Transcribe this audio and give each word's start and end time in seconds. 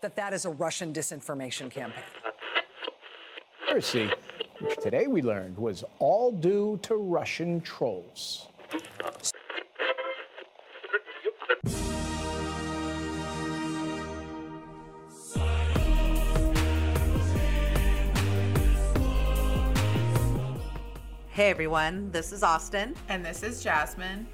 that 0.00 0.16
that 0.16 0.32
is 0.32 0.44
a 0.44 0.50
Russian 0.50 0.92
disinformation 0.92 1.70
campaign. 1.70 2.04
Conspiracy, 3.68 4.10
which 4.60 4.76
today 4.78 5.06
we 5.06 5.22
learned 5.22 5.56
was 5.56 5.84
all 5.98 6.32
due 6.32 6.78
to 6.82 6.96
Russian 6.96 7.60
trolls. 7.60 8.48
Hey 21.36 21.50
everyone, 21.50 22.10
this 22.12 22.32
is 22.32 22.40
Ostin, 22.40 22.96
And 23.10 23.22
this 23.22 23.42
is 23.42 23.62
Jazzmine. 23.62 24.24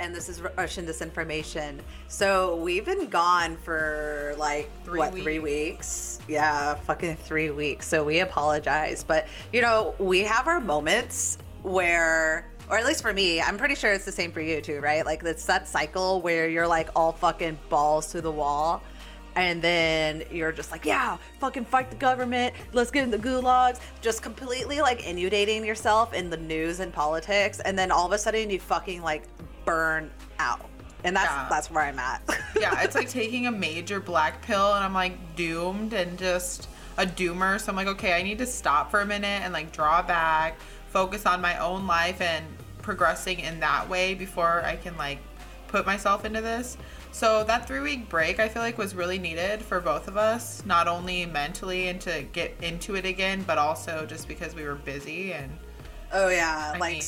And 0.00 0.14
this 0.14 0.28
is 0.28 0.42
Russian 0.56 0.86
Disinformation. 0.86 1.78
So 2.08 2.56
we've 2.56 2.84
been 2.84 3.06
gone 3.08 3.56
for 3.58 4.34
like 4.38 4.70
Three 4.84 4.98
what 4.98 5.12
three 5.12 5.38
weeks. 5.38 6.18
weeks? 6.18 6.18
Yeah, 6.26 6.74
fucking 6.74 7.16
three 7.16 7.50
weeks. 7.50 7.86
So 7.86 8.02
we 8.02 8.20
apologize, 8.20 9.04
but 9.04 9.28
you 9.52 9.60
know 9.60 9.94
we 9.98 10.20
have 10.20 10.48
our 10.48 10.60
moments 10.60 11.36
where, 11.62 12.50
or 12.70 12.78
at 12.78 12.86
least 12.86 13.02
for 13.02 13.12
me, 13.12 13.40
I'm 13.42 13.58
pretty 13.58 13.74
sure 13.74 13.92
it's 13.92 14.06
the 14.06 14.12
same 14.12 14.32
for 14.32 14.40
you 14.40 14.62
too, 14.62 14.80
right? 14.80 15.04
Like 15.04 15.22
it's 15.22 15.44
that 15.44 15.68
cycle 15.68 16.22
where 16.22 16.48
you're 16.48 16.66
like 16.66 16.88
all 16.96 17.12
fucking 17.12 17.58
balls 17.68 18.06
to 18.12 18.20
the 18.22 18.32
wall. 18.32 18.82
And 19.36 19.62
then 19.62 20.24
you're 20.32 20.50
just 20.50 20.72
like, 20.72 20.84
yeah, 20.84 21.16
fucking 21.38 21.64
fight 21.64 21.88
the 21.88 21.96
government. 21.96 22.52
Let's 22.72 22.90
get 22.90 23.04
in 23.04 23.12
the 23.12 23.18
gulags. 23.18 23.78
Just 24.00 24.22
completely 24.22 24.80
like 24.80 25.06
inundating 25.06 25.64
yourself 25.64 26.14
in 26.14 26.30
the 26.30 26.36
news 26.36 26.80
and 26.80 26.92
politics. 26.92 27.60
And 27.60 27.78
then 27.78 27.92
all 27.92 28.06
of 28.06 28.12
a 28.12 28.18
sudden 28.18 28.50
you 28.50 28.58
fucking 28.58 29.02
like 29.02 29.22
burn 29.70 30.10
out. 30.38 30.68
And 31.04 31.16
that's 31.16 31.30
Yeah. 31.30 31.46
that's 31.48 31.70
where 31.70 31.84
I'm 31.84 31.98
at. 31.98 32.22
Yeah, 32.60 32.82
it's 32.82 32.94
like 32.94 33.08
taking 33.08 33.46
a 33.46 33.50
major 33.50 34.00
black 34.00 34.42
pill 34.42 34.74
and 34.74 34.84
I'm 34.84 34.92
like 34.92 35.36
doomed 35.36 35.94
and 35.94 36.18
just 36.18 36.68
a 36.98 37.06
doomer. 37.06 37.58
So 37.60 37.70
I'm 37.70 37.76
like, 37.76 37.86
okay, 37.86 38.12
I 38.12 38.22
need 38.22 38.36
to 38.38 38.46
stop 38.46 38.90
for 38.90 39.00
a 39.00 39.06
minute 39.06 39.40
and 39.44 39.52
like 39.54 39.72
draw 39.72 40.02
back, 40.02 40.58
focus 40.90 41.24
on 41.24 41.40
my 41.40 41.56
own 41.58 41.86
life 41.86 42.20
and 42.20 42.44
progressing 42.82 43.40
in 43.40 43.60
that 43.60 43.88
way 43.88 44.14
before 44.14 44.62
I 44.64 44.76
can 44.76 44.94
like 44.98 45.18
put 45.68 45.86
myself 45.86 46.24
into 46.26 46.40
this. 46.42 46.76
So 47.12 47.44
that 47.44 47.66
three 47.66 47.80
week 47.80 48.08
break 48.10 48.38
I 48.40 48.48
feel 48.48 48.60
like 48.62 48.76
was 48.76 48.94
really 48.94 49.18
needed 49.18 49.62
for 49.62 49.80
both 49.80 50.06
of 50.06 50.16
us, 50.18 50.62
not 50.66 50.86
only 50.88 51.24
mentally 51.24 51.88
and 51.88 52.00
to 52.02 52.22
get 52.32 52.52
into 52.62 52.96
it 52.96 53.06
again, 53.06 53.42
but 53.46 53.56
also 53.56 54.04
just 54.04 54.28
because 54.28 54.54
we 54.54 54.64
were 54.64 54.74
busy 54.74 55.32
and 55.32 55.50
oh 56.12 56.28
yeah, 56.28 56.72
I 56.74 56.78
like 56.78 56.92
mean- 56.94 57.02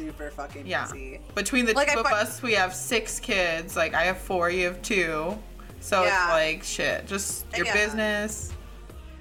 super 0.00 0.30
fucking 0.30 0.66
yeah. 0.66 0.84
busy. 0.84 1.20
Between 1.34 1.66
the 1.66 1.74
Like, 1.74 1.92
two 1.92 1.98
I 1.98 2.00
of 2.00 2.06
fi- 2.06 2.20
us, 2.20 2.42
we 2.42 2.54
have 2.54 2.74
six 2.74 3.20
kids. 3.20 3.76
Like 3.76 3.94
I 3.94 4.04
have 4.04 4.18
four, 4.18 4.50
you 4.50 4.64
have 4.66 4.80
two. 4.82 5.38
So 5.80 6.04
Yeah. 6.04 6.24
it's 6.24 6.30
like 6.32 6.64
shit. 6.64 7.06
Just 7.06 7.44
your 7.56 7.66
Yeah. 7.66 7.74
business. 7.74 8.52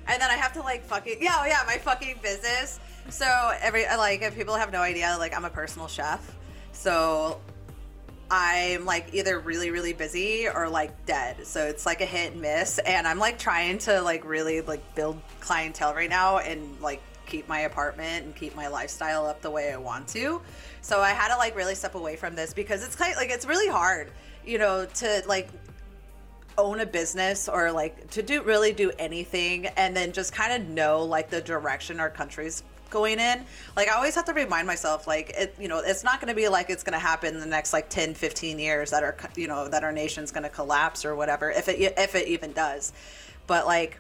And 0.08 0.22
then 0.22 0.30
I 0.32 0.36
have 0.36 0.54
to 0.54 0.62
like 0.62 0.86
fucking 0.86 1.18
yeah, 1.22 1.38
oh, 1.42 1.46
yeah, 1.46 1.60
my 1.68 1.78
fucking 1.78 2.20
business. 2.24 2.80
So 3.10 3.26
every 3.62 3.84
like 3.86 4.22
if 4.22 4.36
people 4.36 4.56
have 4.56 4.72
no 4.72 4.82
idea, 4.82 5.16
like 5.20 5.36
I'm 5.36 5.46
a 5.46 5.50
personal 5.50 5.88
chef. 5.88 6.36
So 6.72 7.40
I'm 8.32 8.86
like 8.86 9.08
either 9.14 9.40
really 9.40 9.72
really 9.72 9.94
busy 9.94 10.48
or 10.48 10.70
like 10.70 11.06
dead. 11.06 11.46
So 11.46 11.66
it's 11.66 11.86
like 11.86 12.02
a 12.02 12.06
hit 12.06 12.32
and 12.34 12.42
miss 12.42 12.78
and 12.80 13.08
I'm 13.08 13.20
like 13.20 13.38
trying 13.38 13.80
to 13.80 14.02
like 14.02 14.24
really 14.24 14.62
like 14.62 14.96
build 14.96 15.20
clientele 15.42 15.94
right 15.94 16.10
now 16.10 16.38
and 16.38 16.80
like 16.82 17.02
keep 17.26 17.48
my 17.48 17.60
apartment 17.62 18.26
and 18.26 18.36
keep 18.36 18.56
my 18.56 18.68
lifestyle 18.68 19.28
up 19.28 19.40
the 19.42 19.52
way 19.52 19.72
I 19.72 19.78
want 19.78 20.08
to. 20.10 20.42
So 20.82 21.02
I 21.02 21.10
had 21.10 21.30
to 21.30 21.38
like 21.38 21.56
really 21.56 21.76
step 21.76 21.96
away 21.96 22.16
from 22.16 22.36
this 22.36 22.54
because 22.54 22.84
it's 22.84 22.96
kind 22.96 23.14
like 23.18 23.30
it's 23.30 23.46
really 23.46 23.68
hard, 23.68 24.12
you 24.46 24.58
know, 24.58 24.86
to 24.86 25.24
like 25.28 25.50
own 26.58 26.82
a 26.82 26.86
business 26.86 27.48
or 27.48 27.72
like 27.72 28.10
to 28.12 28.22
do 28.22 28.42
really 28.44 28.74
do 28.74 28.92
anything 29.00 29.68
and 29.68 29.96
then 29.96 30.12
just 30.12 30.34
kind 30.34 30.62
of 30.62 30.70
know 30.70 31.04
like 31.04 31.30
the 31.30 31.42
direction 31.42 32.00
our 32.00 32.10
country's 32.10 32.64
going 32.90 33.20
in. 33.20 33.46
Like 33.76 33.88
i 33.88 33.96
always 33.96 34.16
have 34.16 34.26
to 34.26 34.34
remind 34.34 34.68
myself 34.68 35.08
like 35.08 35.30
it 35.32 35.56
you 35.60 35.68
know 35.68 35.80
it's 35.80 36.04
not 36.04 36.20
going 36.20 36.30
to 36.30 36.36
be 36.36 36.48
like 36.48 36.70
it's 36.70 36.84
going 36.84 36.94
to 36.94 37.00
happen 37.00 37.34
in 37.34 37.40
the 37.40 37.46
next 37.46 37.72
like 37.72 37.90
10 37.90 38.14
15 38.14 38.60
years 38.60 38.92
that 38.92 39.04
our 39.04 39.16
you 39.36 39.48
know 39.48 39.68
that 39.70 39.84
our 39.84 39.92
nation's 39.92 40.32
going 40.32 40.44
to 40.44 40.50
collapse 40.50 41.06
or 41.06 41.16
whatever 41.16 41.52
if 41.52 41.68
it 41.68 41.80
if 41.98 42.16
it 42.16 42.28
even 42.28 42.52
does. 42.52 42.92
But 43.48 43.66
like 43.66 44.00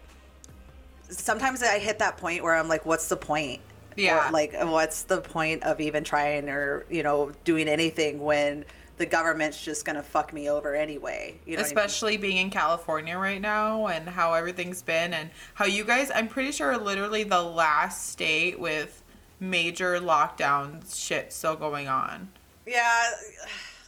sometimes 1.09 1.63
i 1.63 1.79
hit 1.79 1.99
that 1.99 2.17
point 2.17 2.43
where 2.43 2.55
i'm 2.55 2.67
like 2.67 2.85
what's 2.85 3.07
the 3.07 3.17
point 3.17 3.59
Yeah. 3.95 4.29
Or, 4.29 4.31
like 4.31 4.53
what's 4.61 5.03
the 5.03 5.21
point 5.21 5.63
of 5.63 5.79
even 5.81 6.03
trying 6.03 6.49
or 6.49 6.85
you 6.89 7.03
know 7.03 7.31
doing 7.43 7.67
anything 7.67 8.21
when 8.21 8.65
the 8.97 9.05
government's 9.05 9.61
just 9.63 9.85
gonna 9.85 10.03
fuck 10.03 10.33
me 10.33 10.49
over 10.49 10.75
anyway 10.75 11.39
you 11.45 11.55
know 11.55 11.63
what 11.63 11.71
I 11.71 11.73
mean? 11.73 11.77
Especially 11.85 12.17
being 12.17 12.37
in 12.37 12.49
California 12.49 13.17
right 13.17 13.39
now 13.41 13.87
and 13.87 14.07
how 14.09 14.33
everything's 14.33 14.81
been 14.81 15.13
and 15.13 15.29
how 15.53 15.65
you 15.65 15.83
guys 15.85 16.11
I'm 16.13 16.27
pretty 16.27 16.51
sure 16.51 16.71
are 16.73 16.77
literally 16.77 17.23
the 17.23 17.41
last 17.41 18.09
state 18.09 18.59
with 18.59 19.01
major 19.39 19.99
lockdown 19.99 20.83
shit 20.93 21.31
still 21.31 21.55
going 21.55 21.87
on. 21.87 22.29
Yeah, 22.67 23.03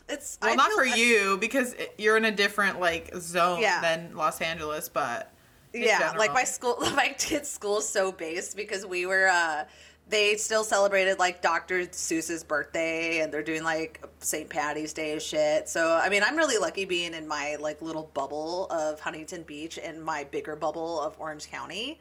it's 0.10 0.38
Well, 0.42 0.52
I 0.52 0.56
not 0.56 0.72
for 0.72 0.84
I- 0.84 0.96
you 0.96 1.38
because 1.40 1.76
you're 1.98 2.18
in 2.18 2.26
a 2.26 2.32
different 2.32 2.80
like 2.80 3.12
zone 3.18 3.60
Yeah. 3.62 3.82
than 3.82 4.16
Los 4.16 4.40
Angeles, 4.42 4.90
but 4.90 5.32
Yeah, 5.74 6.14
like 6.18 6.34
my 6.34 6.44
school, 6.46 6.78
my 6.96 7.16
kids' 7.18 7.50
school 7.50 7.80
is 7.80 7.88
so 7.88 8.12
based 8.12 8.56
because 8.56 8.86
we 8.86 9.06
were. 9.06 9.28
uh 9.28 9.66
They 10.12 10.36
still 10.36 10.66
celebrated 10.66 11.20
like 11.20 11.42
Dr. 11.42 11.84
Seuss's 11.86 12.44
birthday, 12.44 13.22
and 13.22 13.34
they're 13.34 13.42
doing 13.42 13.64
like 13.64 14.06
St. 14.20 14.50
Patty's 14.50 14.92
Day 14.92 15.18
shit. 15.20 15.70
So 15.70 15.94
I 15.94 16.10
mean, 16.10 16.22
I'm 16.22 16.36
really 16.36 16.58
lucky 16.58 16.84
being 16.84 17.14
in 17.14 17.28
my 17.28 17.56
like 17.56 17.82
little 17.82 18.12
bubble 18.14 18.68
of 18.70 19.00
Huntington 19.00 19.44
Beach 19.44 19.80
and 19.82 20.04
my 20.04 20.26
bigger 20.26 20.58
bubble 20.58 21.00
of 21.00 21.16
Orange 21.18 21.50
County, 21.50 21.98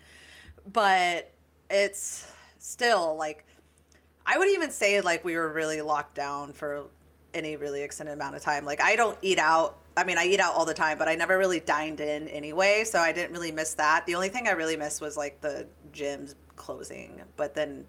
but 0.73 1.31
it's 1.71 2.27
still 2.59 3.17
like 3.17 3.47
I 4.27 4.39
would 4.39 4.49
even 4.49 4.73
say 4.73 5.01
like 5.01 5.25
we 5.25 5.37
were 5.37 5.53
really 5.53 5.81
locked 5.81 6.17
down 6.17 6.53
for 6.53 6.87
any 7.33 7.57
really 7.57 7.83
extended 7.83 8.13
amount 8.13 8.35
of 8.35 8.43
time. 8.43 8.65
Like 8.65 8.83
I 8.83 8.97
don't 8.97 9.19
eat 9.23 9.39
out. 9.39 9.79
I 9.97 10.03
mean, 10.03 10.19
I 10.19 10.25
eat 10.25 10.41
out 10.41 10.55
all 10.55 10.65
the 10.65 10.75
time, 10.75 10.99
but 10.99 11.09
I 11.09 11.15
never 11.15 11.39
really 11.39 11.61
dined 11.61 12.01
in 12.01 12.27
anyway, 12.29 12.83
so 12.85 12.99
I 12.99 13.13
didn't 13.13 13.33
really 13.33 13.53
miss 13.53 13.75
that. 13.75 14.05
The 14.07 14.17
only 14.17 14.29
thing 14.31 14.49
I 14.49 14.53
really 14.53 14.77
missed 14.77 15.01
was 15.01 15.17
like 15.17 15.41
the 15.41 15.67
gyms 15.93 16.35
closing, 16.57 17.23
but 17.37 17.55
then 17.55 17.87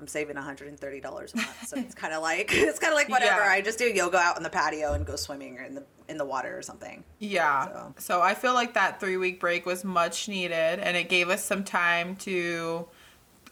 I'm 0.00 0.06
saving 0.06 0.36
$130 0.36 1.04
a 1.04 1.36
month, 1.36 1.68
so 1.68 1.76
it's 1.76 1.94
kind 1.94 2.14
of 2.14 2.22
like 2.22 2.50
it's 2.52 2.78
kind 2.78 2.92
of 2.92 2.96
like 2.96 3.08
whatever. 3.10 3.42
Yeah. 3.42 3.50
I 3.50 3.60
just 3.60 3.78
do 3.78 3.84
yoga 3.84 4.16
out 4.18 4.36
in 4.38 4.42
the 4.42 4.50
patio 4.50 4.94
and 4.94 5.04
go 5.04 5.16
swimming 5.16 5.58
or 5.58 5.62
in 5.62 5.74
the 5.74 5.84
in 6.08 6.16
the 6.16 6.24
water 6.24 6.56
or 6.56 6.62
something. 6.62 7.04
Yeah. 7.18 7.66
So. 7.66 7.94
So. 7.98 8.22
I 8.22 8.34
feel 8.34 8.54
like 8.54 8.74
that 8.74 8.98
three 8.98 9.16
week 9.16 9.38
break 9.40 9.66
was 9.66 9.84
much 9.84 10.28
needed 10.28 10.80
and 10.80 10.96
it 10.96 11.08
gave 11.08 11.28
us 11.28 11.44
some 11.44 11.62
time 11.64 12.16
to 12.16 12.88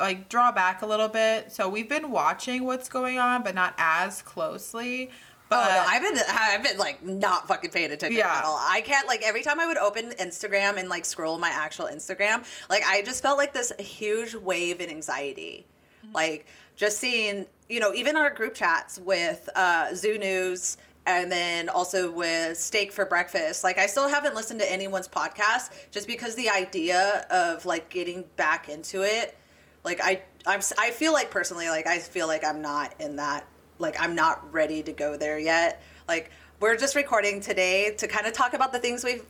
like 0.01 0.29
draw 0.29 0.51
back 0.53 0.83
a 0.83 0.87
little 0.87 1.09
bit. 1.09 1.53
So 1.53 1.69
we've 1.69 1.89
been 1.89 2.11
watching 2.11 2.65
what's 2.65 2.89
going 2.89 3.19
on, 3.19 3.43
but 3.43 3.55
not 3.55 3.75
as 3.79 4.23
closely. 4.23 5.11
But 5.49 5.71
oh 5.71 5.75
no, 5.75 5.85
I've 5.87 6.03
been 6.03 6.19
I've 6.31 6.63
been 6.63 6.79
like 6.79 7.03
not 7.03 7.49
fucking 7.49 7.71
paying 7.71 7.91
attention 7.91 8.19
Yeah. 8.19 8.39
at 8.39 8.45
all. 8.45 8.59
I 8.61 8.81
can't 8.83 9.07
like 9.07 9.23
every 9.23 9.43
time 9.43 9.59
I 9.61 9.67
would 9.67 9.79
open 9.79 10.11
Instagram 10.21 10.79
and 10.79 10.89
like 10.89 11.05
scroll 11.05 11.39
my 11.39 11.49
actual 11.49 11.87
Instagram, 11.87 12.45
like 12.69 12.83
I 12.87 13.03
just 13.03 13.23
felt 13.23 13.39
like 13.39 13.53
this 13.55 13.73
huge 13.79 14.35
wave 14.35 14.81
in 14.81 14.91
anxiety. 14.91 15.67
Like 16.15 16.47
just 16.77 16.99
seeing, 16.99 17.47
you 17.69 17.81
know, 17.81 17.93
even 17.95 18.17
our 18.17 18.31
group 18.31 18.55
chats 18.55 18.99
with 18.99 19.49
uh 19.55 19.95
Zoo 19.95 20.19
News 20.19 20.77
and 21.07 21.33
then 21.33 21.69
also 21.69 22.11
with 22.11 22.59
Steak 22.59 22.93
for 22.93 23.07
Breakfast. 23.07 23.65
Like 23.65 23.79
I 23.79 23.87
still 23.87 24.09
haven't 24.09 24.35
listened 24.35 24.61
to 24.61 24.71
anyone's 24.71 25.09
podcast 25.09 25.71
just 25.91 26.07
because 26.07 26.35
the 26.35 26.51
idea 26.51 27.27
of 27.31 27.65
like 27.65 27.89
getting 27.89 28.25
back 28.37 28.69
into 28.69 29.03
it 29.03 29.37
like 29.85 30.01
I 30.03 30.23
I'm 30.47 30.61
I 30.79 30.91
feel 30.91 31.13
like 31.13 31.31
personally 31.31 31.69
like 31.69 31.87
I 31.87 31.99
feel 31.99 32.27
like 32.27 32.45
I'm 32.45 32.63
not 32.63 32.95
in 33.01 33.17
that 33.17 33.47
like 33.79 34.01
I'm 34.01 34.15
not 34.15 34.53
ready 34.53 34.83
to 34.83 34.93
go 34.93 35.17
there 35.17 35.39
yet. 35.39 35.83
Like 36.07 36.31
we're 36.61 36.77
just 36.77 36.95
recording 36.97 37.41
today 37.41 37.95
to 37.99 38.09
kind 38.09 38.27
of 38.27 38.33
talk 38.33 38.55
about 38.55 38.73
the 38.73 38.79
things 38.79 39.05
we've 39.05 39.25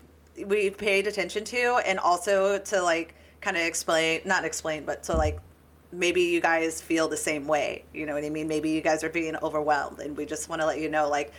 we 0.47 0.71
paid 0.71 1.07
attention 1.07 1.45
to 1.45 1.81
and 1.87 1.99
also 1.99 2.59
to 2.59 2.83
like 2.83 3.15
kind 3.41 3.57
of 3.57 3.63
explain 3.63 4.21
not 4.25 4.45
explain 4.45 4.85
but 4.85 5.03
to 5.05 5.17
like 5.17 5.39
maybe 5.93 6.23
you 6.23 6.41
guys 6.41 6.81
feel 6.83 7.09
the 7.09 7.17
same 7.17 7.47
way. 7.47 7.85
You 7.95 8.07
know 8.07 8.15
what 8.15 8.25
I 8.25 8.31
mean? 8.31 8.49
Maybe 8.49 8.71
you 8.71 8.81
guys 8.81 9.03
are 9.05 9.09
being 9.09 9.37
overwhelmed 9.43 10.01
and 10.01 10.17
we 10.17 10.27
just 10.27 10.49
want 10.49 10.61
to 10.63 10.67
let 10.67 10.81
you 10.81 10.89
know 10.89 11.09
like 11.09 11.33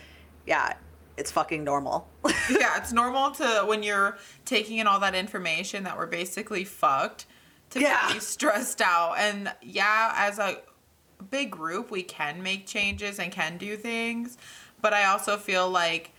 yeah, 0.45 0.73
it's 1.17 1.31
fucking 1.31 1.63
normal. 1.63 2.07
yeah, 2.49 2.77
it's 2.77 2.91
normal 2.93 3.31
to 3.31 3.63
when 3.67 3.83
you're 3.83 4.17
taking 4.45 4.77
in 4.79 4.87
all 4.87 4.99
that 5.01 5.13
information 5.15 5.83
that 5.83 5.97
we're 5.97 6.07
basically 6.07 6.63
fucked 6.63 7.25
to 7.71 7.79
Yeah. 7.79 8.11
be 8.13 8.19
stressed 8.19 8.81
out. 8.81 9.15
And 9.19 9.51
yeah, 9.61 10.13
as 10.15 10.39
a 10.39 10.57
big 11.29 11.51
group, 11.51 11.91
we 11.91 12.01
can 12.03 12.41
make 12.41 12.65
changes 12.65 13.19
and 13.19 13.31
can 13.31 13.57
do 13.57 13.75
things. 13.77 14.37
But 14.81 14.93
I 14.93 15.05
also 15.05 15.37
feel 15.37 15.69
like 15.69 16.13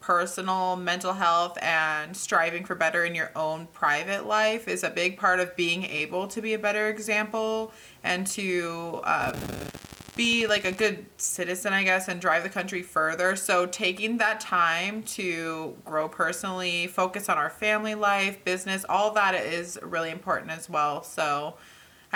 personal 0.00 0.76
mental 0.76 1.12
health 1.12 1.58
and 1.62 2.16
striving 2.16 2.64
for 2.64 2.74
better 2.74 3.04
in 3.04 3.14
your 3.14 3.30
own 3.34 3.66
private 3.72 4.26
life 4.26 4.68
is 4.68 4.84
a 4.84 4.90
big 4.90 5.18
part 5.18 5.40
of 5.40 5.54
being 5.56 5.84
able 5.84 6.28
to 6.28 6.40
be 6.40 6.54
a 6.54 6.58
better 6.58 6.88
example 6.88 7.72
and 8.04 8.26
to 8.26 9.00
um, 9.04 9.34
be 10.16 10.46
like 10.46 10.64
a 10.64 10.72
good 10.72 11.04
citizen, 11.18 11.72
I 11.72 11.84
guess, 11.84 12.08
and 12.08 12.20
drive 12.20 12.42
the 12.42 12.48
country 12.48 12.82
further. 12.82 13.36
So 13.36 13.66
taking 13.66 14.16
that 14.18 14.40
time 14.40 15.02
to 15.02 15.76
grow 15.84 16.08
personally, 16.08 16.86
focus 16.86 17.28
on 17.28 17.36
our 17.36 17.50
family 17.50 17.94
life, 17.94 18.42
business, 18.44 18.84
all 18.88 19.12
that 19.12 19.34
is 19.34 19.78
really 19.82 20.10
important 20.10 20.50
as 20.50 20.70
well. 20.70 21.02
So 21.02 21.54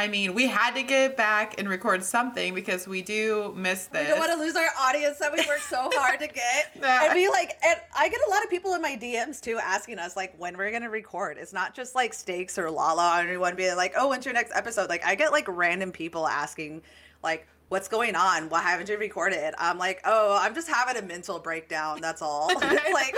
I 0.01 0.09
mean, 0.09 0.33
we 0.33 0.47
had 0.47 0.75
to 0.77 0.83
get 0.83 1.15
back 1.15 1.57
and 1.59 1.69
record 1.69 2.03
something 2.03 2.55
because 2.55 2.89
we 2.89 3.03
do 3.03 3.53
miss 3.55 3.85
this. 3.87 4.01
We 4.03 4.09
don't 4.09 4.19
want 4.19 4.33
to 4.33 4.39
lose 4.39 4.57
our 4.57 4.69
audience 4.81 5.19
that 5.19 5.31
we 5.31 5.45
worked 5.47 5.65
so 5.65 5.91
hard 5.95 6.21
to 6.21 6.27
get. 6.27 6.71
Yeah. 6.81 7.05
and 7.05 7.15
be 7.15 7.29
like, 7.29 7.59
and 7.63 7.79
I 7.95 8.09
get 8.09 8.21
a 8.27 8.31
lot 8.31 8.43
of 8.43 8.49
people 8.49 8.73
in 8.75 8.81
my 8.81 8.97
DMs 8.97 9.41
too 9.41 9.59
asking 9.63 9.99
us 9.99 10.17
like 10.17 10.35
when 10.39 10.57
we're 10.57 10.71
gonna 10.71 10.89
record. 10.89 11.37
It's 11.39 11.53
not 11.53 11.75
just 11.75 11.95
like 11.95 12.15
Steaks 12.15 12.59
or 12.59 12.71
Lala 12.71 13.19
or 13.19 13.29
anyone 13.29 13.55
being 13.57 13.77
like, 13.77 13.93
oh, 13.99 14.09
when's 14.09 14.25
your 14.25 14.33
next 14.33 14.53
episode? 14.55 14.89
Like 14.89 15.05
I 15.05 15.15
get 15.15 15.33
like 15.33 15.47
random 15.49 15.93
people 15.93 16.27
asking 16.27 16.83
like. 17.23 17.47
What's 17.69 17.87
going 17.87 18.17
on? 18.17 18.49
Why 18.49 18.63
haven't 18.63 18.89
you 18.89 18.99
recorded? 18.99 19.55
I'm 19.57 19.79
like, 19.79 20.01
oh, 20.05 20.37
I'm 20.41 20.57
just 20.57 20.67
having 20.67 21.01
a 21.01 21.07
mental 21.07 21.39
breakdown. 21.39 22.01
That's 22.01 22.21
all. 22.21 22.49
like, 22.61 23.15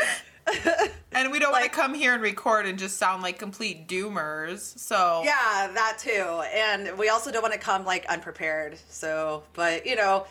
and 1.12 1.30
we 1.30 1.38
don't 1.38 1.52
want 1.52 1.64
to 1.64 1.70
come 1.70 1.94
here 1.94 2.14
and 2.14 2.22
record 2.22 2.66
and 2.66 2.78
just 2.78 2.96
sound 2.98 3.22
like 3.22 3.38
complete 3.38 3.86
doomers. 3.88 4.76
So 4.78 5.22
Yeah, 5.24 5.70
that 5.74 5.98
too. 5.98 6.42
And 6.54 6.98
we 6.98 7.08
also 7.08 7.30
don't 7.30 7.42
want 7.42 7.54
to 7.54 7.60
come 7.60 7.84
like 7.84 8.06
unprepared. 8.06 8.78
So, 8.88 9.44
but 9.54 9.86
you 9.86 9.96
know, 9.96 10.26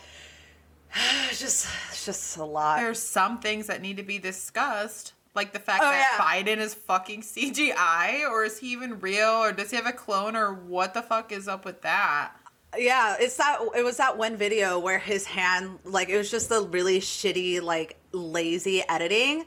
it's 1.30 1.40
just 1.40 1.66
it's 1.90 2.04
just 2.04 2.36
a 2.36 2.44
lot. 2.44 2.78
there's 2.80 3.00
some 3.02 3.38
things 3.40 3.66
that 3.68 3.80
need 3.80 3.96
to 3.96 4.02
be 4.02 4.18
discussed. 4.18 5.14
Like 5.34 5.54
the 5.54 5.58
fact 5.58 5.82
Oh, 5.82 5.88
that 5.90 6.16
yeah. 6.18 6.24
Biden 6.24 6.58
is 6.58 6.74
fucking 6.74 7.22
CGI, 7.22 8.28
or 8.30 8.44
is 8.44 8.58
he 8.58 8.72
even 8.72 9.00
real, 9.00 9.30
or 9.30 9.52
does 9.52 9.70
he 9.70 9.76
have 9.76 9.86
a 9.86 9.92
clone, 9.92 10.36
or 10.36 10.52
what 10.52 10.92
the 10.92 11.00
fuck 11.00 11.32
is 11.32 11.48
up 11.48 11.64
with 11.64 11.80
that? 11.82 12.32
Yeah, 12.76 13.16
it's 13.18 13.36
that 13.38 13.58
it 13.76 13.82
was 13.82 13.96
that 13.96 14.18
one 14.18 14.36
video 14.36 14.78
where 14.78 14.98
his 14.98 15.24
hand 15.24 15.78
like 15.84 16.10
it 16.10 16.18
was 16.18 16.30
just 16.30 16.50
the 16.50 16.60
really 16.62 17.00
shitty 17.00 17.62
like 17.62 17.96
lazy 18.12 18.82
editing. 18.88 19.44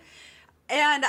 And 0.70 1.06
uh, 1.06 1.08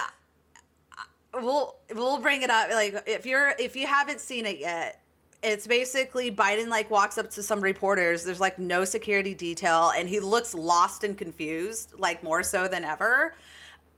we'll 1.35 1.77
we'll 1.95 2.21
bring 2.21 2.43
it 2.43 2.51
up 2.51 2.71
like 2.71 3.03
if 3.07 3.27
you're 3.27 3.55
if 3.59 3.77
you 3.77 3.87
haven't 3.87 4.21
seen 4.21 4.47
it 4.47 4.59
yet, 4.59 5.01
it's 5.43 5.67
basically 5.67 6.31
Biden 6.31 6.69
like 6.69 6.91
walks 6.91 7.19
up 7.19 7.31
to 7.31 7.43
some 7.43 7.61
reporters. 7.61 8.25
There's 8.25 8.41
like 8.41 8.59
no 8.59 8.85
security 8.85 9.35
detail 9.35 9.93
and 9.97 10.09
he 10.09 10.21
looks 10.21 10.55
lost 10.55 11.05
and 11.05 11.17
confused 11.17 11.95
like 11.99 12.23
more 12.23 12.43
so 12.43 12.69
than 12.69 12.85
ever. 12.85 13.35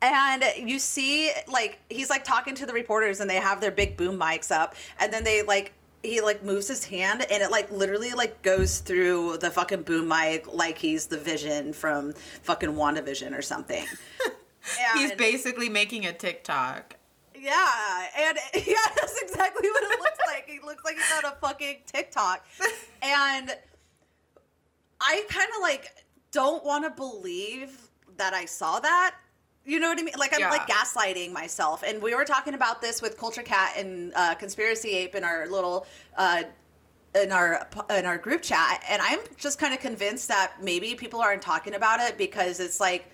And 0.01 0.45
you 0.57 0.79
see, 0.79 1.33
like, 1.49 1.81
he's 1.91 2.09
like 2.09 2.23
talking 2.23 2.55
to 2.57 2.67
the 2.67 2.73
reporters, 2.73 3.21
and 3.21 3.29
they 3.29 3.37
have 3.37 3.61
their 3.61 3.73
big 3.73 3.97
boom 3.97 4.19
mics 4.19 4.51
up, 4.53 4.77
and 5.01 5.13
then 5.13 5.25
they 5.25 5.43
like 5.43 5.73
he 6.05 6.21
like 6.21 6.45
moves 6.45 6.69
his 6.69 6.85
hand, 6.85 7.27
and 7.29 7.43
it 7.43 7.51
like 7.51 7.71
literally 7.73 8.13
like 8.13 8.41
goes 8.43 8.79
through 8.79 9.39
the 9.39 9.51
fucking 9.51 9.83
boom 9.83 10.07
mic, 10.07 10.53
like 10.53 10.79
he's 10.79 11.07
the 11.07 11.19
Vision 11.19 11.73
from 11.73 12.13
fucking 12.43 12.71
WandaVision 12.71 13.37
or 13.37 13.43
something. 13.43 13.85
He's 14.95 15.13
basically 15.13 15.69
making 15.69 16.07
a 16.07 16.13
TikTok. 16.13 16.97
yeah, 17.35 18.07
and 18.19 18.37
yeah, 18.67 18.75
that's 18.97 19.21
exactly 19.23 19.69
what 19.71 19.83
it 19.85 19.99
looks 20.01 20.19
like. 20.27 20.49
He 20.49 20.59
looks 20.65 20.85
like 20.85 20.97
he's 20.97 21.13
on 21.25 21.33
a 21.33 21.37
fucking 21.37 21.77
TikTok, 21.87 22.45
and 23.03 23.51
I 25.01 25.25
kind 25.29 25.49
of 25.57 25.63
like 25.63 25.91
don't 26.33 26.65
want 26.65 26.85
to 26.85 26.91
believe 26.91 27.91
that 28.17 28.35
I 28.35 28.45
saw 28.45 28.81
that. 28.81 29.15
You 29.65 29.79
know 29.81 29.89
what 29.89 29.99
I 29.99 30.03
mean? 30.03 30.15
Like 30.19 30.35
I'm 30.35 30.41
Yeah. 30.41 30.51
like 30.51 30.67
gaslighting 30.67 31.33
myself. 31.33 31.83
And 31.87 32.01
we 32.03 32.15
were 32.15 32.25
talking 32.25 32.55
about 32.55 32.81
this 32.81 33.03
with 33.03 33.19
Culture 33.19 33.43
Cat 33.43 33.75
and 33.77 34.13
uh, 34.17 34.35
Conspiracy 34.35 34.91
Ape 34.91 35.15
in 35.15 35.25
our 35.25 35.47
little. 35.49 35.87
Uh, 36.17 36.45
in 37.15 37.33
our 37.33 37.67
in 37.91 38.05
our 38.05 38.19
group 38.19 38.43
chat 38.43 38.85
and 38.89 39.01
i'm 39.01 39.19
just 39.39 39.59
kind 39.59 39.73
of 39.73 39.81
convinced 39.81 40.29
that 40.29 40.53
maybe 40.63 40.95
people 40.95 41.23
aren't 41.23 41.41
talking 41.41 41.75
about 41.75 42.01
it 42.01 42.19
because 42.19 42.61
it's 42.61 42.81
like 42.81 43.11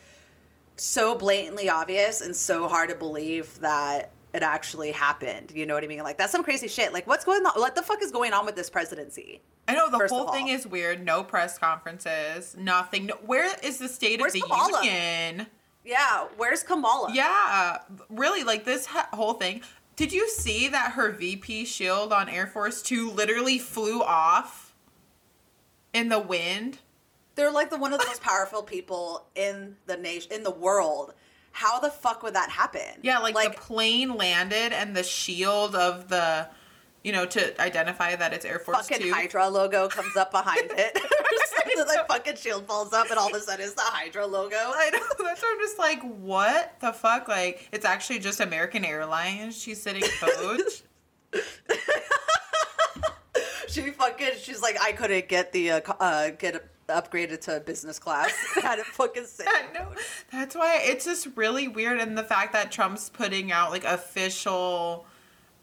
so 0.77 1.15
blatantly 1.15 1.69
obvious 1.69 2.21
and 2.21 2.35
so 2.35 2.69
hard 2.69 2.89
to 2.91 2.95
believe 2.95 3.59
that 3.61 4.11
it 4.33 4.43
actually 4.43 4.91
happened. 4.91 5.53
You 5.55 5.65
know 5.65 5.75
what 5.75 5.85
I 5.85 5.87
mean? 5.87 6.03
Like 6.03 6.19
that's 6.19 6.33
some 6.33 6.43
crazy 6.43 6.69
shit. 6.69 6.93
Like 6.93 7.07
what's 7.07 7.25
going 7.25 7.45
on? 7.47 7.53
What 7.61 7.77
the 7.77 7.83
fuck 7.83 8.03
is 8.03 8.11
going 8.11 8.33
on 8.33 8.45
with 8.45 8.57
this 8.57 8.69
presidency? 8.69 9.41
I 9.69 9.75
know 9.75 9.89
the 9.89 10.07
whole 10.09 10.31
thing 10.33 10.49
is 10.49 10.67
weird. 10.67 11.05
No 11.05 11.23
press 11.23 11.57
conferences, 11.57 12.57
nothing. 12.59 13.07
No, 13.07 13.15
where 13.25 13.55
is 13.63 13.79
the 13.79 13.89
State 13.89 14.21
Where's 14.21 14.35
of 14.35 14.41
the 14.43 14.47
Kamala? 14.47 14.85
Union? 14.85 15.47
Yeah, 15.85 16.27
where's 16.37 16.63
Kamala? 16.63 17.11
Yeah, 17.13 17.79
really, 18.11 18.43
like 18.43 18.65
this 18.65 18.87
ha- 18.87 19.09
whole 19.13 19.35
thing. 19.35 19.63
Did 19.97 20.13
you 20.13 20.29
see 20.29 20.69
that 20.69 20.93
her 20.93 21.13
VP 21.13 21.67
shield 21.67 22.13
on 22.13 22.29
Air 22.29 22.47
Force 22.47 22.83
Two 22.83 23.11
literally 23.11 23.59
flew 23.59 24.03
off 24.03 24.75
in 25.93 26.09
the 26.09 26.19
wind? 26.19 26.79
They're 27.35 27.51
like 27.51 27.71
the 27.71 27.79
one 27.79 27.93
of 27.93 28.01
the 28.01 28.07
most 28.07 28.23
powerful 28.23 28.63
people 28.63 29.27
in 29.35 29.77
the 29.87 29.97
nation 29.97 30.33
in 30.33 30.43
the 30.43 30.51
world. 30.51 31.15
How 31.53 31.79
the 31.79 31.91
fuck 31.91 32.23
would 32.23 32.35
that 32.35 32.51
happen? 32.51 33.01
Yeah, 33.03 33.19
like, 33.19 33.35
like 33.35 33.55
the 33.55 33.61
plane 33.61 34.17
landed 34.17 34.73
and 34.73 34.97
the 34.97 35.05
shield 35.05 35.77
of 35.77 36.09
the, 36.09 36.49
you 37.05 37.13
know, 37.13 37.27
to 37.27 37.63
identify 37.63 38.17
that 38.17 38.33
it's 38.33 38.45
Air 38.45 38.59
Force 38.59 38.89
fucking 38.89 39.07
Two. 39.07 39.13
Hydra 39.13 39.49
logo 39.49 39.89
comes 39.89 40.17
up 40.17 40.33
behind 40.33 40.71
it. 40.73 40.99
the 41.77 41.85
like, 41.85 42.09
fucking 42.09 42.37
shield 42.37 42.67
falls 42.67 42.93
up, 42.93 43.11
and 43.11 43.19
all 43.19 43.29
of 43.29 43.35
a 43.35 43.41
sudden 43.41 43.65
it's 43.65 43.75
the 43.75 43.83
Hydra 43.83 44.27
logo. 44.27 44.57
I 44.57 44.91
know. 44.91 44.99
That's 45.25 45.43
why 45.43 45.55
I'm 45.55 45.65
just 45.65 45.79
like, 45.79 46.03
what 46.03 46.81
the 46.81 46.93
fuck? 46.93 47.29
Like, 47.29 47.69
it's 47.73 47.85
actually 47.85 48.19
just 48.21 48.41
American 48.41 48.85
Airlines. 48.85 49.61
She's 49.61 49.81
sitting 49.83 50.03
coach. 50.21 50.83
she 53.69 53.91
fucking 53.91 54.29
she's 54.41 54.63
like 54.63 54.77
I 54.81 54.93
couldn't 54.93 55.27
get 55.29 55.51
the 55.51 55.73
uh, 55.73 55.81
uh 55.99 56.31
get 56.31 56.65
upgraded 56.89 57.41
to 57.43 57.61
business 57.61 57.99
class. 57.99 58.33
Had 58.63 58.79
it 58.79 58.87
fucking. 58.87 59.25
I 59.47 59.65
know. 59.73 59.89
That's 60.33 60.55
why 60.55 60.81
it's 60.83 61.05
just 61.05 61.29
really 61.37 61.69
weird, 61.69 62.01
and 62.01 62.17
the 62.17 62.25
fact 62.25 62.53
that 62.53 62.71
Trump's 62.73 63.09
putting 63.11 63.53
out 63.53 63.71
like 63.71 63.85
official, 63.85 65.07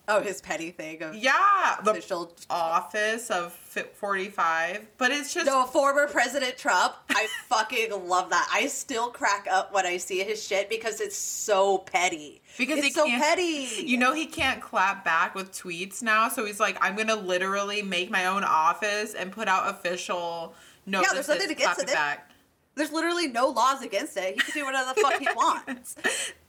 Oh, 0.07 0.19
his 0.19 0.41
petty 0.41 0.71
thing 0.71 1.01
of 1.03 1.15
yeah, 1.15 1.77
the 1.83 1.91
Official- 1.91 2.33
office 2.50 3.29
of 3.29 3.53
45, 3.53 4.88
but 4.97 5.12
it's 5.12 5.33
just 5.33 5.45
no 5.45 5.65
former 5.65 6.07
President 6.07 6.57
Trump. 6.57 6.95
I 7.09 7.27
fucking 7.47 8.07
love 8.07 8.29
that. 8.31 8.50
I 8.51 8.65
still 8.65 9.09
crack 9.09 9.47
up 9.50 9.71
when 9.74 9.85
I 9.85 9.97
see 9.97 10.19
his 10.24 10.44
shit 10.45 10.69
because 10.69 11.00
it's 11.00 11.15
so 11.15 11.77
petty. 11.77 12.41
because 12.57 12.79
it's 12.79 12.95
so 12.95 13.06
petty. 13.06 13.67
You 13.85 13.97
know 13.97 14.13
he 14.13 14.25
can't 14.25 14.59
clap 14.62 15.06
back 15.06 15.35
with 15.35 15.51
tweets 15.53 16.01
now, 16.01 16.27
so 16.29 16.45
he's 16.45 16.59
like, 16.59 16.77
I'm 16.81 16.95
gonna 16.95 17.15
literally 17.15 17.81
make 17.81 18.09
my 18.09 18.25
own 18.25 18.44
office 18.44 19.13
and 19.13 19.31
put 19.31 19.47
out 19.47 19.69
official 19.69 20.56
notices. 20.91 21.27
there's 21.27 21.39
nothing 21.39 21.51
against 21.51 21.81
it. 21.81 21.88
back. 21.88 22.29
There's 22.75 22.91
literally 22.91 23.27
no 23.27 23.47
laws 23.47 23.81
against 23.83 24.15
it. 24.17 24.35
He 24.35 24.39
can 24.39 24.53
do 24.53 24.65
whatever 24.65 24.93
the 24.93 25.01
fuck 25.01 25.19
he 25.19 25.27
wants. 25.35 25.95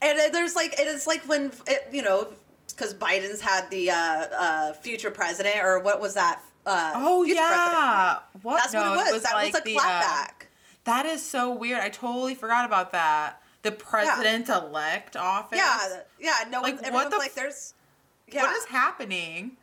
And 0.01 0.33
there's 0.33 0.55
like, 0.55 0.79
and 0.79 0.87
it's 0.87 1.05
like 1.07 1.21
when, 1.27 1.51
it, 1.67 1.87
you 1.91 2.01
know, 2.01 2.29
because 2.69 2.93
Biden's 2.93 3.41
had 3.41 3.69
the 3.69 3.91
uh, 3.91 3.95
uh, 3.95 4.73
future 4.73 5.11
president, 5.11 5.57
or 5.63 5.79
what 5.79 5.99
was 5.99 6.13
that? 6.13 6.41
Uh, 6.65 6.93
Oh 6.95 7.23
yeah, 7.23 8.19
president. 8.21 8.43
what? 8.45 8.57
That's 8.61 8.73
no, 8.73 8.91
what 8.95 9.07
it 9.09 9.13
was. 9.13 9.23
that 9.23 9.33
like 9.33 9.53
was 9.53 9.61
a 9.61 9.65
the, 9.65 9.77
uh, 9.77 9.81
clapback. 9.81 10.31
That 10.85 11.05
is 11.05 11.21
so 11.23 11.53
weird. 11.53 11.81
I 11.81 11.89
totally 11.89 12.35
forgot 12.35 12.65
about 12.65 12.91
that. 12.93 13.41
The 13.63 13.71
president 13.73 14.47
elect 14.49 15.15
office. 15.17 15.57
yeah, 15.57 16.01
yeah. 16.19 16.49
No 16.49 16.61
Like, 16.61 16.75
one, 16.75 16.75
what 16.75 16.85
everyone's 16.85 17.11
the 17.11 17.17
like, 17.17 17.33
there's, 17.33 17.73
yeah. 18.31 18.43
What 18.43 18.55
is 18.55 18.65
happening? 18.65 19.57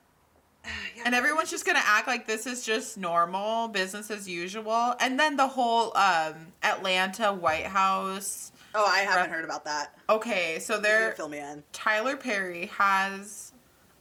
Yeah, 0.97 1.05
And 1.07 1.15
everyone's 1.15 1.51
just 1.51 1.65
gonna 1.65 1.81
act 1.83 2.07
like 2.07 2.27
this 2.27 2.47
is 2.47 2.65
just 2.65 2.99
normal, 2.99 3.69
business 3.69 4.11
as 4.11 4.29
usual. 4.29 4.95
And 5.01 5.19
then 5.19 5.37
the 5.37 5.47
whole 5.47 5.97
um, 5.97 6.35
Atlanta 6.63 7.33
White 7.33 7.67
House. 7.67 8.53
Oh, 8.75 8.85
I 8.85 9.01
haven't 9.01 9.31
heard 9.31 9.45
about 9.45 9.65
that. 9.65 9.97
Okay, 10.09 10.59
so 10.59 10.79
there, 10.79 11.13
fill 11.13 11.29
me 11.29 11.39
in. 11.39 11.63
Tyler 11.73 12.17
Perry 12.17 12.67
has 12.67 13.53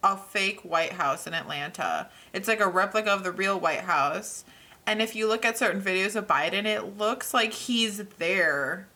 a 0.03 0.17
fake 0.17 0.61
White 0.61 0.93
House 0.93 1.27
in 1.27 1.33
Atlanta. 1.33 2.09
It's 2.33 2.47
like 2.47 2.59
a 2.59 2.67
replica 2.67 3.11
of 3.11 3.23
the 3.23 3.31
real 3.31 3.59
White 3.59 3.81
House. 3.81 4.43
And 4.85 5.01
if 5.01 5.15
you 5.15 5.27
look 5.27 5.45
at 5.45 5.57
certain 5.57 5.81
videos 5.81 6.15
of 6.15 6.27
Biden, 6.27 6.65
it 6.65 6.97
looks 6.97 7.33
like 7.33 7.53
he's 7.53 7.97
there. 8.17 8.87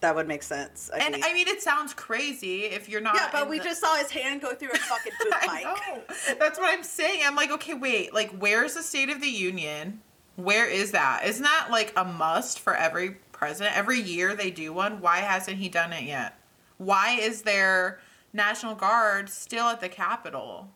That 0.00 0.14
would 0.14 0.28
make 0.28 0.44
sense. 0.44 0.90
I 0.94 0.98
And 0.98 1.14
think. 1.14 1.26
I 1.26 1.32
mean, 1.32 1.48
it 1.48 1.60
sounds 1.60 1.92
crazy 1.92 2.66
if 2.66 2.88
you're 2.88 3.00
not. 3.00 3.16
yeah, 3.16 3.30
but 3.32 3.48
we 3.48 3.58
the- 3.58 3.64
just 3.64 3.80
saw 3.80 3.96
his 3.96 4.10
hand 4.12 4.40
go 4.40 4.54
through 4.54 4.70
a 4.70 4.76
fucking 4.78 5.12
boot 5.20 5.32
I 5.42 5.62
know. 5.64 6.02
That's 6.38 6.58
what 6.58 6.68
I'm 6.72 6.84
saying. 6.84 7.22
I'm 7.24 7.34
like, 7.34 7.50
okay, 7.50 7.74
wait, 7.74 8.14
like, 8.14 8.30
where's 8.38 8.74
the 8.74 8.82
State 8.82 9.10
of 9.10 9.20
the 9.20 9.26
Union? 9.28 10.00
Where 10.36 10.66
is 10.68 10.92
that? 10.92 11.22
Isn't 11.26 11.42
that 11.42 11.66
like 11.72 11.92
a 11.96 12.04
must 12.04 12.60
for 12.60 12.76
every 12.76 13.16
president? 13.32 13.76
Every 13.76 14.00
year 14.00 14.36
they 14.36 14.52
do 14.52 14.72
one. 14.72 15.00
Why 15.00 15.18
hasn't 15.18 15.56
he 15.56 15.68
done 15.68 15.92
it 15.92 16.04
yet? 16.04 16.38
Why 16.76 17.18
is 17.20 17.42
there 17.42 17.98
National 18.32 18.76
Guard 18.76 19.28
still 19.30 19.66
at 19.66 19.80
the 19.80 19.88
Capitol? 19.88 20.68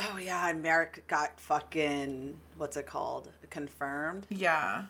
Oh 0.00 0.16
yeah, 0.16 0.48
and 0.48 0.62
Merrick 0.62 1.08
got 1.08 1.40
fucking 1.40 2.36
what's 2.56 2.76
it 2.76 2.86
called? 2.86 3.30
Confirmed. 3.50 4.26
Yeah. 4.30 4.84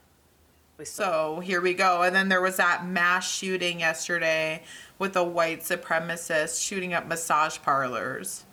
So 0.84 1.40
here 1.40 1.60
we 1.60 1.74
go. 1.74 2.02
And 2.02 2.14
then 2.14 2.28
there 2.28 2.40
was 2.40 2.56
that 2.56 2.86
mass 2.86 3.30
shooting 3.30 3.80
yesterday 3.80 4.62
with 4.98 5.16
a 5.16 5.24
white 5.24 5.60
supremacist 5.62 6.62
shooting 6.64 6.94
up 6.94 7.06
massage 7.06 7.58
parlors. 7.62 8.44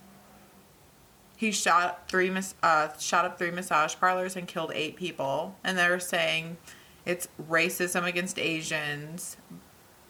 he 1.38 1.52
shot 1.52 2.08
three 2.10 2.32
uh, 2.64 2.90
shot 2.98 3.26
up 3.26 3.38
three 3.38 3.52
massage 3.52 3.96
parlors 3.96 4.36
and 4.36 4.48
killed 4.48 4.72
eight 4.74 4.96
people, 4.96 5.56
and 5.64 5.78
they're 5.78 6.00
saying 6.00 6.58
it's 7.06 7.28
racism 7.50 8.06
against 8.08 8.40
Asians 8.40 9.38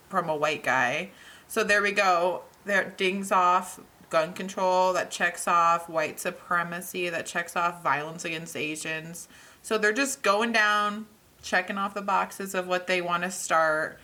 from 0.09 0.29
a 0.29 0.35
white 0.35 0.63
guy. 0.63 1.09
So 1.47 1.63
there 1.63 1.81
we 1.81 1.91
go. 1.91 2.43
There 2.65 2.93
dings 2.95 3.31
off 3.31 3.79
gun 4.09 4.33
control 4.33 4.93
that 4.93 5.11
checks 5.11 5.47
off 5.47 5.89
white 5.89 6.19
supremacy 6.19 7.09
that 7.09 7.25
checks 7.25 7.55
off 7.55 7.83
violence 7.83 8.23
against 8.23 8.55
Asians. 8.55 9.27
So 9.61 9.77
they're 9.77 9.93
just 9.93 10.21
going 10.21 10.51
down, 10.51 11.07
checking 11.45 11.77
off 11.77 11.93
the 11.93 12.01
boxes 12.01 12.55
of 12.55 12.67
what 12.67 12.87
they 12.87 13.01
want 13.01 13.23
to 13.23 13.31
start 13.31 13.99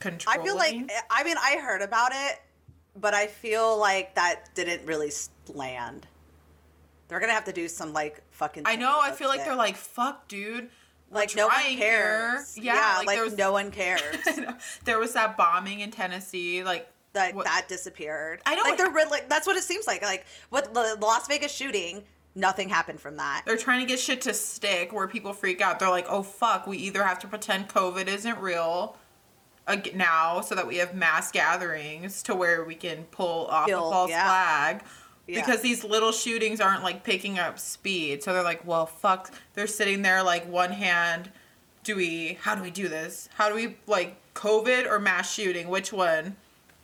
controlling. 0.00 0.40
I 0.40 0.44
feel 0.44 0.56
like 0.56 0.90
I 1.10 1.24
mean 1.24 1.36
I 1.38 1.56
heard 1.62 1.80
about 1.82 2.10
it, 2.12 2.40
but 2.96 3.14
I 3.14 3.28
feel 3.28 3.78
like 3.78 4.16
that 4.16 4.54
didn't 4.54 4.84
really 4.84 5.12
land. 5.48 6.06
They're 7.06 7.20
gonna 7.20 7.32
have 7.32 7.44
to 7.44 7.52
do 7.52 7.68
some 7.68 7.92
like 7.92 8.22
fucking. 8.32 8.64
I 8.66 8.76
know. 8.76 9.00
I 9.00 9.12
feel 9.12 9.28
like 9.28 9.44
they're 9.44 9.54
like, 9.54 9.76
"Fuck, 9.76 10.28
dude." 10.28 10.68
like 11.10 11.34
no 11.34 11.46
one 11.46 11.56
cares. 11.76 12.54
here." 12.54 12.64
Yeah, 12.64 12.74
Yeah, 12.74 12.96
like, 12.98 13.06
like, 13.06 13.16
there 13.16 13.24
was 13.24 13.38
no 13.38 13.52
one 13.52 13.70
cares. 13.70 14.02
there 14.84 14.98
was 14.98 15.14
that 15.14 15.38
bombing 15.38 15.80
in 15.80 15.90
Tennessee. 15.90 16.62
Like 16.62 16.86
that 17.14 17.34
what- 17.34 17.46
that 17.46 17.66
disappeared. 17.68 18.42
I 18.44 18.56
know 18.56 18.62
Like 18.62 18.76
they're 18.76 18.90
re- 18.90 19.06
like 19.10 19.28
that's 19.28 19.46
what 19.46 19.56
it 19.56 19.62
seems 19.62 19.86
like. 19.86 20.02
Like 20.02 20.26
what 20.50 20.74
the 20.74 20.98
Las 21.00 21.26
Vegas 21.28 21.52
shooting, 21.52 22.04
nothing 22.38 22.68
happened 22.68 23.00
from 23.00 23.16
that. 23.16 23.42
they're 23.44 23.56
trying 23.56 23.80
to 23.80 23.86
get 23.86 23.98
shit 23.98 24.20
to 24.22 24.32
stick 24.32 24.92
where 24.92 25.08
people 25.08 25.32
freak 25.32 25.60
out. 25.60 25.78
They're 25.78 25.90
like, 25.90 26.06
"Oh 26.08 26.22
fuck, 26.22 26.66
we 26.66 26.78
either 26.78 27.04
have 27.04 27.18
to 27.20 27.26
pretend 27.26 27.68
COVID 27.68 28.06
isn't 28.06 28.38
real." 28.38 28.96
Now, 29.94 30.40
so 30.40 30.54
that 30.54 30.66
we 30.66 30.76
have 30.76 30.94
mass 30.94 31.30
gatherings 31.30 32.22
to 32.22 32.34
where 32.34 32.64
we 32.64 32.74
can 32.74 33.04
pull 33.10 33.46
off 33.48 33.66
Kill, 33.66 33.84
the 33.84 33.90
false 33.90 34.10
yeah. 34.10 34.24
flag, 34.26 34.82
Yeah. 35.26 35.44
because 35.44 35.60
these 35.60 35.84
little 35.84 36.10
shootings 36.12 36.58
aren't 36.58 36.82
like 36.82 37.04
picking 37.04 37.38
up 37.38 37.58
speed. 37.58 38.22
So 38.22 38.32
they're 38.32 38.42
like, 38.42 38.66
well, 38.66 38.86
fuck. 38.86 39.30
They're 39.52 39.66
sitting 39.66 40.00
there 40.00 40.22
like 40.22 40.48
one 40.48 40.72
hand. 40.72 41.30
Do 41.84 41.96
we? 41.96 42.38
How 42.40 42.54
do 42.54 42.62
we 42.62 42.70
do 42.70 42.88
this? 42.88 43.28
How 43.34 43.50
do 43.50 43.54
we 43.54 43.76
like 43.86 44.16
COVID 44.34 44.86
or 44.90 44.98
mass 44.98 45.30
shooting? 45.30 45.68
Which 45.68 45.92
one? 45.92 46.36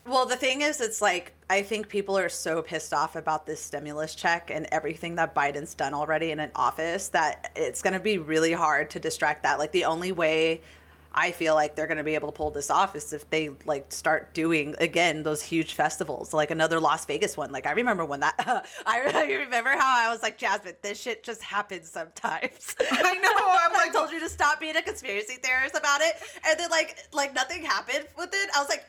Well, 0.06 0.26
the 0.26 0.37
thing 0.37 0.61
is, 0.61 0.80
it's 0.82 1.00
like 1.00 1.32
I 1.49 1.62
think 1.62 1.88
people 1.88 2.18
are 2.18 2.28
so 2.28 2.61
pissed 2.61 2.92
off 2.92 3.16
about 3.16 3.46
this 3.46 3.61
stimulus 3.62 4.14
check 4.14 4.50
and 4.52 4.66
everything 4.70 5.14
that 5.16 5.34
Biden's 5.34 5.75
done 5.75 5.94
already 5.94 6.30
in 6.30 6.40
an 6.40 6.50
office 6.54 7.08
that 7.08 7.50
it's 7.56 7.80
going 7.80 7.94
to 7.94 8.00
be 8.00 8.18
really 8.18 8.52
hard 8.52 8.90
to 8.90 9.00
distract 9.00 9.42
that. 9.44 9.58
Like 9.58 9.73
the 9.73 9.87
only 9.87 10.12
way 10.12 10.61
I 11.14 11.30
feel 11.30 11.54
like 11.54 11.75
they're 11.75 11.87
going 11.87 11.99
to 11.99 12.04
be 12.04 12.16
able 12.16 12.30
to 12.30 12.37
pull 12.37 12.50
this 12.50 12.70
off 12.70 12.94
is 12.96 13.14
if 13.14 13.30
they 13.30 13.50
like 13.64 13.90
start 13.92 14.34
doing 14.34 14.75
again 14.78 15.23
those 15.23 15.42
huge 15.42 15.73
festivals, 15.73 16.34
like 16.34 16.50
another 16.50 16.80
Las 16.80 17.06
Vegas 17.06 17.37
one. 17.37 17.50
Like 17.50 17.66
I 17.66 17.73
remember 17.73 18.04
when 18.04 18.20
that. 18.20 18.66
I 18.87 19.25
remember 19.42 19.70
how 19.70 20.06
I 20.06 20.12
was 20.12 20.23
like, 20.23 20.38
Jazzmine, 20.38 20.75
this 20.82 21.00
shit 21.00 21.23
just 21.25 21.40
happens 21.42 21.88
sometimes. 21.88 22.76
I 22.90 23.14
know, 23.14 23.30
I'm 23.37 23.73
I 23.73 23.84
like- 23.84 23.92
told 23.94 24.11
you 24.11 24.20
to 24.20 24.28
stop 24.28 24.61
being 24.61 24.76
a 24.76 24.82
conspiracy 24.82 25.37
theorist 25.42 25.75
about 25.76 26.02
it, 26.02 26.14
and 26.46 26.61
then 26.61 26.68
like 26.70 26.99
like 27.14 27.32
nothing 27.34 27.62
happened 27.64 28.04
with 28.18 28.30
it. 28.34 28.50
I 28.54 28.61
was 28.61 28.68
like. 28.68 28.84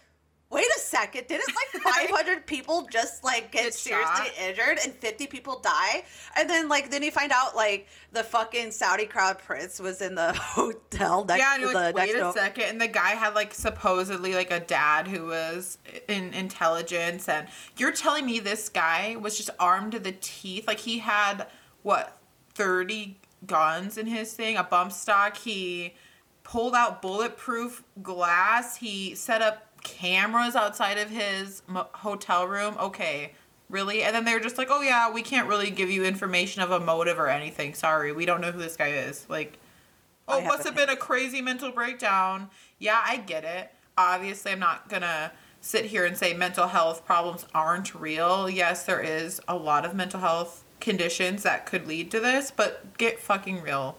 Wait 0.56 0.66
a 0.76 0.80
second! 0.80 1.28
Didn't 1.28 1.50
like 1.54 1.84
500 2.10 2.46
people 2.48 2.88
just 2.90 3.24
like 3.24 3.52
get, 3.52 3.64
Get 3.66 3.74
seriously 3.74 4.26
shot? 4.28 4.40
injured 4.42 4.80
and 4.84 4.94
50 4.94 5.28
people 5.28 5.60
die? 5.60 6.04
And 6.38 6.50
then 6.50 6.70
like 6.70 6.90
then 6.90 7.04
you 7.04 7.12
find 7.12 7.32
out 7.34 7.56
like 7.56 7.88
the 8.14 8.24
fucking 8.24 8.72
Saudi 8.72 9.06
crowd 9.06 9.38
prince 9.40 9.80
was 9.80 10.02
in 10.02 10.16
the 10.16 10.32
hotel 10.38 11.26
next 11.26 11.40
Yeah, 11.40 11.54
and 11.56 11.62
to 11.64 11.68
the 11.68 11.74
like, 11.74 11.96
wait 11.96 12.02
next 12.08 12.16
a 12.16 12.20
door. 12.20 12.34
second. 12.34 12.64
And 12.64 12.82
the 12.82 12.88
guy 12.88 13.10
had 13.12 13.36
like 13.36 13.54
supposedly 13.54 14.34
like 14.34 14.50
a 14.52 14.62
dad 14.62 15.08
who 15.08 15.26
was 15.26 15.78
in 16.08 16.34
intelligence. 16.34 17.28
And 17.28 17.48
you're 17.78 17.92
telling 17.92 18.26
me 18.26 18.40
this 18.40 18.70
guy 18.70 19.18
was 19.20 19.36
just 19.38 19.50
armed 19.60 19.92
to 19.92 20.00
the 20.00 20.14
teeth? 20.14 20.68
Like 20.68 20.80
he 20.80 21.00
had 21.00 21.48
what, 21.84 22.18
30 22.54 23.18
guns 23.46 23.98
in 23.98 24.08
his 24.08 24.32
thing, 24.34 24.56
a 24.56 24.64
bump 24.64 24.94
stock. 24.94 25.36
He 25.36 25.96
pulled 26.44 26.74
out 26.74 27.02
bulletproof 27.02 27.84
glass. 28.02 28.78
He 28.78 29.14
set 29.16 29.42
up 29.42 29.65
cameras 29.86 30.56
outside 30.56 30.98
of 30.98 31.10
his 31.10 31.62
mo- 31.68 31.88
hotel 31.94 32.46
room. 32.46 32.76
Okay. 32.78 33.32
Really? 33.70 34.04
And 34.04 34.14
then 34.14 34.26
they're 34.26 34.42
just 34.42 34.58
like, 34.58 34.68
oh, 34.70 34.82
yeah, 34.82 35.10
we 35.12 35.22
can't 35.22 35.48
really 35.48 35.72
give 35.72 35.90
you 35.90 36.04
information 36.04 36.62
of 36.62 36.72
a 36.72 36.80
motive 36.80 37.18
or 37.18 37.30
anything. 37.30 37.74
Sorry, 37.74 38.12
we 38.12 38.26
don't 38.26 38.42
know 38.42 38.52
who 38.52 38.60
this 38.60 38.76
guy 38.76 38.90
is. 38.90 39.26
Like, 39.30 39.58
Oh, 40.28 40.42
must 40.42 40.64
have 40.64 40.76
been 40.76 40.90
a 40.90 40.96
crazy 40.96 41.42
mental 41.42 41.72
breakdown. 41.72 42.50
Yeah, 42.80 43.00
I 43.04 43.18
get 43.18 43.44
it. 43.44 43.72
Obviously, 43.98 44.52
I'm 44.52 44.60
not 44.60 44.90
gonna 44.90 45.32
sit 45.62 45.86
here 45.86 46.04
and 46.06 46.18
say 46.18 46.34
mental 46.34 46.68
health 46.68 47.06
problems 47.06 47.46
aren't 47.54 47.94
real. 47.94 48.50
Yes, 48.50 48.86
there 48.86 49.00
is 49.02 49.40
a 49.48 49.56
lot 49.56 49.86
of 49.86 49.94
mental 49.94 50.20
health 50.20 50.64
conditions 50.80 51.44
that 51.44 51.66
could 51.66 51.88
lead 51.88 52.10
to 52.12 52.20
this, 52.20 52.52
but 52.52 52.98
get 52.98 53.20
fucking 53.20 53.62
real. 53.62 53.98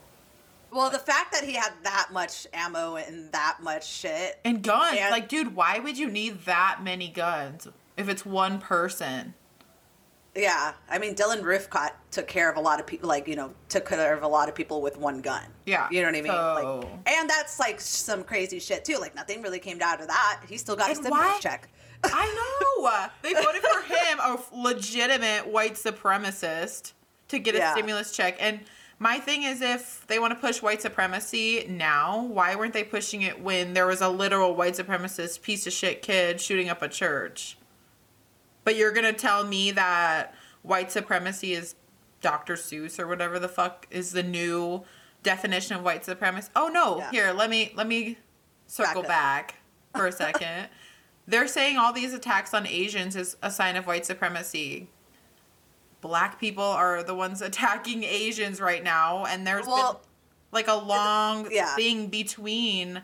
Well, 0.76 0.90
the 0.90 0.98
fact 0.98 1.32
that 1.32 1.42
he 1.44 1.54
had 1.54 1.72
that 1.84 2.08
much 2.12 2.46
ammo 2.52 2.96
and 2.96 3.32
that 3.32 3.58
much 3.62 3.88
shit. 3.88 4.38
And 4.44 4.62
guns. 4.62 4.98
And- 5.00 5.10
like, 5.10 5.28
dude, 5.28 5.54
why 5.56 5.78
would 5.78 5.96
you 5.96 6.10
need 6.10 6.44
that 6.44 6.80
many 6.82 7.08
guns 7.08 7.66
if 7.96 8.08
it's 8.08 8.26
one 8.26 8.58
person? 8.60 9.34
Yeah, 10.34 10.74
I 10.90 10.98
mean 10.98 11.14
Dylan 11.14 11.40
Rifkot 11.40 11.92
took 12.10 12.26
care 12.28 12.50
of 12.50 12.58
a 12.58 12.60
lot 12.60 12.78
of 12.78 12.86
people. 12.86 13.08
Like 13.08 13.26
you 13.26 13.36
know, 13.36 13.54
took 13.70 13.86
care 13.86 14.12
of 14.12 14.22
a 14.22 14.28
lot 14.28 14.50
of 14.50 14.54
people 14.54 14.82
with 14.82 14.98
one 14.98 15.22
gun. 15.22 15.42
Yeah, 15.64 15.88
you 15.90 16.02
know 16.02 16.08
what 16.08 16.16
I 16.16 16.20
mean. 16.20 16.30
so- 16.32 16.80
Like, 16.82 17.14
and 17.16 17.30
that's 17.30 17.58
like 17.58 17.80
some 17.80 18.22
crazy 18.22 18.58
shit 18.58 18.84
too. 18.84 18.98
Like 18.98 19.14
nothing 19.14 19.40
really 19.40 19.58
came 19.60 19.80
out 19.80 20.02
of 20.02 20.08
that. 20.08 20.42
He 20.46 20.58
still 20.58 20.76
got 20.76 20.88
a 20.88 20.90
And 20.90 20.98
stimulus 20.98 21.26
why- 21.26 21.38
check. 21.40 21.70
I 22.04 22.26
know. 22.26 23.08
They 23.22 23.32
voted 23.32 23.62
for 23.62 23.80
him, 23.82 24.20
a 24.20 24.38
legitimate 24.52 25.46
white 25.46 25.74
supremacist, 25.74 26.92
to 27.28 27.38
get 27.38 27.54
a 27.54 27.58
Yeah. 27.58 27.72
stimulus 27.72 28.12
check. 28.12 28.36
And 28.38 28.60
my 28.98 29.18
thing 29.18 29.42
is, 29.42 29.60
if 29.60 30.06
they 30.06 30.18
want 30.18 30.32
to 30.32 30.40
push 30.40 30.62
white 30.62 30.80
supremacy 30.80 31.66
now, 31.68 32.22
why 32.22 32.54
weren't 32.54 32.72
they 32.72 32.84
pushing 32.84 33.22
it 33.22 33.42
when 33.42 33.74
there 33.74 33.86
was 33.86 34.00
a 34.00 34.08
literal 34.08 34.54
white 34.54 34.74
supremacist 34.74 35.42
piece 35.42 35.66
of 35.66 35.72
shit 35.72 36.00
kid 36.00 36.40
shooting 36.40 36.68
up 36.68 36.80
a 36.80 36.88
church? 36.88 37.58
But 38.64 38.76
you're 38.76 38.92
gonna 38.92 39.12
tell 39.12 39.44
me 39.44 39.70
that 39.72 40.34
white 40.62 40.90
supremacy 40.90 41.52
is 41.52 41.74
Dr. 42.20 42.54
Seuss 42.54 42.98
or 42.98 43.06
whatever 43.06 43.38
the 43.38 43.48
fuck 43.48 43.86
is 43.90 44.12
the 44.12 44.22
new 44.22 44.82
definition 45.22 45.76
of 45.76 45.82
white 45.82 46.04
supremacy? 46.04 46.48
Oh 46.56 46.68
no! 46.68 46.98
Yeah. 46.98 47.10
Here, 47.10 47.32
let 47.32 47.50
me 47.50 47.72
let 47.76 47.86
me 47.86 48.18
circle 48.66 49.02
Back 49.02 49.08
back, 49.08 49.54
for 49.94 50.06
a 50.06 50.12
second. 50.24 50.68
They're 51.28 51.48
saying 51.48 51.76
all 51.76 51.92
these 51.92 52.14
attacks 52.14 52.54
on 52.54 52.66
Asians 52.66 53.14
is 53.14 53.36
a 53.42 53.50
sign 53.50 53.76
of 53.76 53.86
white 53.86 54.06
supremacy. 54.06 54.88
Black 56.06 56.38
people 56.38 56.62
are 56.64 57.02
the 57.02 57.14
ones 57.14 57.42
attacking 57.50 58.04
Asians 58.04 58.60
right 58.60 58.82
now, 58.82 59.24
and 59.26 59.46
there's 59.46 59.66
Well, 59.66 59.94
been 59.94 60.00
like 60.52 60.68
a 60.68 60.74
long 60.74 61.48
yeah. 61.50 61.74
thing 61.74 62.06
between 62.08 63.02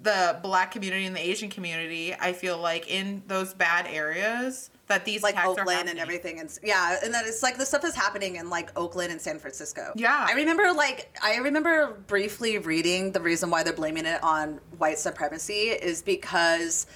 the 0.00 0.38
black 0.42 0.72
community 0.72 1.04
and 1.04 1.14
the 1.14 1.20
Asian 1.20 1.48
community. 1.48 2.14
I 2.14 2.32
feel 2.32 2.58
like 2.58 2.90
in 2.90 3.22
those 3.28 3.54
bad 3.54 3.86
areas 3.86 4.70
that 4.88 5.04
these 5.04 5.22
like 5.22 5.42
Oakland 5.44 5.88
and 5.88 5.98
everything, 5.98 6.40
and 6.40 6.58
yeah, 6.62 6.98
and 7.04 7.14
that 7.14 7.24
it's 7.26 7.42
like 7.42 7.56
the 7.56 7.64
stuff 7.66 7.84
is 7.84 7.94
happening 7.94 8.36
in 8.36 8.50
like 8.50 8.76
Oakland 8.76 9.12
and 9.12 9.20
San 9.20 9.38
Francisco. 9.38 9.92
Yeah. 9.94 10.26
I 10.28 10.32
remember 10.32 10.72
like 10.72 11.16
I 11.22 11.36
remember 11.36 11.94
briefly 12.08 12.58
reading 12.58 13.12
the 13.12 13.20
reason 13.20 13.48
why 13.50 13.62
they're 13.62 13.72
blaming 13.72 14.06
it 14.06 14.22
on 14.24 14.60
white 14.78 14.98
supremacy 14.98 15.68
is 15.70 16.02
because 16.02 16.86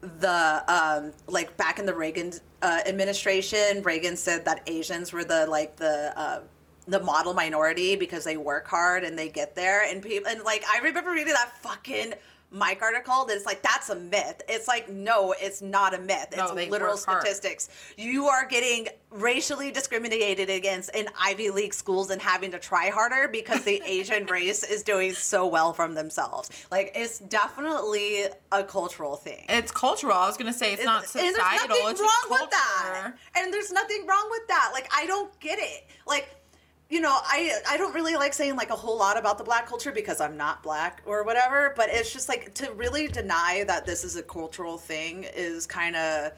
the 0.00 0.64
um 0.68 1.12
like 1.26 1.56
back 1.56 1.78
in 1.78 1.86
the 1.86 1.94
Reagan 1.94 2.32
uh, 2.62 2.80
administration, 2.86 3.82
Reagan 3.82 4.16
said 4.16 4.44
that 4.44 4.62
Asians 4.66 5.12
were 5.12 5.24
the 5.24 5.46
like 5.46 5.76
the 5.76 6.12
uh, 6.16 6.40
the 6.86 7.00
model 7.00 7.34
minority 7.34 7.96
because 7.96 8.24
they 8.24 8.36
work 8.36 8.66
hard 8.66 9.04
and 9.04 9.18
they 9.18 9.28
get 9.28 9.54
there 9.54 9.84
and 9.84 10.02
people 10.02 10.30
and 10.30 10.42
like 10.42 10.64
I 10.72 10.80
remember 10.80 11.10
reading 11.10 11.34
that 11.34 11.52
fucking 11.58 12.14
Mike 12.50 12.80
article 12.80 13.26
that's 13.26 13.44
like 13.44 13.62
that's 13.62 13.90
a 13.90 13.94
myth. 13.94 14.42
It's 14.48 14.66
like 14.66 14.88
no, 14.88 15.34
it's 15.38 15.60
not 15.60 15.94
a 15.94 15.98
myth. 15.98 16.34
No, 16.36 16.54
It's 16.54 16.70
literal 16.70 16.96
statistics. 16.96 17.68
You 17.96 18.26
are 18.26 18.46
getting 18.46 18.88
racially 19.10 19.70
discriminated 19.70 20.50
against 20.50 20.94
in 20.94 21.08
Ivy 21.20 21.50
League 21.50 21.74
schools 21.74 22.10
and 22.10 22.20
having 22.20 22.50
to 22.52 22.58
try 22.58 22.88
harder 22.88 23.28
because 23.28 23.64
the 23.64 23.82
Asian 23.86 24.26
race 24.26 24.64
is 24.64 24.82
doing 24.82 25.12
so 25.12 25.46
well 25.46 25.72
from 25.72 25.94
themselves. 25.94 26.50
Like 26.70 26.92
it's 26.94 27.18
definitely 27.18 28.24
a 28.52 28.64
cultural 28.64 29.16
thing. 29.16 29.44
It's 29.48 29.72
cultural. 29.72 30.14
I 30.14 30.26
was 30.26 30.36
gonna 30.36 30.52
say 30.52 30.72
it's, 30.72 30.84
not 30.84 31.02
and 31.02 31.08
societal. 31.08 31.32
there's 31.32 31.68
nothing 31.68 31.90
it's 31.90 32.00
wrong 32.00 32.26
with 32.30 32.50
that. 32.50 33.12
And 33.36 33.52
there's 33.52 33.72
nothing 33.72 34.06
wrong 34.06 34.28
with 34.30 34.48
that. 34.48 34.70
Like 34.72 34.90
I 34.94 35.06
don't 35.06 35.38
get 35.40 35.58
it. 35.58 35.84
Like 36.06 36.34
you 36.90 37.00
know, 37.00 37.16
I 37.22 37.52
I 37.68 37.76
don't 37.76 37.94
really 37.94 38.16
like 38.16 38.32
saying 38.32 38.56
like 38.56 38.70
a 38.70 38.76
whole 38.76 38.96
lot 38.96 39.18
about 39.18 39.38
the 39.38 39.44
black 39.44 39.66
culture 39.66 39.92
because 39.92 40.20
I'm 40.20 40.36
not 40.36 40.62
black 40.62 41.02
or 41.04 41.22
whatever. 41.22 41.74
But 41.76 41.90
it's 41.90 42.12
just 42.12 42.28
like 42.28 42.54
to 42.54 42.72
really 42.72 43.08
deny 43.08 43.64
that 43.66 43.84
this 43.84 44.04
is 44.04 44.16
a 44.16 44.22
cultural 44.22 44.78
thing 44.78 45.24
is 45.24 45.66
kind 45.66 45.96
of 45.96 46.32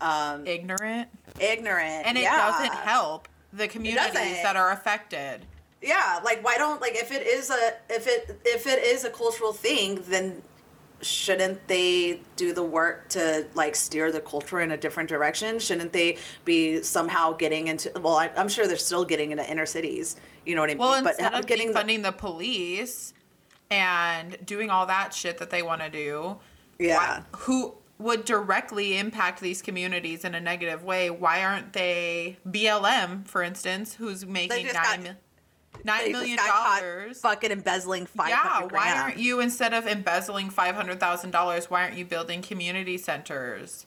um, 0.00 0.46
Ignorant, 0.46 1.08
ignorant, 1.38 2.06
and 2.06 2.18
it 2.18 2.22
yeah. 2.22 2.50
doesn't 2.50 2.74
help 2.74 3.28
the 3.52 3.68
communities 3.68 4.42
that 4.42 4.56
are 4.56 4.72
affected. 4.72 5.46
Yeah, 5.80 6.20
like 6.24 6.44
why 6.44 6.56
don't 6.56 6.80
like 6.80 6.96
if 6.96 7.12
it 7.12 7.24
is 7.24 7.50
a 7.50 7.74
if 7.88 8.08
it 8.08 8.40
if 8.44 8.66
it 8.66 8.82
is 8.82 9.04
a 9.04 9.10
cultural 9.10 9.52
thing, 9.52 10.02
then 10.08 10.42
shouldn't 11.02 11.66
they 11.68 12.20
do 12.36 12.52
the 12.52 12.62
work 12.62 13.08
to 13.10 13.46
like 13.54 13.76
steer 13.76 14.10
the 14.12 14.20
culture 14.20 14.60
in 14.60 14.70
a 14.70 14.76
different 14.76 15.08
direction? 15.08 15.58
Shouldn't 15.58 15.92
they 15.92 16.18
be 16.44 16.82
somehow 16.82 17.32
getting 17.32 17.68
into? 17.68 17.92
Well, 18.00 18.16
I, 18.16 18.30
I'm 18.36 18.48
sure 18.48 18.66
they're 18.66 18.76
still 18.76 19.04
getting 19.04 19.32
into 19.32 19.48
inner 19.50 19.66
cities. 19.66 20.16
You 20.46 20.54
know 20.54 20.62
what 20.62 20.70
I 20.70 20.74
mean? 20.74 20.78
Well, 20.78 21.02
but 21.02 21.18
instead 21.18 21.34
of 21.34 21.46
defunding 21.46 22.02
the 22.02 22.12
police 22.12 23.12
and 23.70 24.36
doing 24.44 24.70
all 24.70 24.86
that 24.86 25.12
shit 25.14 25.38
that 25.38 25.50
they 25.50 25.62
want 25.62 25.82
to 25.82 25.90
do, 25.90 26.38
yeah. 26.78 26.96
why- 26.96 27.22
who 27.32 27.74
would 27.98 28.24
directly 28.24 28.98
impact 28.98 29.40
these 29.40 29.62
communities 29.62 30.24
in 30.24 30.34
a 30.34 30.40
negative 30.40 30.82
way? 30.82 31.10
Why 31.10 31.44
aren't 31.44 31.72
they 31.72 32.36
BLM, 32.46 33.26
for 33.26 33.42
instance, 33.42 33.94
who's 33.94 34.26
making 34.26 34.66
nine 34.72 35.16
nine 35.84 36.12
million 36.12 36.36
just 36.36 36.48
got 36.48 36.62
caught 36.64 36.80
dollars? 36.80 37.20
fucking 37.20 37.50
embezzling 37.50 38.06
five 38.06 38.28
Yeah, 38.28 38.66
why 38.66 38.92
aren't 38.96 39.18
you 39.18 39.40
instead 39.40 39.74
of 39.74 39.86
embezzling 39.86 40.50
five 40.50 40.74
hundred 40.74 41.00
thousand 41.00 41.30
dollars? 41.30 41.70
Why 41.70 41.82
aren't 41.82 41.96
you 41.96 42.04
building 42.04 42.42
community 42.42 42.98
centers? 42.98 43.86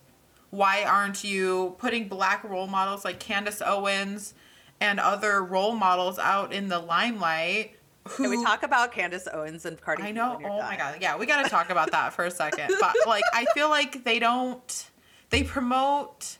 Why 0.50 0.84
aren't 0.84 1.24
you 1.24 1.76
putting 1.80 2.08
black 2.08 2.44
role 2.44 2.68
models 2.68 3.04
like 3.04 3.20
Candace 3.20 3.62
Owens 3.66 4.34
and 4.80 5.00
other 5.00 5.44
role 5.44 5.76
models 5.76 6.18
out 6.20 6.54
in 6.54 6.70
the 6.70 6.80
limelight? 6.80 7.76
Who 8.10 8.24
Can 8.24 8.38
we 8.40 8.44
talk 8.44 8.64
about 8.64 8.92
Candace 8.92 9.28
Owens 9.34 9.66
and 9.66 9.82
Cardi? 9.82 10.04
I 10.04 10.12
know. 10.12 10.40
Oh 10.46 10.62
my 10.62 10.78
god. 10.78 10.98
Yeah, 11.02 11.18
we 11.18 11.26
got 11.26 11.44
to 11.44 11.50
talk 11.50 11.72
about 11.72 11.92
that 11.92 12.14
for 12.14 12.24
a 12.26 12.32
second. 12.32 12.72
But 12.80 12.96
like, 13.08 13.24
I 13.34 13.46
feel 13.54 13.70
like 13.70 14.04
they 14.04 14.20
don't. 14.20 14.90
They 15.32 15.44
promote 15.44 16.38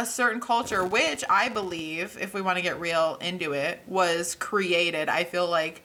a 0.00 0.06
certain 0.06 0.40
culture, 0.40 0.82
which 0.82 1.22
I 1.28 1.50
believe, 1.50 2.16
if 2.18 2.32
we 2.32 2.40
want 2.40 2.56
to 2.56 2.62
get 2.62 2.80
real 2.80 3.18
into 3.20 3.52
it, 3.52 3.80
was 3.86 4.34
created. 4.34 5.10
I 5.10 5.24
feel 5.24 5.46
like 5.48 5.82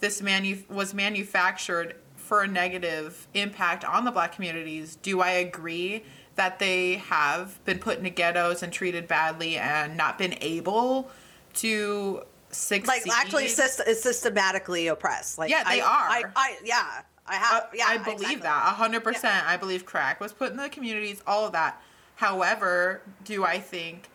this 0.00 0.20
manu- 0.20 0.64
was 0.68 0.92
manufactured 0.92 1.96
for 2.14 2.42
a 2.42 2.46
negative 2.46 3.26
impact 3.32 3.84
on 3.84 4.04
the 4.04 4.10
black 4.10 4.34
communities. 4.34 4.96
Do 4.96 5.22
I 5.22 5.30
agree 5.30 6.04
that 6.36 6.58
they 6.58 6.96
have 6.96 7.64
been 7.64 7.78
put 7.78 7.96
into 7.96 8.10
ghettos 8.10 8.62
and 8.62 8.70
treated 8.70 9.08
badly 9.08 9.56
and 9.56 9.96
not 9.96 10.18
been 10.18 10.36
able 10.42 11.10
to 11.54 12.22
succeed? 12.50 12.86
Like 12.86 13.08
actually, 13.08 13.48
systematically 13.48 14.88
oppressed. 14.88 15.38
Like 15.38 15.50
Yeah, 15.50 15.64
they 15.64 15.80
I, 15.80 15.86
are. 15.86 16.08
I, 16.10 16.22
I, 16.36 16.56
yeah, 16.62 17.00
I 17.26 17.34
have. 17.36 17.62
Uh, 17.62 17.66
yeah, 17.74 17.86
I 17.88 17.96
believe 17.96 18.20
exactly. 18.20 18.42
that 18.42 18.66
a 18.66 18.74
hundred 18.74 19.04
percent. 19.04 19.46
I 19.46 19.56
believe 19.56 19.86
crack 19.86 20.20
was 20.20 20.34
put 20.34 20.50
in 20.50 20.58
the 20.58 20.68
communities, 20.68 21.22
all 21.26 21.46
of 21.46 21.52
that. 21.52 21.80
However, 22.16 23.02
do 23.24 23.44
I 23.44 23.58
think 23.58 24.08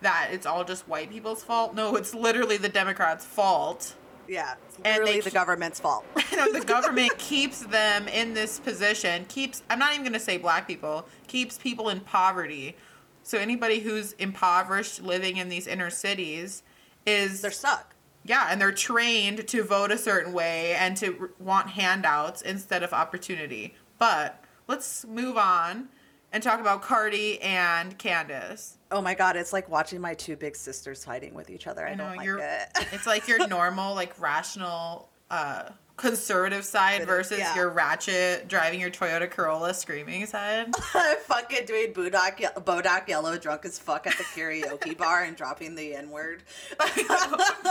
that 0.00 0.28
it's 0.32 0.46
all 0.46 0.64
just 0.64 0.88
white 0.88 1.10
people's 1.10 1.42
fault? 1.42 1.74
No, 1.74 1.96
it's 1.96 2.14
literally 2.14 2.56
the 2.56 2.68
Democrats' 2.68 3.24
fault. 3.24 3.94
Yeah, 4.26 4.54
it's 4.66 4.76
And 4.84 4.84
literally 5.00 5.16
the 5.20 5.24
keep- 5.24 5.34
government's 5.34 5.80
fault. 5.80 6.04
You 6.34 6.38
know, 6.52 6.58
the 6.58 6.64
government 6.66 7.16
keeps 7.18 7.60
them 7.60 8.08
in 8.08 8.34
this 8.34 8.58
position. 8.58 9.24
Keeps 9.26 9.62
I'm 9.70 9.78
not 9.78 9.92
even 9.92 10.02
going 10.02 10.14
to 10.14 10.18
say 10.18 10.36
black 10.36 10.66
people. 10.66 11.06
Keeps 11.28 11.58
people 11.58 11.90
in 11.90 12.00
poverty. 12.00 12.76
So 13.22 13.38
anybody 13.38 13.78
who's 13.80 14.12
impoverished, 14.14 15.00
living 15.00 15.36
in 15.36 15.48
these 15.48 15.68
inner 15.68 15.90
cities, 15.90 16.64
is 17.06 17.40
They're 17.40 17.52
stuck. 17.52 17.94
yeah, 18.24 18.48
and 18.50 18.60
they're 18.60 18.72
trained 18.72 19.46
to 19.46 19.62
vote 19.62 19.92
a 19.92 19.98
certain 19.98 20.32
way 20.32 20.74
and 20.74 20.96
to 20.96 21.16
r- 21.20 21.30
want 21.38 21.70
handouts 21.70 22.42
instead 22.42 22.82
of 22.82 22.92
opportunity. 22.92 23.74
But 24.00 24.42
let's 24.66 25.04
move 25.06 25.36
on 25.38 25.88
and 26.34 26.42
talk 26.42 26.60
about 26.60 26.82
Cardi 26.82 27.40
and 27.40 27.96
Candace. 27.96 28.76
Oh 28.90 29.00
my 29.00 29.14
god, 29.14 29.36
it's 29.36 29.52
like 29.52 29.70
watching 29.70 30.00
my 30.00 30.12
two 30.14 30.36
big 30.36 30.56
sisters 30.56 31.04
fighting 31.04 31.32
with 31.32 31.48
each 31.48 31.66
other. 31.66 31.86
I, 31.86 31.92
I 31.92 31.94
know 31.94 32.08
don't 32.08 32.16
like 32.18 32.26
you're. 32.26 32.38
it. 32.38 32.68
It's 32.92 33.06
like 33.06 33.26
your 33.28 33.46
normal, 33.48 33.94
like 33.94 34.20
rational, 34.20 35.08
uh, 35.30 35.70
conservative 35.96 36.64
side 36.64 37.06
versus 37.06 37.38
Yeah. 37.38 37.54
your 37.54 37.70
ratchet 37.70 38.48
driving 38.48 38.80
your 38.80 38.90
Toyota 38.90 39.30
Corolla 39.30 39.72
screaming 39.72 40.26
side. 40.26 40.74
fucking 41.22 41.66
doing 41.66 41.92
Bodak, 41.92 42.38
Bodak 42.64 43.06
Yellow 43.06 43.38
drunk 43.38 43.64
as 43.64 43.78
fuck 43.78 44.06
at 44.08 44.18
the 44.18 44.24
karaoke 44.24 44.98
bar 44.98 45.22
and 45.22 45.36
dropping 45.36 45.76
the 45.76 45.94
N 45.94 46.10
word. 46.10 46.42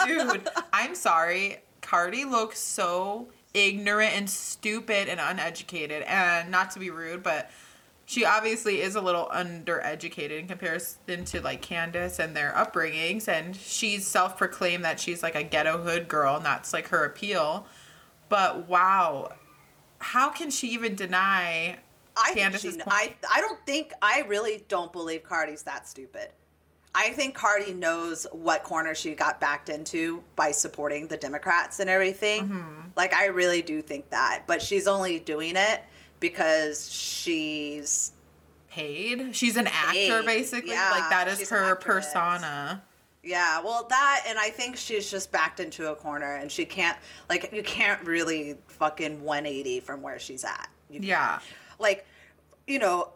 Dude, 0.08 0.48
I'm 0.72 0.96
sorry. 0.96 1.58
Cardi 1.82 2.24
looks 2.24 2.60
so 2.60 3.27
ignorant 3.53 4.13
and 4.15 4.29
stupid 4.29 5.10
and 5.10 5.20
uneducated. 5.20 6.03
And 6.03 6.50
not 6.50 6.72
to 6.72 6.79
be 6.79 6.89
rude, 6.89 7.24
but 7.24 7.51
she 8.05 8.25
obviously 8.25 8.81
is 8.81 8.95
a 8.95 9.01
little 9.01 9.29
undereducated 9.33 10.39
in 10.39 10.48
comparison 10.48 11.25
to 11.25 11.41
like 11.41 11.62
Candace 11.62 12.19
and 12.19 12.36
their 12.36 12.51
upbringings. 12.51 13.27
And 13.27 13.55
she's 13.55 14.05
self 14.05 14.38
proclaimed 14.38 14.83
that 14.83 15.00
she's 15.00 15.24
like 15.24 15.35
a 15.35 15.44
ghetto 15.44 15.77
hood 15.77 16.07
girl, 16.07 16.35
and 16.35 16.46
that's 16.46 16.74
like 16.74 16.89
her 16.89 17.05
appeal. 17.05 17.66
But 18.29 18.68
wow, 18.68 19.33
how 20.00 20.29
can 20.29 20.51
she 20.51 20.70
even 20.70 20.96
deny 20.96 21.77
I 22.18 22.33
think 22.33 22.57
she? 22.57 22.79
I 22.87 23.16
I 23.33 23.42
don't 23.42 23.66
think 23.66 23.94
I 24.01 24.24
really 24.27 24.66
don't 24.68 24.92
believe 24.92 25.24
Cardi's 25.24 25.63
that 25.63 25.87
stupid. 25.87 26.29
I 26.96 27.09
think 27.09 27.33
Cardi 27.33 27.74
knows 27.74 28.27
what 28.31 28.63
corner 28.63 28.94
she 28.94 29.16
got 29.16 29.42
backed 29.42 29.70
into 29.70 30.24
by 30.35 30.51
supporting 30.51 31.07
the 31.07 31.18
Democrats 31.18 31.79
and 31.79 31.89
everything. 31.89 32.44
Mm-hmm. 32.44 32.81
Like 32.96 33.13
I 33.16 33.27
really 33.27 33.63
do 33.63 33.81
think 33.81 34.09
that, 34.11 34.44
but 34.46 34.61
she's 34.61 34.87
only 34.87 35.20
doing 35.20 35.55
it 35.55 35.81
because 36.24 36.90
she's 36.90 38.14
paid? 38.72 39.36
She's 39.36 39.57
an 39.57 39.68
actor, 39.68 40.24
basically. 40.24 40.72
yeah, 40.72 40.90
like 40.92 41.09
that 41.09 41.27
is 41.27 41.50
her 41.50 41.75
persona. 41.75 42.81
Yeah, 43.22 43.62
well, 43.62 43.86
that 43.90 44.24
and 44.27 44.40
I 44.40 44.50
think 44.50 44.77
she's 44.77 45.12
just 45.12 45.31
backed 45.33 45.59
into 45.59 45.92
a 45.92 45.96
corner, 45.96 46.36
and 46.36 46.50
she 46.51 46.64
can't 46.66 46.98
like 47.29 47.51
you 47.53 47.62
can't 47.62 48.01
really 48.05 48.55
fucking 48.68 49.22
180 49.22 49.81
from 49.81 50.01
where 50.01 50.18
she's 50.18 50.44
at. 50.46 50.70
Yeah. 50.90 51.40
like, 51.77 52.05
you 52.68 52.79
know, 52.79 53.09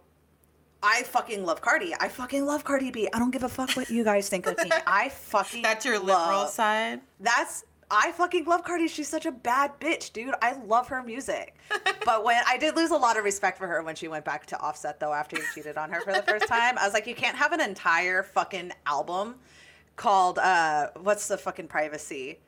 I 0.84 1.04
fucking 1.04 1.46
love 1.46 1.62
Cardi. 1.62 1.93
I 2.00 2.10
fucking 2.10 2.46
love 2.46 2.63
Cardi 2.65 2.91
B. 2.91 3.08
I 3.13 3.20
don't 3.20 3.32
give 3.32 3.43
a 3.43 3.50
fuck 3.50 3.72
what 3.72 3.89
you 3.89 4.04
guys 4.04 4.28
think 4.30 4.48
of 4.48 4.58
me. 4.58 4.70
I 4.88 5.10
fucking 5.10 5.62
That's 5.62 5.86
your 5.86 5.98
liberal 6.00 6.15
love- 6.17 6.50
side. 6.50 7.00
That's 7.20 7.63
I 7.89 8.12
fucking 8.12 8.45
love 8.45 8.63
Cardi. 8.63 8.88
She's 8.88 9.08
such 9.08 9.26
a 9.26 9.32
bad 9.32 9.80
bitch, 9.80 10.12
dude. 10.12 10.34
I 10.41 10.54
love 10.65 10.89
her 10.89 11.02
music. 11.02 11.56
but 12.06 12.23
when 12.26 12.41
I 12.47 12.58
did 12.58 12.76
lose 12.76 12.91
a 12.91 12.97
lot 12.97 13.17
of 13.17 13.23
respect 13.23 13.58
for 13.58 13.67
her 13.67 13.82
when 13.82 13.95
she 13.95 14.08
went 14.10 14.26
back 14.26 14.45
to 14.47 14.60
Offset 14.60 15.00
though 15.00 15.13
after 15.13 15.38
he 15.38 15.43
cheated 15.56 15.78
on 15.78 15.89
her 15.91 16.02
for 16.02 16.12
the 16.12 16.21
first 16.23 16.47
time, 16.47 16.78
I 16.78 16.86
was 16.86 16.93
like, 16.93 17.08
you 17.08 17.15
can't 17.15 17.38
have 17.38 17.54
an 17.54 17.62
entire 17.62 18.23
fucking 18.23 18.71
album 18.86 19.36
called 19.95 20.38
uh 20.38 20.89
what's 21.02 21.28
the 21.28 21.38
fucking 21.38 21.67
privacy? 21.67 22.39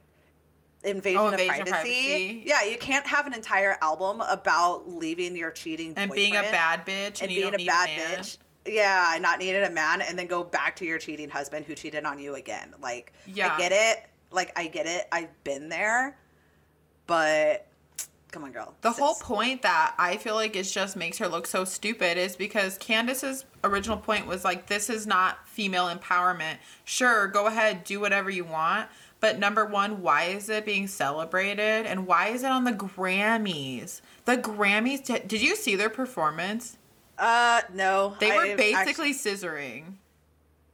Invasion, 0.84 1.19
Oh, 1.19 1.28
of, 1.28 1.34
Invasion 1.34 1.62
of 1.62 1.67
privacy. 1.67 2.06
Privacy. 2.08 2.43
Yeah, 2.45 2.63
you 2.63 2.78
can't 2.78 3.06
have 3.08 3.28
an 3.28 3.34
entire 3.34 3.78
album 3.82 4.21
about 4.21 4.89
leaving 4.89 5.36
your 5.36 5.52
cheating 5.52 5.93
And 5.97 6.12
being 6.12 6.36
a 6.36 6.41
bad 6.41 6.86
bitch 6.86 7.21
and, 7.21 7.23
and 7.23 7.30
being 7.30 7.54
a 7.56 7.65
bad 7.65 7.89
man. 7.89 8.19
bitch. 8.19 8.38
Yeah, 8.65 9.17
not 9.19 9.39
needing 9.39 9.63
a 9.63 9.69
man, 9.69 10.02
and 10.02 10.17
then 10.19 10.28
go 10.28 10.43
back 10.43 10.75
to 10.78 10.86
your 10.86 10.99
cheating 10.99 11.30
husband 11.30 11.65
who 11.65 11.75
cheated 11.75 12.06
on 12.06 12.19
you 12.19 12.36
again. 12.36 12.73
Like, 12.82 13.13
Yeah. 13.25 13.54
I 13.54 13.58
get 13.58 13.71
it. 13.71 14.06
Like, 14.32 14.58
I 14.58 14.68
get 14.68 14.86
it. 14.86 15.08
I've 15.12 15.44
been 15.44 15.70
there, 15.70 16.18
but 17.08 17.65
come 18.32 18.44
on, 18.44 18.52
girl. 18.52 18.76
The 18.82 18.92
Sis. 18.92 19.00
whole 19.00 19.15
point 19.15 19.63
that 19.63 19.96
I 19.98 20.18
feel 20.18 20.36
like 20.36 20.56
it 20.56 20.63
just 20.63 20.96
makes 20.96 21.18
her 21.18 21.28
look 21.28 21.48
so 21.48 21.65
stupid 21.65 22.18
is 22.18 22.36
because 22.36 22.78
Candace's 22.78 23.46
original 23.63 23.98
point 23.98 24.28
was 24.28 24.44
like, 24.44 24.68
this 24.68 24.89
is 24.89 25.08
not 25.08 25.48
female 25.48 25.88
empowerment. 25.89 26.58
Sure, 26.86 27.28
go 27.28 27.48
ahead, 27.48 27.84
do 27.84 28.00
whatever 28.00 28.30
you 28.30 28.44
want. 28.44 28.88
But 29.20 29.38
number 29.39 29.65
one, 29.65 30.02
why 30.02 30.26
is 30.26 30.48
it 30.48 30.63
being 30.65 30.88
celebrated? 30.88 31.86
And 31.86 32.08
why 32.08 32.28
is 32.30 32.44
it 32.44 32.52
on 32.52 32.63
the 32.63 32.72
Grammys? 32.72 34.00
The 34.26 34.38
Grammys, 34.38 35.04
did, 35.04 35.28
did 35.28 35.42
you 35.42 35.56
see 35.56 35.76
their 35.76 35.89
performance? 35.89 36.78
Uh, 37.18 37.62
no. 37.74 38.15
They 38.20 38.32
were 38.32 38.44
I 38.44 38.56
basically 38.56 39.10
actually- 39.10 39.13
scissoring. 39.13 39.84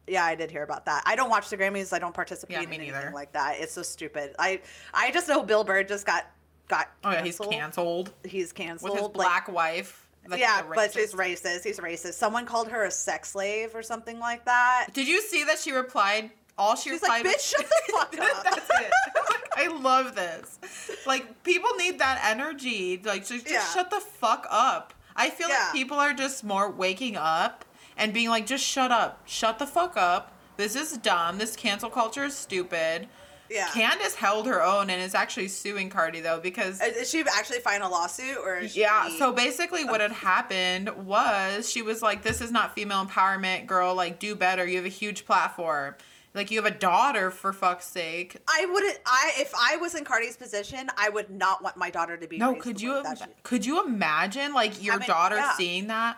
Yeah, 0.08 0.24
I 0.26 0.36
did 0.36 0.52
hear 0.52 0.64
about 0.64 0.86
that. 0.86 1.04
I 1.06 1.16
don't 1.16 1.30
watch 1.30 1.50
the 1.50 1.58
Grammys. 1.58 1.94
I 1.94 2.00
don't 2.00 2.14
participate 2.14 2.58
Yeah, 2.58 2.64
in 2.64 2.74
anything 2.74 2.92
neither. 2.94 3.12
like 3.14 3.32
that. 3.34 3.56
It's 3.60 3.74
so 3.74 3.82
stupid. 3.82 4.36
I 4.40 4.62
I 4.94 5.12
just 5.12 5.28
know 5.28 5.44
Bill 5.44 5.64
Burr 5.64 5.84
just 5.84 6.06
got 6.06 6.26
got. 6.68 6.90
Oh, 7.04 7.12
yeah, 7.12 7.24
he's 7.24 7.38
canceled. 7.38 7.52
canceled. 7.54 8.14
He's 8.24 8.52
canceled. 8.54 8.92
With 8.92 9.00
his 9.00 9.04
like- 9.08 9.14
black 9.14 9.52
wife. 9.52 10.02
Like, 10.28 10.40
yeah, 10.40 10.64
but 10.74 10.92
she's 10.92 11.14
racist. 11.14 11.64
He's 11.64 11.78
racist. 11.80 12.14
Someone 12.16 12.48
called 12.48 12.70
her 12.70 12.84
a 12.86 12.90
sex 12.92 13.30
slave 13.30 13.76
or 13.76 13.84
something 13.84 14.18
like 14.20 14.44
that. 14.46 14.88
Did 14.92 15.08
you 15.08 15.22
see 15.22 15.44
that 15.44 15.60
she 15.60 15.72
replied? 15.72 16.32
All 16.58 16.76
she 16.76 16.90
She's 16.90 17.02
replied 17.02 17.26
like, 17.26 17.36
"Bitch, 17.38 17.50
shut 17.56 17.66
the 17.68 17.92
fuck 17.92 18.20
up." 18.38 18.44
That's 18.44 18.70
it. 18.82 18.92
I 19.58 19.68
love 19.68 20.16
this. 20.16 20.58
Like 21.06 21.44
people 21.44 21.70
need 21.78 22.00
that 22.00 22.22
energy. 22.26 23.00
Like 23.04 23.28
just, 23.28 23.46
just 23.46 23.52
Yeah. 23.52 23.66
shut 23.74 23.92
the 23.92 24.00
fuck 24.00 24.48
up. 24.50 24.94
I 25.16 25.30
feel 25.30 25.48
Yeah. 25.48 25.66
like 25.66 25.74
people 25.74 25.98
are 26.00 26.14
just 26.14 26.44
more 26.44 26.72
waking 26.72 27.18
up 27.18 27.64
and 27.98 28.14
being 28.14 28.30
like, 28.30 28.46
just 28.46 28.64
shut 28.64 28.92
up, 28.92 29.22
shut 29.26 29.60
the 29.60 29.68
fuck 29.68 29.98
up. 29.98 30.32
This 30.58 30.76
is 30.76 30.98
dumb. 30.98 31.38
This 31.38 31.56
cancel 31.56 31.90
culture 31.90 32.24
is 32.24 32.36
stupid. 32.36 33.08
Yeah. 33.50 33.70
Candace 33.74 34.16
held 34.16 34.48
her 34.48 34.64
own 34.64 34.90
and 34.90 35.02
is 35.02 35.14
actually 35.14 35.50
suing 35.50 35.90
Cardi 35.90 36.20
though 36.20 36.40
because 36.40 36.82
Is 36.82 37.10
she 37.10 37.24
actually 37.32 37.60
filing 37.60 37.84
a 37.84 37.90
lawsuit 37.90 38.38
or? 38.44 38.58
Is 38.58 38.76
yeah, 38.76 39.08
she- 39.08 39.20
so 39.20 39.32
basically 39.32 39.86
what 39.86 40.02
had 40.02 40.12
happened 40.12 40.90
was 41.06 41.70
she 41.70 41.82
was 41.82 42.02
like, 42.02 42.24
This 42.24 42.42
is 42.42 42.52
not 42.52 42.74
female 42.74 43.06
empowerment, 43.06 43.68
girl, 43.68 43.94
like 43.94 44.20
do 44.20 44.36
better. 44.36 44.66
You 44.66 44.78
have 44.78 44.86
a 44.86 44.90
huge 44.90 45.26
platform. 45.26 45.96
Like 46.34 46.52
you 46.52 46.62
have 46.62 46.70
a 46.70 46.78
daughter 46.78 47.32
for 47.32 47.54
fuck's 47.54 47.86
sake. 47.86 48.36
I 48.48 48.66
wouldn't. 48.66 49.00
I 49.06 49.32
if 49.38 49.54
I 49.56 49.78
was 49.78 49.96
in 49.96 50.04
Cardi's 50.04 50.36
position, 50.36 50.90
I 50.98 51.08
would 51.08 51.30
not 51.30 51.64
want 51.64 51.78
my 51.78 51.90
daughter 51.90 52.18
to 52.18 52.28
be. 52.28 52.38
No, 52.38 52.56
could 52.56 52.82
you 52.82 52.98
im- 52.98 53.06
could 53.44 53.66
you 53.66 53.86
imagine 53.86 54.54
like 54.54 54.84
your 54.84 55.00
daughter 55.00 55.38
yeah. 55.38 55.54
seeing 55.54 55.88
that? 55.88 56.18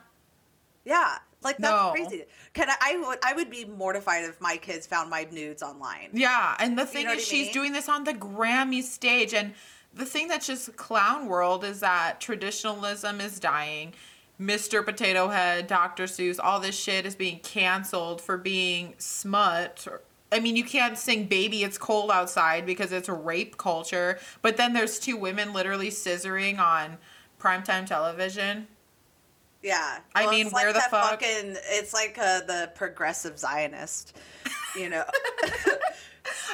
Yeah, 0.86 1.20
like 1.48 1.58
that's 1.58 1.72
No. 1.72 1.92
crazy. 1.92 2.26
Can 2.54 2.70
I? 2.70 2.76
I 2.82 2.98
would. 2.98 3.20
I 3.24 3.34
would 3.34 3.50
be 3.50 3.66
mortified 3.66 4.26
if 4.26 4.40
my 4.40 4.58
kids 4.58 4.86
found 4.86 5.10
my 5.10 5.28
nudes 5.32 5.64
online. 5.64 6.10
Yeah, 6.14 6.56
and 6.60 6.78
the 6.78 6.86
thing 6.86 7.06
know 7.06 7.14
is, 7.14 7.26
she's 7.26 7.46
mean? 7.48 7.54
doing 7.54 7.72
this 7.74 7.90
on 7.90 8.04
the 8.04 8.14
Grammy 8.14 8.84
stage, 8.84 9.34
and 9.34 9.54
the 9.94 10.06
thing 10.06 10.28
that's 10.28 10.48
just 10.48 10.76
clown 10.76 11.28
world 11.28 11.64
is 11.64 11.80
that 11.80 12.20
traditionalism 12.22 13.20
is 13.22 13.40
dying. 13.40 13.94
Mr. 14.40 14.86
Potato 14.86 15.30
Head, 15.30 15.66
Dr. 15.66 16.04
Seuss, 16.04 16.40
all 16.42 16.60
this 16.60 16.78
shit 16.78 17.08
is 17.08 17.16
being 17.16 17.40
canceled 17.40 18.22
for 18.22 18.38
being 18.38 18.94
smut. 19.00 19.88
I 20.32 20.40
mean, 20.40 20.56
you 20.56 20.64
can't 20.64 20.98
sing 20.98 21.26
"Baby 21.26 21.64
It's 21.64 21.78
Cold 21.78 22.12
Outside" 22.12 22.66
because 22.66 22.92
it's 22.92 23.10
rape 23.10 23.58
culture. 23.58 24.20
But 24.44 24.58
then 24.58 24.74
there's 24.74 25.00
two 25.00 25.18
women 25.18 25.54
literally 25.54 25.90
scissoring 25.90 26.60
on 26.60 26.98
primetime 27.40 27.86
television. 27.86 28.68
Yeah. 29.68 30.00
I 30.16 30.30
mean, 30.30 30.50
where 30.50 30.72
like 30.74 30.76
the 30.84 30.90
fuck- 30.90 31.22
Fucking, 31.22 31.56
it's 31.72 31.94
like 31.94 32.18
uh, 32.18 32.42
the 32.42 32.72
progressive 32.76 33.38
Zionist. 33.38 34.16
You 34.76 34.90
know. 34.90 35.04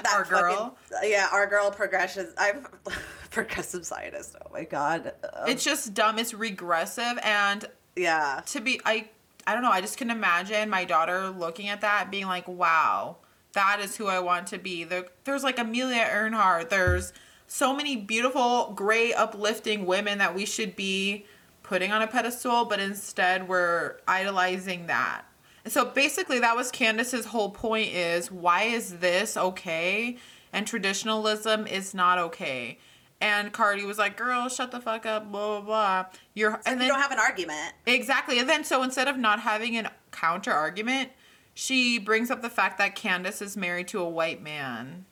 That 0.04 0.14
Our 0.14 0.24
girl? 0.26 0.78
fucking- 0.92 1.10
yeah, 1.12 1.30
our 1.32 1.48
girl 1.48 1.72
progressive. 1.72 2.34
I'm 2.38 2.66
progressive 3.32 3.86
Zionist. 3.86 4.36
Oh 4.44 4.50
my 4.54 4.66
god. 4.66 5.14
Um, 5.24 5.48
It's 5.50 5.64
just 5.64 5.94
dumb. 5.94 6.20
It's 6.20 6.34
regressive, 6.34 7.18
and 7.24 7.66
yeah. 7.96 8.42
to 8.48 8.62
be 8.62 8.80
I 8.86 9.10
I 9.48 9.54
don't 9.54 9.64
know, 9.64 9.72
I 9.72 9.82
just 9.82 9.98
can 9.98 10.10
imagine 10.12 10.70
my 10.70 10.86
daughter 10.86 11.30
looking 11.30 11.70
at 11.70 11.82
that 11.82 12.12
being 12.12 12.28
like, 12.28 12.48
"Wow, 12.48 13.18
that 13.54 13.80
is 13.82 13.96
who 13.98 14.08
I 14.08 14.20
want 14.20 14.48
to 14.48 14.58
be." 14.60 14.84
There, 14.84 15.06
there's 15.26 15.44
like 15.44 15.58
Amelia 15.58 16.08
Earhart. 16.12 16.70
There's 16.70 17.12
so 17.48 17.76
many 17.76 17.96
beautiful, 17.96 18.74
great, 18.76 19.14
uplifting 19.14 19.86
women 19.86 20.20
that 20.20 20.34
we 20.36 20.46
should 20.46 20.76
be 20.76 21.26
putting 21.74 21.92
on 21.92 22.04
a 22.04 22.08
pedestal, 22.08 22.66
but 22.66 22.80
instead 22.80 23.48
we're 23.48 23.96
idolizing 24.08 24.86
that. 24.86 25.24
So 25.66 25.84
basically 25.84 26.38
that 26.38 26.56
was 26.56 26.70
Candace's 26.70 27.26
whole 27.26 27.50
point 27.50 27.88
is 27.88 28.32
why 28.32 28.66
is 28.66 29.00
this 29.00 29.36
okay 29.36 30.18
and 30.52 30.68
traditionalism 30.68 31.66
is 31.66 31.96
not 31.96 32.20
okay. 32.20 32.78
And 33.20 33.52
Cardi 33.52 33.86
was 33.86 33.98
like, 33.98 34.18
"Girl, 34.18 34.50
shut 34.50 34.70
the 34.70 34.80
fuck 34.80 35.08
up, 35.08 35.32
blah 35.32 35.62
blah 35.62 35.66
blah." 35.66 36.06
You're 36.36 36.62
And 36.68 36.80
you 36.80 36.88
don't 36.88 37.00
have 37.00 37.12
an 37.12 37.18
argument. 37.18 37.74
Exactly. 37.88 38.38
And 38.38 38.48
then 38.48 38.64
so 38.64 38.84
instead 38.84 39.08
of 39.08 39.18
not 39.18 39.40
having 39.40 39.76
an 39.76 39.90
counter 40.12 40.52
argument, 40.52 41.10
she 41.56 41.98
brings 41.98 42.30
up 42.30 42.44
the 42.44 42.52
fact 42.52 42.78
that 42.78 42.94
Candace 42.94 43.42
is 43.42 43.58
married 43.58 43.88
to 43.88 44.00
a 44.00 44.08
white 44.08 44.44
man. 44.44 45.06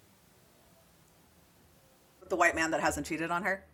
The 2.30 2.36
white 2.36 2.54
man 2.54 2.70
that 2.70 2.82
hasn't 2.82 3.08
cheated 3.08 3.32
on 3.32 3.42
her. 3.42 3.66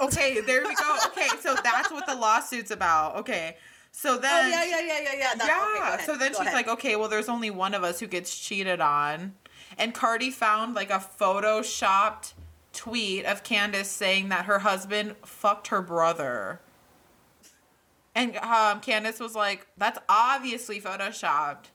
Okay, 0.00 0.40
there 0.40 0.62
we 0.62 0.74
go. 0.74 0.96
Okay, 1.06 1.28
so 1.40 1.54
that's 1.62 1.90
what 1.90 2.06
the 2.06 2.14
lawsuit's 2.14 2.70
about. 2.70 3.16
Okay. 3.16 3.56
So 3.92 4.18
then 4.18 4.44
Oh 4.44 4.48
yeah, 4.48 4.64
yeah, 4.64 4.80
yeah, 4.80 5.00
yeah, 5.02 5.12
yeah. 5.16 5.46
Yeah. 5.46 5.92
ahead, 5.92 6.00
so 6.06 6.16
then 6.16 6.32
go 6.32 6.38
she's 6.38 6.46
ahead. 6.48 6.54
like, 6.54 6.68
okay, 6.68 6.96
well, 6.96 7.08
there's 7.08 7.28
only 7.30 7.50
one 7.50 7.72
of 7.72 7.82
us 7.82 7.98
who 8.00 8.06
gets 8.06 8.38
cheated 8.38 8.80
on. 8.80 9.34
And 9.78 9.94
Cardi 9.94 10.30
found 10.30 10.74
like 10.74 10.90
a 10.90 10.98
photoshopped 11.18 12.34
tweet 12.74 13.24
of 13.24 13.42
Candace 13.42 13.90
saying 13.90 14.28
that 14.28 14.44
her 14.44 14.58
husband 14.60 15.16
fucked 15.24 15.68
her 15.68 15.80
brother. 15.80 16.60
And 18.14 18.36
um, 18.36 18.80
Candace 18.80 19.20
was 19.20 19.34
like, 19.34 19.66
that's 19.76 19.98
obviously 20.08 20.80
photoshopped. 20.80 21.66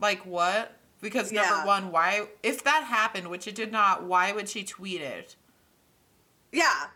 Like, 0.00 0.24
what? 0.26 0.76
Because 1.00 1.32
Yeah. 1.32 1.42
number 1.42 1.66
one, 1.66 1.92
why, 1.92 2.26
if 2.42 2.64
that 2.64 2.84
happened, 2.84 3.28
which 3.28 3.46
it 3.46 3.54
did 3.54 3.70
not, 3.70 4.04
why 4.04 4.32
would 4.32 4.48
she 4.48 4.64
tweet 4.64 5.00
it? 5.00 5.36
Yeah. 6.52 6.86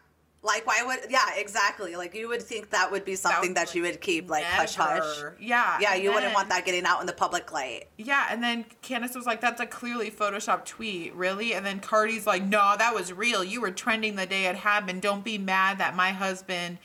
Like 0.40 0.66
why 0.66 0.82
would 0.84 1.10
yeah, 1.10 1.34
exactly. 1.36 1.96
Like 1.96 2.14
you 2.14 2.28
would 2.28 2.42
think 2.42 2.70
that 2.70 2.92
would 2.92 3.04
be 3.04 3.16
something 3.16 3.50
would, 3.50 3.56
that, 3.56 3.74
you 3.74 3.82
would 3.82 4.00
keep 4.00 4.30
like 4.30 4.44
hush 4.44 4.76
hush. 4.76 5.22
Yeah. 5.40 5.78
Yeah, 5.80 5.94
you 5.96 6.12
wouldn't 6.12 6.32
want 6.32 6.48
that 6.50 6.64
getting 6.64 6.84
out 6.86 7.00
in 7.00 7.06
the 7.06 7.12
public 7.12 7.52
light. 7.52 7.88
Yeah, 7.96 8.26
and 8.30 8.42
then 8.42 8.64
Candace 8.80 9.16
was 9.16 9.26
like, 9.26 9.40
"That's 9.40 9.60
a 9.60 9.66
clearly 9.66 10.12
photoshopped 10.12 10.64
tweet, 10.66 11.12
really." 11.14 11.54
And 11.54 11.66
then 11.66 11.80
Cardi's 11.80 12.24
like, 12.26 12.44
"No, 12.44 12.76
that 12.78 12.94
was 12.94 13.12
real. 13.12 13.42
You 13.42 13.60
were 13.60 13.72
trending 13.72 14.14
the 14.14 14.26
day 14.26 14.46
it 14.46 14.54
happened. 14.56 15.02
Don't 15.02 15.24
be 15.24 15.38
mad 15.38 15.78
that 15.78 15.96
my 15.96 16.10
husband, 16.10 16.78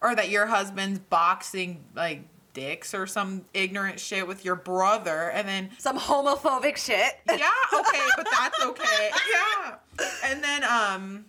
or 0.00 0.14
that 0.14 0.28
your 0.30 0.46
husband's 0.46 1.00
boxing 1.00 1.82
like 1.96 2.22
dicks 2.54 2.94
or 2.94 3.06
some 3.08 3.46
ignorant 3.52 3.98
shit 3.98 4.28
with 4.28 4.44
your 4.44 4.54
brother." 4.56 5.28
And 5.30 5.48
then 5.48 5.70
Some 5.78 5.98
homophobic 5.98 6.76
shit. 6.76 7.14
yeah, 7.28 7.50
okay, 7.74 8.00
but 8.16 8.28
that's 8.30 8.64
okay. 8.64 9.10
Yeah. 9.32 9.76
And 10.24 10.42
then 10.42 10.62
um 10.64 11.24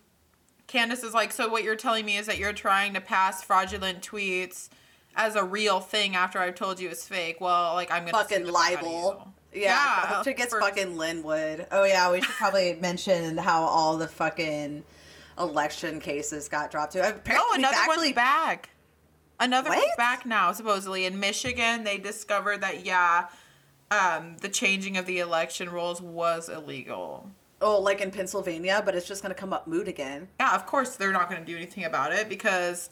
Candace 0.74 1.04
is 1.04 1.14
like, 1.14 1.32
so 1.32 1.48
what 1.50 1.64
you're 1.64 1.76
telling 1.76 2.04
me 2.04 2.18
is 2.18 2.26
that 2.26 2.40
you're 2.40 2.52
trying 2.52 2.96
to 2.96 3.00
pass 3.00 3.44
fraudulent 3.44 4.02
tweets 4.02 4.70
as 5.16 5.36
a 5.36 5.44
real 5.44 5.80
thing 5.80 6.16
after 6.16 6.40
I've 6.40 6.56
told 6.56 6.80
you 6.80 6.90
it's 6.90 7.08
fake. 7.08 7.40
Well, 7.40 7.76
like 7.76 7.92
I'm 7.92 8.06
gonna 8.06 8.12
fucking 8.18 8.46
the 8.46 8.52
fuck 8.52 8.62
out 8.72 8.74
of 8.80 8.82
libel. 8.84 9.34
Yeah, 9.54 9.62
Yeah, 9.68 9.76
I 9.78 10.08
hope 10.08 10.26
she 10.26 10.34
gets 10.34 10.50
for- 10.52 10.60
fucking 10.60 10.98
Lin 10.98 11.22
Wood. 11.22 11.68
Oh 11.72 11.84
yeah, 11.84 12.12
we 12.12 12.22
should 12.22 12.34
probably 12.34 12.74
mention 12.82 13.38
how 13.38 13.62
all 13.62 13.98
the 13.98 14.08
fucking 14.08 14.84
election 15.38 16.00
cases 16.00 16.50
got 16.50 16.72
dropped 16.72 16.94
too. 16.94 17.02
Apparently, 17.02 17.48
Oh, 17.52 17.56
another 17.56 17.78
we've 17.88 17.98
one's 18.00 18.12
back. 18.14 18.70
Another 19.40 19.70
one's 19.70 19.84
back 19.96 20.26
now, 20.26 20.52
supposedly. 20.54 21.06
In 21.06 21.20
Michigan, 21.20 21.84
they 21.84 22.00
discovered 22.00 22.62
that 22.62 22.84
yeah, 22.84 23.28
um, 23.92 24.38
the 24.42 24.50
changing 24.50 24.98
of 24.98 25.06
the 25.06 25.20
election 25.20 25.70
rules 25.70 26.02
was 26.02 26.50
illegal. 26.50 27.30
Oh, 27.62 27.80
like 27.80 28.02
in 28.02 28.12
Pennsylvania, 28.12 28.82
but 28.84 28.96
it's 28.96 29.08
just 29.08 29.22
gonna 29.22 29.34
come 29.36 29.54
up 29.54 29.68
moot 29.68 29.88
again. 29.88 30.28
Yeah, 30.40 30.54
of 30.56 30.66
course 30.66 30.96
they're 30.96 31.14
not 31.14 31.30
going 31.30 31.40
to 31.40 31.48
do 31.50 31.56
anything 31.56 31.86
about 31.86 32.12
it 32.12 32.28
because 32.28 32.90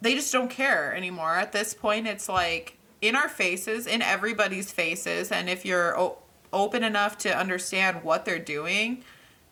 they 0.00 0.14
just 0.14 0.32
don't 0.32 0.50
care 0.50 0.94
anymore. 0.94 1.36
At 1.36 1.52
this 1.52 1.74
point, 1.74 2.06
it's 2.06 2.28
like 2.28 2.78
in 3.00 3.14
our 3.14 3.28
faces, 3.28 3.86
in 3.86 4.00
everybody's 4.00 4.72
faces, 4.72 5.30
and 5.30 5.50
if 5.50 5.64
you're 5.64 5.98
o- 5.98 6.18
open 6.52 6.82
enough 6.84 7.18
to 7.18 7.36
understand 7.36 8.02
what 8.02 8.24
they're 8.24 8.38
doing, 8.38 9.04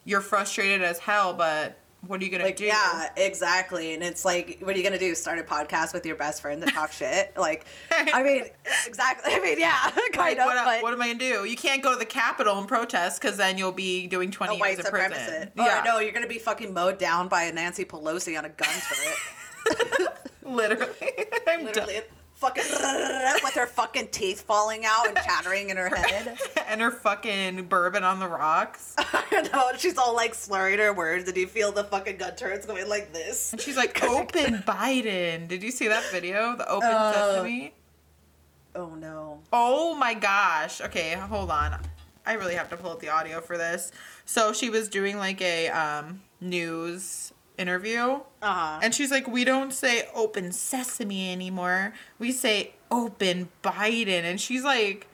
you're 0.05 0.21
frustrated 0.21 0.83
as 0.83 1.01
hell. 1.01 1.35
But 1.35 1.79
what 2.07 2.21
are 2.21 2.25
you 2.25 2.31
going 2.31 2.43
Like, 2.43 2.57
to 2.57 2.63
do? 2.63 2.67
yeah, 2.67 3.11
exactly. 3.17 3.95
And 3.95 4.03
it's 4.03 4.25
like, 4.25 4.59
what 4.63 4.75
are 4.75 4.79
you 4.79 4.85
gonna 4.85 4.99
do? 4.99 5.15
Start 5.15 5.39
a 5.39 5.43
podcast 5.43 5.93
with 5.93 6.05
your 6.07 6.17
best 6.17 6.41
friend 6.43 6.63
to 6.65 6.71
talk 6.71 6.93
shit? 6.93 7.37
Like, 7.37 7.67
I 7.91 8.23
mean, 8.25 8.45
exactly. 8.87 9.35
I 9.35 9.41
mean, 9.41 9.59
yeah, 9.59 9.91
kind 10.13 10.17
Like, 10.17 10.39
of. 10.39 10.47
what, 10.47 10.65
but 10.65 10.83
what 10.83 10.93
am 10.93 11.03
I 11.03 11.09
gonna 11.09 11.19
do? 11.19 11.45
You 11.45 11.57
can't 11.57 11.83
go 11.83 11.93
to 11.93 11.99
the 11.99 12.05
Capitol 12.07 12.59
and 12.59 12.67
protest 12.67 13.21
because 13.21 13.37
then 13.37 13.59
you'll 13.59 13.73
be 13.73 14.07
doing 14.07 14.31
twenty 14.31 14.57
years 14.57 14.79
of 14.79 14.87
prison. 14.87 15.51
Yeah, 15.57 15.81
Or 15.81 15.85
no, 15.85 15.99
you're 15.99 16.13
gonna 16.13 16.27
be 16.27 16.39
fucking 16.39 16.73
mowed 16.73 16.99
down 16.99 17.29
by 17.29 17.45
a 17.45 17.53
Nancy 17.53 17.85
Pelosi 17.85 18.39
on 18.39 18.45
a 18.45 18.49
gun 18.51 18.69
turret. 18.69 20.09
literally. 20.43 20.95
I'm 21.47 21.65
Literally, 21.65 22.01
fucking 22.40 22.64
with 23.44 23.55
her 23.55 23.66
fucking 23.66 24.09
teeth 24.09 24.40
falling 24.40 24.85
out 24.85 25.07
and 25.07 25.16
chattering 25.16 25.70
in 25.70 25.76
her 25.76 25.94
head. 25.94 26.38
and 26.68 26.81
her 26.81 26.90
fucking 26.90 27.66
bourbon 27.66 28.03
on 28.03 28.18
the 28.18 28.26
rocks. 28.26 28.94
I 28.98 29.48
know 29.53 29.70
she's 29.76 29.98
all 29.98 30.14
like 30.14 30.35
slurring 30.35 30.79
her 30.79 30.92
words, 30.92 31.29
and 31.29 31.37
you 31.37 31.46
feel 31.46 31.70
the 31.70 31.85
fucking 31.85 32.16
gun 32.16 32.35
turrets 32.37 32.66
going 32.66 32.88
like 32.88 33.12
this. 33.12 33.53
And 33.53 33.61
she's 33.61 33.76
like, 33.76 34.03
"Open 34.03 34.59
Biden." 34.66 35.46
Did 35.48 35.62
you 35.62 35.70
see 35.70 35.88
that 35.88 36.05
video? 36.11 36.57
The 36.57 36.68
open 36.68 36.88
Uh, 36.88 37.12
sesame. 37.12 37.74
Oh 38.74 38.94
no. 38.94 39.40
Oh 39.53 39.94
my 39.94 40.14
gosh. 40.14 40.81
Okay, 40.81 41.12
hold 41.12 41.50
on. 41.50 41.79
I 42.26 42.35
really 42.35 42.55
have 42.55 42.70
to 42.70 42.76
pull 42.76 42.92
up 42.92 43.00
the 43.00 43.09
audio 43.09 43.40
for 43.40 43.59
this. 43.59 43.92
So 44.24 44.53
she 44.53 44.70
was 44.70 44.88
doing 44.88 45.16
like 45.16 45.40
a 45.42 45.68
um, 45.68 46.20
news 46.40 47.33
interview. 47.61 48.20
Uh 48.42 48.53
huh. 48.55 48.81
And 48.83 48.94
she's 48.94 49.11
like, 49.11 49.29
we 49.29 49.44
don't 49.44 49.73
say 49.73 50.09
open 50.14 50.51
sesame 50.53 51.31
anymore. 51.33 51.92
We 52.18 52.33
say 52.33 52.75
open 52.90 53.51
Biden. 53.62 54.23
And 54.25 54.40
she's 54.40 54.64
like, 54.64 55.07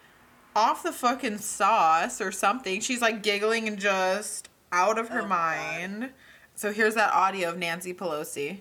off 0.54 0.82
the 0.82 0.92
fucking 0.92 1.38
sauce 1.38 2.20
or 2.20 2.32
something. 2.32 2.80
She's 2.80 3.02
like 3.02 3.22
giggling 3.22 3.68
and 3.68 3.78
just 3.78 4.48
out 4.72 4.98
of 4.98 5.08
her 5.10 5.22
Oh, 5.22 5.26
mind. 5.26 6.10
So 6.54 6.72
here's 6.72 6.94
that 6.94 7.12
audio 7.12 7.50
of 7.50 7.58
Nancy 7.58 7.92
Pelosi. 7.92 8.60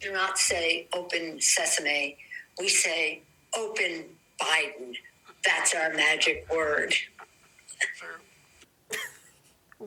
do 0.00 0.10
not 0.12 0.36
say 0.38 0.88
open 0.92 1.40
sesame. 1.40 2.16
We 2.58 2.68
say 2.68 3.22
open 3.56 4.06
Biden. 4.40 4.96
That's 5.44 5.74
our 5.74 5.92
magic 5.94 6.46
word. 6.52 6.94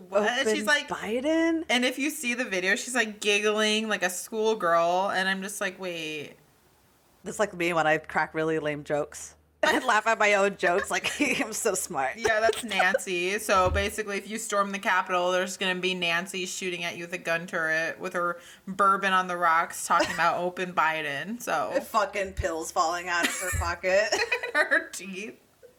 What? 0.10 0.48
she's 0.48 0.66
like, 0.66 0.88
Biden. 0.88 1.64
and 1.70 1.86
if 1.86 1.98
you 2.00 2.10
see 2.10 2.34
the 2.34 2.46
video, 2.46 2.76
she's 2.76 2.96
like 2.96 3.20
giggling 3.20 3.88
like 3.90 4.04
a 4.04 4.10
schoolgirl. 4.10 5.10
And 5.10 5.28
I'm 5.28 5.42
just 5.42 5.60
like, 5.62 5.80
wait. 5.80 6.34
That's 7.24 7.40
like 7.40 7.54
me 7.54 7.74
when 7.74 7.88
I 7.88 7.98
crack 7.98 8.34
really 8.34 8.60
lame 8.60 8.84
jokes. 8.84 9.36
I 9.64 9.80
laugh 9.80 10.06
at 10.06 10.20
my 10.20 10.36
own 10.36 10.56
jokes. 10.58 10.92
Like 10.92 11.12
I'm 11.42 11.52
so 11.52 11.74
smart. 11.74 12.12
Yeah, 12.16 12.40
that's 12.40 12.64
Nancy. 12.64 13.40
so 13.40 13.70
basically, 13.70 14.18
if 14.18 14.30
you 14.30 14.38
storm 14.38 14.72
the 14.72 14.80
Capitol, 14.80 15.32
there's 15.32 15.58
going 15.58 15.76
to 15.76 15.82
be 15.82 15.94
Nancy 15.94 16.46
shooting 16.46 16.84
at 16.84 16.96
you 16.96 17.04
with 17.06 17.14
a 17.14 17.18
gun 17.18 17.48
turret 17.48 18.00
with 18.00 18.14
her 18.14 18.38
bourbon 18.68 19.14
on 19.14 19.28
the 19.28 19.36
rocks 19.36 19.86
talking 19.88 20.14
about 20.14 20.38
open 20.38 20.74
Biden. 20.74 21.42
So 21.42 21.72
Fucking 21.90 22.34
pills 22.34 22.72
falling 22.72 23.08
out 23.10 23.28
of 23.28 23.36
her 23.40 23.50
pocket. 23.60 24.10
her 24.54 24.90
teeth. 24.92 25.36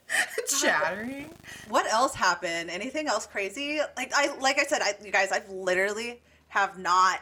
Chattering. 0.60 1.30
What 1.68 1.86
else 1.92 2.14
happened? 2.14 2.70
Anything 2.70 3.08
else 3.08 3.26
crazy? 3.26 3.80
Like 3.96 4.12
I 4.14 4.36
like 4.38 4.58
I 4.58 4.64
said, 4.64 4.80
I, 4.82 4.94
you 5.04 5.10
guys, 5.12 5.30
I've 5.32 5.48
literally 5.50 6.20
have 6.48 6.78
not 6.78 7.20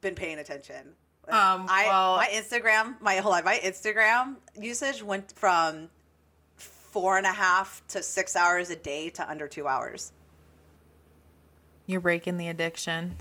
been 0.00 0.14
paying 0.14 0.38
attention. 0.38 0.94
Um, 1.28 1.66
I 1.68 1.84
well- 1.86 2.16
my 2.16 2.26
Instagram, 2.32 3.00
my 3.00 3.16
whole 3.16 3.32
life, 3.32 3.44
my 3.44 3.58
Instagram 3.62 4.36
usage 4.58 5.02
went 5.02 5.32
from 5.32 5.88
four 6.56 7.16
and 7.18 7.26
a 7.26 7.32
half 7.32 7.82
to 7.88 8.02
six 8.02 8.34
hours 8.36 8.70
a 8.70 8.76
day 8.76 9.10
to 9.10 9.28
under 9.30 9.46
two 9.46 9.66
hours. 9.68 10.12
You're 11.86 12.00
breaking 12.00 12.36
the 12.36 12.48
addiction. 12.48 13.16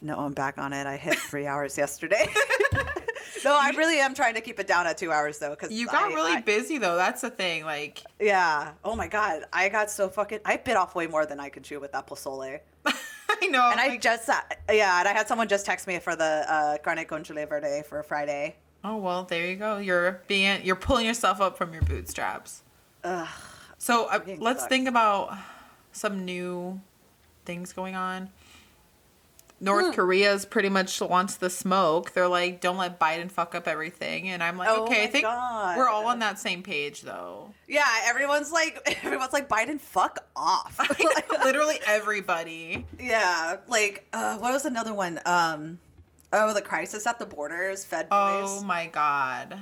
No, 0.00 0.18
I'm 0.18 0.32
back 0.32 0.58
on 0.58 0.72
it. 0.72 0.86
I 0.86 0.96
hit 0.96 1.16
three 1.18 1.46
hours 1.48 1.76
yesterday. 1.78 2.26
no, 3.44 3.56
I 3.58 3.70
really 3.76 3.98
am 4.00 4.14
trying 4.14 4.34
to 4.34 4.40
keep 4.40 4.58
it 4.58 4.66
down 4.66 4.86
at 4.86 4.98
two 4.98 5.12
hours 5.12 5.38
though, 5.38 5.50
because 5.50 5.70
You 5.72 5.86
got 5.86 6.10
I, 6.10 6.14
really 6.14 6.32
I- 6.32 6.40
busy 6.40 6.78
though. 6.78 6.96
That's 6.96 7.20
the 7.22 7.30
thing. 7.30 7.64
Like, 7.64 8.02
Yeah. 8.20 8.72
Oh 8.84 8.96
my 8.96 9.08
god, 9.08 9.44
I 9.52 9.68
got 9.68 9.90
so 9.90 10.08
fucking. 10.08 10.40
I 10.44 10.56
bit 10.56 10.76
off 10.76 10.94
way 10.94 11.06
more 11.06 11.26
than 11.26 11.40
I 11.40 11.48
could 11.48 11.64
chew 11.64 11.80
with 11.80 11.92
that 11.92 12.06
pozole. 12.06 12.60
I 12.86 13.46
know. 13.48 13.70
And 13.70 13.80
I 13.80 13.96
just, 13.98 14.28
uh, 14.28 14.40
yeah, 14.70 14.98
and 15.00 15.08
I 15.08 15.12
had 15.12 15.26
someone 15.28 15.48
just 15.48 15.66
text 15.66 15.86
me 15.86 15.98
for 15.98 16.14
the 16.16 16.44
uh, 16.48 16.78
carne 16.78 17.04
con 17.04 17.24
chile 17.24 17.44
verde 17.44 17.82
for 17.88 18.02
Friday. 18.02 18.56
oh 18.84 18.96
well, 18.96 19.24
there 19.24 19.46
you 19.46 19.56
go. 19.56 19.78
You're 19.78 20.22
being, 20.28 20.64
you're 20.64 20.76
pulling 20.76 21.06
yourself 21.06 21.40
up 21.40 21.56
from 21.58 21.72
your 21.72 21.82
bootstraps. 21.82 22.62
Ugh. 23.04 23.28
So 23.78 24.06
uh, 24.06 24.20
let's 24.38 24.60
sucks. 24.60 24.68
think 24.70 24.88
about 24.88 25.36
some 25.92 26.24
new 26.24 26.80
things 27.44 27.72
going 27.72 27.94
on. 27.96 28.30
North 29.58 29.94
Korea's 29.94 30.44
pretty 30.44 30.68
much 30.68 31.00
wants 31.00 31.36
the 31.36 31.48
smoke. 31.48 32.12
They're 32.12 32.28
like, 32.28 32.60
don't 32.60 32.76
let 32.76 33.00
Biden 33.00 33.30
fuck 33.30 33.54
up 33.54 33.66
everything. 33.66 34.28
And 34.28 34.42
I'm 34.42 34.58
like, 34.58 34.68
Oh 34.70 34.84
okay, 34.84 35.04
I 35.04 35.06
think 35.06 35.24
God. 35.24 35.78
we're 35.78 35.88
all 35.88 36.06
on 36.06 36.18
that 36.18 36.38
same 36.38 36.62
page 36.62 37.02
though. 37.02 37.54
Yeah, 37.66 37.86
everyone's 38.04 38.52
like, 38.52 38.80
everyone's 39.04 39.32
like, 39.32 39.48
Biden, 39.48 39.80
fuck 39.80 40.26
off. 40.36 40.78
Literally 41.44 41.76
everybody. 41.86 42.86
yeah, 43.00 43.56
like, 43.66 44.06
uh, 44.12 44.36
what 44.38 44.52
was 44.52 44.66
another 44.66 44.92
one? 44.92 45.20
Um, 45.24 45.78
oh, 46.32 46.52
the 46.52 46.62
crisis 46.62 47.06
at 47.06 47.18
the 47.18 47.26
borders, 47.26 47.84
Fed 47.84 48.08
boys. 48.10 48.10
Oh 48.10 48.62
my 48.64 48.86
god. 48.86 49.58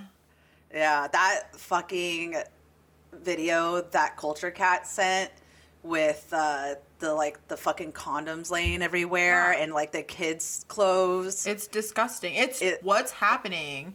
Yeah, 0.72 1.06
that 1.06 1.54
fucking 1.54 2.34
video 3.12 3.80
that 3.92 4.16
Culture 4.16 4.50
Cat 4.50 4.88
sent 4.88 5.30
with 5.84 6.28
uh, 6.32 6.74
the 6.98 7.12
like 7.14 7.46
the 7.48 7.56
fucking 7.56 7.92
condoms 7.92 8.50
laying 8.50 8.82
everywhere 8.82 9.52
Yeah. 9.52 9.62
and 9.62 9.72
like 9.72 9.92
the 9.92 10.02
kids' 10.02 10.64
clothes. 10.66 11.46
It's 11.46 11.66
disgusting. 11.68 12.34
It's 12.34 12.60
It- 12.60 12.82
what's 12.82 13.12
happening 13.12 13.94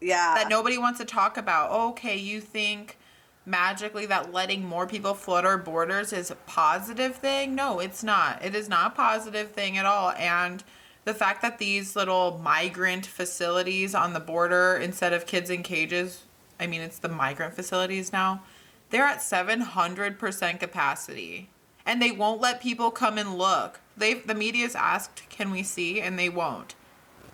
yeah, 0.00 0.34
that 0.36 0.48
nobody 0.48 0.76
wants 0.78 0.98
to 0.98 1.04
talk 1.04 1.36
about. 1.36 1.70
Okay, 1.70 2.16
you 2.16 2.40
think 2.40 2.98
magically 3.44 4.06
that 4.06 4.32
letting 4.32 4.64
more 4.64 4.86
people 4.86 5.14
flood 5.14 5.44
our 5.46 5.56
borders 5.58 6.12
is 6.12 6.30
a 6.30 6.34
positive 6.34 7.16
thing? 7.16 7.54
No, 7.54 7.78
it's 7.80 8.02
not. 8.02 8.44
It 8.44 8.54
is 8.54 8.68
not 8.68 8.92
a 8.92 8.94
positive 8.94 9.52
thing 9.52 9.78
at 9.78 9.86
all. 9.86 10.10
And 10.12 10.64
the 11.04 11.14
fact 11.14 11.40
that 11.42 11.58
these 11.58 11.94
little 11.94 12.38
migrant 12.42 13.06
facilities 13.06 13.94
on 13.94 14.12
the 14.14 14.20
border 14.20 14.76
instead 14.76 15.12
of 15.12 15.26
kids 15.26 15.48
in 15.50 15.62
cages, 15.62 16.22
I 16.58 16.66
mean 16.66 16.80
it's 16.80 16.98
the 16.98 17.08
migrant 17.08 17.54
facilities 17.54 18.12
now, 18.12 18.42
they're 18.90 19.04
at 19.04 19.18
700% 19.18 20.60
capacity. 20.60 21.50
And 21.84 22.02
they 22.02 22.10
won't 22.10 22.40
let 22.40 22.60
people 22.60 22.90
come 22.90 23.16
and 23.18 23.38
look. 23.38 23.80
They've 23.96 24.26
the 24.26 24.34
media's 24.34 24.74
asked, 24.74 25.22
"Can 25.28 25.50
we 25.52 25.62
see?" 25.62 26.00
and 26.00 26.18
they 26.18 26.28
won't. 26.28 26.74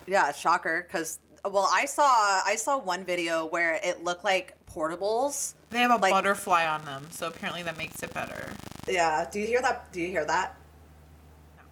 yeah, 0.05 0.31
shocker. 0.31 0.85
Because 0.87 1.19
well, 1.43 1.67
I 1.73 1.85
saw 1.85 2.03
I 2.45 2.55
saw 2.55 2.77
one 2.77 3.03
video 3.03 3.45
where 3.47 3.79
it 3.83 4.03
looked 4.03 4.23
like 4.23 4.53
portables. 4.71 5.55
They 5.71 5.79
have 5.79 5.89
a 5.91 5.95
Like- 5.95 6.11
butterfly 6.11 6.65
on 6.67 6.85
them, 6.85 7.07
so 7.11 7.27
apparently 7.27 7.63
that 7.63 7.77
makes 7.77 8.03
it 8.03 8.13
better. 8.13 8.53
Yeah. 8.87 9.25
Do 9.29 9.39
you 9.39 9.47
hear 9.47 9.61
that? 9.61 9.91
Do 9.91 9.99
you 10.01 10.07
hear 10.09 10.25
that? 10.25 10.55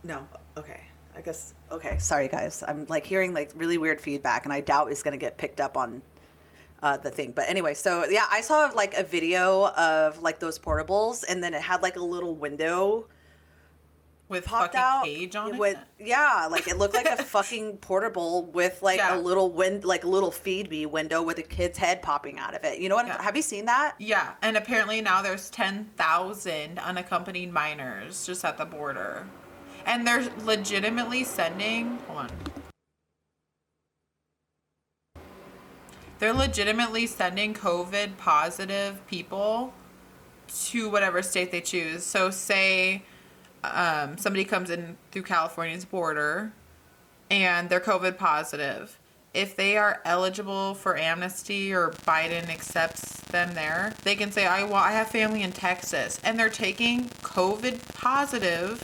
No. 0.04 0.28
Okay. 0.58 0.82
I 1.16 1.22
guess. 1.22 1.54
Okay. 1.72 1.98
Sorry, 2.00 2.28
guys. 2.28 2.64
I'm 2.68 2.86
like 2.90 3.06
hearing 3.06 3.34
like 3.34 3.52
really 3.56 3.78
weird 3.78 4.02
feedback, 4.02 4.46
and 4.46 4.52
I 4.54 4.62
doubt 4.62 4.92
it's 4.92 5.04
gonna 5.04 5.18
get 5.18 5.38
picked 5.38 5.62
up 5.62 5.78
on 5.78 6.02
uh, 6.82 6.98
the 6.98 7.12
thing. 7.12 7.32
But 7.36 7.46
anyway, 7.50 7.74
so 7.74 8.06
yeah, 8.10 8.26
I 8.32 8.42
saw 8.42 8.72
like 8.76 8.94
a 8.96 9.04
video 9.04 9.68
of 9.70 10.22
like 10.22 10.40
those 10.40 10.58
portables, 10.60 11.24
and 11.28 11.44
then 11.44 11.54
it 11.54 11.62
had 11.62 11.82
like 11.82 11.96
a 11.96 12.04
little 12.04 12.36
window 12.36 13.08
With 14.30 14.46
popped 14.46 14.76
out 14.76 15.04
cage 15.06 15.36
on 15.36 15.58
with 15.58 15.78
it. 15.78 16.08
yeah, 16.08 16.48
like 16.50 16.68
it 16.68 16.78
looked 16.78 16.94
like 16.96 17.06
a 17.06 17.18
fucking 17.36 17.78
portable 17.78 18.46
with 18.46 18.82
like 18.82 18.98
Yeah. 18.98 19.16
a 19.16 19.20
little 19.20 19.52
wind, 19.52 19.84
like 19.86 20.04
a 20.04 20.08
little 20.08 20.32
feed 20.32 20.70
me 20.70 20.86
window 20.86 21.22
with 21.22 21.38
a 21.38 21.44
kid's 21.44 21.78
head 21.78 22.02
popping 22.02 22.40
out 22.40 22.56
of 22.56 22.64
it. 22.64 22.80
You 22.80 22.88
know 22.90 22.96
what? 22.96 23.08
Yeah. 23.08 23.22
Have 23.22 23.36
you 23.36 23.42
seen 23.44 23.66
that? 23.66 23.96
Yeah, 24.00 24.32
and 24.42 24.56
apparently 24.58 25.02
now 25.02 25.22
there's 25.22 25.50
10,000 25.50 26.80
unaccompanied 26.80 27.52
minors 27.52 28.26
just 28.26 28.44
at 28.46 28.58
the 28.58 28.66
border. 28.66 29.28
And 29.86 30.06
they're 30.08 30.28
legitimately 30.46 31.24
sending, 31.26 31.98
hold 32.08 32.20
on. 32.20 32.30
They're 36.22 36.34
legitimately 36.34 37.08
sending 37.08 37.56
COVID 37.56 38.16
positive 38.18 39.04
people 39.08 39.74
to 40.66 40.88
whatever 40.88 41.24
state 41.24 41.52
they 41.52 41.62
choose. 41.62 42.04
So, 42.04 42.30
say 42.30 43.02
um, 43.64 44.20
somebody 44.20 44.46
comes 44.46 44.70
in 44.70 44.98
through 45.10 45.24
California's 45.24 45.84
border 45.84 46.54
and 47.32 47.72
they're 47.72 47.80
COVID 47.80 48.20
positive. 48.20 49.00
If 49.34 49.56
they 49.56 49.78
are 49.78 50.00
eligible 50.06 50.76
for 50.76 50.96
amnesty 50.96 51.74
or 51.74 51.90
Biden 51.90 52.50
accepts 52.50 53.20
them 53.22 53.56
there, 53.56 53.94
they 54.04 54.16
can 54.16 54.32
say, 54.32 54.46
"I 54.46 54.62
well, 54.62 54.76
I 54.76 54.92
have 54.92 55.08
family 55.08 55.42
in 55.42 55.52
Texas," 55.52 56.20
and 56.24 56.38
they're 56.38 56.50
taking 56.50 57.06
COVID 57.24 57.96
positive 57.96 58.84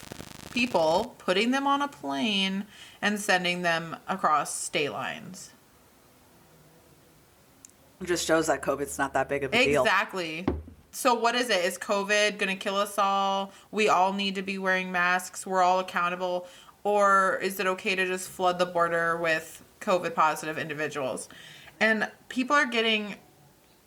people, 0.51 1.13
putting 1.19 1.51
them 1.51 1.67
on 1.67 1.83
a 1.83 1.87
plane, 1.87 2.65
and 2.99 3.19
sending 3.19 3.61
them 3.61 3.97
across 4.07 4.55
state 4.55 4.91
lines. 4.91 5.51
It 8.01 8.05
just 8.07 8.25
shows 8.27 8.47
that 8.47 8.61
COVID's 8.61 8.97
not 8.97 9.13
that 9.13 9.27
big 9.29 9.43
of 9.43 9.53
a 9.53 9.63
deal. 9.65 9.83
Exactly. 9.83 10.45
So 10.91 11.13
what 11.13 11.35
is 11.35 11.49
it? 11.49 11.63
Is 11.65 11.77
COVID 11.77 12.37
going 12.37 12.49
to 12.49 12.55
kill 12.55 12.75
us 12.75 12.97
all? 12.97 13.51
We 13.71 13.89
all 13.89 14.13
need 14.13 14.35
to 14.35 14.41
be 14.41 14.57
wearing 14.57 14.91
masks. 14.91 15.45
We're 15.45 15.61
all 15.63 15.79
accountable. 15.79 16.47
Or 16.83 17.37
is 17.41 17.59
it 17.59 17.67
okay 17.67 17.95
to 17.95 18.05
just 18.05 18.29
flood 18.29 18.59
the 18.59 18.65
border 18.65 19.17
with 19.17 19.63
COVID 19.81 20.15
positive 20.15 20.57
individuals? 20.57 21.27
And 21.79 22.09
people 22.29 22.55
are 22.55 22.65
getting 22.65 23.15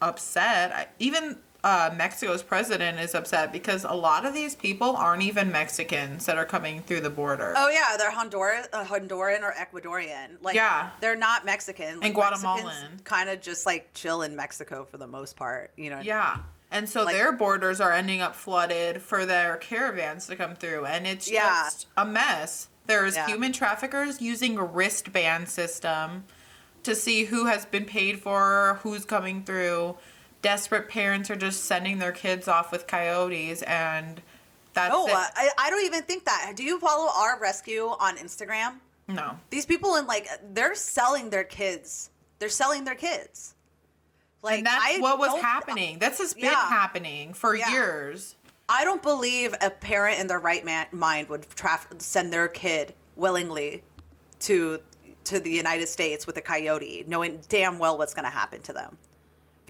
upset. 0.00 0.72
I- 0.72 0.86
Even 0.98 1.38
uh, 1.62 1.90
Mexico's 1.94 2.42
president 2.42 2.98
is 2.98 3.14
upset 3.14 3.52
because 3.52 3.84
a 3.84 3.92
lot 3.92 4.24
of 4.24 4.32
these 4.34 4.54
people 4.54 4.96
aren't 4.96 5.22
even 5.22 5.52
Mexicans 5.52 6.24
that 6.26 6.38
are 6.38 6.44
coming 6.46 6.80
through 6.82 7.00
the 7.00 7.10
border. 7.10 7.52
Oh 7.56 7.68
yeah, 7.68 7.96
they're 7.98 8.10
Honduran, 8.10 8.66
uh, 8.72 8.84
Honduran 8.84 9.42
or 9.42 9.52
Ecuadorian. 9.52 10.38
Like 10.40 10.54
Yeah. 10.54 10.90
they're 11.00 11.16
not 11.16 11.44
Mexican. 11.44 11.96
Like, 12.00 12.06
And 12.06 12.14
Guatemalan. 12.14 13.00
Kind 13.04 13.28
of 13.28 13.40
just 13.42 13.66
like 13.66 13.92
chill 13.94 14.22
in 14.22 14.34
Mexico 14.36 14.84
for 14.90 14.96
the 14.96 15.06
most 15.06 15.36
part. 15.36 15.72
You 15.76 15.90
know. 15.90 16.00
Yeah. 16.00 16.38
And 16.70 16.88
so 16.88 17.02
Like- 17.02 17.14
their 17.16 17.32
borders 17.32 17.80
are 17.80 17.92
ending 17.92 18.20
up 18.22 18.34
flooded 18.36 19.02
for 19.02 19.26
their 19.26 19.56
caravans 19.56 20.26
to 20.28 20.36
come 20.36 20.54
through. 20.54 20.86
And 20.86 21.06
it's 21.06 21.30
Yeah. 21.30 21.64
just 21.64 21.86
a 21.96 22.06
mess. 22.06 22.68
There's 22.86 23.16
Yeah. 23.16 23.26
human 23.26 23.52
traffickers 23.52 24.20
using 24.22 24.56
a 24.56 24.64
wristband 24.64 25.48
system 25.48 26.24
to 26.84 26.94
see 26.94 27.24
who 27.24 27.44
has 27.46 27.66
been 27.66 27.84
paid 27.84 28.22
for, 28.22 28.78
who's 28.82 29.04
coming 29.04 29.42
through. 29.44 29.96
Desperate 30.42 30.88
parents 30.88 31.30
are 31.30 31.36
just 31.36 31.64
sending 31.64 31.98
their 31.98 32.12
kids 32.12 32.48
off 32.48 32.72
with 32.72 32.86
coyotes 32.86 33.62
and 33.62 34.22
that's 34.72 34.92
No, 34.92 35.06
it. 35.06 35.12
I, 35.14 35.50
I 35.58 35.70
don't 35.70 35.84
even 35.84 36.02
think 36.02 36.24
that. 36.24 36.52
Do 36.56 36.62
you 36.64 36.78
follow 36.78 37.08
our 37.14 37.38
rescue 37.38 37.84
on 37.98 38.16
Instagram? 38.16 38.76
no. 39.08 39.38
These 39.50 39.66
people 39.66 39.96
in 39.96 40.06
like 40.06 40.28
they're 40.54 40.74
selling 40.74 41.30
their 41.30 41.44
kids. 41.44 42.10
They're 42.38 42.48
selling 42.48 42.84
their 42.84 42.94
kids. 42.94 43.54
Like 44.42 44.58
And 44.58 44.66
that's 44.66 44.96
I 44.96 44.98
what 45.00 45.18
was 45.18 45.40
happening. 45.42 45.98
This 45.98 46.18
has 46.18 46.32
been 46.34 46.44
Yeah. 46.44 46.68
happening 46.68 47.34
for 47.34 47.54
Yeah. 47.54 47.70
years. 47.70 48.36
I 48.68 48.84
don't 48.84 49.02
believe 49.02 49.52
a 49.60 49.68
parent 49.68 50.20
in 50.20 50.28
their 50.28 50.38
right 50.38 50.64
man, 50.64 50.86
mind 50.92 51.28
would 51.28 51.42
traf- 51.50 52.00
send 52.00 52.32
their 52.32 52.46
kid 52.48 52.94
willingly 53.16 53.82
to 54.40 54.80
to 55.24 55.38
the 55.38 55.50
United 55.50 55.86
States 55.88 56.26
with 56.26 56.36
a 56.38 56.40
coyote, 56.40 57.04
knowing 57.06 57.40
damn 57.48 57.78
well 57.78 57.98
what's 57.98 58.14
going 58.14 58.24
to 58.24 58.30
happen 58.30 58.62
to 58.62 58.72
them, 58.72 58.96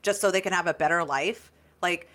just 0.03 0.21
so 0.21 0.31
they 0.31 0.41
can 0.41 0.53
have 0.53 0.67
a 0.67 0.75
better 0.75 1.05
life. 1.05 1.51
Like 1.83 2.09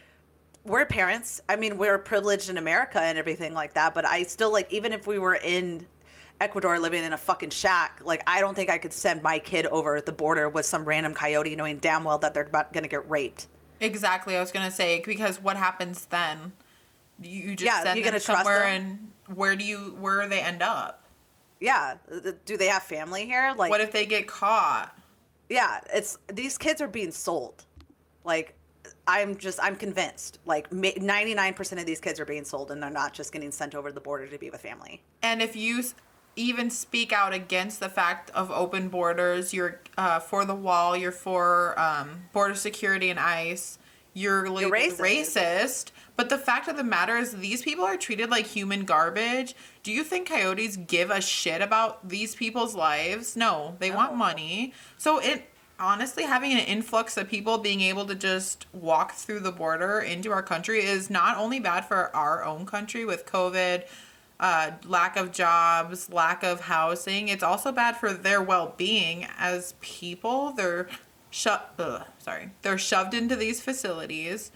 we're 0.63 0.85
parents. 0.85 1.41
I 1.47 1.55
mean, 1.55 1.77
we're 1.77 1.97
privileged 1.97 2.49
in 2.49 2.57
America 2.57 2.99
and 2.99 3.17
everything 3.17 3.53
like 3.53 3.73
that. 3.73 3.93
But 3.93 4.05
I 4.05 4.23
still 4.23 4.51
like, 4.51 4.71
even 4.73 4.93
if 4.93 5.05
we 5.07 5.19
were 5.19 5.35
in 5.35 5.85
Ecuador 6.41 6.79
living 6.79 7.03
in 7.03 7.13
a 7.13 7.17
fucking 7.17 7.51
shack, 7.51 8.01
like 8.03 8.23
I 8.27 8.41
don't 8.41 8.55
think 8.55 8.69
I 8.69 8.77
could 8.77 8.93
send 8.93 9.21
my 9.23 9.39
kid 9.39 9.67
over 9.67 10.01
the 10.01 10.11
border 10.11 10.49
with 10.49 10.65
some 10.65 10.83
random 10.85 11.13
coyote, 11.13 11.55
knowing 11.55 11.77
damn 11.77 12.03
well 12.03 12.17
that 12.19 12.33
they're 12.33 12.43
about 12.43 12.73
going 12.73 12.83
to 12.83 12.89
get 12.89 13.09
raped. 13.09 13.47
Exactly, 13.79 14.37
I 14.37 14.39
was 14.39 14.53
gonna 14.53 14.71
say 14.71 15.01
because 15.05 15.41
what 15.41 15.57
happens 15.57 16.05
then? 16.05 16.53
You 17.21 17.55
just 17.55 17.65
Yeah, 17.65 17.83
send 17.83 17.99
you 17.99 18.09
them 18.09 18.19
somewhere, 18.19 18.59
them? 18.61 19.11
and 19.27 19.37
where 19.37 19.55
do 19.57 19.65
you 19.65 19.97
where 19.99 20.23
do 20.23 20.29
they 20.29 20.39
end 20.39 20.61
up? 20.61 21.03
Yeah, 21.59 21.95
do 22.45 22.55
they 22.57 22.67
have 22.67 22.83
family 22.83 23.25
here? 23.25 23.53
Like, 23.57 23.69
What 23.71 23.81
if 23.81 23.91
they 23.91 24.05
get 24.05 24.27
caught? 24.27 24.97
yeah 25.49 25.79
it's 25.93 26.17
these 26.33 26.57
kids 26.57 26.81
are 26.81 26.87
being 26.87 27.11
sold 27.11 27.65
like 28.25 28.55
I'm 29.07 29.37
just 29.37 29.59
I'm 29.61 29.75
convinced. 29.75 30.39
Like 30.45 30.71
ninety 30.71 31.33
nine 31.33 31.53
percent 31.53 31.79
of 31.79 31.85
these 31.85 31.99
kids 31.99 32.19
are 32.19 32.25
being 32.25 32.43
sold, 32.43 32.71
and 32.71 32.81
they're 32.81 32.89
not 32.89 33.13
just 33.13 33.31
getting 33.31 33.51
sent 33.51 33.75
over 33.75 33.91
the 33.91 34.01
border 34.01 34.27
to 34.27 34.37
be 34.37 34.49
with 34.49 34.61
family. 34.61 35.01
And 35.21 35.41
if 35.41 35.55
you 35.55 35.83
even 36.35 36.69
speak 36.69 37.13
out 37.13 37.33
against 37.33 37.79
the 37.79 37.89
fact 37.89 38.29
of 38.31 38.51
open 38.51 38.89
borders, 38.89 39.53
you're 39.53 39.79
uh, 39.97 40.19
for 40.19 40.43
the 40.45 40.55
wall, 40.55 40.97
you're 40.97 41.11
for 41.11 41.79
um, 41.79 42.23
border 42.33 42.55
security 42.55 43.09
and 43.09 43.19
ICE, 43.19 43.79
you're, 44.13 44.49
like 44.49 44.67
racist. 44.67 44.99
racist. 44.99 45.91
But 46.17 46.29
the 46.29 46.37
fact 46.37 46.67
of 46.67 46.77
the 46.77 46.83
matter 46.83 47.17
is, 47.17 47.33
these 47.33 47.61
people 47.61 47.83
are 47.83 47.97
treated 47.97 48.29
like 48.29 48.47
human 48.47 48.85
garbage. 48.85 49.53
Do 49.83 49.91
you 49.91 50.03
think 50.03 50.29
coyotes 50.29 50.77
give 50.77 51.09
a 51.09 51.21
shit 51.21 51.61
about 51.61 52.07
these 52.07 52.35
people's 52.35 52.75
lives? 52.75 53.35
No, 53.35 53.75
they 53.79 53.91
want 53.91 54.15
money. 54.15 54.73
So 54.97 55.19
it 55.19 55.49
honestly 55.79 56.23
having 56.23 56.51
an 56.51 56.59
influx 56.59 57.17
of 57.17 57.27
people 57.29 57.57
being 57.57 57.81
able 57.81 58.05
to 58.05 58.15
just 58.15 58.65
walk 58.73 59.13
through 59.13 59.39
the 59.41 59.51
border 59.51 59.99
into 59.99 60.31
our 60.31 60.43
country 60.43 60.79
is 60.83 61.09
not 61.09 61.37
only 61.37 61.59
bad 61.59 61.85
for 61.85 62.15
our 62.15 62.43
own 62.43 62.65
country 62.65 63.05
with 63.05 63.25
COVID, 63.25 63.83
uh, 64.39 64.71
lack 64.85 65.17
of 65.17 65.31
jobs, 65.31 66.11
lack 66.11 66.43
of 66.43 66.61
housing. 66.61 67.27
It's 67.27 67.43
also 67.43 67.71
bad 67.71 67.97
for 67.97 68.13
their 68.13 68.41
well-being 68.41 69.27
as 69.37 69.73
people. 69.81 70.51
They're 70.51 70.87
sho- 71.29 71.61
ugh, 71.79 72.03
sorry, 72.19 72.51
they're 72.61 72.77
shoved 72.77 73.13
into 73.13 73.35
these 73.35 73.61
facilities. 73.61 74.51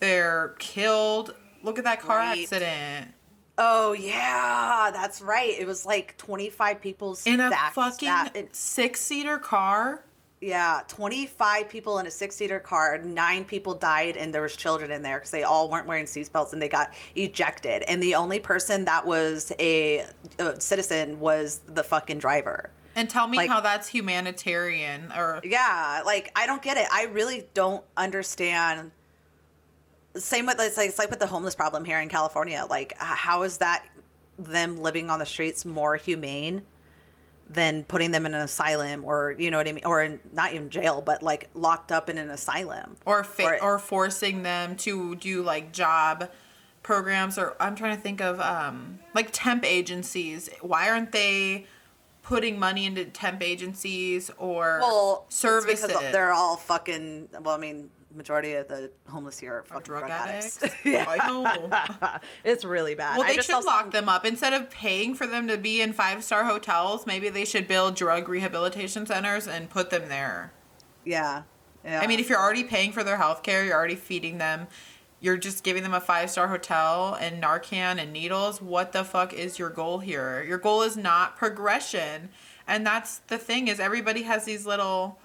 They're 0.00 0.54
killed. 0.58 1.34
Look 1.62 1.78
at 1.78 1.84
that 1.84 2.00
car 2.00 2.18
Right. 2.18 2.42
accident 2.42 3.14
Oh 3.60 3.92
yeah, 3.92 4.90
that's 4.92 5.20
right. 5.20 5.50
It 5.58 5.66
was 5.66 5.84
like 5.84 6.16
twenty 6.16 6.48
five 6.48 6.80
people 6.80 7.18
in 7.26 7.40
a 7.40 7.50
fucking 7.72 8.50
six-seater 8.52 9.38
car. 9.38 10.04
Yeah, 10.40 10.82
twenty 10.88 11.26
five 11.26 11.68
people 11.68 11.98
in 11.98 12.06
a 12.06 12.10
six 12.10 12.36
seater 12.36 12.60
car. 12.60 12.98
Nine 12.98 13.44
people 13.44 13.74
died, 13.74 14.16
and 14.16 14.32
there 14.32 14.42
was 14.42 14.54
children 14.56 14.90
in 14.90 15.02
there 15.02 15.16
because 15.18 15.30
they 15.30 15.42
all 15.42 15.68
weren't 15.68 15.86
wearing 15.86 16.04
seatbelts 16.06 16.52
and 16.52 16.62
they 16.62 16.68
got 16.68 16.92
ejected. 17.16 17.82
And 17.88 18.02
the 18.02 18.14
only 18.14 18.38
person 18.38 18.84
that 18.84 19.04
was 19.06 19.52
a, 19.58 20.06
a 20.38 20.60
citizen 20.60 21.18
was 21.18 21.60
the 21.66 21.82
fucking 21.82 22.18
driver. 22.18 22.70
And 22.94 23.08
tell 23.08 23.26
me 23.28 23.36
Like- 23.36 23.50
how 23.50 23.60
that's 23.60 23.88
humanitarian 23.88 25.12
or 25.16 25.40
Yeah, 25.44 26.02
like 26.04 26.30
I 26.36 26.46
don't 26.46 26.62
get 26.62 26.76
it. 26.76 26.86
I 26.92 27.04
really 27.06 27.46
don't 27.54 27.84
understand. 27.96 28.90
Same 30.16 30.46
with 30.46 30.56
it's 30.60 30.76
like 30.76 30.88
it's 30.88 30.98
like 30.98 31.10
with 31.10 31.20
the 31.20 31.26
homeless 31.26 31.54
problem 31.54 31.84
here 31.84 32.00
in 32.00 32.08
California. 32.08 32.64
Like, 32.68 32.94
how 32.98 33.42
is 33.42 33.58
that 33.58 33.84
them 34.38 34.78
living 34.78 35.10
on 35.10 35.18
the 35.18 35.26
streets 35.26 35.64
more 35.64 35.96
humane 35.96 36.62
than 37.50 37.84
putting 37.84 38.10
them 38.10 38.26
in 38.26 38.34
an 38.34 38.40
asylum 38.42 39.04
or 39.04 39.34
you 39.38 39.50
know 39.50 39.56
what 39.58 39.68
I 39.68 39.72
mean, 39.72 39.84
or 39.84 40.02
in, 40.02 40.20
not 40.32 40.52
even 40.52 40.68
jail, 40.70 41.00
but 41.00 41.22
like 41.22 41.48
locked 41.54 41.90
up 41.92 42.10
in 42.10 42.18
an 42.18 42.30
asylum 42.30 42.96
or 43.06 43.24
fa- 43.24 43.58
or 43.62 43.78
forcing 43.78 44.42
them 44.42 44.76
to 44.76 45.14
do 45.16 45.42
like 45.42 45.72
job 45.72 46.30
programs 46.82 47.38
or 47.38 47.56
I'm 47.60 47.74
trying 47.74 47.96
to 47.96 48.02
think 48.02 48.20
of 48.20 48.40
um 48.40 48.98
like 49.14 49.28
temp 49.32 49.64
agencies. 49.64 50.50
Why 50.60 50.90
aren't 50.90 51.12
they 51.12 51.66
putting 52.22 52.58
money 52.58 52.84
into 52.84 53.06
temp 53.06 53.42
agencies 53.42 54.30
or 54.36 54.78
well 54.82 55.24
services? 55.30 55.86
because 55.86 56.12
they're 56.12 56.32
all 56.32 56.56
fucking. 56.56 57.30
Well, 57.40 57.54
I 57.54 57.58
mean, 57.58 57.90
majority 58.14 58.54
of 58.54 58.68
the 58.68 58.90
homeless 59.08 59.38
here 59.38 59.64
are 59.70 59.80
drug, 59.80 59.84
drug, 59.84 60.10
addicts. 60.10 60.62
addicts. 60.62 60.84
I 61.08 61.28
know. 61.28 62.18
it's 62.44 62.64
really 62.64 62.94
bad. 62.94 63.18
Well, 63.18 63.26
I 63.26 63.36
they 63.36 63.42
should 63.42 63.64
lock 63.64 63.82
some- 63.82 63.90
them 63.90 64.08
up 64.08 64.24
instead 64.24 64.52
of 64.52 64.70
paying 64.70 65.14
for 65.14 65.26
them 65.26 65.48
to 65.48 65.56
be 65.56 65.80
in 65.80 65.92
five 65.92 66.24
star 66.24 66.44
hotels. 66.44 67.06
Maybe 67.06 67.28
they 67.28 67.44
should 67.44 67.68
build 67.68 67.96
drug 67.96 68.28
rehabilitation 68.28 69.06
centers 69.06 69.46
and 69.46 69.68
put 69.70 69.90
them 69.90 70.08
there. 70.08 70.52
Yeah. 71.04 71.42
yeah. 71.84 72.00
I 72.00 72.06
mean, 72.06 72.20
if 72.20 72.28
you're 72.28 72.40
already 72.40 72.64
paying 72.64 72.92
for 72.92 73.04
their 73.04 73.16
health 73.16 73.42
care, 73.42 73.64
you're 73.64 73.76
already 73.76 73.96
feeding 73.96 74.38
them, 74.38 74.66
you're 75.20 75.36
just 75.36 75.64
giving 75.64 75.82
them 75.82 75.94
a 75.94 76.00
five 76.00 76.30
star 76.30 76.48
hotel 76.48 77.16
and 77.20 77.42
Narcan 77.42 77.98
and 77.98 78.12
needles. 78.12 78.62
What 78.62 78.92
the 78.92 79.04
fuck 79.04 79.32
is 79.32 79.58
your 79.58 79.70
goal 79.70 79.98
here? 79.98 80.42
Your 80.42 80.58
goal 80.58 80.82
is 80.82 80.96
not 80.96 81.36
progression. 81.36 82.30
And 82.66 82.86
that's 82.86 83.18
the 83.18 83.38
thing 83.38 83.68
is 83.68 83.80
everybody 83.80 84.22
has 84.22 84.44
these 84.44 84.66
little 84.66 85.18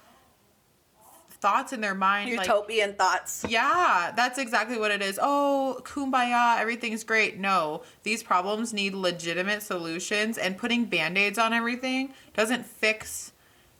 thoughts 1.44 1.74
in 1.74 1.82
their 1.82 1.94
mind. 1.94 2.34
like, 2.34 2.46
utopian 2.46 2.94
thoughts. 2.94 3.44
yeah, 3.46 4.12
that's 4.16 4.38
exactly 4.38 4.78
what 4.78 4.90
it 4.90 5.02
is. 5.02 5.18
Oh, 5.20 5.78
kumbaya, 5.82 6.58
everything's 6.58 7.04
great. 7.04 7.38
No, 7.38 7.82
these 8.02 8.22
problems 8.22 8.72
need 8.72 8.94
legitimate 8.94 9.62
solutions, 9.62 10.38
and 10.38 10.56
putting 10.56 10.86
band 10.86 11.18
aids 11.18 11.38
on 11.38 11.52
everything 11.52 12.14
doesn't 12.34 12.64
fix 12.64 13.32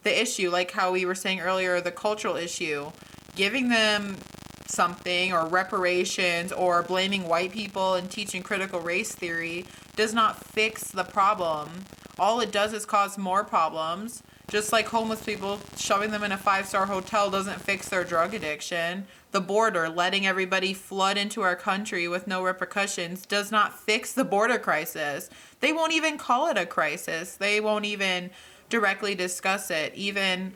the 0.02 0.20
issue. 0.20 0.50
Like 0.50 0.72
how 0.72 0.92
we 0.92 1.06
were 1.06 1.14
saying 1.14 1.40
earlier, 1.40 1.80
the 1.80 1.90
cultural 1.90 2.36
issue. 2.36 2.90
Giving 3.34 3.70
them 3.70 4.18
something 4.66 5.32
or 5.32 5.46
reparations 5.46 6.52
or 6.52 6.82
blaming 6.82 7.26
white 7.26 7.50
people 7.50 7.94
and 7.94 8.10
teaching 8.10 8.42
critical 8.42 8.80
race 8.80 9.14
theory 9.14 9.64
does 9.96 10.12
not 10.12 10.44
fix 10.44 10.90
the 10.90 11.04
problem. 11.04 11.70
All 12.18 12.40
it 12.40 12.52
does 12.52 12.74
is 12.74 12.84
cause 12.84 13.16
more 13.16 13.42
problems. 13.42 14.22
Just 14.48 14.72
like 14.72 14.86
homeless 14.86 15.22
people, 15.22 15.58
shoving 15.76 16.10
them 16.10 16.22
in 16.22 16.32
a 16.32 16.36
five 16.36 16.66
star 16.66 16.86
hotel 16.86 17.30
doesn't 17.30 17.60
fix 17.60 17.88
their 17.88 18.04
drug 18.04 18.34
addiction. 18.34 19.06
The 19.32 19.40
border, 19.40 19.88
letting 19.88 20.26
everybody 20.26 20.74
flood 20.74 21.16
into 21.16 21.42
our 21.42 21.56
country 21.56 22.06
with 22.06 22.26
no 22.26 22.42
repercussions, 22.42 23.26
does 23.26 23.50
not 23.50 23.78
fix 23.78 24.12
the 24.12 24.24
border 24.24 24.58
crisis. 24.58 25.30
They 25.60 25.72
won't 25.72 25.92
even 25.92 26.18
call 26.18 26.48
it 26.48 26.58
a 26.58 26.66
crisis. 26.66 27.34
They 27.36 27.60
won't 27.60 27.84
even 27.84 28.30
directly 28.68 29.14
discuss 29.14 29.70
it. 29.70 29.94
Even 29.94 30.54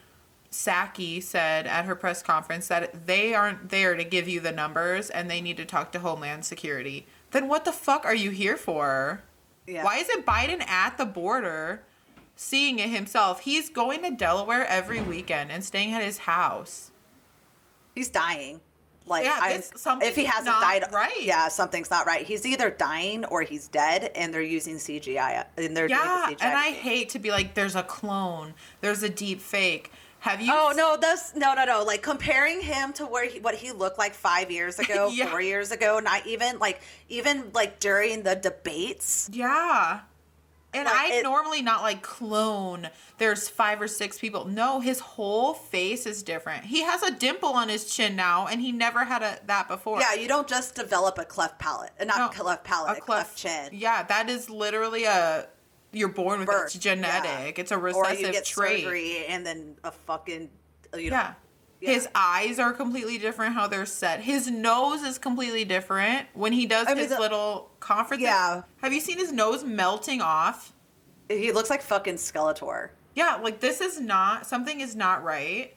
Psaki 0.50 1.22
said 1.22 1.66
at 1.66 1.84
her 1.84 1.94
press 1.94 2.22
conference 2.22 2.68
that 2.68 3.06
they 3.06 3.34
aren't 3.34 3.70
there 3.70 3.94
to 3.94 4.04
give 4.04 4.28
you 4.28 4.40
the 4.40 4.52
numbers 4.52 5.10
and 5.10 5.30
they 5.30 5.40
need 5.40 5.56
to 5.56 5.64
talk 5.64 5.92
to 5.92 5.98
Homeland 5.98 6.44
Security. 6.44 7.06
Then 7.30 7.48
what 7.48 7.64
the 7.64 7.72
fuck 7.72 8.04
are 8.04 8.14
you 8.14 8.30
here 8.30 8.56
for? 8.56 9.22
Yeah. 9.66 9.84
Why 9.84 9.98
isn't 9.98 10.24
Biden 10.24 10.66
at 10.66 10.96
the 10.96 11.04
border 11.04 11.82
seeing 12.40 12.78
it 12.78 12.88
himself? 12.88 13.40
He's 13.40 13.68
going 13.68 14.02
to 14.04 14.10
Delaware 14.12 14.64
every 14.66 15.00
weekend 15.00 15.50
and 15.50 15.62
staying 15.64 15.92
at 15.92 16.02
his 16.02 16.18
house. 16.18 16.92
He's 17.94 18.08
dying. 18.08 18.60
Like 19.06 19.24
Yeah, 19.24 19.58
if 20.02 20.14
he 20.16 20.24
hasn't 20.26 20.46
not 20.46 20.60
died, 20.60 20.84
right. 20.92 21.22
Yeah, 21.22 21.48
something's 21.48 21.90
not 21.90 22.06
right. 22.06 22.24
He's 22.26 22.44
either 22.46 22.68
dying 22.70 23.24
or 23.24 23.40
he's 23.42 23.66
dead, 23.66 24.12
and 24.14 24.32
they're 24.32 24.42
using 24.42 24.76
CGI. 24.76 25.46
And 25.56 25.74
they're 25.76 25.88
Yeah, 25.88 25.96
doing 26.26 26.36
the 26.38 26.44
CGI. 26.44 26.46
and 26.46 26.56
I 26.58 26.70
hate 26.72 27.08
to 27.10 27.18
be 27.18 27.30
like, 27.30 27.54
there's 27.54 27.74
a 27.74 27.82
clone, 27.82 28.52
there's 28.82 29.02
a 29.02 29.08
deep 29.08 29.40
fake. 29.40 29.90
Have 30.20 30.40
you? 30.42 30.52
Oh 30.54 30.74
no, 30.76 30.98
that's 31.00 31.34
no, 31.34 31.54
no, 31.54 31.64
no. 31.64 31.84
Like 31.84 32.02
comparing 32.02 32.60
him 32.60 32.92
to 32.94 33.06
where 33.06 33.24
he, 33.26 33.40
what 33.40 33.54
he 33.54 33.70
looked 33.72 33.98
like 33.98 34.12
five 34.14 34.50
years 34.50 34.78
ago, 34.84 35.08
Yeah. 35.10 35.26
four 35.30 35.40
years 35.40 35.70
ago. 35.70 36.00
Not 36.00 36.26
even 36.26 36.58
like 36.58 36.82
even 37.08 37.50
like 37.54 37.78
during 37.80 38.24
the 38.24 38.34
debates. 38.34 39.30
Yeah. 39.32 40.00
And 40.74 40.84
Like, 40.84 40.94
I 40.94 41.14
it- 41.14 41.22
normally 41.22 41.62
not 41.62 41.82
like 41.82 42.02
clone. 42.02 42.90
There's 43.16 43.48
five 43.48 43.80
or 43.80 43.88
six 43.88 44.18
people. 44.18 44.44
No, 44.44 44.80
his 44.80 45.00
whole 45.00 45.54
face 45.54 46.04
is 46.04 46.22
different. 46.22 46.64
He 46.64 46.82
has 46.82 47.02
a 47.02 47.10
dimple 47.10 47.48
on 47.50 47.70
his 47.70 47.86
chin 47.86 48.14
now, 48.16 48.46
and 48.46 48.60
he 48.60 48.70
never 48.70 49.04
had 49.04 49.22
a 49.22 49.38
that 49.46 49.66
before. 49.66 49.98
Yeah, 50.00 50.12
you 50.14 50.28
don't 50.28 50.46
just 50.46 50.74
develop 50.74 51.16
a 51.18 51.24
cleft 51.24 51.58
palate, 51.58 51.92
uh, 51.98 52.04
not 52.04 52.18
No, 52.18 52.28
cleft 52.42 52.64
palate, 52.64 52.98
a 52.98 53.00
cleft, 53.00 53.36
chin. 53.38 53.70
Yeah, 53.72 54.02
that 54.04 54.28
is 54.28 54.50
literally 54.50 55.04
a. 55.04 55.48
You're 55.90 56.08
born 56.08 56.40
with 56.40 56.50
it. 56.50 56.54
It's 56.64 56.74
genetic. 56.74 57.24
yeah. 57.56 57.62
It's 57.62 57.70
a 57.72 57.78
recessive 57.78 58.18
or 58.18 58.26
you 58.26 58.30
get 58.32 58.44
trait. 58.44 58.84
surgery 58.84 59.24
and 59.26 59.46
then 59.46 59.76
a 59.84 59.90
fucking 59.90 60.50
uh, 60.92 60.98
you 60.98 61.10
know, 61.10 61.16
Yeah. 61.16 61.34
Yeah. 61.80 61.92
His 61.92 62.08
eyes 62.14 62.58
are 62.58 62.72
completely 62.72 63.18
different 63.18 63.54
how 63.54 63.68
they're 63.68 63.86
set. 63.86 64.20
His 64.20 64.50
nose 64.50 65.02
is 65.02 65.16
completely 65.18 65.64
different 65.64 66.26
when 66.34 66.52
he 66.52 66.66
does 66.66 66.88
I 66.88 66.94
mean, 66.94 67.04
his 67.04 67.10
the- 67.10 67.20
little 67.20 67.70
conference. 67.78 68.22
Yeah. 68.22 68.62
Have 68.82 68.92
you 68.92 69.00
seen 69.00 69.18
his 69.18 69.30
nose 69.30 69.62
melting 69.62 70.20
off? 70.20 70.72
He 71.28 71.52
looks 71.52 71.70
like 71.70 71.82
fucking 71.82 72.14
Skeletor. 72.14 72.90
Yeah, 73.14 73.38
like 73.42 73.60
this 73.60 73.80
is 73.80 74.00
not 74.00 74.46
something 74.46 74.80
is 74.80 74.96
not 74.96 75.22
right. 75.22 75.74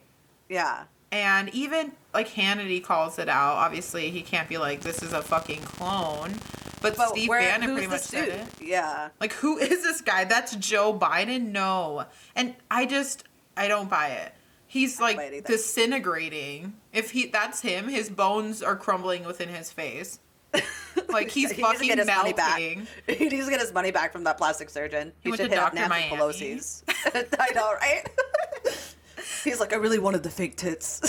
Yeah. 0.48 0.84
And 1.10 1.50
even 1.50 1.92
like 2.14 2.28
Hannity 2.28 2.82
calls 2.82 3.18
it 3.18 3.28
out. 3.28 3.56
Obviously, 3.56 4.10
he 4.10 4.22
can't 4.22 4.48
be 4.48 4.58
like 4.58 4.80
this 4.80 5.02
is 5.02 5.12
a 5.12 5.22
fucking 5.22 5.60
clone. 5.60 6.34
But, 6.80 6.96
But 6.96 7.10
Steve 7.10 7.28
where, 7.28 7.40
Bannon 7.40 7.72
pretty 7.74 7.86
much 7.86 8.00
said 8.00 8.28
it. 8.28 8.46
Yeah. 8.60 9.10
Like, 9.20 9.32
who 9.34 9.56
is 9.58 9.82
this 9.84 10.00
guy? 10.00 10.24
That's 10.24 10.56
Joe 10.56 10.92
Biden? 10.98 11.52
No. 11.52 12.06
And 12.34 12.56
I 12.70 12.86
just, 12.86 13.22
I 13.56 13.68
don't 13.68 13.88
buy 13.88 14.08
it. 14.08 14.34
He's 14.72 14.98
like 14.98 15.44
disintegrating. 15.44 16.72
If 16.94 17.10
he, 17.10 17.26
that's 17.26 17.60
him, 17.60 17.88
his 17.88 18.08
bones 18.08 18.62
are 18.62 18.74
crumbling 18.74 19.24
within 19.26 19.50
his 19.50 19.70
face. 19.70 20.18
Like 21.08 21.30
he's 21.30 21.50
He 21.50 21.56
needs 21.62 21.68
to 21.68 21.74
fucking 21.74 21.88
get 21.88 21.98
his 21.98 22.06
money 22.06 22.32
back. 22.32 22.58
melting. 22.58 22.86
He 23.06 23.28
needs 23.28 23.44
to 23.44 23.50
get 23.50 23.60
his 23.60 23.72
money 23.72 23.90
back 23.90 24.12
from 24.12 24.24
that 24.24 24.38
plastic 24.38 24.70
surgeon. 24.70 25.12
He 25.20 25.30
He, 25.30 25.36
should 25.36 25.50
hit 25.50 25.58
up 25.58 25.74
Dr. 25.74 25.88
Nancy 25.88 26.10
Miami. 26.10 26.16
Pelosi's. 26.16 26.84
I 27.38 27.50
know, 27.54 27.74
right? 27.74 28.08
He's 29.44 29.60
like, 29.60 29.74
I 29.74 29.76
really 29.76 29.98
wanted 29.98 30.22
the 30.22 30.30
fake 30.30 30.56
tits. 30.56 31.02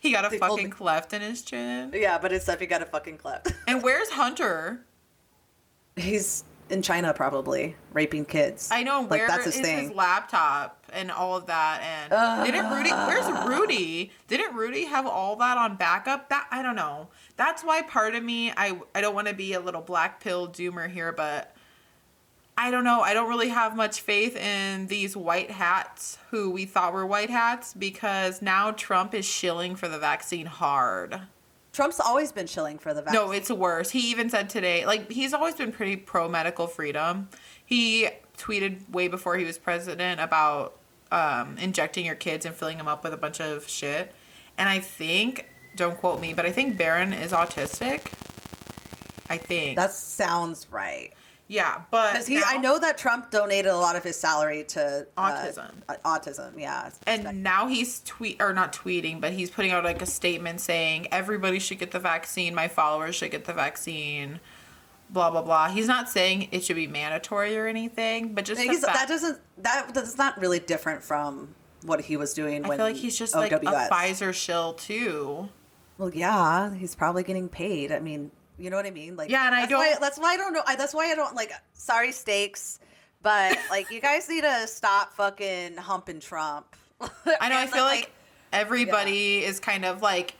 He 0.00 0.12
got 0.12 0.24
a 0.26 0.28
They 0.30 0.38
fucking 0.38 0.70
cleft 0.70 1.12
in 1.12 1.20
his 1.22 1.42
chin. 1.42 1.90
yeah, 1.94 2.16
but 2.18 2.32
it's 2.32 2.48
if 2.48 2.60
he 2.60 2.66
got 2.66 2.80
a 2.82 2.86
fucking 2.86 3.18
cleft. 3.18 3.52
And 3.66 3.82
where's 3.82 4.10
Hunter? 4.10 4.84
He's 5.96 6.44
in 6.68 6.82
China 6.82 7.12
probably 7.14 7.76
raping 7.92 8.24
kids. 8.26 8.68
I 8.70 8.82
know 8.82 9.00
Like, 9.02 9.10
where 9.10 9.28
that's 9.28 9.46
is 9.46 9.56
his 9.56 9.66
thing. 9.66 9.88
his 9.88 9.96
laptop? 9.96 10.79
And 10.92 11.10
all 11.10 11.36
of 11.36 11.46
that. 11.46 11.82
And 11.82 12.44
didn't 12.46 12.70
Rudy? 12.70 12.90
Where's 12.90 13.46
Rudy? 13.46 14.12
Didn't 14.28 14.54
Rudy 14.54 14.84
have 14.84 15.06
all 15.06 15.36
that 15.36 15.58
on 15.58 15.76
backup? 15.76 16.28
That 16.28 16.46
I 16.50 16.62
don't 16.62 16.76
know. 16.76 17.08
That's 17.36 17.62
why 17.64 17.82
part 17.82 18.14
of 18.14 18.22
me, 18.22 18.52
I 18.56 18.78
I 18.94 19.00
don't 19.00 19.14
want 19.14 19.28
to 19.28 19.34
be 19.34 19.52
a 19.54 19.60
little 19.60 19.82
black 19.82 20.20
pill 20.20 20.48
doomer 20.48 20.90
here, 20.90 21.12
but 21.12 21.54
I 22.56 22.70
don't 22.70 22.84
know. 22.84 23.00
I 23.00 23.14
don't 23.14 23.28
really 23.28 23.48
have 23.48 23.74
much 23.74 24.02
faith 24.02 24.36
in 24.36 24.88
these 24.88 25.16
white 25.16 25.50
hats 25.50 26.18
who 26.30 26.50
we 26.50 26.66
thought 26.66 26.92
were 26.92 27.06
white 27.06 27.30
hats 27.30 27.72
because 27.72 28.42
now 28.42 28.70
Trump 28.72 29.14
is 29.14 29.24
shilling 29.24 29.76
for 29.76 29.88
the 29.88 29.98
vaccine 29.98 30.44
hard. 30.46 31.22
Trump's 31.72 32.00
always 32.00 32.32
been 32.32 32.46
shilling 32.46 32.78
for 32.78 32.92
the 32.92 33.00
vaccine. 33.00 33.20
No, 33.20 33.30
it's 33.30 33.50
worse. 33.50 33.90
He 33.90 34.10
even 34.10 34.28
said 34.28 34.50
today, 34.50 34.84
like, 34.84 35.10
he's 35.10 35.32
always 35.32 35.54
been 35.54 35.72
pretty 35.72 35.96
pro 35.96 36.28
medical 36.28 36.66
freedom. 36.66 37.28
He 37.64 38.08
tweeted 38.36 38.90
way 38.90 39.08
before 39.08 39.36
he 39.36 39.44
was 39.44 39.56
president 39.56 40.20
about 40.20 40.76
um, 41.10 41.56
injecting 41.58 42.06
your 42.06 42.14
kids 42.14 42.46
and 42.46 42.54
filling 42.54 42.78
them 42.78 42.88
up 42.88 43.04
with 43.04 43.12
a 43.12 43.16
bunch 43.16 43.40
of 43.40 43.68
shit. 43.68 44.12
And 44.58 44.68
I 44.68 44.78
think, 44.80 45.48
don't 45.76 45.96
quote 45.98 46.20
me, 46.20 46.34
but 46.34 46.46
I 46.46 46.52
think 46.52 46.76
Barron 46.76 47.12
is 47.12 47.32
autistic. 47.32 48.12
I 49.28 49.36
think. 49.38 49.76
that 49.76 49.92
sounds 49.92 50.66
right. 50.72 51.12
yeah, 51.46 51.82
but. 51.90 52.12
Because 52.12 52.26
he, 52.26 52.34
now- 52.36 52.42
I 52.46 52.56
know 52.58 52.78
that 52.80 52.98
Trump 52.98 53.30
donated 53.30 53.70
a 53.70 53.76
lot 53.76 53.94
of 53.96 54.02
his 54.02 54.16
salary 54.16 54.64
to 54.64 55.06
uh, 55.16 55.30
Autism. 55.32 55.70
uh, 55.88 55.94
autism, 56.04 56.58
yeah. 56.60 56.90
And 57.06 57.42
now 57.42 57.68
he's 57.68 58.00
tweet 58.00 58.40
or 58.42 58.52
not 58.52 58.72
tweeting, 58.72 59.20
but 59.20 59.32
he's 59.32 59.48
putting 59.50 59.70
out 59.70 59.84
like 59.84 60.02
a 60.02 60.06
statement 60.06 60.60
saying 60.60 61.08
everybody 61.12 61.58
should 61.60 61.78
get 61.78 61.92
the 61.92 62.00
vaccine. 62.00 62.54
My 62.54 62.66
followers 62.68 63.14
should 63.14 63.30
get 63.30 63.44
the 63.44 63.52
vaccine. 63.52 64.40
Blah 65.12 65.30
blah 65.30 65.42
blah. 65.42 65.68
He's 65.68 65.86
not 65.88 66.08
saying 66.08 66.48
it 66.52 66.64
should 66.64 66.76
be 66.76 66.86
mandatory 66.86 67.56
or 67.58 67.66
anything, 67.66 68.32
but 68.34 68.44
just 68.44 68.60
He's- 68.60 68.80
fact- 68.80 68.94
that 68.96 69.08
doesn't 69.08 69.38
that 69.58 69.92
that's 69.92 70.16
not 70.16 70.38
really 70.38 70.58
different 70.60 71.02
from 71.02 71.54
what 71.82 72.00
he 72.02 72.16
was 72.16 72.32
doing. 72.34 72.64
I 72.64 72.68
when 72.68 72.78
feel 72.78 72.86
like 72.86 72.96
he's 72.96 73.18
just 73.18 73.34
like 73.34 73.52
a 73.52 73.56
OWS. 73.60 73.88
Pfizer 73.90 74.32
shill 74.32 74.74
too. 74.74 75.48
Well, 75.98 76.10
yeah, 76.14 76.72
he's 76.74 76.94
probably 76.94 77.24
getting 77.24 77.48
paid. 77.48 77.90
I 77.92 77.98
mean, 78.00 78.30
you 78.58 78.70
know 78.70 78.76
what 78.76 78.86
I 78.86 78.90
mean? 78.90 79.16
Like, 79.16 79.30
Yeah, 79.30 79.46
and 79.46 79.54
I 79.54 79.60
that's 79.62 79.72
why- 79.72 79.90
don't- 79.90 80.00
that's 80.00 80.18
why 80.18 80.34
I 80.34 80.36
don't 80.36 80.52
know. 80.52 80.62
I, 80.66 80.76
that's 80.76 80.94
why 80.94 81.10
I 81.10 81.14
don't 81.14 81.34
like. 81.34 81.52
Sorry, 81.72 82.12
stakes, 82.12 82.78
but 83.22 83.58
like, 83.70 83.90
you 83.90 84.00
guys 84.00 84.28
need 84.28 84.42
to 84.42 84.66
stop 84.68 85.12
fucking 85.14 85.76
humping 85.76 86.20
Trump. 86.20 86.66
I 87.00 87.48
know. 87.48 87.58
I 87.58 87.66
feel 87.66 87.84
like, 87.84 88.10
everybody 88.52 89.44
is 89.44 89.58
kind 89.60 89.84
of 89.84 90.02
like 90.02 90.34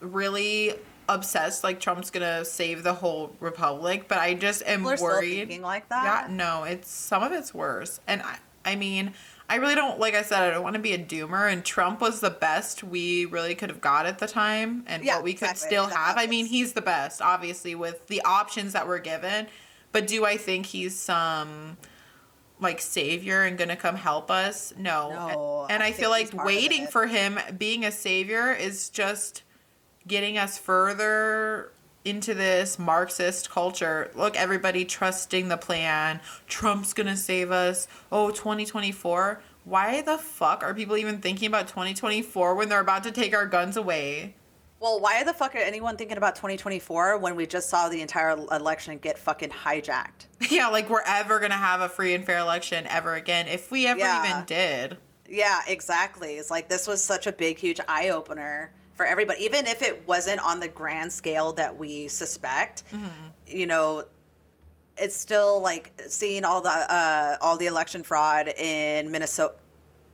really 0.00 0.74
obsessed, 1.08 1.62
like 1.64 1.80
Trump's 1.80 2.10
gonna 2.10 2.44
save 2.44 2.82
the 2.82 2.94
whole 2.94 3.34
republic. 3.40 4.06
But 4.08 4.18
I 4.18 4.34
just 4.34 4.62
am 4.66 4.84
People 4.84 5.04
worried. 5.04 5.60
like 5.60 5.88
that? 5.88 6.28
Yeah, 6.28 6.34
no, 6.34 6.64
it's 6.64 6.90
some 6.90 7.22
of 7.22 7.32
it's 7.32 7.52
worse. 7.54 8.00
And 8.06 8.22
I, 8.22 8.38
I 8.64 8.76
mean, 8.76 9.12
I 9.48 9.56
really 9.56 9.74
don't. 9.76 10.00
Like 10.00 10.14
I 10.14 10.22
said, 10.22 10.42
I 10.42 10.50
don't 10.50 10.62
want 10.64 10.74
to 10.74 10.82
be 10.82 10.92
a 10.92 10.98
doomer. 10.98 11.50
And 11.50 11.64
Trump 11.64 12.00
was 12.00 12.20
the 12.20 12.30
best 12.30 12.82
we 12.82 13.24
really 13.26 13.54
could 13.54 13.70
have 13.70 13.80
got 13.80 14.06
at 14.06 14.18
the 14.18 14.26
time, 14.26 14.82
and 14.86 15.04
Yeah, 15.04 15.16
what 15.16 15.24
we 15.24 15.34
could 15.34 15.50
exactly. 15.50 15.68
still 15.68 15.86
have. 15.86 16.18
I 16.18 16.26
mean, 16.26 16.46
he's 16.46 16.72
the 16.72 16.82
best, 16.82 17.22
obviously, 17.22 17.74
with 17.74 18.06
the 18.08 18.22
options 18.22 18.72
that 18.72 18.86
were 18.88 18.98
given. 18.98 19.46
But 19.92 20.06
do 20.06 20.24
I 20.24 20.36
think 20.36 20.66
he's 20.66 20.98
some? 20.98 21.76
like 22.58 22.80
savior 22.80 23.42
and 23.42 23.58
gonna 23.58 23.76
come 23.76 23.96
help 23.96 24.30
us 24.30 24.72
no, 24.78 25.10
No, 25.10 25.66
and 25.68 25.82
I 25.82 25.88
i, 25.88 25.92
feel 25.92 26.08
like 26.08 26.22
he's 26.22 26.30
part 26.30 26.48
of 26.48 26.54
waiting 26.54 26.86
for 26.86 27.06
him 27.06 27.38
being 27.58 27.84
a 27.84 27.92
savior 27.92 28.50
is 28.50 28.88
just 28.88 29.42
getting 30.06 30.38
us 30.38 30.58
further 30.58 31.72
into 32.04 32.34
this 32.34 32.78
marxist 32.78 33.50
culture. 33.50 34.10
Look 34.14 34.36
everybody 34.36 34.84
trusting 34.84 35.48
the 35.48 35.56
plan. 35.56 36.20
Trump's 36.46 36.92
gonna 36.92 37.16
save 37.16 37.50
us. 37.50 37.88
Oh 38.12 38.30
2024 38.30 39.40
why 39.64 40.00
the 40.00 40.16
fuck 40.16 40.62
are 40.62 40.72
people 40.72 40.96
even 40.96 41.18
thinking 41.20 41.48
about 41.48 41.66
2024 41.66 42.54
when 42.54 42.68
they're 42.68 42.78
about 42.78 43.02
to 43.02 43.10
take 43.10 43.34
our 43.34 43.46
guns 43.46 43.76
away? 43.76 44.36
Well, 44.78 45.00
why 45.00 45.24
the 45.24 45.32
fuck 45.32 45.56
are 45.56 45.58
anyone 45.58 45.96
thinking 45.96 46.16
about 46.18 46.36
2024 46.36 47.18
when 47.18 47.34
we 47.34 47.46
just 47.48 47.68
saw 47.68 47.88
the 47.88 48.00
entire 48.00 48.30
election 48.52 48.96
get 48.98 49.18
fucking 49.18 49.50
hijacked? 49.50 50.26
yeah 50.50 50.68
like 50.68 50.88
we're 50.88 51.02
ever 51.04 51.40
gonna 51.40 51.54
have 51.54 51.80
a 51.80 51.88
free 51.88 52.14
and 52.14 52.24
fair 52.24 52.38
election 52.38 52.86
ever 52.86 53.14
again 53.14 53.48
if 53.48 53.72
we 53.72 53.88
ever 53.88 53.98
Yeah. 53.98 54.30
even 54.30 54.44
did. 54.44 54.98
Yeah, 55.28 55.62
exactly. 55.66 56.34
It's 56.36 56.52
like 56.52 56.68
this 56.68 56.86
was 56.86 57.02
such 57.02 57.26
a 57.26 57.32
big, 57.32 57.58
huge 57.58 57.80
eye 57.88 58.10
opener 58.10 58.70
for 58.96 59.06
everybody, 59.06 59.44
even 59.44 59.66
if 59.66 59.82
it 59.82 60.02
wasn't 60.08 60.40
on 60.44 60.58
the 60.58 60.68
grand 60.68 61.12
scale 61.12 61.52
that 61.52 61.76
we 61.76 62.08
suspect. 62.08 62.82
You 63.46 63.66
know, 63.66 64.04
it's 64.96 65.14
still 65.14 65.60
like 65.60 65.92
seeing 66.08 66.44
all 66.44 66.60
the 66.62 66.70
uh, 66.70 67.36
all 67.40 67.56
the 67.56 67.66
election 67.66 68.02
fraud 68.02 68.48
in 68.48 69.10
Minnesota, 69.10 69.54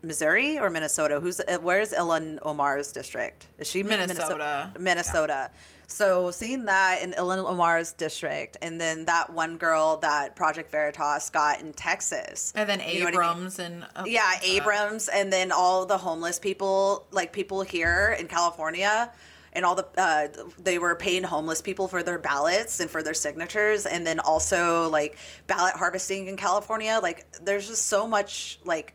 Missouri 0.03 0.59
or 0.59 0.68
Minnesota. 0.68 1.20
Who's 1.20 1.41
uh, 1.41 1.59
where's 1.62 1.93
Ilhan 1.93 2.41
Omar's 2.43 2.93
district? 2.93 3.47
Is 3.59 3.70
she 3.70 3.83
Min- 3.83 4.01
Minnesota. 4.01 4.72
Minnesota. 4.78 5.51
So 5.93 6.30
seeing 6.30 6.64
that 6.64 7.03
in 7.03 7.12
Ilhan 7.12 7.45
Omar's 7.45 7.93
district, 7.93 8.57
and 8.62 8.80
then 8.80 9.05
that 9.05 9.32
one 9.32 9.59
girl 9.59 9.99
that 9.99 10.34
Project 10.34 10.70
Veritas 10.70 11.30
got 11.30 11.61
in 11.61 11.72
Texas, 11.74 12.53
and 12.57 12.68
then 12.68 12.80
You 12.80 13.01
know 13.01 13.07
I 13.09 13.11
mean? 13.11 13.14
abrams 13.14 13.59
and 13.59 13.84
uh, 13.95 14.05
yeah, 14.07 14.32
Abrams, 14.43 15.09
and 15.09 15.32
then 15.32 15.53
all 15.53 15.84
the 15.86 15.99
homeless 15.99 16.38
people, 16.38 17.07
like 17.11 17.32
people 17.32 17.62
here 17.62 18.16
in 18.18 18.26
California, 18.26 19.12
and 19.53 19.66
all 19.66 19.74
the 19.74 19.86
uh, 19.99 20.28
they 20.59 20.78
were 20.78 20.95
paying 20.97 21.22
homeless 21.24 21.61
people 21.61 21.88
for 21.88 22.03
their 22.03 22.18
ballots 22.18 22.80
and 22.80 22.90
for 22.90 23.03
their 23.03 23.14
signatures, 23.14 23.84
and 23.84 24.07
then 24.07 24.18
also 24.18 24.88
like 24.88 25.18
ballot 25.47 25.74
harvesting 25.74 26.26
in 26.26 26.38
California. 26.38 26.99
Like, 27.03 27.26
there's 27.43 27.68
just 27.68 27.86
so 27.86 28.09
much. 28.09 28.59
Like, 28.64 28.95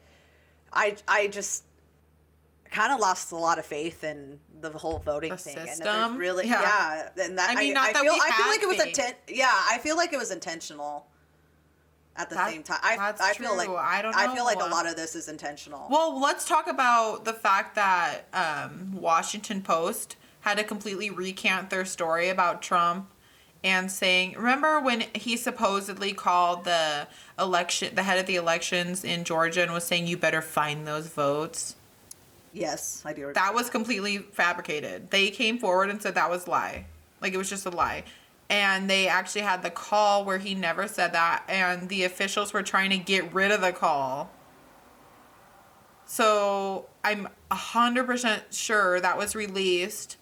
I 0.73 0.95
I 1.07 1.27
just 1.27 1.63
kind 2.71 2.91
of 2.93 2.99
lost 2.99 3.31
a 3.31 3.35
lot 3.37 3.59
of 3.59 3.65
faith 3.65 4.03
in 4.03 4.39
the 4.61 4.69
whole 4.71 4.99
voting 4.99 5.29
The 5.31 5.37
thing. 5.37 5.57
And 5.57 5.69
system? 5.69 5.85
there's 5.85 6.11
really, 6.17 6.47
Yeah. 6.47 6.61
yeah. 7.15 7.25
and 7.25 7.37
that 7.37 7.49
I 7.51 7.55
mean, 7.55 7.73
not 7.73 7.89
I 7.89 7.93
that 7.93 8.01
feel, 8.03 8.13
we 8.13 8.19
I 8.23 8.31
feel 8.31 8.47
like 8.47 8.63
it 8.63 8.67
was 8.67 8.79
intent. 8.81 9.15
Yeah, 9.27 9.51
I 9.51 9.77
feel 9.79 9.95
like 9.97 10.13
it 10.13 10.17
was 10.19 10.31
intentional. 10.31 11.05
At 12.19 12.29
the 12.29 12.35
That- 12.35 12.49
same 12.49 12.63
time, 12.63 12.79
I, 12.81 12.95
that's 12.97 13.21
I 13.21 13.33
feel 13.33 13.55
like 13.55 13.67
true. 13.67 13.75
I 13.77 14.01
don't 14.01 14.15
I 14.15 14.33
feel 14.33 14.43
like 14.43 14.57
a 14.59 14.65
lot 14.65 14.87
of 14.87 14.95
this 14.95 15.13
is 15.15 15.27
intentional. 15.27 15.87
Well, 15.89 16.19
let's 16.19 16.47
talk 16.47 16.67
about 16.67 17.25
the 17.25 17.33
fact 17.33 17.75
that 17.75 18.21
um, 18.33 18.93
Washington 18.99 19.61
Post 19.61 20.15
had 20.41 20.57
to 20.57 20.63
completely 20.63 21.11
recant 21.11 21.69
their 21.69 21.85
story 21.85 22.29
about 22.29 22.63
Trump 22.63 23.11
and 23.63 23.91
saying, 23.91 24.33
remember 24.35 24.79
when 24.79 25.01
he 25.13 25.37
supposedly 25.37 26.13
called 26.13 26.63
the 26.63 27.07
election, 27.37 27.93
the 27.93 28.01
head 28.03 28.17
of 28.17 28.25
the 28.25 28.35
elections 28.35 29.03
in 29.03 29.23
Georgia, 29.23 29.61
and 29.61 29.71
was 29.71 29.83
saying, 29.83 30.07
"You 30.07 30.17
better 30.17 30.41
find 30.41 30.87
those 30.87 31.07
votes." 31.09 31.75
Yes, 32.59 33.03
I 33.05 33.13
do. 33.13 33.31
That 33.33 33.53
was 33.53 33.69
completely 33.69 34.17
fabricated. 34.17 35.11
They 35.11 35.29
came 35.29 35.57
forward 35.57 35.89
and 35.89 36.01
said 36.01 36.15
that 36.15 36.29
was 36.29 36.47
a 36.47 36.49
lie. 36.49 36.85
Like 37.21 37.33
it 37.33 37.37
was 37.37 37.49
just 37.49 37.65
a 37.65 37.69
lie. 37.69 38.03
And 38.49 38.89
they 38.89 39.07
actually 39.07 39.41
had 39.41 39.63
the 39.63 39.69
call 39.69 40.23
where 40.23 40.37
he 40.37 40.55
never 40.55 40.87
said 40.87 41.13
that 41.13 41.43
and 41.49 41.89
the 41.89 42.03
officials 42.03 42.53
were 42.53 42.63
trying 42.63 42.89
to 42.91 42.97
get 42.97 43.33
rid 43.33 43.51
of 43.51 43.61
the 43.61 43.73
call. 43.73 44.31
So, 46.09 46.85
I'm 47.03 47.27
100% 47.51 48.41
sure 48.51 49.01
that 49.01 49.17
was 49.17 49.35
released 49.35 50.15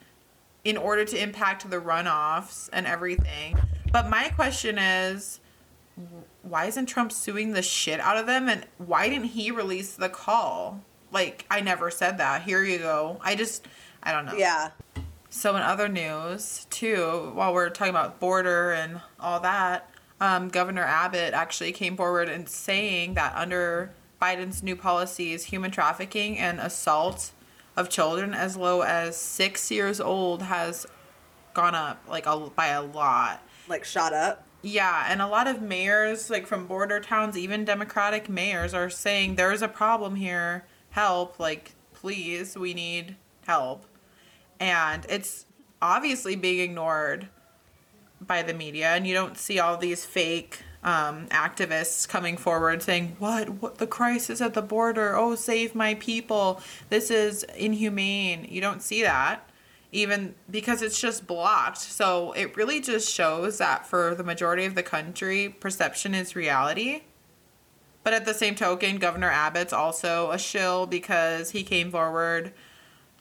in 0.64 0.78
order 0.78 1.06
to 1.06 1.22
impact 1.22 1.70
the 1.70 1.78
runoffs 1.78 2.70
and 2.74 2.88
everything. 2.88 3.60
But 3.92 4.10
my 4.10 4.30
question 4.30 4.80
is 4.80 5.40
why 6.42 6.66
isn't 6.66 6.88
Trump 6.88 7.12
suing 7.12 7.52
the 7.52 7.62
shit 7.62 8.00
out 8.00 8.18
of 8.18 8.26
them 8.26 8.50
and 8.50 8.66
why 8.78 9.10
didn't 9.10 9.28
he 9.28 9.52
release 9.52 9.94
the 9.94 10.10
call? 10.10 10.82
Like 11.16 11.46
I 11.50 11.62
never 11.62 11.90
said 11.90 12.18
that. 12.18 12.42
Here 12.42 12.62
you 12.62 12.78
go. 12.78 13.22
I 13.24 13.36
just 13.36 13.66
I 14.04 14.12
don't 14.12 14.26
know. 14.26 14.36
Yeah. 14.36 14.72
So 15.30 15.56
in 15.56 15.62
other 15.62 15.88
news 15.88 16.68
too, 16.70 17.32
while 17.34 17.54
we're 17.54 17.70
talking 17.70 17.92
about 17.92 18.20
border 18.20 18.74
and 18.74 19.00
all 19.18 19.40
that, 19.40 19.90
um, 20.20 20.50
Governor 20.50 20.84
Abbott 20.84 21.34
actually 21.34 21.72
came 21.72 21.96
forward 21.96 22.28
and 22.28 22.50
saying 22.50 23.14
that 23.14 23.34
under 23.34 23.92
Biden's 24.22 24.62
new 24.62 24.76
policies, 24.76 25.46
human 25.46 25.72
trafficking 25.72 26.38
and 26.38 26.60
assault 26.60 27.32
of 27.78 27.88
children 27.88 28.34
as 28.34 28.58
low 28.58 28.82
as 28.82 29.16
six 29.16 29.72
years 29.72 30.02
old 30.02 30.42
has 30.42 30.86
gone 31.54 31.76
up 31.76 32.04
like 32.10 32.26
a, 32.26 32.38
by 32.54 32.68
a 32.68 32.82
lot. 32.82 33.42
Like 33.70 33.86
shot 33.86 34.12
up. 34.12 34.46
Yeah, 34.62 35.06
and 35.08 35.22
a 35.22 35.28
lot 35.28 35.48
of 35.48 35.62
mayors, 35.62 36.30
like 36.30 36.46
from 36.46 36.68
border 36.68 37.00
towns, 37.00 37.38
even 37.38 37.64
Democratic 37.64 38.28
mayors, 38.28 38.74
are 38.74 38.90
saying 38.90 39.36
there's 39.36 39.62
a 39.62 39.70
problem 39.70 40.16
here. 40.16 40.66
Help, 40.96 41.40
like, 41.42 41.76
please, 41.94 42.58
we 42.58 42.74
need 42.74 43.18
help. 43.46 43.86
And 44.62 45.06
it's 45.10 45.46
obviously 45.82 46.38
being 46.38 46.62
ignored 46.70 47.28
by 48.22 48.42
the 48.44 48.54
media, 48.54 48.92
and 48.96 49.06
you 49.06 49.14
don't 49.14 49.38
see 49.38 49.60
all 49.60 49.76
these 49.76 50.06
fake 50.06 50.60
um, 50.86 51.28
activists 51.28 52.08
coming 52.08 52.38
forward 52.38 52.82
saying, 52.82 53.18
"What? 53.20 53.50
What? 53.62 53.78
The 53.78 53.88
crisis 53.88 54.40
at 54.40 54.54
the 54.54 54.62
border? 54.62 55.18
Oh, 55.18 55.36
save 55.36 55.76
my 55.76 55.96
people! 55.96 56.62
This 56.88 57.12
is 57.12 57.44
inhumane." 57.58 58.48
You 58.50 58.62
don't 58.62 58.82
see 58.82 59.02
that, 59.02 59.50
even 59.92 60.34
because 60.50 60.82
it's 60.82 61.02
just 61.02 61.28
blocked. 61.28 61.80
So 61.80 62.32
it 62.32 62.56
really 62.56 62.80
just 62.80 63.14
shows 63.14 63.58
that 63.58 63.86
for 63.86 64.16
the 64.16 64.24
majority 64.24 64.64
of 64.64 64.76
the 64.76 64.84
country, 64.84 65.50
perception 65.50 66.16
is 66.16 66.38
reality. 66.38 67.02
But 68.06 68.14
at 68.14 68.24
the 68.26 68.36
same 68.36 68.54
token, 68.54 68.98
Governor 69.00 69.32
Abbott's 69.32 69.74
also 69.74 70.30
a 70.30 70.38
shill 70.38 70.86
because 70.86 71.50
he 71.50 71.64
came 71.64 71.90
forward 71.90 72.54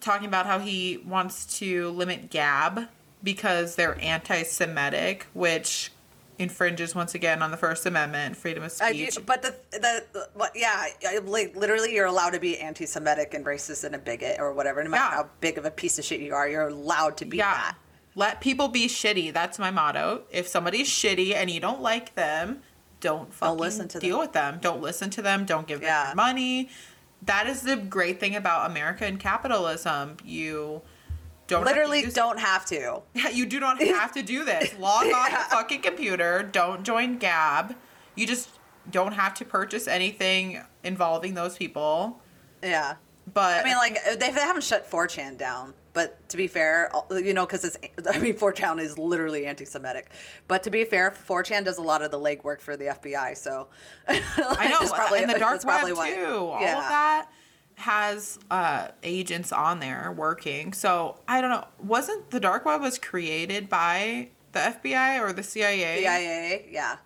talking 0.01 0.29
about 0.29 0.45
how 0.45 0.59
he 0.59 0.99
wants 0.99 1.59
to 1.61 1.89
limit 1.89 2.29
Gab 2.31 2.89
because 3.23 3.77
they're 3.77 3.97
anti-Semitic, 4.03 5.27
which 5.33 5.91
infringes 6.39 6.95
once 6.95 7.15
again 7.15 7.41
on 7.43 7.51
the 7.51 7.57
First 7.57 7.87
Amendment, 7.87 8.37
freedom 8.37 8.63
of 8.63 8.75
I 8.83 8.93
do, 8.93 9.11
speech. 9.11 9.25
but 9.25 9.41
the, 9.41 9.55
the 9.73 10.05
the 10.13 10.29
what, 10.35 10.53
yeah, 10.55 10.89
like 11.25 11.57
literally, 11.57 11.95
you're 11.95 12.05
allowed 12.05 12.31
to 12.35 12.41
be 12.41 12.59
anti-Semitic 12.59 13.33
and 13.33 13.47
racist 13.47 13.85
and 13.85 13.95
a 13.95 13.99
bigot 13.99 14.39
or 14.39 14.53
whatever. 14.53 14.85
No 14.85 14.91
matter 14.91 15.03
Yeah. 15.03 15.23
how 15.23 15.31
big 15.41 15.57
of 15.57 15.65
a 15.65 15.71
piece 15.71 15.99
of 15.99 16.05
shit 16.05 16.21
you 16.21 16.35
are, 16.35 16.47
you're 16.47 16.69
allowed 16.69 17.17
to 17.19 17.25
be 17.25 17.39
yeah. 17.39 17.55
that. 17.55 17.77
Let 18.17 18.43
people 18.43 18.69
be 18.69 18.87
shitty. 18.87 19.33
That's 19.33 19.59
my 19.59 19.71
motto. 19.71 20.25
If 20.31 20.47
somebody's 20.47 20.89
shitty 20.89 21.35
and 21.35 21.51
you 21.51 21.59
don't 21.59 21.81
like 21.81 22.15
them, 22.17 22.61
don't 23.05 23.33
fucking 23.33 23.59
listen 23.59 23.89
to 23.89 23.99
deal 24.01 24.17
them. 24.17 24.21
with 24.21 24.33
them. 24.33 24.59
Don't 24.61 24.81
listen 24.81 25.11
to 25.11 25.23
them. 25.23 25.45
Don't 25.45 25.67
give 25.67 25.81
them 25.81 25.87
Yeah. 25.89 26.07
your 26.09 26.15
money. 26.17 26.71
That 27.23 27.47
is 27.47 27.63
the 27.63 27.77
great 27.77 28.19
thing 28.21 28.35
about 28.35 28.71
America 28.71 29.05
and 29.07 29.21
capitalism. 29.21 30.17
You 30.25 30.83
don't 31.47 31.61
have 31.61 31.69
to 31.69 31.75
Literally, 31.75 32.01
use- 32.03 32.15
don't 32.15 32.39
have 32.41 32.65
to. 32.67 33.03
Yeah, 33.15 33.29
you 33.39 33.47
do 33.47 33.61
not 33.61 33.81
have 33.83 34.13
to 34.13 34.23
do 34.23 34.45
this. 34.45 34.75
Log 34.79 35.05
on 35.05 35.11
Yeah. 35.11 35.31
your 35.31 35.41
fucking 35.51 35.83
computer. 35.83 36.43
Don't 36.43 36.83
join 36.83 37.19
Gab. 37.19 37.77
You 38.15 38.27
just 38.27 38.49
don't 38.91 39.13
have 39.13 39.35
to 39.35 39.45
purchase 39.45 39.87
anything 39.87 40.63
involving 40.83 41.35
those 41.35 41.57
people. 41.57 42.21
Yeah. 42.63 42.95
But 43.33 43.61
I 43.61 43.65
mean, 43.65 43.77
like 43.77 43.99
they, 44.05 44.31
they 44.31 44.33
haven't 44.33 44.65
shut 44.65 44.91
4chan 44.91 45.39
down, 45.39 45.73
but 45.95 46.29
to 46.29 46.37
be 46.37 46.49
fair, 46.49 46.91
you 47.11 47.33
know, 47.33 47.47
because 47.47 47.65
it's 47.65 47.79
I 48.13 48.19
mean, 48.19 48.35
4chan 48.35 48.81
is 48.81 48.99
literally 48.99 49.47
anti-Semitic. 49.47 50.11
But 50.49 50.65
to 50.65 50.71
be 50.71 50.85
fair, 50.85 51.11
4chan 51.13 51.65
does 51.65 51.79
a 51.79 51.83
lot 51.83 52.03
of 52.03 52.11
the 52.11 52.19
legwork 52.19 52.61
for 52.61 52.77
the 52.77 52.87
FBI, 52.87 53.37
so 53.37 53.69
I 54.09 54.69
know, 54.69 54.87
probably, 54.89 55.23
and 55.23 55.33
the 55.33 55.39
dark 55.39 55.65
web 55.65 55.97
why. 55.97 56.15
too. 56.15 56.27
All 56.27 56.55
of 56.57 56.61
that 56.61 57.29
has 57.77 58.39
uh, 58.51 58.89
agents 59.03 59.53
on 59.53 59.81
there 59.81 60.13
working. 60.17 60.73
So 60.73 61.21
I 61.27 61.41
don't 61.41 61.51
know. 61.51 61.67
Wasn't 61.83 62.31
the 62.31 62.41
dark 62.41 62.65
web 62.65 62.81
was 62.81 62.99
created 62.99 63.69
by 63.69 64.29
the 64.53 64.61
FBI 64.61 65.21
or 65.21 65.33
the 65.33 65.43
CIA? 65.43 66.01
CIA, 66.01 66.67
yeah, 66.71 66.97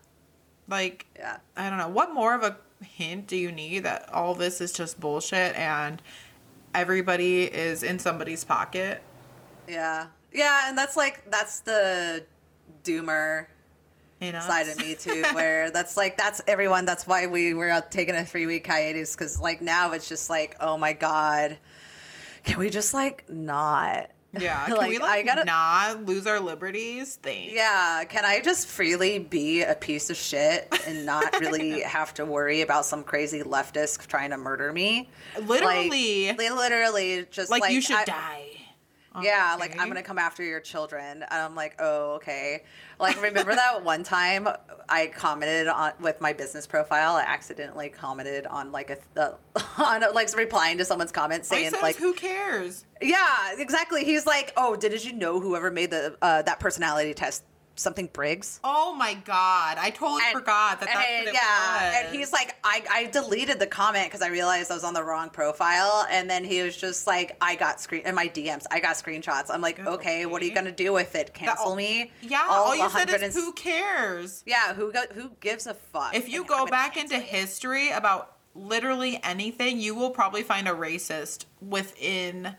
Like 0.66 1.06
yeah. 1.16 1.38
I 1.56 1.68
don't 1.68 1.78
know. 1.78 1.88
What 1.88 2.12
more 2.12 2.34
of 2.34 2.42
a 2.42 2.56
hint 2.84 3.26
do 3.26 3.36
you 3.36 3.50
need 3.50 3.80
that 3.80 4.08
all 4.12 4.34
this 4.34 4.60
is 4.60 4.72
just 4.72 5.00
bullshit 5.00 5.56
and 5.56 6.00
everybody 6.80 7.44
is 7.44 7.82
in 7.82 7.98
somebody's 7.98 8.44
pocket? 8.44 9.02
Yeah. 9.68 10.06
Yeah, 10.32 10.68
and 10.68 10.76
that's 10.76 10.96
like 10.96 11.30
that's 11.30 11.60
the 11.60 12.24
doomer 12.84 13.46
You 14.20 14.32
know, 14.32 14.40
side 14.40 14.68
of 14.68 14.78
me 14.78 14.94
too, 14.94 15.24
where 15.32 15.70
that's 15.70 15.96
like 15.96 16.16
that's 16.16 16.40
everyone. 16.46 16.84
That's 16.84 17.06
why 17.06 17.26
we 17.26 17.54
were 17.54 17.70
out 17.70 17.90
taking 17.90 18.14
a 18.14 18.24
three 18.24 18.46
week 18.46 18.66
hiatus 18.66 19.14
because 19.14 19.40
like 19.40 19.60
now 19.62 19.92
it's 19.92 20.08
just 20.08 20.28
like 20.28 20.56
oh 20.60 20.76
my 20.76 20.92
god, 20.92 21.58
can 22.44 22.58
we 22.58 22.70
just 22.70 22.94
like 22.94 23.28
not? 23.28 24.10
Yeah, 24.38 24.66
can 24.66 24.76
like, 24.76 24.90
we 24.90 24.98
like 24.98 25.10
I 25.20 25.22
gotta- 25.22 25.44
not 25.46 26.04
lose 26.04 26.26
our 26.26 26.38
liberties? 26.38 27.18
Thanks. 27.22 27.54
Yeah, 27.54 28.04
can 28.04 28.24
I 28.26 28.40
just 28.40 28.66
freely 28.66 29.18
be 29.18 29.62
a 29.62 29.74
piece 29.74 30.10
of 30.10 30.16
shit 30.18 30.68
and 30.86 31.06
not 31.06 31.40
really 31.40 31.80
have 31.96 32.12
to 32.14 32.26
worry 32.26 32.60
about 32.60 32.84
some 32.84 33.02
crazy 33.04 33.40
leftist 33.40 34.06
trying 34.06 34.30
to 34.30 34.36
murder 34.36 34.70
me? 34.72 35.08
Literally. 35.40 36.28
like, 36.28 36.36
they 36.36 36.50
literally 36.50 37.26
just 37.30 37.50
like, 37.50 37.62
like, 37.62 37.72
you 37.72 37.80
should 37.80 37.96
I- 37.96 38.04
die. 38.04 38.44
Yeah, 39.20 39.56
like 39.58 39.78
I'm 39.78 39.88
gonna 39.88 40.02
come 40.02 40.18
after 40.18 40.42
your 40.42 40.60
children. 40.60 41.22
And 41.22 41.26
I'm 41.30 41.54
like, 41.54 41.76
oh, 41.78 42.14
okay. 42.14 42.64
Like, 42.98 43.20
remember 43.22 43.54
that 43.54 43.84
one 43.84 44.04
time 44.04 44.48
I 44.88 45.08
commented 45.08 45.68
on 45.68 45.92
with 46.00 46.20
my 46.20 46.32
business 46.32 46.66
profile? 46.66 47.16
I 47.16 47.22
accidentally 47.22 47.88
commented 47.88 48.46
on 48.46 48.72
like 48.72 48.90
a 48.90 48.98
uh, 49.20 49.32
on 49.78 50.02
like 50.14 50.34
replying 50.36 50.78
to 50.78 50.84
someone's 50.84 51.12
comment 51.12 51.44
saying 51.44 51.72
like, 51.82 51.96
who 51.96 52.12
cares? 52.14 52.84
yeah, 53.00 53.54
exactly. 53.56 54.04
He's 54.04 54.26
like, 54.26 54.52
oh, 54.56 54.76
did 54.76 55.04
you 55.04 55.12
know 55.12 55.40
whoever 55.40 55.70
made 55.70 55.90
the 55.90 56.16
uh, 56.22 56.42
that 56.42 56.60
personality 56.60 57.14
test 57.14 57.44
something 57.78 58.08
Briggs? 58.12 58.60
Oh 58.64 58.94
my 58.94 59.14
god, 59.14 59.78
I 59.78 59.90
totally 59.90 60.22
And- 60.26 60.32
forgot 60.32 60.80
that 60.80 60.88
that's 60.92 61.06
and, 61.08 61.24
what 61.26 61.28
it 61.28 61.34
yeah, 61.34 61.86
was. 62.02 62.06
and 62.06 62.14
he's 62.16 62.32
like, 62.32 62.56
I, 62.64 62.82
I 62.90 63.04
deleted 63.06 63.58
the 63.58 63.66
comment 63.66 64.06
because 64.06 64.22
I 64.22 64.28
realized 64.28 64.70
I 64.70 64.74
was 64.74 64.84
on 64.84 64.94
the 64.94 65.02
wrong 65.04 65.30
profile, 65.30 66.06
and 66.10 66.28
then 66.28 66.44
he 66.44 66.62
was 66.62 66.76
just 66.76 67.06
like, 67.06 67.36
I 67.40 67.54
got 67.56 67.80
screen 67.80 68.02
in 68.04 68.14
my 68.14 68.28
DMs, 68.28 68.64
I 68.70 68.80
got 68.80 68.96
screenshots. 68.96 69.46
I'm 69.50 69.60
like, 69.60 69.78
okay, 69.80 70.26
what 70.26 70.42
are 70.42 70.44
you 70.44 70.54
gonna 70.54 70.72
do 70.72 70.92
with 70.92 71.14
it? 71.14 71.32
Cancel 71.34 71.74
me? 71.76 72.10
yeah, 72.22 72.46
all, 72.48 72.74
you 72.74 72.82
said 72.90 73.08
100 73.08 73.22
is 73.22 73.34
who 73.34 73.52
cares? 73.52 74.42
Yeah, 74.46 74.74
who 74.74 74.92
go, 74.92 75.02
who 75.14 75.30
gives 75.40 75.66
a 75.66 75.74
fuck? 75.74 76.14
If 76.14 76.28
you 76.28 76.40
And 76.40 76.48
go 76.48 76.66
back 76.66 76.96
into 76.96 77.14
you. 77.16 77.20
history 77.20 77.90
about 77.90 78.34
literally 78.54 79.20
anything, 79.22 79.78
you 79.80 79.94
will 79.94 80.10
probably 80.10 80.42
find 80.42 80.66
a 80.66 80.72
racist 80.72 81.44
within 81.60 82.56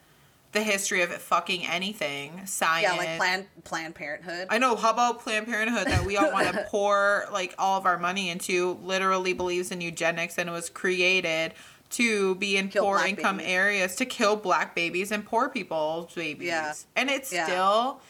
the 0.52 0.62
history 0.64 1.02
of 1.04 1.12
it 1.12 1.20
fucking 1.22 1.66
anything. 1.66 2.46
Science. 2.46 2.84
yeah, 2.84 2.96
like 2.96 3.18
Planned 3.18 3.46
Planned 3.64 3.96
Parenthood. 3.96 4.48
I 4.50 4.58
know. 4.58 4.76
How 4.76 4.90
about 4.92 5.20
Planned 5.22 5.46
Parenthood 5.48 5.88
that 5.88 6.06
we 6.06 6.18
all 6.18 6.32
want 6.32 6.48
to 6.54 6.66
pour 6.70 7.26
like 7.32 7.54
all 7.60 7.78
of 7.78 7.86
our 7.86 7.98
money 7.98 8.30
into? 8.30 8.80
Literally 8.84 9.34
believes 9.34 9.72
in 9.72 9.82
eugenics 9.82 10.38
and 10.38 10.52
was 10.52 10.70
created 10.70 11.54
to 11.92 12.36
be 12.36 12.56
in 12.58 12.70
Kill 12.70 12.84
poor 12.84 13.04
income 13.06 13.38
babies. 13.38 13.52
areas 13.52 13.96
to 13.96 14.06
kill 14.06 14.36
black 14.36 14.76
babies 14.76 15.12
and 15.12 15.26
poor 15.26 15.50
people's 15.50 16.14
babies. 16.14 16.48
Yeah. 16.48 16.74
and 16.96 17.10
it's 17.10 17.34
Yeah. 17.34 17.46
still. 17.46 18.02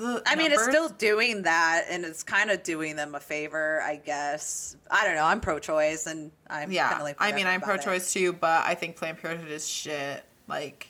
I 0.00 0.36
mean, 0.36 0.52
it's 0.52 0.62
still 0.62 0.90
doing 0.90 1.42
that, 1.42 1.86
and 1.90 2.04
it's 2.04 2.22
kind 2.22 2.52
of 2.52 2.62
doing 2.62 2.94
them 2.94 3.16
a 3.16 3.20
favor, 3.20 3.82
I 3.82 3.96
guess. 3.96 4.76
I 4.88 5.04
don't 5.04 5.16
know. 5.16 5.24
I'm 5.24 5.40
pro-choice, 5.40 6.06
and 6.06 6.30
I'm 6.48 6.70
Yeah, 6.70 7.12
I 7.18 7.32
mean, 7.32 7.48
I'm 7.48 7.60
pro-choice 7.60 8.12
too, 8.12 8.32
but 8.32 8.64
I 8.64 8.76
think 8.76 8.94
Planned 8.94 9.18
Parenthood 9.18 9.50
is 9.50 9.66
shit. 9.66 10.22
Like, 10.46 10.86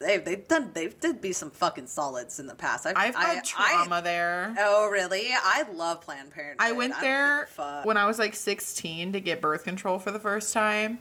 They 0.00 0.16
they've 0.16 0.48
done 0.48 0.70
they've 0.72 0.98
did 0.98 1.20
be 1.20 1.32
some 1.32 1.50
fucking 1.50 1.86
solids 1.86 2.40
in 2.40 2.46
the 2.46 2.54
past. 2.54 2.86
I've, 2.86 2.96
I've 2.96 3.16
I- 3.16 3.34
had 3.34 3.44
trauma 3.44 3.96
I, 3.96 4.00
there. 4.00 4.54
oh 4.58 4.88
really? 4.88 5.28
I 5.30 5.64
love 5.74 6.00
Planned 6.00 6.30
Parenthood. 6.30 6.66
I 6.66 6.72
went 6.72 6.94
don't 6.94 7.02
there 7.02 7.48
when 7.84 7.98
I 7.98 8.06
was 8.06 8.18
like 8.18 8.34
16 8.34 9.12
to 9.12 9.20
get 9.20 9.42
birth 9.42 9.64
control 9.64 9.98
for 9.98 10.10
the 10.10 10.18
first 10.18 10.54
time. 10.54 11.00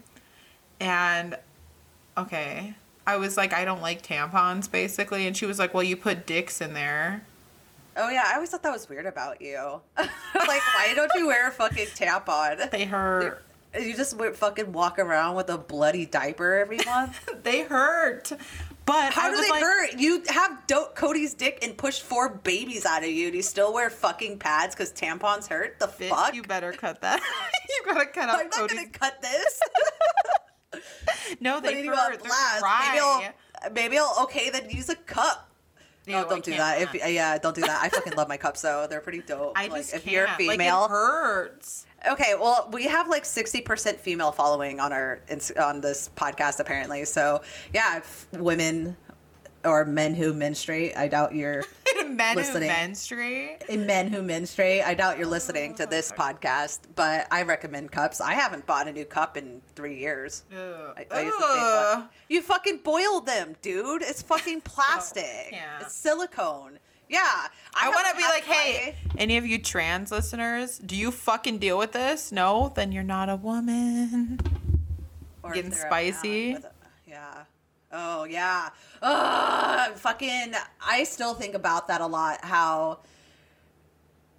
And 0.81 1.37
okay, 2.17 2.75
I 3.07 3.15
was 3.17 3.37
like, 3.37 3.53
I 3.53 3.63
don't 3.63 3.81
like 3.81 4.01
tampons 4.01 4.69
basically. 4.69 5.25
And 5.27 5.35
she 5.35 5.45
was 5.45 5.59
like, 5.59 5.73
Well, 5.73 5.83
you 5.83 5.95
put 5.95 6.25
dicks 6.27 6.59
in 6.59 6.73
there. 6.73 7.25
Oh 7.95 8.09
yeah, 8.09 8.23
I 8.27 8.35
always 8.35 8.49
thought 8.49 8.63
that 8.63 8.71
was 8.73 8.87
weird 8.89 9.05
about 9.05 9.41
you. 9.41 9.81
like, 9.97 10.11
why 10.35 10.93
don't 10.93 11.11
you 11.15 11.27
wear 11.27 11.47
a 11.47 11.51
fucking 11.51 11.87
tampon? 11.87 12.69
They 12.71 12.85
hurt. 12.85 13.43
You 13.79 13.95
just 13.95 14.17
fucking 14.17 14.73
walk 14.73 14.97
around 14.97 15.35
with 15.35 15.49
a 15.49 15.57
bloody 15.57 16.05
diaper 16.05 16.55
every 16.55 16.79
month. 16.85 17.29
they 17.43 17.61
hurt. 17.61 18.31
But 18.89 19.13
How 19.13 19.27
I 19.27 19.29
do 19.29 19.39
they 19.41 19.49
like, 19.51 19.61
hurt? 19.61 19.93
You 19.99 20.23
have 20.29 20.65
Do- 20.65 20.87
Cody's 20.95 21.35
dick 21.35 21.59
and 21.61 21.77
push 21.77 21.99
four 21.99 22.27
babies 22.29 22.87
out 22.87 23.03
of 23.03 23.09
you, 23.09 23.27
and 23.27 23.35
you 23.35 23.43
still 23.43 23.71
wear 23.71 23.91
fucking 23.91 24.39
pads 24.39 24.73
because 24.73 24.91
tampons 24.91 25.47
hurt. 25.47 25.77
The 25.79 25.85
Bitch, 25.85 26.09
fuck? 26.09 26.33
you 26.33 26.41
better 26.41 26.71
cut 26.71 26.99
that. 27.01 27.21
you 27.69 27.81
gotta 27.85 28.07
cut 28.07 28.29
out 28.29 28.39
I'm 28.39 28.45
not 28.45 28.51
Cody's. 28.51 28.77
gonna 28.77 28.89
cut 28.89 29.21
this. 29.21 29.59
No, 31.41 31.59
they 31.59 31.69
Putting 31.69 31.85
you 31.85 31.91
on 31.93 32.11
hurt. 32.11 32.19
Blast. 32.23 32.63
Maybe 32.63 32.99
I'll, 32.99 33.71
maybe 33.73 33.97
I'll. 33.97 34.15
Okay, 34.23 34.49
then 34.49 34.69
use 34.69 34.89
a 34.89 34.95
cup. 34.95 35.49
No, 36.07 36.25
I 36.25 36.29
don't 36.29 36.43
do 36.43 36.51
that. 36.55 36.81
If 36.81 36.93
yeah, 37.11 37.37
don't 37.37 37.55
do 37.55 37.61
that. 37.61 37.79
I 37.83 37.89
fucking 37.89 38.13
love 38.13 38.27
my 38.27 38.37
cups 38.37 38.61
though. 38.61 38.87
They're 38.89 39.01
pretty 39.01 39.21
dope. 39.21 39.53
I 39.55 39.67
like 39.67 39.81
just 39.81 39.93
if 39.93 40.03
can't. 40.03 40.13
you're 40.13 40.25
Like, 40.27 40.37
female, 40.37 40.85
it 40.85 40.89
hurts. 40.91 41.85
Okay. 42.07 42.35
Well, 42.39 42.69
we 42.71 42.85
have 42.85 43.07
like 43.07 43.25
sixty 43.25 43.61
percent 43.61 43.99
female 43.99 44.31
following 44.31 44.79
on 44.79 44.93
our 44.93 45.21
on 45.61 45.81
this 45.81 46.09
podcast 46.15 46.59
apparently. 46.59 47.05
So 47.05 47.41
yeah, 47.73 47.97
if 47.97 48.27
women 48.33 48.95
or 49.65 49.85
men 49.85 50.15
who 50.15 50.33
menstruate. 50.33 50.95
I 50.95 51.07
doubt 51.07 51.35
you're 51.35 51.63
Men 52.07 52.37
who 52.37 52.59
menstruate. 52.59 53.63
men 53.69 54.07
who 54.07 54.21
menstruate. 54.21 54.83
I 54.83 54.93
doubt 54.93 55.17
you're 55.17 55.27
listening 55.27 55.75
to 55.75 55.85
this 55.85 56.11
oh. 56.15 56.19
podcast, 56.19 56.79
but 56.95 57.27
I 57.31 57.43
recommend 57.43 57.91
cups. 57.91 58.21
I 58.21 58.33
haven't 58.33 58.65
bought 58.65 58.87
a 58.87 58.93
new 58.93 59.05
cup 59.05 59.37
in 59.37 59.61
three 59.75 59.97
years. 59.97 60.43
Ugh. 60.51 60.95
I, 60.97 61.05
I 61.11 61.21
use 61.21 61.35
the 61.37 61.95
same 61.95 62.09
You 62.29 62.41
fucking 62.41 62.79
boil 62.83 63.21
them, 63.21 63.55
dude. 63.61 64.01
It's 64.01 64.21
fucking 64.21 64.57
oh, 64.65 64.69
plastic. 64.69 65.49
yeah. 65.51 65.79
It's 65.81 65.93
silicone. 65.93 66.79
Yeah. 67.09 67.47
I 67.73 67.89
want 67.89 68.07
to 68.11 68.15
be 68.17 68.23
like, 68.23 68.43
hey, 68.43 68.95
any 69.17 69.37
of 69.37 69.45
you 69.45 69.57
trans 69.59 70.11
listeners, 70.11 70.77
do 70.77 70.95
you 70.95 71.11
fucking 71.11 71.57
deal 71.57 71.77
with 71.77 71.91
this? 71.91 72.31
No, 72.31 72.71
then 72.75 72.91
you're 72.91 73.03
not 73.03 73.29
a 73.29 73.35
woman. 73.35 74.39
Or 75.43 75.51
getting 75.53 75.71
spicy. 75.71 76.53
a- 76.53 76.71
yeah. 77.07 77.43
Oh 77.91 78.23
yeah. 78.25 78.69
Ugh, 79.01 79.93
fucking. 79.95 80.53
I 80.85 81.03
still 81.05 81.33
think 81.33 81.55
about 81.55 81.87
that 81.87 82.01
a 82.01 82.05
lot. 82.07 82.43
How, 82.45 82.99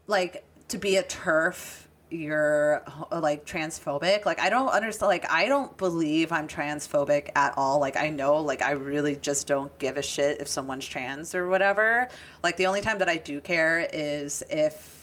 like, 0.07 0.45
to 0.69 0.79
be 0.79 0.97
a 0.97 1.03
TERF, 1.03 1.87
you're 2.11 2.83
like 3.11 3.47
transphobic. 3.47 4.25
Like, 4.27 4.41
I 4.41 4.51
don't 4.51 4.69
understand. 4.69 5.09
Like, 5.09 5.31
I 5.31 5.47
don't 5.47 5.77
believe 5.77 6.33
I'm 6.33 6.49
transphobic 6.49 7.31
at 7.37 7.55
all. 7.57 7.79
Like, 7.79 7.97
I 7.97 8.11
know. 8.11 8.39
Like, 8.39 8.63
I 8.63 8.73
really 8.73 9.17
just 9.17 9.47
don't 9.47 9.77
give 9.79 9.97
a 9.97 10.03
shit 10.03 10.41
if 10.41 10.49
someone's 10.49 10.87
trans 10.87 11.35
or 11.35 11.49
whatever. 11.49 12.09
Like, 12.43 12.57
the 12.57 12.67
only 12.67 12.81
time 12.81 12.99
that 12.99 13.09
I 13.09 13.17
do 13.17 13.41
care 13.41 13.89
is 13.93 14.43
if 14.51 15.01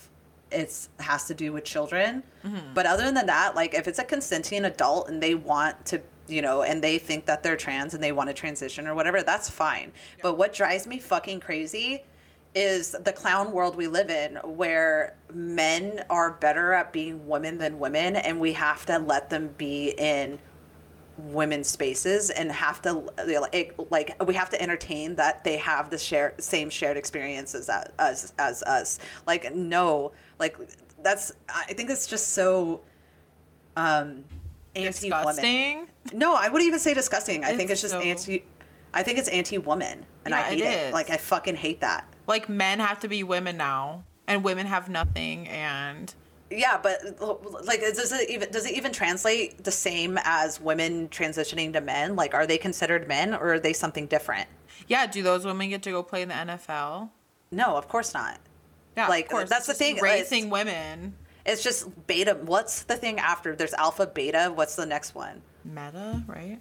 it's 0.51 0.89
has 0.99 1.25
to 1.25 1.33
do 1.33 1.51
with 1.51 1.63
children. 1.63 2.23
Mm-hmm. 2.45 2.73
But 2.73 2.85
other 2.85 3.11
than 3.11 3.25
that, 3.25 3.55
like 3.55 3.73
if 3.73 3.87
it's 3.87 3.99
a 3.99 4.03
consenting 4.03 4.65
adult 4.65 5.09
and 5.09 5.21
they 5.21 5.35
want 5.35 5.85
to, 5.87 6.01
you 6.27 6.41
know, 6.41 6.63
and 6.63 6.81
they 6.81 6.97
think 6.97 7.25
that 7.25 7.43
they're 7.43 7.57
trans 7.57 7.93
and 7.93 8.03
they 8.03 8.11
want 8.11 8.29
to 8.29 8.33
transition 8.33 8.87
or 8.87 8.95
whatever, 8.95 9.23
that's 9.23 9.49
fine. 9.49 9.91
But 10.21 10.37
what 10.37 10.53
drives 10.53 10.87
me 10.87 10.99
fucking 10.99 11.39
crazy 11.41 12.03
is 12.57 12.95
the 13.03 13.13
clown 13.13 13.51
world 13.51 13.75
we 13.75 13.85
live 13.87 14.09
in 14.09 14.35
where 14.43 15.15
men 15.31 16.03
are 16.09 16.31
better 16.31 16.73
at 16.73 16.91
being 16.91 17.27
women 17.27 17.59
than 17.59 17.77
women 17.77 18.15
and 18.15 18.39
we 18.39 18.51
have 18.51 18.83
to 18.83 18.97
let 18.97 19.29
them 19.29 19.53
be 19.59 19.93
in 19.99 20.39
women's 21.17 21.67
spaces 21.67 22.31
and 22.31 22.51
have 22.51 22.81
to 22.81 22.93
like, 23.27 23.75
like 23.91 24.23
we 24.27 24.33
have 24.33 24.49
to 24.49 24.59
entertain 24.59 25.15
that 25.15 25.43
they 25.43 25.57
have 25.57 25.91
the 25.91 25.97
share 25.99 26.33
same 26.39 26.69
shared 26.71 26.97
experiences 26.97 27.69
as 27.69 27.85
as, 27.99 28.33
as 28.39 28.63
us. 28.63 28.99
Like 29.27 29.53
no 29.55 30.11
like 30.39 30.57
that's 31.03 31.31
i 31.53 31.73
think 31.73 31.91
it's 31.91 32.07
just 32.07 32.29
so 32.29 32.81
um 33.75 34.23
anti-woman. 34.75 35.25
Disgusting. 35.27 35.87
no 36.13 36.33
i 36.33 36.49
wouldn't 36.49 36.67
even 36.67 36.79
say 36.79 36.95
disgusting. 36.95 37.43
I 37.43 37.55
think 37.55 37.69
It's 37.69 37.81
just 37.81 37.93
so- 37.93 37.99
anti 37.99 38.43
i 38.95 39.03
think 39.03 39.19
it's 39.19 39.29
anti-woman 39.29 40.05
and 40.25 40.33
i 40.33 40.41
hate 40.41 40.59
it. 40.61 40.63
it, 40.65 40.93
like 40.93 41.09
i 41.11 41.17
fucking 41.17 41.55
hate 41.55 41.81
that 41.81 42.07
Like 42.27 42.49
men 42.49 42.79
have 42.79 42.99
to 42.99 43.07
be 43.07 43.23
women 43.23 43.57
now, 43.57 44.03
and 44.27 44.43
women 44.43 44.67
have 44.67 44.89
nothing. 44.89 45.47
And 45.47 46.13
Yeah, 46.51 46.77
but 46.81 46.99
like, 47.65 47.79
does 47.81 48.11
it 48.11 48.29
even 48.29 48.51
does 48.51 48.65
it 48.65 48.73
even 48.75 48.91
translate 48.91 49.63
the 49.63 49.71
same 49.71 50.19
as 50.23 50.59
women 50.61 51.07
transitioning 51.09 51.73
to 51.73 51.81
men? 51.81 52.15
Like, 52.15 52.33
are 52.33 52.45
they 52.45 52.57
considered 52.57 53.07
men 53.07 53.33
or 53.33 53.53
are 53.53 53.59
they 53.59 53.73
something 53.73 54.05
different? 54.07 54.47
yeah, 54.87 55.05
do 55.07 55.21
those 55.23 55.43
women 55.43 55.69
get 55.69 55.81
to 55.83 55.91
go 55.91 56.01
play 56.03 56.21
in 56.21 56.29
the 56.29 56.35
NFL? 56.35 57.09
No, 57.51 57.75
of 57.75 57.87
course 57.89 58.13
not. 58.13 58.39
Yeah, 58.95 59.07
Like, 59.09 59.25
of 59.25 59.31
course. 59.31 59.49
that's 59.49 59.67
it's 59.67 59.77
the 59.77 59.83
thing, 59.85 59.99
uh, 59.99 60.03
Raising 60.03 60.49
women. 60.49 61.13
It's 61.45 61.61
just 61.63 62.07
beta. 62.07 62.37
What's 62.41 62.83
the 62.83 62.95
thing 62.95 63.19
after? 63.19 63.55
There's 63.55 63.73
alpha, 63.73 64.07
beta. 64.07 64.51
What's 64.53 64.75
the 64.75 64.85
next 64.85 65.13
one? 65.15 65.41
Meta, 65.65 66.23
right? 66.27 66.59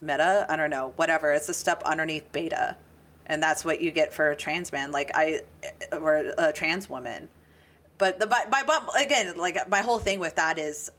Meta. 0.00 0.46
I 0.48 0.56
don't 0.56 0.70
know. 0.70 0.92
Whatever. 0.96 1.32
It's 1.32 1.48
a 1.48 1.54
step 1.54 1.82
underneath 1.84 2.30
beta, 2.32 2.76
and 3.26 3.42
that's 3.42 3.64
what 3.64 3.80
you 3.80 3.90
get 3.90 4.12
for 4.12 4.30
a 4.30 4.36
trans 4.36 4.72
man, 4.72 4.92
like 4.92 5.10
I, 5.14 5.40
or 5.92 6.32
a 6.38 6.52
trans 6.52 6.88
woman. 6.88 7.28
But 7.98 8.18
the 8.18 8.26
my, 8.26 8.44
my 8.50 8.80
again, 9.00 9.36
like 9.36 9.68
my 9.68 9.80
whole 9.80 9.98
thing 9.98 10.18
with 10.20 10.36
that 10.36 10.58
is 10.58 10.90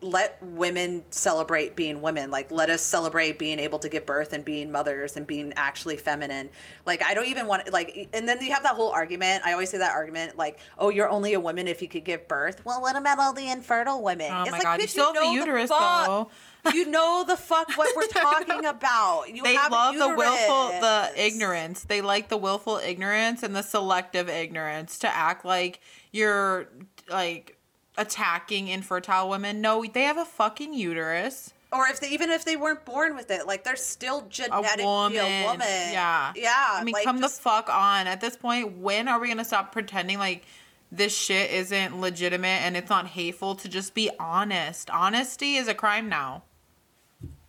let 0.00 0.40
women 0.42 1.02
celebrate 1.10 1.74
being 1.74 2.00
women 2.00 2.30
like 2.30 2.50
let 2.52 2.70
us 2.70 2.80
celebrate 2.80 3.36
being 3.38 3.58
able 3.58 3.80
to 3.80 3.88
give 3.88 4.06
birth 4.06 4.32
and 4.32 4.44
being 4.44 4.70
mothers 4.70 5.16
and 5.16 5.26
being 5.26 5.52
actually 5.56 5.96
feminine 5.96 6.48
like 6.86 7.02
i 7.02 7.14
don't 7.14 7.26
even 7.26 7.46
want 7.48 7.70
like 7.72 8.08
and 8.12 8.28
then 8.28 8.40
you 8.40 8.52
have 8.52 8.62
that 8.62 8.74
whole 8.74 8.90
argument 8.90 9.42
i 9.44 9.52
always 9.52 9.68
say 9.70 9.78
that 9.78 9.92
argument 9.92 10.38
like 10.38 10.60
oh 10.78 10.88
you're 10.88 11.08
only 11.08 11.34
a 11.34 11.40
woman 11.40 11.66
if 11.66 11.82
you 11.82 11.88
could 11.88 12.04
give 12.04 12.28
birth 12.28 12.64
well 12.64 12.80
what 12.80 12.96
about 12.96 13.18
all 13.18 13.32
the 13.32 13.50
infertile 13.50 14.02
women 14.02 14.30
Oh 14.30 14.42
it's 14.42 14.50
my 14.52 14.58
like 14.58 14.62
God, 14.62 14.80
you 14.80 14.86
still 14.86 15.06
have 15.06 15.14
the 15.14 15.20
know 15.20 15.32
uterus, 15.32 15.68
fuck. 15.68 16.06
though. 16.06 16.30
you 16.72 16.86
know 16.86 17.24
the 17.26 17.36
fuck 17.36 17.76
what 17.76 17.94
we're 17.96 18.06
talking 18.06 18.64
about 18.66 19.28
you 19.34 19.42
They 19.42 19.56
love 19.56 19.96
the 19.96 20.14
willful, 20.14 20.80
the 20.80 21.10
ignorance. 21.16 21.84
They 21.84 22.00
like 22.00 22.28
the 22.28 22.36
willful 22.36 22.76
ignorance 22.78 23.42
and 23.42 23.54
the 23.54 23.62
selective 23.62 24.28
ignorance 24.28 24.98
to 25.00 25.08
act 25.08 25.44
like 25.44 25.80
you're 26.12 26.68
like 27.08 27.57
attacking 27.98 28.68
infertile 28.68 29.28
women. 29.28 29.60
No, 29.60 29.84
they 29.84 30.04
have 30.04 30.16
a 30.16 30.24
fucking 30.24 30.72
uterus. 30.72 31.52
or 31.70 31.86
if 31.88 32.00
they 32.00 32.08
even 32.08 32.30
if 32.30 32.46
they 32.46 32.56
weren't 32.56 32.84
born 32.86 33.14
with 33.14 33.30
it 33.30 33.46
like 33.46 33.62
they're 33.64 33.76
still 33.76 34.20
A 34.20 34.28
genetically 34.30 34.84
woman. 34.84 35.18
a 35.18 35.44
woman 35.44 35.66
Yeah. 35.92 36.32
yeah 36.34 36.68
I 36.72 36.82
mean, 36.84 36.94
like, 36.94 37.04
come 37.04 37.20
just- 37.20 37.36
the 37.36 37.42
fuck 37.42 37.68
on. 37.68 38.06
At 38.06 38.22
this 38.22 38.36
point, 38.36 38.78
when 38.78 39.06
are 39.08 39.20
we 39.20 39.26
going 39.28 39.36
to 39.38 39.44
stop 39.44 39.70
pretending 39.72 40.18
like 40.18 40.46
this 40.90 41.14
shit 41.14 41.50
isn't 41.50 42.00
legitimate 42.00 42.62
and 42.64 42.74
it's 42.74 42.88
not 42.88 43.08
hateful 43.08 43.54
to 43.56 43.68
just 43.68 43.92
be 43.92 44.08
honest? 44.18 44.88
Honesty 44.88 45.56
is 45.56 45.68
a 45.68 45.74
crime 45.74 46.08
now. 46.08 46.44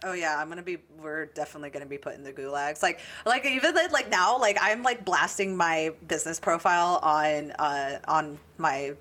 Oh 0.03 0.13
yeah, 0.13 0.37
I'm 0.39 0.47
gonna 0.47 0.63
be. 0.63 0.77
We're 1.01 1.25
definitely 1.25 1.71
gonna 1.71 1.85
be 1.85 1.97
put 1.97 2.15
in 2.15 2.23
the 2.23 2.31
gulags. 2.31 2.81
Like, 2.81 3.01
like 3.25 3.45
even 3.45 3.75
like, 3.75 3.91
like 3.91 4.09
now, 4.09 4.37
like 4.39 4.57
I'm 4.61 4.81
like 4.81 5.03
blasting 5.03 5.57
my 5.57 5.91
business 6.07 6.39
profile 6.39 6.99
on 7.03 7.51
uh 7.59 7.99
on 8.07 8.39
my, 8.57 8.93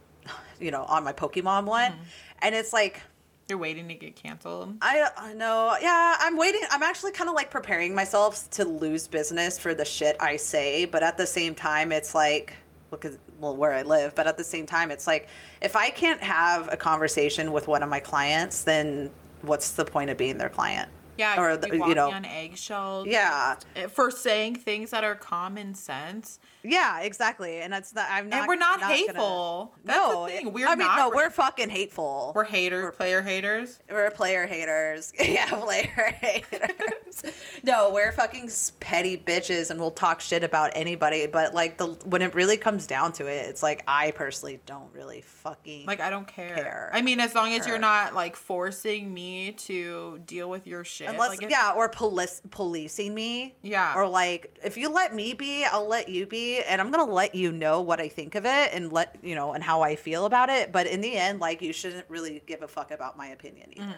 you 0.60 0.70
know, 0.70 0.82
on 0.84 1.04
my 1.04 1.12
Pokemon 1.12 1.64
one, 1.64 1.92
Mm-hmm. 1.92 2.02
and 2.42 2.54
it's 2.54 2.72
like 2.72 3.00
You're 3.48 3.58
waiting 3.58 3.88
to 3.88 3.94
get 3.94 4.16
canceled. 4.16 4.76
I 4.82 5.08
I 5.16 5.32
know. 5.34 5.76
Yeah, 5.80 6.16
I'm 6.20 6.36
waiting. 6.36 6.62
I'm 6.70 6.82
actually 6.82 7.12
kind 7.12 7.28
of 7.30 7.34
like 7.36 7.50
preparing 7.50 7.94
myself 7.94 8.48
to 8.50 8.64
lose 8.64 9.08
business 9.08 9.58
for 9.58 9.74
the 9.74 9.84
shit 9.84 10.16
I 10.20 10.36
say, 10.36 10.84
but 10.84 11.02
at 11.02 11.16
the 11.16 11.26
same 11.26 11.54
time, 11.54 11.92
it's 11.92 12.14
like 12.14 12.52
look 12.90 13.04
at 13.04 13.12
well 13.40 13.54
where 13.56 13.72
I 13.72 13.82
live, 13.82 14.14
but 14.14 14.26
at 14.26 14.36
the 14.36 14.44
same 14.44 14.66
time, 14.66 14.90
it's 14.90 15.06
like 15.06 15.28
if 15.62 15.76
I 15.76 15.90
can't 15.90 16.22
have 16.22 16.68
a 16.72 16.76
conversation 16.76 17.52
with 17.52 17.68
one 17.68 17.82
of 17.82 17.88
my 17.88 18.00
clients, 18.00 18.64
then 18.64 19.10
what's 19.42 19.72
the 19.72 19.84
point 19.84 20.10
of 20.10 20.16
being 20.16 20.38
their 20.38 20.48
client? 20.48 20.88
Yeah, 21.18 21.40
or 21.40 21.56
the- 21.56 21.68
you 21.76 21.88
you 21.88 21.94
know, 21.96 22.10
on 22.12 22.24
eggshells. 22.24 23.06
yeah, 23.08 23.56
for 23.90 24.10
saying 24.10 24.56
things 24.56 24.90
that 24.90 25.02
are 25.04 25.14
common 25.16 25.74
sense. 25.74 26.38
Yeah, 26.68 27.00
exactly. 27.00 27.60
And 27.60 27.72
that's 27.72 27.94
not. 27.94 28.06
I'm 28.10 28.28
not. 28.28 28.40
and 28.40 28.48
we're 28.48 28.56
not, 28.56 28.80
gonna- 28.80 28.94
hateful. 28.94 29.74
That's 29.84 29.98
no, 29.98 30.26
the 30.26 30.32
thing. 30.32 30.52
We're 30.52 30.66
I 30.68 30.74
mean, 30.74 30.86
not. 30.86 30.96
no, 30.98 31.12
we're 31.14 31.30
fucking 31.30 31.70
hateful. 31.70 32.32
we're 32.34 32.44
haters, 32.44 32.94
player 32.96 33.22
haters. 33.22 33.78
We're 33.90 34.10
player 34.10 34.46
haters. 34.46 35.12
Yeah, 35.28 35.46
player 35.50 36.14
haters. 36.20 37.22
no, 37.62 37.90
we're 37.92 38.12
fucking 38.12 38.50
petty 38.80 39.16
bitches 39.16 39.70
and 39.70 39.78
we'll 39.78 39.90
talk 39.90 40.20
shit 40.20 40.42
about 40.42 40.70
anybody. 40.74 41.26
But 41.26 41.54
like 41.54 41.76
the 41.76 41.86
when 42.04 42.22
it 42.22 42.34
really 42.34 42.56
comes 42.56 42.86
down 42.86 43.12
to 43.14 43.26
it, 43.26 43.46
it's 43.48 43.62
like 43.62 43.82
I 43.86 44.12
personally 44.12 44.60
don't 44.66 44.92
really 44.94 45.20
fucking 45.22 45.86
Like 45.86 46.00
I 46.00 46.10
don't 46.10 46.26
care. 46.26 46.54
Care. 46.54 46.90
I 46.92 47.02
mean, 47.02 47.20
as 47.20 47.34
long 47.34 47.52
as 47.52 47.66
you're 47.66 47.78
not 47.78 48.14
like 48.14 48.36
forcing 48.36 49.12
me 49.12 49.52
to 49.52 50.20
deal 50.26 50.48
with 50.48 50.66
your 50.66 50.84
shit. 50.84 51.08
unless 51.08 51.40
like, 51.40 51.50
yeah, 51.50 51.72
or 51.76 51.88
police 51.88 52.40
policing 52.50 53.14
me. 53.14 53.56
Yeah. 53.62 53.94
Or 53.96 54.08
like 54.08 54.58
if 54.64 54.76
you 54.76 54.88
let 54.90 55.14
me 55.14 55.34
be, 55.34 55.64
I'll 55.64 55.86
let 55.88 56.08
you 56.08 56.26
be, 56.26 56.57
and 56.66 56.80
I'm 56.80 56.90
gonna 56.90 57.10
let 57.10 57.34
you 57.34 57.52
know 57.52 57.80
what 57.80 58.00
I 58.00 58.08
think 58.08 58.34
of 58.34 58.44
it 58.44 58.70
and 58.72 58.92
let 58.92 59.16
you 59.22 59.34
know 59.34 59.52
and 59.52 59.62
how 59.62 59.82
I 59.82 59.96
feel 59.96 60.26
about 60.26 60.48
it. 60.48 60.72
But 60.72 60.86
in 60.86 61.00
the 61.00 61.16
end, 61.16 61.40
like 61.40 61.62
you 61.62 61.72
shouldn't 61.72 62.06
really 62.08 62.42
give 62.46 62.62
a 62.62 62.68
fuck 62.68 62.90
about 62.90 63.16
my 63.16 63.28
opinion 63.28 63.70
either. 63.72 63.94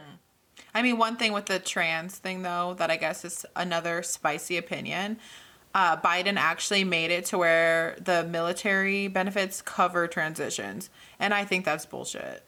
I 0.75 0.83
mean, 0.83 0.99
one 0.99 1.17
thing 1.17 1.33
with 1.33 1.47
the 1.47 1.59
trans 1.59 2.19
thing, 2.19 2.43
though, 2.43 2.75
that 2.75 2.91
I 2.91 2.97
guess 2.97 3.25
is 3.25 3.47
another 3.57 4.03
spicy 4.03 4.57
opinion. 4.57 5.19
Uh, 5.75 5.97
Biden 5.97 6.37
actually 6.37 6.85
made 6.85 7.11
it 7.11 7.25
to 7.27 7.39
where 7.39 7.97
the 8.01 8.25
military 8.25 9.09
benefits 9.09 9.63
cover 9.63 10.07
transitions. 10.07 10.91
And 11.19 11.33
I 11.33 11.45
think 11.45 11.65
that's 11.65 11.87
bullshit. 11.87 12.43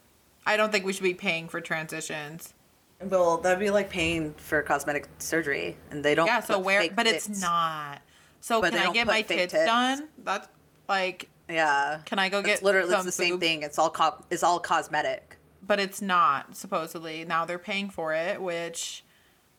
I 0.44 0.56
don't 0.56 0.72
think 0.72 0.84
we 0.84 0.92
should 0.92 1.04
be 1.04 1.14
paying 1.14 1.48
for 1.48 1.60
transitions. 1.60 2.52
Well, 3.00 3.38
that'd 3.38 3.58
be 3.58 3.70
like 3.70 3.90
paying 3.90 4.34
for 4.34 4.62
cosmetic 4.62 5.08
surgery, 5.18 5.76
and 5.90 6.04
they 6.04 6.14
don't. 6.14 6.26
Yeah, 6.26 6.40
so 6.40 6.58
where, 6.58 6.88
but 6.90 7.06
it's 7.06 7.40
not. 7.40 8.00
So 8.42 8.60
But 8.60 8.72
can 8.74 8.86
I 8.88 8.92
get 8.92 9.06
my 9.06 9.22
tits 9.22 9.52
tits. 9.52 9.64
done? 9.64 10.08
That's 10.18 10.46
like, 10.88 11.30
Yeah. 11.48 12.00
Can 12.04 12.18
I 12.18 12.28
go 12.28 12.40
It's 12.40 12.46
get 12.48 12.62
literally 12.62 12.94
it's 12.94 13.04
the 13.04 13.12
same 13.12 13.34
boob- 13.34 13.40
thing. 13.40 13.62
It's 13.62 13.78
all 13.78 13.88
co- 13.90 14.22
it's 14.30 14.42
all 14.42 14.58
cosmetic. 14.60 15.38
but 15.64 15.78
it's 15.80 16.02
not 16.02 16.56
supposedly. 16.56 17.24
Now 17.24 17.44
they're 17.44 17.58
paying 17.58 17.88
for 17.88 18.12
it, 18.14 18.42
which, 18.42 19.04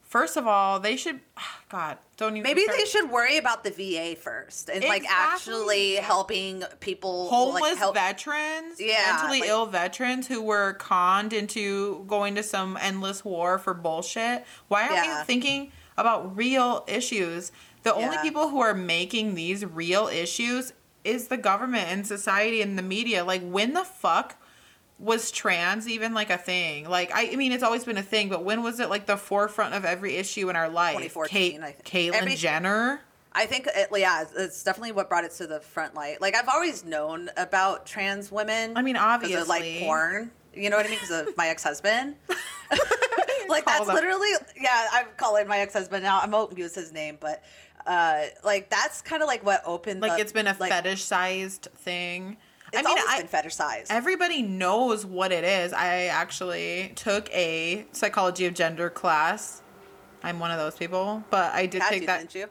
first 0.02 0.36
of 0.36 0.46
all, 0.48 0.80
they 0.82 0.98
should. 0.98 1.22
God, 1.70 1.98
don't 2.18 2.34
even. 2.36 2.44
Maybe 2.44 2.64
start- 2.66 2.78
they 2.78 2.86
should 2.86 3.10
worry 3.10 3.38
about 3.38 3.64
the 3.64 3.72
VA 3.72 4.16
first 4.20 4.70
and 4.70 4.84
like 4.84 5.06
actually 5.10 5.96
helping 5.96 6.64
people 6.82 7.30
homeless 7.30 7.62
like, 7.62 7.78
help. 7.78 7.96
veterans, 7.96 8.80
Yeah, 8.82 9.14
mentally 9.16 9.40
like- 9.40 9.50
ill 9.50 9.66
veterans 9.66 10.28
who 10.28 10.42
were 10.42 10.74
conned 10.74 11.32
into 11.32 12.04
going 12.08 12.36
to 12.36 12.44
some 12.44 12.78
endless 12.82 13.24
war 13.24 13.58
for 13.58 13.74
bullshit. 13.74 14.44
Why 14.68 14.84
aren't 14.84 14.94
Yeah. 14.96 15.20
we 15.22 15.26
thinking 15.26 15.72
about 15.98 16.36
real 16.36 16.84
issues? 16.88 17.52
The 17.84 17.94
only 17.94 18.18
people 18.22 18.50
who 18.50 18.62
are 18.62 18.74
making 18.74 19.36
these 19.36 19.66
real 19.66 20.08
issues 20.08 20.74
is 21.04 21.28
the 21.28 21.38
government 21.38 21.88
and 21.90 22.08
society 22.08 22.62
and 22.62 22.78
the 22.78 22.82
media. 22.84 23.24
Like, 23.24 23.42
when 23.42 23.74
the 23.74 23.84
fuck 23.84 24.38
was 25.00 25.32
trans 25.32 25.88
even 25.88 26.14
like 26.14 26.30
a 26.30 26.38
thing? 26.38 26.88
Like, 26.90 27.12
I, 27.14 27.32
I 27.32 27.36
mean, 27.36 27.52
it's 27.52 27.64
always 27.64 27.84
been 27.84 27.98
a 27.98 28.04
thing, 28.04 28.30
but 28.30 28.44
when 28.44 28.64
was 28.64 28.80
it 28.80 28.90
like 28.90 29.06
the 29.06 29.18
forefront 29.18 29.74
of 29.76 29.86
every 29.86 30.16
issue 30.16 30.50
in 30.50 30.56
our 30.56 30.70
life? 30.70 30.94
2014, 30.94 31.62
I 31.64 31.72
think. 31.72 31.86
Caitlyn 31.86 32.22
Every- 32.22 32.36
Jenner. 32.36 33.02
I 33.36 33.48
think 33.48 33.68
it, 33.76 33.90
yeah, 33.96 34.22
it's- 34.22 34.64
definitely 34.64 34.92
what 34.92 35.10
brought 35.10 35.24
it 35.24 35.32
to 35.32 35.48
the 35.48 35.60
front 35.60 35.96
light. 35.96 36.22
Like 36.22 36.36
I've 36.36 36.48
always 36.48 36.86
known 36.86 37.32
about 37.36 37.86
trans 37.86 38.32
women. 38.32 38.78
I 38.78 38.82
mean, 38.84 38.96
of, 38.96 39.48
like 39.48 39.80
porn. 39.80 40.32
You 40.54 40.70
know 40.70 40.78
what 40.78 40.86
I 40.86 40.90
mean? 40.90 41.00
Because 41.02 41.28
of 41.28 41.36
my 41.36 41.48
ex 41.48 41.64
husband. 41.64 42.16
like 43.50 43.66
Call 43.66 43.74
that's 43.74 43.88
that. 43.88 43.94
literally 43.96 44.30
yeah. 44.62 44.88
I'm 44.94 45.08
calling 45.18 45.48
my 45.48 45.60
ex 45.60 45.74
husband 45.74 46.04
now. 46.04 46.20
I 46.22 46.28
won't 46.28 46.56
use 46.58 46.76
his 46.76 46.94
name, 46.94 47.18
but 47.20 47.44
uh, 47.86 48.24
like 48.44 48.70
that's 48.70 49.02
kind 49.02 49.22
of 49.22 49.28
like 49.28 49.46
what 49.46 49.62
opened. 49.66 50.02
Like, 50.02 50.16
the- 50.16 50.22
it's 50.22 50.32
been 50.32 50.48
a 50.48 50.56
like, 50.60 50.72
fetish 50.72 51.04
sized 51.04 51.68
thing. 51.76 52.38
It's 52.72 52.80
I 52.80 52.82
mean, 52.90 52.98
always 52.98 53.06
I, 53.08 53.22
been 53.22 53.28
fetishized. 53.28 53.88
everybody 53.92 54.42
knows 54.42 55.06
what 55.06 55.32
it 55.32 55.44
is. 55.44 55.74
I 55.74 56.06
actually 56.06 56.94
took 56.96 57.30
a 57.32 57.86
psychology 57.92 58.46
of 58.48 58.56
gender 58.56 58.90
class. 58.90 59.62
I'm 60.24 60.40
one 60.40 60.50
of 60.50 60.58
those 60.58 60.76
people, 60.76 61.24
but 61.30 61.54
I 61.54 61.68
did 61.68 61.82
Had 61.84 61.90
take 61.90 62.02
to, 62.02 62.06
that. 62.08 62.34
you? 62.34 62.48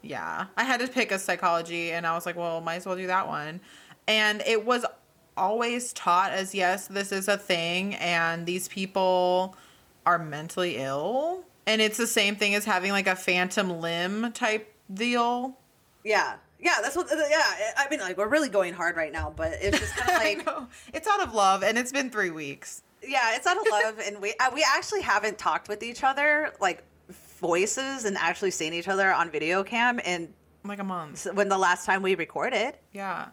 Yeah, 0.00 0.46
I 0.56 0.64
had 0.64 0.80
to 0.80 0.88
pick 0.88 1.12
a 1.12 1.18
psychology, 1.18 1.92
and 1.92 2.06
I 2.06 2.14
was 2.14 2.24
like, 2.24 2.36
well, 2.36 2.60
might 2.62 2.76
as 2.76 2.86
well 2.86 2.96
do 2.96 3.06
that 3.08 3.28
one. 3.28 3.60
And 4.08 4.42
it 4.46 4.64
was 4.64 4.86
always 5.36 5.92
taught 5.92 6.32
as 6.32 6.54
yes, 6.54 6.86
this 6.86 7.12
is 7.12 7.28
a 7.28 7.36
thing 7.38 7.94
and 7.96 8.46
these 8.46 8.68
people 8.68 9.56
are 10.04 10.18
mentally 10.18 10.76
ill. 10.76 11.44
And 11.66 11.80
it's 11.80 11.96
the 11.96 12.06
same 12.06 12.36
thing 12.36 12.54
as 12.54 12.64
having 12.64 12.90
like 12.92 13.06
a 13.06 13.14
phantom 13.16 13.80
limb 13.80 14.32
type 14.32 14.74
deal. 14.92 15.56
Yeah. 16.04 16.34
Yeah, 16.58 16.76
that's 16.80 16.94
what. 16.94 17.08
Yeah, 17.10 17.42
I 17.76 17.86
mean, 17.90 17.98
like 18.00 18.16
we're 18.16 18.28
really 18.28 18.48
going 18.48 18.72
hard 18.72 18.96
right 18.96 19.12
now, 19.12 19.32
but 19.36 19.54
it's 19.60 19.80
just 19.80 19.96
kind 19.96 20.10
of 20.10 20.22
like, 20.44 20.46
know. 20.46 20.68
It's 20.94 21.08
out 21.08 21.20
of 21.20 21.34
love 21.34 21.62
and 21.64 21.76
it's 21.76 21.90
been 21.90 22.08
three 22.10 22.30
weeks. 22.30 22.82
yeah, 23.04 23.34
it's 23.34 23.48
out 23.48 23.56
of 23.56 23.66
love, 23.68 23.98
and 24.06 24.20
we 24.22 24.32
uh, 24.38 24.50
we 24.54 24.64
actually 24.76 25.00
haven't 25.02 25.38
talked 25.38 25.68
with 25.68 25.82
each 25.82 26.04
other 26.04 26.52
like 26.60 26.84
voices 27.40 28.04
and 28.04 28.16
actually 28.16 28.52
seen 28.52 28.72
each 28.74 28.86
other 28.88 29.12
on 29.12 29.28
video 29.30 29.64
cam, 29.64 29.98
in 29.98 30.32
Like 30.64 30.78
a 30.78 30.84
month. 30.84 31.26
when 31.34 31.48
the 31.48 31.58
last 31.58 31.84
time 31.84 32.02
we 32.02 32.14
recorded. 32.14 32.74
Yeah. 32.92 33.28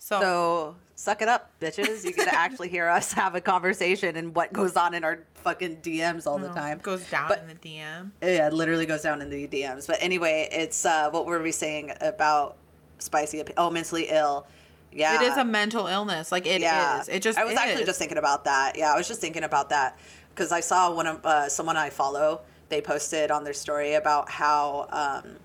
So, 0.00 0.20
So 0.20 0.76
suck 0.96 1.22
it 1.22 1.28
up, 1.28 1.50
bitches. 1.60 2.04
You 2.04 2.12
get 2.12 2.28
to 2.28 2.34
actually 2.34 2.68
hear 2.68 2.88
us 2.88 3.12
have 3.12 3.34
a 3.36 3.40
conversation 3.40 4.16
and 4.16 4.34
what 4.34 4.52
goes 4.52 4.76
on 4.76 4.94
in 4.94 5.04
our 5.04 5.20
fucking 5.44 5.76
DMs 5.76 6.26
all 6.26 6.38
the 6.38 6.48
time. 6.48 6.78
goes 6.82 7.08
down 7.08 7.28
But- 7.28 7.38
in 7.40 7.46
the 7.48 7.54
DM. 7.54 8.10
Yeah, 8.22 8.48
literally 8.48 8.86
goes 8.86 9.02
down 9.02 9.22
in 9.22 9.30
the 9.30 9.46
DMs. 9.46 9.86
But 9.86 9.98
anyway, 10.00 10.48
it's 10.50 10.84
uh, 10.84 11.10
what 11.10 11.26
were 11.26 11.40
we 11.42 11.52
saying 11.52 11.92
about 12.00 12.56
spicy? 12.98 13.44
Oh, 13.56 13.70
mentally 13.70 14.08
ill. 14.10 14.46
Yeah, 14.90 15.20
It 15.20 15.26
is 15.32 15.36
a 15.36 15.44
mental 15.44 15.86
illness. 15.86 16.30
Like 16.32 16.46
it 16.46 16.56
is. 16.56 16.62
yeah. 16.62 17.02
It 17.08 17.20
just 17.20 17.38
I 17.38 17.44
was 17.44 17.54
actually 17.56 17.84
just 17.84 17.98
thinking 17.98 18.18
about 18.18 18.44
that. 18.44 18.76
Yeah, 18.78 18.92
I 18.92 18.96
was 18.96 19.06
just 19.08 19.20
thinking 19.20 19.42
about 19.44 19.70
that 19.70 19.98
because 20.30 20.50
I 20.52 20.60
saw 20.60 20.92
one 20.92 21.06
of 21.06 21.24
uh, 21.26 21.48
someone 21.48 21.76
I 21.76 21.90
follow. 21.90 22.40
They 22.70 22.80
posted 22.80 23.30
on 23.30 23.44
their 23.44 23.52
story 23.54 23.94
about 23.94 24.30
how 24.30 24.88
um, 24.90 25.36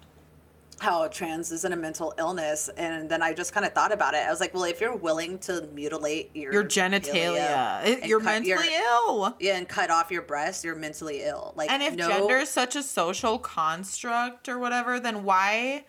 how 0.80 1.08
trans 1.08 1.52
isn't 1.52 1.72
a 1.72 1.76
mental 1.76 2.14
illness, 2.18 2.70
and 2.78 3.10
then 3.10 3.22
I 3.22 3.34
just 3.34 3.54
kind 3.54 3.66
of 3.66 3.74
thought 3.74 3.92
about 3.92 4.14
it. 4.14 4.26
I 4.26 4.30
was 4.30 4.40
like, 4.40 4.54
well, 4.54 4.64
if 4.64 4.80
you're 4.82 4.96
willing 4.96 5.38
to 5.40 5.68
mutilate 5.74 6.36
your 6.36 6.52
your 6.54 6.64
genitalia. 6.64 8.06
You're 8.08 8.20
cut 8.20 8.44
mentally 8.44 8.72
your- 8.72 8.82
ill. 9.08 9.36
yeah, 9.40 9.58
and 9.58 9.68
cut 9.68 9.90
off 9.90 10.12
your 10.12 10.22
breast, 10.22 10.64
you're 10.64 10.76
mentally 10.76 11.22
ill. 11.24 11.54
Like, 11.56 11.70
And 11.72 11.84
if 11.84 11.96
no, 11.96 12.08
gender 12.10 12.38
is 12.38 12.50
such 12.50 12.76
a 12.76 12.84
social 12.84 13.40
construct 13.40 14.48
or 14.50 14.58
whatever, 14.58 15.00
then 15.00 15.24
why 15.24 15.86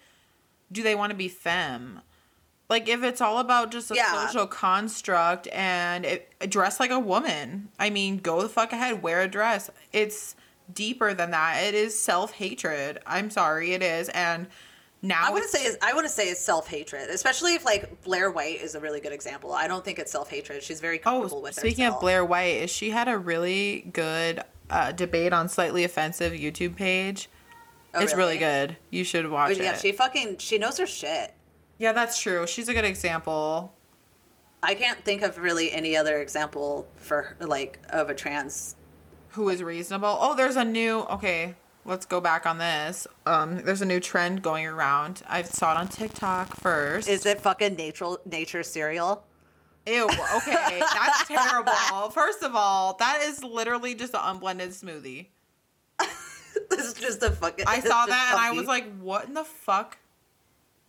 do 0.73 0.83
they 0.83 0.95
want 0.95 1.11
to 1.11 1.17
be 1.17 1.29
femme? 1.29 2.03
Like 2.69 2.89
if 2.89 3.03
it's 3.03 3.21
all 3.21 3.39
about 3.39 3.73
just 3.73 3.91
a 3.91 3.97
Yeah. 3.97 4.27
social 4.29 4.47
construct 4.47 5.49
and 5.49 6.05
it, 6.07 6.33
dress 6.49 6.79
like 6.79 6.93
a 6.93 7.01
woman, 7.01 7.69
I 7.81 7.91
mean, 7.91 8.19
go 8.19 8.43
the 8.43 8.49
fuck 8.49 8.73
ahead, 8.73 9.03
wear 9.03 9.23
a 9.23 9.29
dress. 9.29 9.71
It's 9.93 10.37
deeper 10.73 11.13
than 11.13 11.33
that. 11.33 11.65
It 11.65 11.75
is 11.75 11.99
self 12.01 12.35
hatred. 12.35 13.01
I'm 13.05 13.29
sorry, 13.29 13.73
it 13.73 13.83
is. 13.83 14.09
And 14.11 14.47
now 15.03 15.23
I 15.27 15.31
wouldn't 15.31 15.51
say 15.51 15.65
it's, 15.65 15.79
I 15.83 15.95
wouldn't 15.95 16.13
say 16.13 16.29
it's 16.29 16.41
self 16.41 16.69
hatred, 16.69 17.09
especially 17.09 17.55
if 17.55 17.65
like 17.65 18.03
Blair 18.03 18.31
White 18.31 18.61
is 18.61 18.75
a 18.75 18.81
really 18.81 19.01
good 19.01 19.13
example. 19.13 19.53
I 19.53 19.67
don't 19.67 19.85
think 19.85 19.99
it's 19.99 20.13
self 20.13 20.31
hatred. 20.31 20.63
She's 20.63 20.81
very 20.81 20.99
comfortable 20.99 21.41
with. 21.41 21.43
Oh, 21.43 21.43
with 21.43 21.55
speaking 21.57 21.85
herself. 21.85 21.97
of 21.97 22.01
Blair 22.03 22.25
White, 22.25 22.57
is 22.63 22.71
she 22.71 22.91
had 22.91 23.09
a 23.09 23.17
really 23.17 23.89
good 23.93 24.43
uh, 24.69 24.93
debate 24.93 25.33
on 25.33 25.49
slightly 25.49 25.85
offensive 25.85 26.33
YouTube 26.33 26.77
page. 26.77 27.29
Oh, 27.95 28.01
it's 28.01 28.15
really 28.15 28.39
good. 28.39 28.77
You 28.91 29.05
should 29.05 29.29
watch 29.31 29.57
yeah, 29.59 29.73
it. 29.73 29.81
she 29.81 29.93
fucking 29.93 30.39
she 30.39 30.59
knows 30.59 30.79
her 30.79 30.87
shit. 30.87 31.35
yeah, 31.79 31.93
that's 31.93 32.21
true. 32.21 32.47
She's 32.47 32.69
a 32.69 32.75
good 32.75 32.85
example. 32.85 33.75
I 34.63 34.75
can't 34.75 35.03
think 35.05 35.23
of 35.23 35.39
really 35.39 35.73
any 35.73 35.97
other 35.97 36.19
example 36.19 36.87
for 36.97 37.37
like 37.41 37.79
of 37.89 38.11
a 38.11 38.15
trans. 38.15 38.77
Who 39.31 39.49
is 39.49 39.63
reasonable? 39.63 40.19
Oh, 40.21 40.37
there's 40.37 40.57
a 40.57 40.65
new. 40.65 41.01
Okay, 41.05 41.55
let's 41.91 42.07
go 42.07 42.21
back 42.21 42.47
on 42.47 42.57
this. 42.57 43.07
Um, 43.27 43.63
there's 43.63 43.83
a 43.83 43.87
new 43.87 44.01
trend 44.01 44.43
going 44.43 44.65
around. 44.65 45.23
I 45.29 45.43
saw 45.43 45.73
it 45.73 45.77
on 45.77 45.89
TikTok 45.89 46.57
first. 46.57 47.09
Is 47.09 47.27
it 47.27 47.41
fucking 47.41 47.75
nature 47.75 48.17
nature 48.25 48.63
cereal? 48.63 49.25
Ew. 49.87 50.05
Okay, 50.05 50.83
that's 50.95 51.27
terrible. 51.27 52.11
First 52.11 52.43
of 52.43 52.55
all, 52.55 52.97
that 52.99 53.21
is 53.23 53.43
literally 53.43 53.95
just 53.95 54.15
an 54.15 54.21
unblended 54.23 54.71
smoothie. 54.71 55.27
this 56.71 56.87
is 56.87 56.95
just 56.95 57.23
a 57.23 57.31
fucking. 57.31 57.67
I 57.67 57.81
saw 57.81 58.07
that 58.07 58.31
and 58.33 58.41
I 58.41 58.53
was 58.53 58.67
like, 58.67 58.87
what 59.01 59.27
in 59.27 59.35
the 59.35 59.45
fuck? 59.45 59.99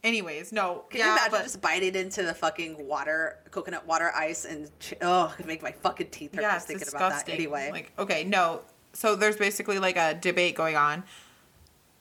Anyways, 0.03 0.51
no. 0.51 0.85
Can 0.89 0.99
yeah, 0.99 1.05
you 1.05 1.11
imagine 1.11 1.31
but 1.31 1.43
just 1.43 1.61
biting 1.61 1.95
into 1.95 2.23
the 2.23 2.33
fucking 2.33 2.87
water, 2.87 3.37
coconut 3.51 3.85
water 3.85 4.11
ice, 4.15 4.45
and 4.45 4.69
oh, 5.01 5.25
it 5.25 5.37
could 5.37 5.45
make 5.45 5.61
my 5.61 5.71
fucking 5.71 6.09
teeth 6.09 6.33
hurt 6.33 6.41
yeah, 6.41 6.55
just 6.55 6.67
thinking 6.67 6.87
about 6.87 6.99
that. 6.99 7.09
disgusting. 7.09 7.35
Anyway, 7.35 7.69
Like, 7.71 7.91
okay, 7.99 8.23
no. 8.23 8.61
So 8.93 9.15
there's 9.15 9.37
basically 9.37 9.79
like 9.79 9.97
a 9.97 10.13
debate 10.13 10.55
going 10.55 10.75
on. 10.75 11.03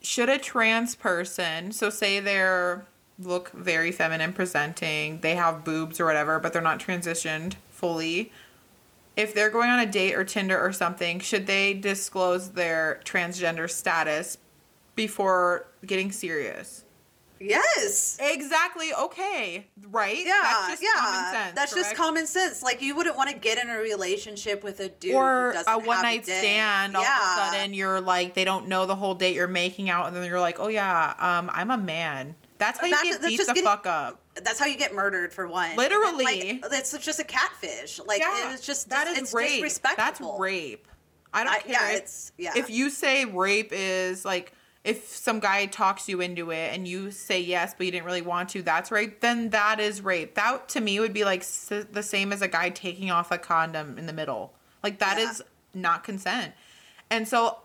Should 0.01 0.29
a 0.29 0.37
trans 0.37 0.95
person, 0.95 1.71
so 1.71 1.89
say 1.89 2.19
they're 2.19 2.85
look 3.19 3.51
very 3.51 3.91
feminine 3.91 4.33
presenting, 4.33 5.19
they 5.21 5.35
have 5.35 5.63
boobs 5.63 5.99
or 5.99 6.05
whatever, 6.05 6.39
but 6.39 6.53
they're 6.53 6.61
not 6.61 6.79
transitioned 6.79 7.53
fully. 7.69 8.31
If 9.15 9.33
they're 9.33 9.49
going 9.49 9.69
on 9.69 9.79
a 9.79 9.85
date 9.85 10.15
or 10.15 10.23
Tinder 10.23 10.59
or 10.59 10.71
something, 10.71 11.19
should 11.19 11.45
they 11.45 11.73
disclose 11.73 12.51
their 12.51 13.01
transgender 13.05 13.69
status 13.69 14.37
before 14.95 15.67
getting 15.85 16.11
serious? 16.11 16.85
Yes. 17.41 18.17
Exactly. 18.19 18.93
Okay. 18.93 19.67
Right. 19.89 20.17
Yeah, 20.25 20.39
That's 20.41 20.67
just 20.69 20.83
yeah. 20.83 20.89
common 21.01 21.33
sense. 21.33 21.55
That's 21.55 21.75
just 21.75 21.95
common 21.95 22.27
sense. 22.27 22.63
Like 22.63 22.81
you 22.81 22.95
wouldn't 22.95 23.17
want 23.17 23.29
to 23.29 23.35
get 23.35 23.57
in 23.57 23.69
a 23.69 23.77
relationship 23.77 24.63
with 24.63 24.79
a 24.79 24.89
dude 24.89 25.15
or 25.15 25.51
a 25.67 25.79
one 25.79 26.01
night 26.01 26.25
stand 26.25 26.95
all 26.95 27.03
yeah. 27.03 27.15
of 27.47 27.53
a 27.53 27.55
sudden 27.57 27.73
you're 27.73 28.01
like 28.01 28.33
they 28.33 28.45
don't 28.45 28.67
know 28.67 28.85
the 28.85 28.95
whole 28.95 29.15
date 29.15 29.35
you're 29.35 29.47
making 29.47 29.89
out 29.89 30.07
and 30.07 30.15
then 30.15 30.25
you're 30.25 30.39
like 30.39 30.59
oh 30.59 30.67
yeah 30.67 31.13
um 31.19 31.49
i'm 31.53 31.71
a 31.71 31.77
man 31.77 32.35
that's 32.57 32.79
how 32.79 32.85
you 32.85 32.91
That's- 32.91 33.11
get 33.13 33.21
that's 33.21 33.31
beat 33.31 33.39
the 33.39 33.45
getting- 33.47 33.63
fuck 33.63 33.85
up 33.87 34.19
That's 34.35 34.59
how 34.59 34.65
you 34.67 34.77
get 34.77 34.93
murdered 34.93 35.33
for 35.33 35.47
one. 35.47 35.75
Literally. 35.75 36.23
like, 36.61 36.73
it's 36.73 36.97
just 36.99 37.19
a 37.19 37.23
catfish. 37.23 37.99
Like 38.05 38.19
yeah 38.21 38.53
it's 38.53 38.65
just 38.65 38.89
that 38.89 39.07
is 39.07 39.17
it's 39.17 39.33
rape 39.33 39.65
that's 39.97 40.21
rape 40.39 40.87
i 41.33 41.43
don't 41.43 41.53
I- 41.53 41.59
care 41.59 41.71
yeah, 41.71 41.89
if, 41.89 41.95
it's- 41.97 42.31
yeah. 42.37 42.51
if 42.55 42.69
you 42.69 42.89
say 42.89 43.25
rape 43.25 43.69
is 43.71 44.25
like 44.25 44.53
if 44.83 45.07
some 45.15 45.39
guy 45.39 45.65
talks 45.67 46.09
you 46.09 46.21
into 46.21 46.49
it 46.51 46.73
and 46.73 46.87
you 46.87 47.11
say 47.11 47.39
yes 47.39 47.73
but 47.77 47.85
you 47.85 47.91
didn't 47.91 48.05
really 48.05 48.21
want 48.21 48.49
to 48.49 48.61
that's 48.63 48.89
rape 48.91 49.19
then 49.21 49.49
that 49.51 49.79
is 49.79 50.01
rape 50.01 50.33
that 50.35 50.67
to 50.67 50.81
me 50.81 50.99
would 50.99 51.13
be 51.13 51.23
like 51.23 51.41
s- 51.41 51.71
the 51.91 52.01
same 52.01 52.33
as 52.33 52.41
a 52.41 52.47
guy 52.47 52.69
taking 52.69 53.11
off 53.11 53.31
a 53.31 53.37
condom 53.37 53.97
in 53.99 54.07
the 54.07 54.13
middle 54.13 54.53
like 54.83 54.97
that 54.99 55.17
Yeah. 55.19 55.29
is 55.29 55.43
not 55.75 56.03
consent 56.03 56.53
and 57.11 57.27
so 57.27 57.59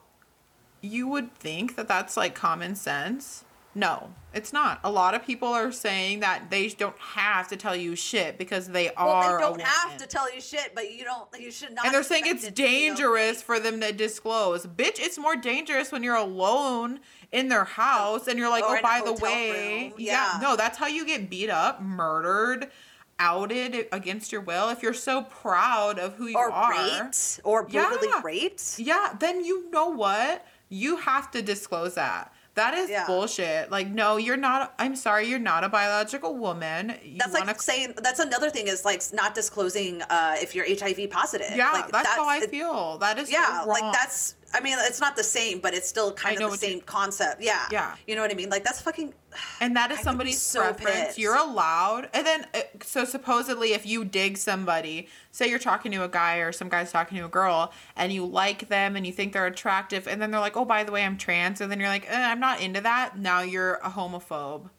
you 0.82 1.08
would 1.08 1.34
think 1.34 1.74
that 1.76 1.88
that's 1.88 2.16
like 2.18 2.34
common 2.34 2.74
sense. 2.76 3.44
No, 3.76 4.08
it's 4.32 4.54
not. 4.54 4.80
A 4.84 4.90
lot 4.90 5.14
of 5.14 5.22
people 5.22 5.48
are 5.48 5.70
saying 5.70 6.20
that 6.20 6.48
they 6.48 6.68
don't 6.70 6.96
have 6.98 7.46
to 7.48 7.56
tell 7.56 7.76
you 7.76 7.94
shit 7.94 8.38
because 8.38 8.68
they 8.68 8.90
Well, 8.96 9.06
are. 9.06 9.36
they 9.36 9.44
don't 9.44 9.60
have 9.60 9.98
to 9.98 10.06
tell 10.06 10.34
you 10.34 10.40
shit, 10.40 10.74
but 10.74 10.90
you 10.90 11.04
don't. 11.04 11.28
You 11.38 11.50
should 11.50 11.74
not. 11.74 11.84
And 11.84 11.94
they're 11.94 12.02
saying 12.02 12.22
it's 12.24 12.46
okay. 12.46 12.54
dangerous 12.54 13.42
for 13.42 13.60
them 13.60 13.78
to 13.82 13.92
disclose. 13.92 14.66
Bitch, 14.66 14.98
it's 14.98 15.18
more 15.18 15.36
dangerous 15.36 15.92
when 15.92 16.02
you're 16.02 16.14
alone 16.16 17.00
in 17.32 17.48
their 17.50 17.64
house 17.64 18.28
and 18.28 18.38
you're 18.38 18.48
like, 18.48 18.64
Or 18.64 18.78
oh, 18.78 18.82
by 18.82 19.02
the 19.04 19.12
way, 19.12 19.92
yeah. 19.98 20.32
Yeah. 20.34 20.38
no, 20.40 20.56
that's 20.56 20.78
how 20.78 20.86
you 20.86 21.04
get 21.04 21.28
beat 21.28 21.50
up, 21.50 21.82
murdered, 21.82 22.70
outed 23.18 23.88
against 23.92 24.32
your 24.32 24.40
will. 24.40 24.70
If 24.70 24.82
you're 24.82 24.94
so 24.94 25.22
proud 25.24 25.98
of 25.98 26.14
who 26.14 26.28
you 26.28 26.38
are 26.38 26.48
or 26.48 26.52
are, 26.52 26.72
raped 27.02 27.40
or 27.44 27.62
brutally 27.64 28.08
Yeah. 28.08 28.20
raped. 28.24 28.78
yeah, 28.78 29.14
then 29.20 29.44
you 29.44 29.70
know 29.70 29.88
what? 29.88 30.46
You 30.70 30.96
have 30.96 31.30
to 31.32 31.42
disclose 31.42 31.94
that. 31.96 32.32
That 32.56 32.72
is 32.72 32.88
Yeah. 32.88 33.06
bullshit. 33.06 33.70
Like, 33.70 33.88
no, 33.88 34.16
you're 34.16 34.38
not. 34.38 34.72
I'm 34.78 34.96
sorry, 34.96 35.28
you're 35.28 35.38
not 35.38 35.62
a 35.62 35.68
biological 35.68 36.36
woman. 36.36 36.96
You 37.04 37.18
That's 37.18 37.34
wanna, 37.34 37.44
like 37.46 37.60
saying 37.60 37.94
that's 38.02 38.18
another 38.18 38.48
thing 38.48 38.66
is 38.66 38.82
like 38.84 39.02
not 39.12 39.34
disclosing 39.34 40.00
uh, 40.02 40.36
if 40.40 40.54
you're 40.54 40.64
HIV 40.66 41.10
positive. 41.10 41.52
yeah, 41.54 41.70
like, 41.72 41.92
that's, 41.92 42.08
how 42.08 42.26
I 42.26 42.38
it- 42.38 42.50
feel. 42.50 42.96
That 42.98 43.18
is 43.18 43.30
Yeah, 43.30 43.62
so 43.62 43.68
like 43.68 43.92
that's. 43.92 44.34
I 44.54 44.60
mean, 44.60 44.76
it's 44.80 45.00
not 45.00 45.16
the 45.16 45.24
same, 45.24 45.60
but 45.60 45.74
it's 45.74 45.88
still 45.88 46.12
kind 46.12 46.40
of 46.40 46.50
the 46.52 46.56
same 46.56 46.80
concept. 46.80 47.42
Yeah, 47.42 47.66
Yeah. 47.70 47.94
You 48.06 48.14
know 48.14 48.22
what 48.22 48.30
I 48.30 48.34
mean? 48.34 48.48
Like 48.48 48.64
that's 48.64 48.80
fucking. 48.80 49.12
and 49.60 49.76
that 49.76 49.90
is 49.90 49.98
I 49.98 50.02
somebody's 50.02 50.40
so 50.40 50.60
preference. 50.60 50.96
pissed. 51.06 51.18
You're 51.18 51.36
allowed. 51.36 52.08
And 52.14 52.26
then, 52.26 52.46
uh, 52.54 52.60
so 52.82 53.04
supposedly, 53.04 53.72
if 53.72 53.84
you 53.84 54.04
dig 54.04 54.38
somebody, 54.38 55.08
say 55.32 55.48
you're 55.48 55.58
talking 55.58 55.92
to 55.92 56.04
a 56.04 56.08
guy 56.08 56.36
or 56.38 56.52
some 56.52 56.68
guy's 56.68 56.92
talking 56.92 57.18
to 57.18 57.24
a 57.24 57.28
girl, 57.28 57.72
and 57.96 58.12
you 58.12 58.24
like 58.24 58.68
them 58.68 58.96
and 58.96 59.06
you 59.06 59.12
think 59.12 59.32
they're 59.32 59.46
attractive, 59.46 60.06
and 60.08 60.22
then 60.22 60.30
they're 60.30 60.40
like, 60.40 60.56
"Oh, 60.56 60.64
by 60.64 60.84
the 60.84 60.92
way, 60.92 61.04
I'm 61.04 61.18
trans," 61.18 61.60
and 61.60 61.70
then 61.70 61.80
you're 61.80 61.88
like, 61.88 62.06
eh, 62.08 62.30
"I'm 62.30 62.40
not 62.40 62.60
into 62.60 62.80
that." 62.80 63.18
Now 63.18 63.40
you're 63.40 63.74
a 63.82 63.90
homophobe. 63.90 64.70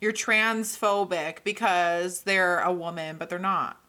You're 0.00 0.12
transphobic 0.12 1.44
because 1.44 2.22
they're 2.22 2.60
a 2.60 2.72
woman, 2.72 3.16
but 3.18 3.28
they're 3.30 3.38
not. 3.38 3.80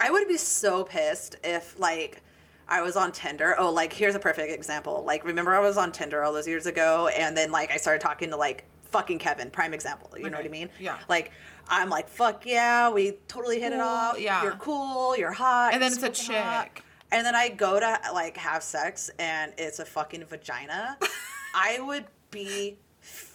I 0.00 0.10
would 0.10 0.26
be 0.26 0.36
so 0.36 0.82
pissed 0.84 1.36
if 1.44 1.78
like 1.78 2.22
I 2.68 2.82
was 2.82 2.96
on 2.96 3.12
Tinder. 3.12 3.54
Oh, 3.58 3.70
like 3.70 3.92
here's 3.92 4.14
a 4.14 4.18
perfect 4.18 4.52
example. 4.52 5.02
Like 5.06 5.24
remember 5.24 5.54
I 5.54 5.60
was 5.60 5.76
on 5.76 5.92
Tinder 5.92 6.22
all 6.22 6.32
those 6.32 6.48
years 6.48 6.66
ago, 6.66 7.08
and 7.08 7.36
then 7.36 7.50
like 7.50 7.70
I 7.70 7.76
started 7.76 8.00
talking 8.00 8.30
to 8.30 8.36
like 8.36 8.64
fucking 8.84 9.18
Kevin, 9.18 9.50
prime 9.50 9.72
example. 9.74 10.10
You 10.18 10.30
know 10.30 10.36
what 10.36 10.46
I 10.46 10.50
mean? 10.50 10.68
Yeah. 10.78 10.98
Like 11.08 11.32
I'm 11.68 11.88
like 11.90 12.08
fuck 12.08 12.44
yeah, 12.46 12.90
we 12.90 13.18
totally 13.28 13.60
hit 13.60 13.72
it 13.72 13.80
off. 13.80 14.18
yeah. 14.20 14.42
You're 14.42 14.52
cool. 14.52 15.16
You're 15.16 15.32
hot. 15.32 15.72
And 15.74 15.82
then 15.82 15.92
it's 15.92 16.02
a 16.02 16.14
smoking 16.14 16.42
hot. 16.42 16.64
chick. 16.74 16.84
And 17.10 17.26
then 17.26 17.34
I 17.34 17.50
go 17.50 17.78
to 17.78 17.98
like 18.14 18.36
have 18.38 18.62
sex, 18.62 19.10
and 19.18 19.52
it's 19.58 19.78
a 19.78 19.84
fucking 19.84 20.24
vagina. 20.24 20.96
I 21.54 21.78
would 21.80 22.06
be 22.30 22.78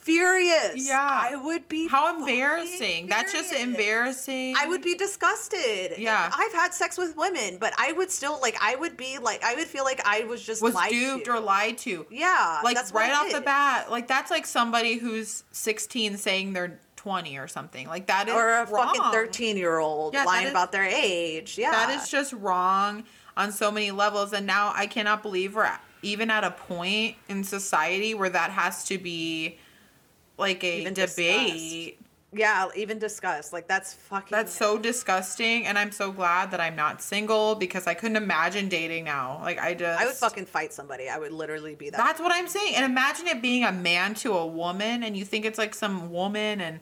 furious. 0.08 0.88
Yeah. 0.88 0.97
I 0.99 1.36
would 1.36 1.68
be. 1.68 1.88
How 1.88 2.18
embarrassing. 2.18 3.08
That's 3.08 3.32
just 3.34 3.53
embarrassing. 3.53 4.55
I 4.58 4.68
would 4.68 4.82
be 4.82 4.95
disgusted. 4.95 5.97
Yeah. 5.97 6.32
I've 6.34 6.53
had 6.53 6.74
sex 6.74 6.97
with 6.97 7.16
women, 7.18 7.58
but 7.60 7.74
I 7.78 7.91
would 7.93 8.10
still 8.10 8.39
like. 8.41 8.58
I 8.62 8.76
would 8.76 8.97
be 8.97 9.18
like. 9.20 9.43
I 9.43 9.55
would 9.55 9.68
feel 9.68 9.84
like 9.84 10.01
I 10.05 10.24
was 10.24 10.43
just 10.43 10.62
was 10.62 10.74
lied 10.74 10.91
duped 10.91 11.26
to. 11.26 11.34
or 11.34 11.39
lied 11.39 11.78
to. 11.80 12.05
Yeah, 12.10 12.62
Like 12.64 12.78
right 12.93 13.12
off 13.14 13.32
the 13.32 13.41
bat. 13.41 13.91
Like 13.91 14.08
that's 14.08 14.32
like 14.32 14.45
somebody 14.45 14.97
who's 14.97 15.43
16 15.51 16.18
saying 16.18 16.53
they're 16.53 16.80
20 16.95 17.38
or 17.38 17.47
something. 17.47 17.88
Like 17.88 18.08
that 18.08 18.28
is 18.28 18.34
or 18.34 18.49
a 18.49 18.66
wrong. 18.66 18.88
fucking 18.95 19.12
thirteen-year-old 19.12 20.14
Yeah, 20.14 20.24
lying 20.24 20.45
is- 20.45 20.51
about 20.51 20.72
their 20.72 20.84
age. 20.84 21.58
Yeah, 21.58 21.72
That 21.72 21.89
is 22.01 22.10
just 22.10 22.34
wrong 22.34 23.03
on 23.36 23.51
so 23.51 23.72
many 23.72 23.91
levels. 23.91 24.34
And 24.34 24.47
now 24.47 24.72
I 24.76 24.88
cannot 24.88 25.22
believe 25.22 25.55
we're 25.55 25.72
even 26.01 26.30
at 26.30 26.43
a 26.43 26.51
point 26.51 27.16
in 27.30 27.43
society 27.43 28.14
where 28.14 28.30
that 28.30 28.51
has 28.51 28.84
to 28.86 28.97
be 28.97 29.58
like 30.38 30.63
a 30.63 30.81
Even 30.81 30.93
debate. 30.93 31.99
yeah. 32.33 32.67
Even 32.75 32.99
discussed 32.99 33.53
like 33.53 33.67
that's 33.67 33.93
fucking. 33.93 34.29
That's 34.31 34.53
so 34.53 34.77
disgusting. 34.77 35.65
And 35.65 35.77
I'm 35.77 35.91
so 35.91 36.11
glad 36.11 36.51
that 36.51 36.59
I'm 36.61 36.75
not 36.75 37.01
single 37.01 37.55
because 37.55 37.88
I 37.88 37.93
couldn't 37.93 38.17
imagine 38.17 38.69
dating 38.69 39.05
now. 39.05 39.39
Like 39.41 39.59
I 39.59 39.73
just 39.73 39.99
I 39.99 40.05
would 40.05 40.15
fucking 40.15 40.45
fight 40.45 40.73
somebody. 40.73 41.09
I 41.09 41.17
would 41.17 41.31
literally 41.31 41.75
be 41.75 41.89
that. 41.89 41.97
That's 41.97 42.19
what 42.19 42.31
I'm 42.31 42.47
saying. 42.47 42.75
And 42.75 42.85
imagine 42.85 43.27
it 43.27 43.41
being 43.41 43.63
a 43.63 43.71
man 43.71 44.13
to 44.15 44.33
a 44.33 44.45
woman 44.45 45.03
and 45.03 45.15
you 45.17 45.25
think 45.25 45.45
it's 45.45 45.57
like 45.57 45.73
some 45.73 46.11
woman 46.11 46.61
and 46.61 46.79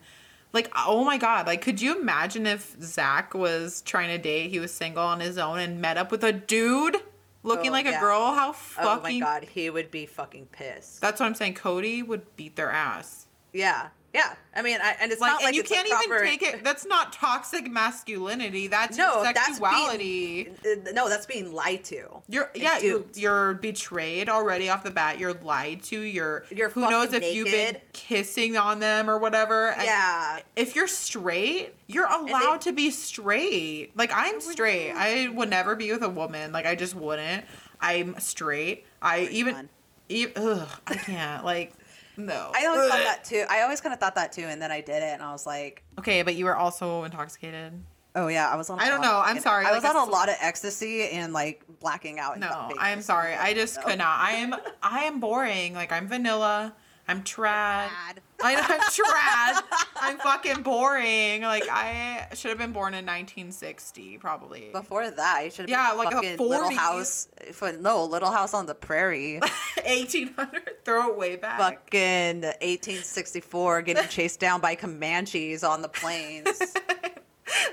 like 0.52 0.70
oh 0.86 1.04
my 1.04 1.18
god, 1.18 1.46
like 1.46 1.60
could 1.62 1.80
you 1.80 1.98
imagine 2.00 2.46
if 2.46 2.76
Zach 2.80 3.34
was 3.34 3.82
trying 3.82 4.08
to 4.08 4.18
date, 4.18 4.50
he 4.50 4.58
was 4.58 4.72
single 4.72 5.02
on 5.02 5.20
his 5.20 5.38
own 5.38 5.58
and 5.58 5.80
met 5.80 5.96
up 5.98 6.10
with 6.10 6.24
a 6.24 6.32
dude 6.32 6.96
looking 7.42 7.70
Oh, 7.70 7.72
like 7.72 7.86
a 7.86 7.98
girl? 8.00 8.32
How 8.32 8.52
fucking 8.52 9.22
oh 9.22 9.26
my 9.26 9.40
god, 9.40 9.44
he 9.48 9.68
would 9.70 9.90
be 9.90 10.06
fucking 10.06 10.46
pissed. 10.52 11.00
That's 11.00 11.20
what 11.20 11.26
I'm 11.26 11.34
saying. 11.34 11.54
Cody 11.54 12.02
would 12.02 12.36
beat 12.36 12.56
their 12.56 12.70
ass. 12.70 13.25
Yeah, 13.56 13.88
yeah. 14.14 14.34
I 14.54 14.62
mean, 14.62 14.78
I, 14.82 14.96
and 15.00 15.12
it's 15.12 15.20
Like, 15.20 15.32
not 15.32 15.42
like 15.42 15.54
you 15.54 15.62
can't 15.62 15.86
proper- 15.88 16.22
even 16.24 16.38
take 16.38 16.42
it. 16.42 16.64
That's 16.64 16.86
not 16.86 17.12
toxic 17.12 17.70
masculinity. 17.70 18.66
That's 18.68 18.96
No, 18.96 19.16
your 19.16 19.24
that's 19.24 19.46
sexuality. 19.46 20.50
being, 20.62 20.84
no, 20.94 21.08
that's 21.10 21.26
being 21.26 21.52
lied 21.52 21.84
to. 21.84 22.22
You're 22.28 22.50
yeah, 22.54 22.78
you're, 22.78 22.98
duped. 23.00 23.18
you're 23.18 23.54
betrayed 23.54 24.28
already 24.30 24.70
off 24.70 24.82
the 24.84 24.90
bat. 24.90 25.18
You're 25.18 25.34
lied 25.34 25.82
to. 25.84 26.00
You're 26.00 26.44
You're 26.50 26.70
who 26.70 26.88
knows 26.88 27.08
if 27.12 27.22
fucking 27.22 27.36
you've 27.36 27.46
been 27.50 27.76
kissing 27.92 28.56
on 28.56 28.80
them 28.80 29.10
or 29.10 29.18
whatever. 29.18 29.70
And 29.72 29.82
Yeah. 29.84 30.38
if 30.56 30.74
you're 30.74 30.88
straight, 30.88 31.74
you're 31.86 32.06
allowed 32.10 32.62
to 32.62 32.72
be 32.72 32.90
straight. 32.90 33.90
Like 33.96 34.10
I'm 34.14 34.40
straight. 34.40 34.92
I 34.92 35.28
would 35.28 35.50
never 35.50 35.76
be 35.76 35.92
with 35.92 36.02
a 36.02 36.08
woman. 36.08 36.52
Like 36.52 36.64
I 36.66 36.74
just 36.74 36.94
wouldn't. 36.94 37.44
I'm 37.80 38.18
straight. 38.20 38.86
I 39.02 39.28
even, 39.30 39.68
even 40.08 40.32
ugh, 40.36 40.68
I 40.86 40.94
can't. 40.94 41.44
Like 41.44 41.74
no. 42.16 42.50
I 42.54 42.66
always 42.66 42.88
thought 42.90 42.98
that 43.04 43.24
too. 43.24 43.44
I 43.48 43.62
always 43.62 43.80
kind 43.80 43.92
of 43.92 44.00
thought 44.00 44.14
that 44.16 44.32
too, 44.32 44.42
and 44.44 44.60
then 44.60 44.70
I 44.72 44.80
did 44.80 45.02
it, 45.02 45.12
and 45.14 45.22
I 45.22 45.32
was 45.32 45.46
like, 45.46 45.82
Okay, 45.98 46.22
but 46.22 46.34
you 46.34 46.44
were 46.44 46.56
also 46.56 47.04
intoxicated. 47.04 47.72
oh 48.14 48.28
yeah, 48.28 48.48
I 48.48 48.56
was 48.56 48.70
on. 48.70 48.78
I 48.80 48.88
don't 48.88 49.02
know. 49.02 49.20
I'm 49.24 49.40
sorry, 49.40 49.66
I 49.66 49.72
was 49.72 49.82
like, 49.84 49.90
on 49.94 49.96
a 49.96 50.02
it's- 50.04 50.12
lot 50.12 50.28
of 50.28 50.36
ecstasy 50.40 51.08
and 51.10 51.32
like 51.32 51.62
blacking 51.80 52.18
out. 52.18 52.34
in 52.36 52.40
No, 52.40 52.66
Vegas. 52.68 52.78
I'm 52.82 53.02
sorry. 53.02 53.34
I 53.34 53.52
just 53.54 53.82
could 53.82 53.98
not. 53.98 54.18
I 54.20 54.32
am 54.32 54.54
I 54.82 55.04
am 55.04 55.20
boring. 55.20 55.74
Like 55.74 55.92
I'm 55.92 56.08
vanilla. 56.08 56.74
I'm 57.08 57.22
trad. 57.22 57.88
I, 58.42 58.56
I'm 58.56 58.80
trad. 58.80 59.62
I'm 59.96 60.18
fucking 60.18 60.62
boring. 60.62 61.42
Like 61.42 61.64
I 61.70 62.26
should 62.34 62.50
have 62.50 62.58
been 62.58 62.72
born 62.72 62.94
in 62.94 63.06
1960 63.06 64.18
probably. 64.18 64.68
Before 64.72 65.08
that, 65.10 65.40
you 65.44 65.50
should 65.50 65.68
Yeah, 65.68 65.92
yeah, 65.92 65.94
like 65.94 66.08
a 66.08 66.16
fucking 66.16 66.38
Little 66.38 66.74
House. 66.74 67.28
For, 67.52 67.72
no, 67.72 68.04
Little 68.04 68.30
House 68.30 68.54
on 68.54 68.66
the 68.66 68.74
Prairie. 68.74 69.40
1800. 69.86 70.84
Throw 70.84 71.10
it 71.10 71.16
way 71.16 71.36
back. 71.36 71.58
fucking 71.58 72.42
1864, 72.42 73.82
getting 73.82 74.08
chased 74.08 74.40
down 74.40 74.60
by 74.60 74.74
Comanches 74.74 75.64
on 75.64 75.82
the 75.82 75.88
plains. 75.88 76.74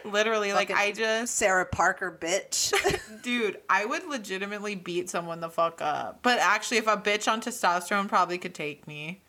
Literally, 0.06 0.54
like 0.54 0.72
I 0.72 0.92
just, 0.92 1.36
Sarah 1.36 1.66
Parker, 1.66 2.16
bitch. 2.20 2.74
dude, 3.24 3.60
I 3.70 3.86
would 3.86 4.06
legitimately 4.06 4.76
beat 4.76 5.10
someone 5.10 5.40
the 5.40 5.50
fuck 5.50 5.82
up. 5.82 6.20
But 6.22 6.40
actually, 6.40 6.78
if 6.78 6.88
a 6.88 6.98
bitch 6.98 7.32
on 7.32 7.42
testosterone 7.42 8.08
probably 8.08 8.38
could 8.38 8.54
take 8.54 8.88
me, 8.88 9.23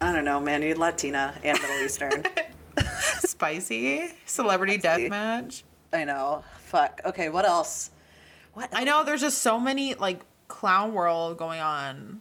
I 0.00 0.12
don't 0.12 0.24
know, 0.24 0.40
man. 0.40 0.62
You're 0.62 0.76
Latina 0.76 1.34
and 1.42 1.58
Middle 1.60 1.76
Eastern. 1.84 2.24
spicy 3.20 4.08
celebrity 4.26 4.78
Spicy. 4.78 5.08
deathmatch. 5.08 5.62
I 5.92 6.04
know. 6.04 6.44
Fuck. 6.58 7.00
Okay, 7.04 7.28
what 7.28 7.44
else? 7.46 7.90
What? 8.54 8.68
I 8.72 8.84
know 8.84 9.04
there's 9.04 9.20
just 9.20 9.38
so 9.38 9.58
many 9.58 9.94
like 9.94 10.20
clown 10.48 10.92
world 10.92 11.38
going 11.38 11.60
on. 11.60 12.20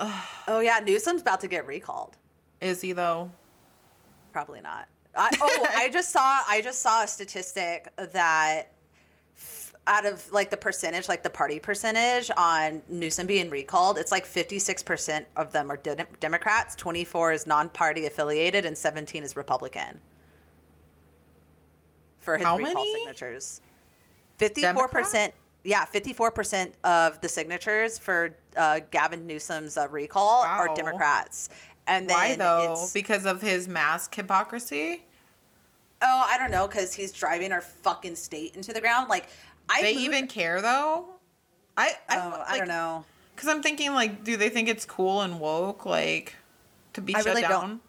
Oh 0.46 0.60
yeah, 0.60 0.78
Newsom's 0.84 1.22
about 1.22 1.40
to 1.40 1.48
get 1.48 1.66
recalled. 1.66 2.18
Is 2.60 2.82
he 2.82 2.92
though? 2.92 3.30
Probably 4.30 4.60
not. 4.60 4.88
I, 5.16 5.30
oh, 5.40 5.66
I 5.74 5.88
just 5.92 6.10
saw. 6.10 6.42
I 6.46 6.60
just 6.62 6.82
saw 6.82 7.04
a 7.04 7.06
statistic 7.06 7.88
that 7.96 8.73
out 9.86 10.06
of 10.06 10.30
like 10.32 10.50
the 10.50 10.56
percentage, 10.56 11.08
like 11.08 11.22
the 11.22 11.30
party 11.30 11.58
percentage 11.58 12.30
on 12.36 12.80
Newsom 12.88 13.26
being 13.26 13.50
recalled, 13.50 13.98
it's 13.98 14.10
like 14.12 14.24
fifty 14.24 14.58
six 14.58 14.82
percent 14.82 15.26
of 15.36 15.52
them 15.52 15.70
are 15.70 15.76
de- 15.76 16.06
Democrats, 16.20 16.74
twenty 16.74 17.04
four 17.04 17.32
is 17.32 17.46
non 17.46 17.68
party 17.68 18.06
affiliated, 18.06 18.64
and 18.64 18.76
seventeen 18.76 19.22
is 19.22 19.36
Republican. 19.36 20.00
For 22.20 22.36
his 22.38 22.46
How 22.46 22.56
recall 22.56 22.74
many? 22.74 22.94
signatures, 22.94 23.60
fifty 24.38 24.62
four 24.62 24.88
percent. 24.88 25.34
Yeah, 25.66 25.86
fifty-four 25.86 26.30
percent 26.30 26.74
of 26.84 27.18
the 27.22 27.28
signatures 27.28 27.98
for 27.98 28.36
uh, 28.54 28.80
Gavin 28.90 29.26
Newsom's 29.26 29.78
uh, 29.78 29.88
recall 29.90 30.42
Wow. 30.42 30.58
are 30.60 30.74
Democrats, 30.74 31.48
and 31.86 32.08
then 32.08 32.16
Why 32.16 32.36
though? 32.36 32.62
it's- 32.72 32.92
Because 32.92 33.24
of 33.24 33.40
his 33.40 33.66
mask 33.66 34.14
hypocrisy? 34.14 35.04
Oh, 36.02 36.26
I 36.28 36.36
don't 36.36 36.50
know, 36.50 36.66
because 36.68 36.92
he's 36.92 37.12
driving 37.12 37.50
our 37.50 37.62
fucking 37.62 38.16
state 38.16 38.54
into 38.56 38.74
the 38.74 38.80
ground. 38.82 39.08
Like, 39.08 39.28
I 39.68 39.82
they 39.82 39.94
moved- 39.94 40.04
even 40.06 40.26
care 40.28 40.60
though? 40.62 41.06
I 41.76 41.94
I, 42.08 42.16
Oh, 42.18 42.44
I 42.46 42.58
don't 42.58 42.68
know. 42.68 43.04
Because 43.34 43.48
I'm 43.48 43.62
thinking 43.62 43.92
like, 43.94 44.22
do 44.24 44.36
they 44.36 44.48
think 44.48 44.68
it's 44.68 44.84
cool 44.84 45.22
and 45.22 45.40
woke 45.40 45.84
like 45.86 46.36
to 46.92 47.00
be 47.00 47.14
I 47.14 47.18
shut 47.18 47.26
really 47.26 47.42
down? 47.42 47.50
don't. 47.50 47.80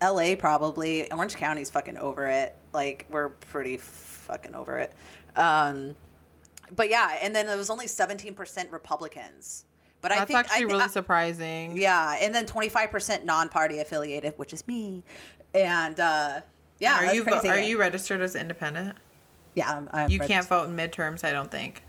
L.A. 0.00 0.34
probably. 0.34 1.10
Orange 1.12 1.36
County's 1.36 1.70
fucking 1.70 1.96
over 1.98 2.26
it. 2.26 2.56
Like, 2.72 3.06
we're 3.10 3.28
pretty 3.28 3.76
fucking 3.76 4.54
over 4.54 4.78
it. 4.78 4.92
Um, 5.36 5.94
but 6.74 6.88
yeah, 6.90 7.18
and 7.22 7.34
then 7.36 7.48
it 7.48 7.56
was 7.56 7.70
only 7.70 7.86
seventeen 7.86 8.34
percent 8.34 8.70
Republicans. 8.72 9.64
But 10.00 10.10
I 10.10 10.24
think 10.24 10.38
actually 10.40 10.56
I, 10.56 10.58
thi- 10.58 10.64
really 10.64 10.88
surprising. 10.88 11.76
yeah, 11.76 12.16
and 12.20 12.34
then 12.34 12.46
twenty 12.46 12.68
five 12.68 12.90
percent 12.90 13.24
non-party 13.24 13.78
affiliated, 13.78 14.34
which 14.38 14.52
is 14.52 14.66
me. 14.66 15.04
And 15.54 16.00
uh, 16.00 16.40
yeah, 16.80 16.96
are 16.96 17.14
you 17.14 17.22
crazy. 17.22 17.48
are 17.48 17.58
you 17.60 17.78
registered 17.78 18.20
as 18.22 18.34
independent? 18.34 18.96
Yeah, 19.54 19.70
I'm, 19.70 19.88
I'm 19.92 20.10
You 20.10 20.18
can't 20.20 20.46
vote 20.46 20.68
in 20.68 20.76
midterms, 20.76 21.24
I 21.24 21.32
don't 21.32 21.50
think. 21.50 21.82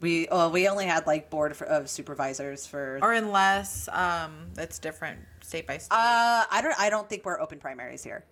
We 0.00 0.26
well, 0.30 0.50
we 0.50 0.66
only 0.68 0.86
had 0.86 1.06
like 1.06 1.30
board 1.30 1.52
of 1.62 1.88
supervisors 1.88 2.66
for 2.66 2.98
Or 3.02 3.12
unless 3.12 3.88
um 3.88 4.48
it's 4.58 4.78
different 4.80 5.20
state 5.42 5.66
by 5.66 5.78
state. 5.78 5.94
Uh, 5.94 6.44
I 6.50 6.60
don't. 6.60 6.74
I 6.78 6.90
don't 6.90 7.08
think 7.08 7.24
we're 7.24 7.40
open 7.40 7.58
primaries 7.58 8.02
here. 8.02 8.24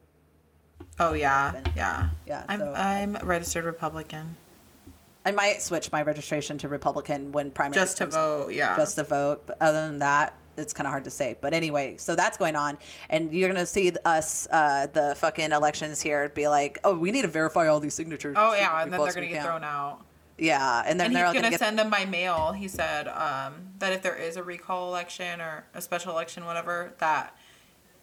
oh 0.98 1.12
yeah, 1.12 1.52
yeah, 1.76 2.08
Yeah, 2.26 2.44
I'm 2.48 2.58
so- 2.60 2.72
I'm 2.74 3.16
registered 3.22 3.64
Republican 3.64 4.36
I 5.24 5.32
might 5.32 5.60
switch 5.62 5.92
my 5.92 6.02
registration 6.02 6.58
to 6.58 6.68
Republican 6.68 7.32
when 7.32 7.50
primaries 7.50 7.74
just 7.76 7.98
to 7.98 8.06
vote. 8.06 8.52
Yeah, 8.52 8.76
Just 8.76 8.96
to 8.96 9.04
vote. 9.04 9.42
But 9.46 9.58
other 9.60 9.86
than 9.86 9.98
that, 9.98 10.34
it's 10.60 10.72
kind 10.72 10.86
of 10.86 10.90
hard 10.90 11.04
to 11.04 11.10
say. 11.10 11.36
But 11.40 11.54
anyway, 11.54 11.96
so 11.96 12.14
that's 12.14 12.36
going 12.36 12.54
on, 12.56 12.78
and 13.08 13.32
you're 13.32 13.48
gonna 13.48 13.66
see 13.66 13.92
us, 14.04 14.46
uh, 14.52 14.86
the 14.92 15.14
fucking 15.16 15.52
elections 15.52 16.00
here, 16.00 16.28
be 16.28 16.46
like, 16.48 16.78
oh, 16.84 16.96
we 16.96 17.10
need 17.10 17.22
to 17.22 17.28
verify 17.28 17.66
all 17.68 17.80
these 17.80 17.94
signatures. 17.94 18.36
Oh 18.38 18.54
yeah, 18.54 18.82
and 18.82 18.92
then 18.92 19.00
they're 19.02 19.12
gonna 19.12 19.26
get 19.26 19.36
count. 19.42 19.46
thrown 19.46 19.64
out. 19.64 20.00
Yeah, 20.38 20.82
and 20.86 20.98
then 20.98 21.08
And 21.08 21.16
they're 21.16 21.24
he's 21.26 21.32
gonna, 21.34 21.42
gonna 21.42 21.50
get. 21.50 21.60
send 21.60 21.78
them 21.78 21.90
by 21.90 22.04
mail. 22.06 22.52
He 22.52 22.66
said 22.68 23.08
um, 23.08 23.54
that 23.78 23.92
if 23.92 24.00
there 24.02 24.16
is 24.16 24.36
a 24.36 24.42
recall 24.42 24.88
election 24.88 25.40
or 25.40 25.64
a 25.74 25.82
special 25.82 26.12
election, 26.12 26.46
whatever, 26.46 26.94
that 26.98 27.36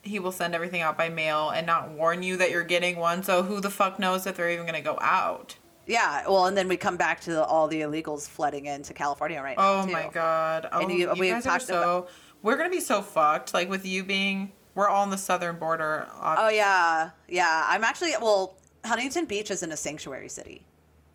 he 0.02 0.20
will 0.20 0.30
send 0.30 0.54
everything 0.54 0.80
out 0.80 0.96
by 0.96 1.08
mail 1.08 1.50
and 1.50 1.66
not 1.66 1.90
warn 1.90 2.22
you 2.22 2.36
that 2.36 2.52
you're 2.52 2.62
getting 2.62 2.96
one. 2.96 3.24
So 3.24 3.42
who 3.42 3.60
the 3.60 3.70
fuck 3.70 3.98
knows 3.98 4.24
if 4.26 4.36
they're 4.36 4.50
even 4.50 4.66
gonna 4.66 4.80
go 4.82 4.98
out? 5.00 5.56
yeah, 5.86 6.22
well, 6.28 6.44
and 6.46 6.54
then 6.56 6.68
we 6.68 6.76
come 6.76 6.96
back 6.98 7.18
to 7.22 7.30
the, 7.32 7.42
all 7.42 7.66
the 7.66 7.80
illegals 7.80 8.28
flooding 8.28 8.66
into 8.66 8.92
California 8.92 9.40
right 9.42 9.56
now. 9.56 9.80
Oh 9.80 9.86
too. 9.86 9.92
my 9.92 10.08
god! 10.12 10.68
Oh, 10.70 10.80
And 10.80 10.92
you, 10.92 11.12
you- 11.14 11.32
guys 11.32 11.46
are 11.46 11.58
so. 11.58 12.06
We're 12.42 12.56
gonna 12.56 12.70
be 12.70 12.80
so 12.80 13.02
fucked. 13.02 13.54
Like 13.54 13.68
with 13.68 13.84
you 13.84 14.04
being, 14.04 14.52
we're 14.74 14.88
all 14.88 15.02
on 15.02 15.10
the 15.10 15.18
southern 15.18 15.56
border. 15.56 16.08
Oh 16.20 16.48
yeah, 16.48 17.10
yeah. 17.28 17.66
I'm 17.68 17.84
actually 17.84 18.12
well. 18.20 18.56
Huntington 18.84 19.24
Beach 19.26 19.50
isn't 19.50 19.72
a 19.72 19.76
sanctuary 19.76 20.28
city. 20.28 20.64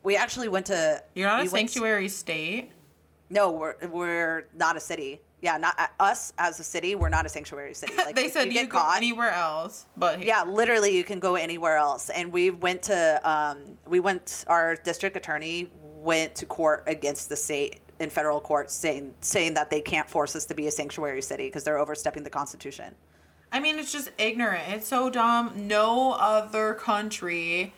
We 0.03 0.17
actually 0.17 0.49
went 0.49 0.65
to. 0.67 1.01
You're 1.15 1.29
not 1.29 1.41
we 1.41 1.47
a 1.47 1.49
sanctuary 1.49 2.09
state. 2.09 2.71
No, 3.29 3.51
we're 3.51 3.75
we're 3.87 4.47
not 4.53 4.75
a 4.75 4.79
city. 4.79 5.21
Yeah, 5.41 5.57
not 5.57 5.77
uh, 5.79 5.87
us 5.99 6.33
as 6.37 6.59
a 6.59 6.63
city. 6.63 6.95
We're 6.95 7.09
not 7.09 7.25
a 7.25 7.29
sanctuary 7.29 7.73
city. 7.73 7.93
Like 7.97 8.15
they 8.15 8.29
said 8.29 8.47
you, 8.47 8.53
get 8.53 8.69
go 8.69 8.79
caught. 8.79 8.97
anywhere 8.97 9.31
else, 9.31 9.85
but 9.97 10.19
here. 10.19 10.27
Yeah, 10.27 10.43
literally, 10.43 10.95
you 10.95 11.03
can 11.03 11.19
go 11.19 11.35
anywhere 11.35 11.77
else. 11.77 12.09
And 12.09 12.31
we 12.31 12.49
went 12.49 12.83
to 12.83 13.21
um, 13.29 13.77
we 13.87 13.99
went. 13.99 14.45
Our 14.47 14.75
district 14.75 15.15
attorney 15.17 15.69
went 15.81 16.35
to 16.35 16.45
court 16.45 16.83
against 16.87 17.29
the 17.29 17.35
state 17.35 17.79
in 18.03 18.09
federal 18.09 18.39
court 18.39 18.69
saying 18.69 19.13
saying 19.21 19.55
that 19.55 19.69
they 19.69 19.81
can't 19.81 20.09
force 20.09 20.35
us 20.35 20.45
to 20.45 20.53
be 20.53 20.67
a 20.67 20.71
sanctuary 20.71 21.21
city 21.21 21.47
because 21.47 21.63
they're 21.63 21.79
overstepping 21.79 22.23
the 22.23 22.29
Constitution. 22.29 22.93
I 23.51 23.59
mean, 23.59 23.79
it's 23.79 23.91
just 23.91 24.11
ignorant. 24.17 24.63
It's 24.69 24.87
so 24.87 25.09
dumb. 25.09 25.67
No 25.67 26.13
other 26.13 26.73
country 26.73 27.73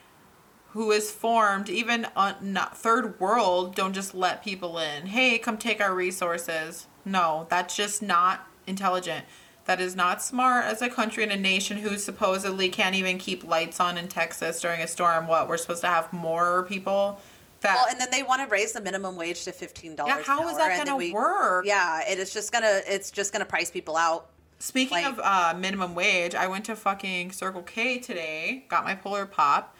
who 0.69 0.91
is 0.91 1.09
formed, 1.11 1.69
even 1.69 2.07
on 2.15 2.57
third 2.73 3.17
world, 3.19 3.75
don't 3.75 3.93
just 3.93 4.13
let 4.13 4.43
people 4.43 4.77
in. 4.77 5.07
Hey, 5.07 5.37
come 5.37 5.57
take 5.57 5.79
our 5.79 5.95
resources. 5.95 6.87
No, 7.05 7.47
that's 7.49 7.75
just 7.75 8.01
not 8.01 8.47
intelligent. 8.67 9.25
That 9.65 9.79
is 9.79 9.95
not 9.95 10.21
smart 10.21 10.65
as 10.65 10.81
a 10.81 10.89
country 10.89 11.23
and 11.23 11.31
a 11.31 11.37
nation 11.37 11.77
who 11.77 11.97
supposedly 11.97 12.69
can't 12.69 12.95
even 12.95 13.17
keep 13.17 13.43
lights 13.43 13.79
on 13.79 13.97
in 13.97 14.07
Texas 14.07 14.61
during 14.61 14.81
a 14.81 14.87
storm. 14.87 15.27
What 15.27 15.47
we're 15.47 15.57
supposed 15.57 15.81
to 15.81 15.87
have 15.87 16.11
more 16.11 16.65
people 16.69 17.19
that 17.65 17.75
Well, 17.75 17.85
and 17.89 17.99
then 17.99 18.07
they 18.11 18.23
want 18.23 18.41
to 18.41 18.47
raise 18.47 18.71
the 18.73 18.81
minimum 18.81 19.15
wage 19.15 19.43
to 19.45 19.51
fifteen 19.51 19.95
dollars. 19.95 20.15
Yeah, 20.17 20.23
how 20.23 20.47
is 20.47 20.57
that 20.57 20.85
gonna 20.85 21.13
work? 21.13 21.65
Yeah, 21.65 22.01
it 22.09 22.19
is 22.19 22.33
just 22.33 22.51
gonna 22.51 22.81
it's 22.87 23.11
just 23.11 23.31
gonna 23.33 23.45
price 23.45 23.69
people 23.71 23.97
out. 23.97 24.29
Speaking 24.59 25.03
Like- 25.03 25.05
of 25.07 25.19
uh, 25.19 25.53
minimum 25.57 25.95
wage, 25.95 26.33
I 26.33 26.47
went 26.47 26.65
to 26.65 26.75
fucking 26.75 27.31
Circle 27.33 27.63
K 27.63 27.99
today, 27.99 28.65
got 28.69 28.83
my 28.85 28.95
Polar 28.95 29.25
Pop. 29.25 29.75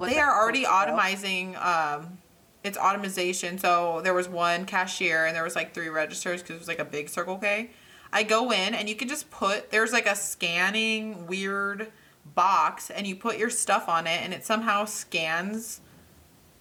They 0.00 0.18
are 0.18 0.32
already 0.40 0.62
what's 0.64 0.86
it 0.86 0.88
about? 0.90 0.98
automizing. 0.98 1.64
Um, 1.64 2.18
it's 2.64 2.78
automation. 2.78 3.58
So 3.58 4.00
there 4.02 4.14
was 4.14 4.28
one 4.28 4.64
cashier 4.66 5.26
and 5.26 5.34
there 5.36 5.44
was 5.44 5.56
like 5.56 5.74
three 5.74 5.88
registers 5.88 6.40
because 6.42 6.56
it 6.56 6.58
was 6.60 6.68
like 6.68 6.78
a 6.78 6.84
big 6.84 7.08
Circle 7.08 7.38
K. 7.38 7.70
I 8.12 8.22
go 8.22 8.50
in 8.52 8.74
and 8.74 8.88
you 8.88 8.94
can 8.94 9.08
just 9.08 9.30
put 9.30 9.70
there's 9.70 9.92
like 9.92 10.06
a 10.06 10.14
scanning 10.14 11.26
weird 11.26 11.90
box 12.34 12.90
and 12.90 13.06
you 13.06 13.16
put 13.16 13.36
your 13.38 13.50
stuff 13.50 13.88
on 13.88 14.06
it 14.06 14.22
and 14.22 14.32
it 14.32 14.44
somehow 14.44 14.84
scans 14.84 15.80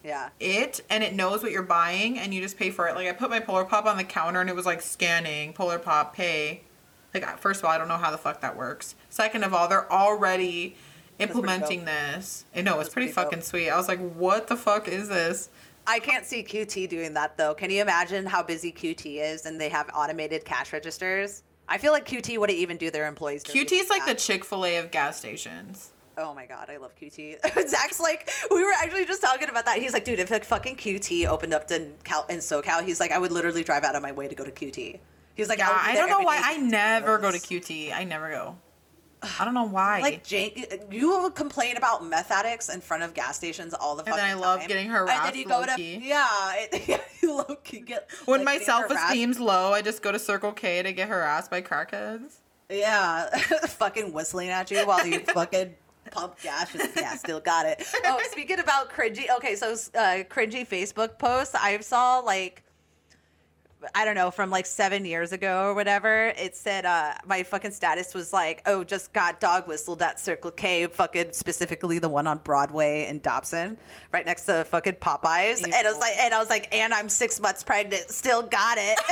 Yeah. 0.04 0.30
it 0.40 0.82
and 0.90 1.04
it 1.04 1.14
knows 1.14 1.44
what 1.44 1.52
you're 1.52 1.62
buying 1.62 2.18
and 2.18 2.34
you 2.34 2.42
just 2.42 2.58
pay 2.58 2.72
for 2.72 2.88
it. 2.88 2.96
Like 2.96 3.08
I 3.08 3.12
put 3.14 3.30
my 3.30 3.40
Polar 3.40 3.66
Pop 3.66 3.86
on 3.86 3.98
the 3.98 4.04
counter 4.04 4.42
and 4.42 4.50
it 4.50 4.56
was 4.56 4.66
like 4.66 4.82
scanning 4.82 5.54
Polar 5.54 5.80
Pop 5.80 6.16
pay. 6.16 6.62
Like 7.14 7.38
first 7.38 7.60
of 7.60 7.66
all, 7.66 7.72
I 7.72 7.78
don't 7.78 7.88
know 7.88 7.98
how 7.98 8.12
the 8.12 8.18
fuck 8.18 8.42
that 8.42 8.58
works. 8.58 8.96
Second 9.10 9.44
of 9.44 9.54
all, 9.54 9.68
they're 9.68 9.92
already 9.92 10.76
implementing 11.20 11.86
this. 11.86 12.46
I 12.56 12.62
know 12.62 12.80
it's 12.80 12.90
pretty 12.90 13.08
pretty 13.08 13.16
dope. 13.16 13.26
fucking 13.32 13.42
sweet. 13.44 13.70
I 13.70 13.78
was 13.78 13.88
like, 13.88 14.00
what 14.00 14.48
the 14.48 14.58
fuck 14.58 14.88
is 14.88 15.08
this? 15.08 15.50
I 15.88 16.00
can't 16.00 16.26
see 16.26 16.44
QT 16.44 16.90
doing 16.90 17.14
that 17.16 17.38
though. 17.38 17.54
Can 17.54 17.70
you 17.70 17.82
imagine 17.82 18.26
how 18.26 18.44
busy 18.44 18.72
QT 18.72 19.22
is 19.22 19.46
and 19.46 19.60
they 19.60 19.70
have 19.70 19.90
automated 19.94 20.46
cash 20.46 20.74
registers? 20.74 21.44
I 21.68 21.78
feel 21.78 21.92
like 21.92 22.08
QT 22.08 22.38
wouldn't 22.38 22.60
even 22.60 22.78
do 22.78 22.92
their 22.92 23.08
employees. 23.08 23.44
QT 23.44 23.72
is 23.72 23.90
like 23.90 24.06
the. 24.06 24.16
Chick 24.16 24.44
Fil 24.44 24.66
A 24.66 24.78
of 24.78 24.92
gas 24.92 25.18
stations. 25.18 25.91
Oh 26.18 26.34
my 26.34 26.46
god, 26.46 26.70
I 26.70 26.78
love 26.78 26.96
QT. 26.96 27.68
Zach's 27.68 28.00
like, 28.00 28.30
we 28.50 28.64
were 28.64 28.74
actually 28.82 29.06
just 29.06 29.22
talking 29.22 29.50
about 29.50 29.66
that. 29.66 29.80
He's 29.80 29.94
like, 29.94 30.06
dude, 30.06 30.20
if 30.20 30.30
like 30.32 30.44
fucking 30.44 30.76
QT 30.76 31.28
opened 31.28 31.54
up 31.54 31.70
in 31.72 31.94
Cal 32.04 32.26
in 32.30 32.40
SoCal, 32.40 32.84
he's 32.84 33.00
like, 33.00 33.12
I 33.12 33.18
would 33.18 33.32
literally 33.32 33.64
drive 33.64 33.84
out 33.84 33.96
of 33.96 34.02
my 34.02 34.12
way 34.12 34.28
to 34.28 34.36
go 34.36 34.44
to 34.44 34.52
QT. 34.52 35.00
He's 35.36 35.50
like, 35.50 35.60
Yeah, 35.60 35.70
be 35.70 35.92
I 35.92 35.96
don't 35.96 36.10
know 36.10 36.20
why 36.20 36.40
I 36.44 36.58
never 36.58 37.18
go 37.18 37.32
to. 37.32 37.38
QT. 37.38 37.94
I 37.94 38.04
never 38.04 38.30
go. 38.30 38.58
I 39.40 39.46
don't 39.46 39.54
know 39.54 39.68
why. 39.68 40.02
Like 40.02 40.24
Jake, 40.24 40.84
you 40.90 41.32
complain 41.36 41.78
about 41.78 42.04
meth 42.04 42.32
addicts 42.32 42.70
in 42.74 42.82
front 42.82 43.04
of 43.04 43.14
gas 43.14 43.38
stations 43.38 43.74
all 43.74 43.96
the 43.96 44.04
time. 44.04 44.14
And 44.14 44.20
then 44.20 44.30
I 44.30 44.34
love 44.34 44.60
time. 44.60 44.68
getting 44.68 44.88
And 44.88 44.96
harassed 44.96 45.34
then 45.34 45.36
you 45.36 45.46
go 45.46 45.64
to 45.64 45.72
low-key. 45.72 46.02
yeah, 46.04 46.28
it, 46.56 47.02
you 47.22 47.36
low 47.36 47.56
key 47.64 47.82
get 47.82 48.10
when 48.26 48.44
like, 48.44 48.60
my 48.60 48.66
self 48.66 48.90
esteem's 48.92 49.40
low, 49.40 49.74
I 49.74 49.82
just 49.82 50.02
go 50.02 50.12
to 50.12 50.18
Circle 50.20 50.54
K 50.54 50.82
to 50.82 50.92
get 50.92 51.08
harassed 51.08 51.52
by 51.52 51.62
crackheads. 51.62 52.38
Yeah, 52.70 53.30
fucking 53.38 54.14
whistling 54.14 54.50
at 54.50 54.72
you 54.72 54.86
while 54.88 55.06
you 55.06 55.20
fucking 55.20 55.76
pump 56.10 56.42
gas. 56.42 56.76
Yeah, 56.96 57.16
still 57.16 57.40
got 57.40 57.66
it. 57.66 57.84
Oh, 58.06 58.20
speaking 58.30 58.60
about 58.60 58.92
cringy. 58.92 59.26
Okay, 59.38 59.56
so 59.56 59.74
uh, 59.74 60.24
cringy 60.30 60.68
Facebook 60.68 61.18
posts. 61.18 61.56
I 61.56 61.80
saw 61.80 62.20
like. 62.20 62.64
I 63.96 64.06
don't 64.06 64.14
know, 64.14 64.30
from 64.30 64.52
like 64.52 64.68
seven 64.68 65.06
years 65.06 65.32
ago 65.32 65.64
or 65.70 65.74
whatever. 65.74 66.28
It 66.38 66.56
said 66.56 66.86
uh, 66.86 67.16
my 67.26 67.42
fucking 67.42 67.72
status 67.72 68.14
was 68.14 68.32
like, 68.32 68.62
"Oh, 68.68 68.84
just 68.84 69.12
got 69.12 69.40
dog 69.40 69.68
whistled 69.68 70.04
at 70.04 70.20
Circle 70.20 70.52
K, 70.52 70.86
fucking 70.86 71.32
specifically 71.34 71.98
the 71.98 72.08
one 72.10 72.28
on 72.28 72.38
Broadway 72.44 73.08
in 73.08 73.20
Dobson, 73.22 73.80
right 74.12 74.24
next 74.24 74.46
to 74.46 74.66
fucking 74.66 74.96
Popeyes." 74.96 75.64
And 75.64 75.74
I 75.74 75.82
was 75.84 75.98
like, 75.98 76.14
and 76.20 76.32
I 76.32 76.38
was 76.38 76.50
like, 76.50 76.68
and 76.72 76.94
I'm 76.94 77.10
six 77.10 77.40
months 77.40 77.64
pregnant, 77.64 78.12
still 78.12 78.44
got 78.44 78.78
it. 78.80 79.00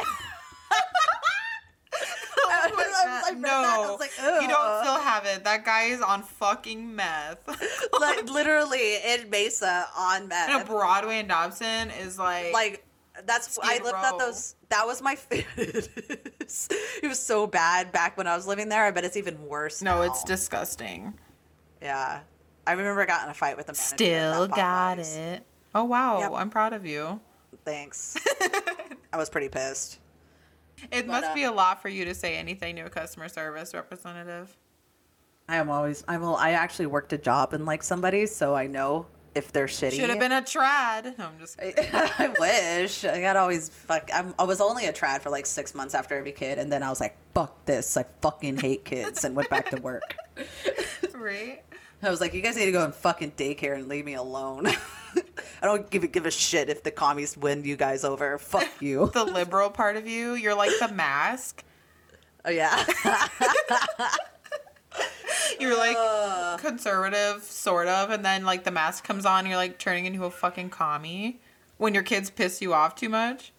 I 2.77 2.77
was- 2.77 2.87
I 2.95 3.15
was 3.15 3.23
like, 3.23 3.33
read 3.35 3.43
that, 3.43 3.65
I 3.65 3.83
no, 3.83 3.91
was 3.91 3.99
like, 3.99 4.41
you 4.41 4.47
don't 4.47 4.83
still 4.83 4.99
have 4.99 5.25
it. 5.25 5.43
That 5.43 5.65
guy 5.65 5.83
is 5.85 6.01
on 6.01 6.23
fucking 6.23 6.95
meth. 6.95 7.39
like 7.99 8.29
literally 8.29 8.97
in 9.05 9.29
Mesa 9.29 9.87
on 9.97 10.21
and 10.21 10.29
meth. 10.29 10.61
a 10.63 10.65
Broadway 10.65 11.19
and 11.19 11.29
Dobson 11.29 11.91
is 11.91 12.17
like, 12.19 12.53
Like 12.53 12.85
that's 13.25 13.57
I 13.61 13.79
lived 13.83 13.97
at 13.97 14.17
those. 14.17 14.55
That 14.69 14.85
was 14.87 15.01
my. 15.01 15.15
Favorite. 15.15 15.89
it 16.37 17.07
was 17.07 17.19
so 17.19 17.47
bad 17.47 17.91
back 17.91 18.17
when 18.17 18.27
I 18.27 18.35
was 18.35 18.47
living 18.47 18.69
there. 18.69 18.85
I 18.85 18.91
bet 18.91 19.03
it's 19.03 19.17
even 19.17 19.45
worse. 19.47 19.81
no, 19.81 19.97
now. 19.97 20.01
it's 20.03 20.23
disgusting. 20.23 21.13
yeah. 21.81 22.21
I 22.67 22.73
remember 22.73 23.01
I 23.01 23.05
got 23.05 23.23
in 23.23 23.29
a 23.29 23.33
fight 23.33 23.57
with 23.57 23.65
the 23.65 23.73
manager. 23.73 23.95
Still 23.95 24.47
got 24.47 24.99
it. 24.99 25.43
Oh 25.75 25.83
wow, 25.85 26.19
Yep. 26.19 26.31
I'm 26.35 26.49
proud 26.49 26.73
of 26.73 26.85
you. 26.85 27.19
Thanks. 27.65 28.15
I 29.11 29.17
was 29.17 29.29
pretty 29.29 29.49
pissed. 29.49 29.98
It 30.91 31.07
But, 31.07 31.07
must 31.07 31.27
uh, 31.27 31.33
be 31.33 31.43
a 31.43 31.51
lot 31.51 31.81
for 31.81 31.89
you 31.89 32.05
to 32.05 32.13
say 32.13 32.35
anything 32.35 32.75
to 32.77 32.83
a 32.83 32.89
customer 32.89 33.27
service 33.29 33.73
representative. 33.73 34.55
I 35.47 35.55
am 35.55 35.69
always. 35.69 36.03
I 36.07 36.17
will. 36.17 36.35
I 36.35 36.51
actually 36.51 36.85
worked 36.85 37.11
a 37.13 37.17
job 37.17 37.53
in 37.53 37.65
like 37.65 37.81
somebody, 37.83 38.27
so 38.27 38.55
I 38.55 38.67
know 38.67 39.07
if 39.33 39.51
they're 39.51 39.65
shitty. 39.65 39.93
Should 39.93 40.09
have 40.09 40.19
been 40.19 40.31
a 40.31 40.41
trad. 40.41 41.17
No, 41.17 41.25
I'm 41.25 41.39
just 41.39 41.57
kidding. 41.57 41.85
I 41.93 42.33
wish. 42.39 43.03
I 43.03 43.19
got 43.21 43.35
always 43.35 43.69
fuck. 43.69 44.09
I'm, 44.13 44.35
I 44.37 44.43
was 44.43 44.61
only 44.61 44.85
a 44.85 44.93
trad 44.93 45.21
for 45.21 45.29
like 45.29 45.45
six 45.45 45.73
months 45.73 45.95
after 45.95 46.15
every 46.15 46.33
kid, 46.33 46.59
and 46.59 46.71
then 46.71 46.83
I 46.83 46.89
was 46.89 46.99
like, 46.99 47.17
"Fuck 47.33 47.65
this! 47.65 47.97
I 47.97 48.05
fucking 48.21 48.57
hate 48.57 48.85
kids," 48.85 49.23
and 49.23 49.35
went 49.35 49.49
back 49.49 49.69
to 49.71 49.81
work. 49.81 50.15
right. 51.13 51.63
I 52.03 52.09
was 52.09 52.21
like, 52.21 52.33
"You 52.33 52.41
guys 52.41 52.55
need 52.55 52.65
to 52.65 52.71
go 52.71 52.85
in 52.85 52.91
fucking 52.91 53.31
daycare 53.31 53.75
and 53.75 53.87
leave 53.87 54.05
me 54.05 54.13
alone." 54.13 54.67
I 55.61 55.65
don't 55.65 55.89
give 55.89 56.03
a 56.03 56.07
give 56.07 56.25
a 56.25 56.31
shit 56.31 56.69
if 56.69 56.83
the 56.83 56.91
commies 56.91 57.37
win 57.37 57.63
you 57.63 57.75
guys 57.75 58.03
over. 58.03 58.37
Fuck 58.37 58.69
you. 58.81 59.11
The 59.13 59.25
liberal 59.25 59.69
part 59.69 59.97
of 59.97 60.07
you, 60.07 60.33
you're 60.33 60.55
like 60.55 60.71
the 60.79 60.87
mask. 60.89 61.63
oh 62.45 62.49
yeah. 62.49 62.85
You're 65.59 65.77
like 65.77 66.59
conservative, 66.59 67.43
sort 67.43 67.87
of, 67.87 68.11
and 68.11 68.23
then 68.23 68.45
like 68.45 68.63
the 68.63 68.71
mask 68.71 69.03
comes 69.03 69.25
on, 69.25 69.45
you're 69.45 69.57
like 69.57 69.77
turning 69.77 70.05
into 70.05 70.23
a 70.23 70.31
fucking 70.31 70.69
commie 70.69 71.41
when 71.77 71.93
your 71.93 72.03
kids 72.03 72.29
piss 72.29 72.61
you 72.61 72.73
off 72.73 72.95
too 72.95 73.09
much. 73.09 73.51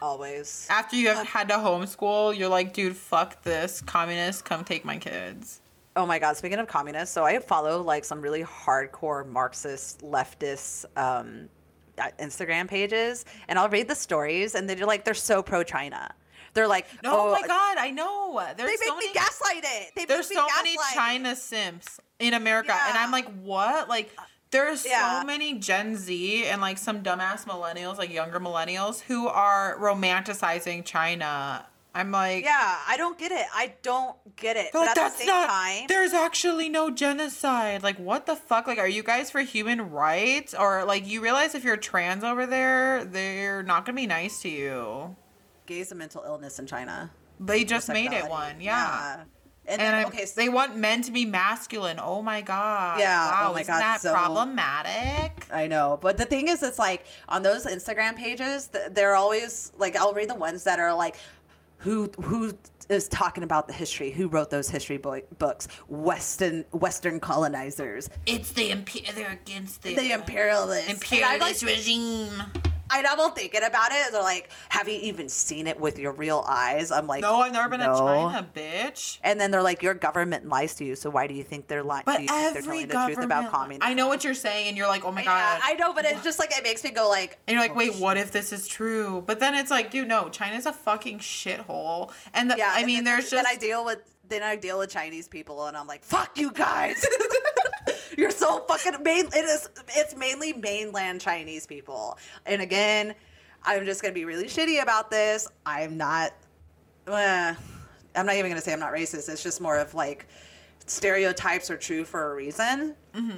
Always. 0.00 0.66
After 0.70 0.96
you 0.96 1.08
have 1.08 1.26
had 1.26 1.48
to 1.48 1.54
homeschool, 1.54 2.36
you're 2.36 2.48
like, 2.48 2.72
dude, 2.72 2.96
fuck 2.96 3.42
this, 3.42 3.80
communist, 3.82 4.44
come 4.44 4.64
take 4.64 4.84
my 4.84 4.96
kids. 4.96 5.60
Oh 5.96 6.06
my 6.06 6.18
god, 6.18 6.36
speaking 6.36 6.58
of 6.58 6.66
communists, 6.66 7.14
so 7.14 7.24
I 7.24 7.38
follow 7.38 7.80
like 7.82 8.04
some 8.04 8.20
really 8.20 8.42
hardcore 8.42 9.26
Marxist 9.26 10.00
leftist 10.00 10.86
um, 10.96 11.48
Instagram 12.18 12.66
pages, 12.68 13.24
and 13.48 13.58
I'll 13.58 13.68
read 13.68 13.86
the 13.88 13.94
stories, 13.94 14.54
and 14.56 14.68
they're 14.68 14.86
like 14.86 15.04
they're 15.04 15.14
so 15.14 15.42
pro 15.42 15.62
China. 15.62 16.12
They're 16.54 16.68
like, 16.68 16.86
No, 17.02 17.28
oh, 17.28 17.32
my 17.32 17.46
god, 17.46 17.78
I 17.78 17.90
know. 17.90 18.40
they 18.56 18.62
There's 18.62 18.70
make 18.80 18.88
so 18.88 18.94
me 18.96 19.06
many, 19.06 19.12
gaslight 19.14 19.64
it. 19.64 19.92
They 19.96 20.04
there's 20.04 20.28
so 20.32 20.46
many. 20.56 20.76
China 20.94 21.34
simps 21.34 21.98
in 22.20 22.32
America, 22.34 22.72
and 22.88 22.96
I'm 22.96 23.10
like, 23.10 23.26
what? 23.42 23.88
Like, 23.88 24.10
there's 24.52 24.86
Yeah. 24.86 25.20
so 25.20 25.26
many 25.26 25.54
Gen 25.58 25.96
Z 25.96 26.44
and 26.46 26.60
like 26.60 26.78
some 26.78 27.02
dumbass 27.02 27.44
millennials, 27.44 27.98
like 27.98 28.12
younger 28.12 28.38
millennials, 28.38 29.00
who 29.02 29.26
are 29.26 29.76
romanticizing 29.80 30.84
China. 30.84 31.66
I'm 31.94 32.10
like, 32.10 32.44
Yeah, 32.44 32.78
I 32.88 32.96
don't 32.96 33.16
get 33.16 33.30
it. 33.30 33.46
I 33.54 33.74
don't 33.82 34.16
get 34.36 34.56
it. 34.56 34.70
But 34.72 34.94
the 34.94 35.00
that's 35.00 35.18
same 35.18 35.28
not. 35.28 35.48
time, 35.48 35.84
There's 35.88 36.12
actually 36.12 36.68
no 36.68 36.90
genocide. 36.90 37.82
Like, 37.82 37.98
what 37.98 38.26
the 38.26 38.34
fuck? 38.36 38.66
Like, 38.66 38.78
are 38.78 38.88
you 38.88 39.02
guys 39.02 39.30
for 39.30 39.40
human 39.42 39.90
rights, 39.90 40.54
or 40.54 40.84
like 40.84 41.06
you 41.06 41.20
realize 41.22 41.54
if 41.54 41.62
you're 41.64 41.76
trans 41.76 42.24
over 42.24 42.46
there, 42.46 43.04
they're 43.04 43.62
not 43.62 43.84
gonna 43.86 43.96
be 43.96 44.06
nice 44.06 44.40
to 44.42 44.48
you? 44.48 45.16
gay's 45.66 45.90
a 45.92 45.94
mental 45.94 46.22
illness 46.26 46.58
in 46.58 46.66
China. 46.66 47.10
They 47.40 47.64
just 47.64 47.88
made 47.88 48.12
it 48.12 48.28
one, 48.28 48.60
yeah. 48.60 49.22
And, 49.66 49.80
And 49.80 49.94
then, 49.94 50.06
okay, 50.08 50.26
so 50.26 50.38
they 50.38 50.50
want 50.50 50.76
men 50.76 51.00
to 51.02 51.10
be 51.10 51.24
masculine. 51.24 51.98
Oh 51.98 52.20
my 52.20 52.42
god. 52.42 53.00
Yeah, 53.00 53.30
oh 53.32 53.44
Wow. 53.44 53.48
oh 53.50 53.54
my 53.54 53.60
isn't 53.62 53.72
God, 53.74 53.80
that 53.80 54.00
so- 54.02 54.12
problematic? 54.12 55.46
I 55.50 55.66
know, 55.66 55.98
but 56.02 56.16
the 56.18 56.26
thing 56.26 56.48
is, 56.48 56.62
it's 56.62 56.78
like 56.78 57.06
on 57.28 57.42
those 57.42 57.64
Instagram 57.66 58.16
pages, 58.16 58.68
they're 58.90 59.14
always 59.14 59.72
like 59.78 59.96
I'll 59.96 60.12
read 60.12 60.28
the 60.28 60.34
ones 60.34 60.64
that 60.64 60.78
are 60.80 60.94
like, 60.94 61.16
who 61.84 62.10
who 62.22 62.52
is 62.88 63.08
talking 63.08 63.44
about 63.44 63.66
the 63.68 63.74
history? 63.74 64.10
Who 64.10 64.28
wrote 64.28 64.50
those 64.50 64.70
history 64.70 64.96
bo- 64.96 65.20
books? 65.38 65.68
Western 65.88 66.64
Western 66.72 67.20
colonizers, 67.20 68.08
It's 68.26 68.52
the 68.52 68.70
imp- 68.70 69.14
they're 69.14 69.32
against 69.32 69.82
the, 69.82 69.94
the 69.94 70.12
imperialists. 70.12 70.88
And 70.88 70.98
I, 71.22 71.36
like, 71.36 71.52
imperialist 71.52 71.62
regime. 71.62 72.30
I 72.90 73.02
double 73.02 73.30
thinking 73.30 73.62
about 73.62 73.90
it. 73.92 74.12
They're 74.12 74.22
like, 74.22 74.50
"Have 74.68 74.88
you 74.88 74.98
even 75.02 75.28
seen 75.28 75.66
it 75.66 75.80
with 75.80 75.98
your 75.98 76.12
real 76.12 76.44
eyes?" 76.46 76.90
I'm 76.90 77.06
like, 77.06 77.22
No, 77.22 77.36
I've 77.40 77.52
never 77.52 77.68
been 77.68 77.80
"No." 77.80 77.92
to 77.92 77.98
China, 77.98 78.46
bitch. 78.54 79.18
And 79.22 79.40
then 79.40 79.50
they're 79.50 79.62
like, 79.62 79.82
"Your 79.82 79.94
government 79.94 80.48
lies 80.48 80.74
to 80.76 80.84
you, 80.84 80.94
so 80.96 81.10
why 81.10 81.26
do 81.26 81.34
you 81.34 81.42
think 81.44 81.66
they're 81.68 81.82
lying? 81.82 82.04
But 82.06 82.18
do 82.18 82.22
you 82.24 82.28
think 82.28 82.40
they're 82.52 82.58
every 82.58 82.62
telling 82.62 82.86
the 82.88 82.92
government, 82.92 83.14
truth 83.16 83.24
about 83.26 83.50
communism?" 83.50 83.88
I 83.90 83.94
know 83.94 84.08
what 84.08 84.24
you're 84.24 84.34
saying, 84.34 84.68
and 84.68 84.76
you're 84.76 84.88
like, 84.88 85.04
oh 85.04 85.12
my 85.12 85.22
Yeah, 85.22 85.26
god. 85.26 85.60
I 85.64 85.74
know, 85.74 85.92
but 85.92 86.04
it's 86.04 86.22
just 86.22 86.38
like 86.38 86.56
it 86.56 86.62
makes 86.62 86.84
me 86.84 86.90
go 86.90 87.08
like, 87.08 87.38
and 87.46 87.54
you're 87.54 87.62
like, 87.62 87.74
wait, 87.76 87.94
what 87.96 88.16
if 88.16 88.30
this 88.32 88.52
is 88.52 88.68
true? 88.68 89.22
But 89.26 89.40
then 89.40 89.54
it's 89.54 89.70
like, 89.70 89.90
dude, 89.90 90.08
no, 90.08 90.28
China's 90.28 90.66
a 90.66 90.72
fucking 90.72 91.18
shithole. 91.20 92.12
And 92.34 92.50
the, 92.50 92.56
yeah. 92.56 92.72
I 92.74 92.84
mean, 92.84 92.96
then, 92.96 93.04
there's 93.04 93.30
just 93.30 93.32
then 93.32 93.46
I 93.46 93.56
deal 93.56 93.84
with 93.84 93.98
then 94.28 94.42
I 94.42 94.56
deal 94.56 94.78
with 94.78 94.90
Chinese 94.90 95.28
people, 95.28 95.66
and 95.66 95.76
I'm 95.76 95.86
like, 95.86 96.02
"Fuck 96.02 96.38
you 96.38 96.50
guys." 96.50 97.04
You're 98.16 98.30
so 98.30 98.60
fucking 98.68 99.02
main. 99.02 99.26
It 99.26 99.34
is. 99.44 99.68
It's 99.96 100.16
mainly 100.16 100.52
mainland 100.52 101.20
Chinese 101.20 101.66
people. 101.66 102.18
And 102.46 102.60
again, 102.62 103.14
I'm 103.62 103.84
just 103.84 104.02
gonna 104.02 104.14
be 104.14 104.24
really 104.24 104.46
shitty 104.46 104.82
about 104.82 105.10
this. 105.10 105.48
I'm 105.66 105.96
not. 105.96 106.32
Uh, 107.06 107.54
I'm 108.16 108.26
not 108.26 108.34
even 108.36 108.50
gonna 108.50 108.60
say 108.60 108.72
I'm 108.72 108.80
not 108.80 108.92
racist. 108.92 109.28
It's 109.28 109.42
just 109.42 109.60
more 109.60 109.76
of 109.78 109.94
like 109.94 110.26
stereotypes 110.86 111.70
are 111.70 111.76
true 111.76 112.04
for 112.04 112.32
a 112.32 112.34
reason. 112.34 112.94
Mm-hmm. 113.14 113.30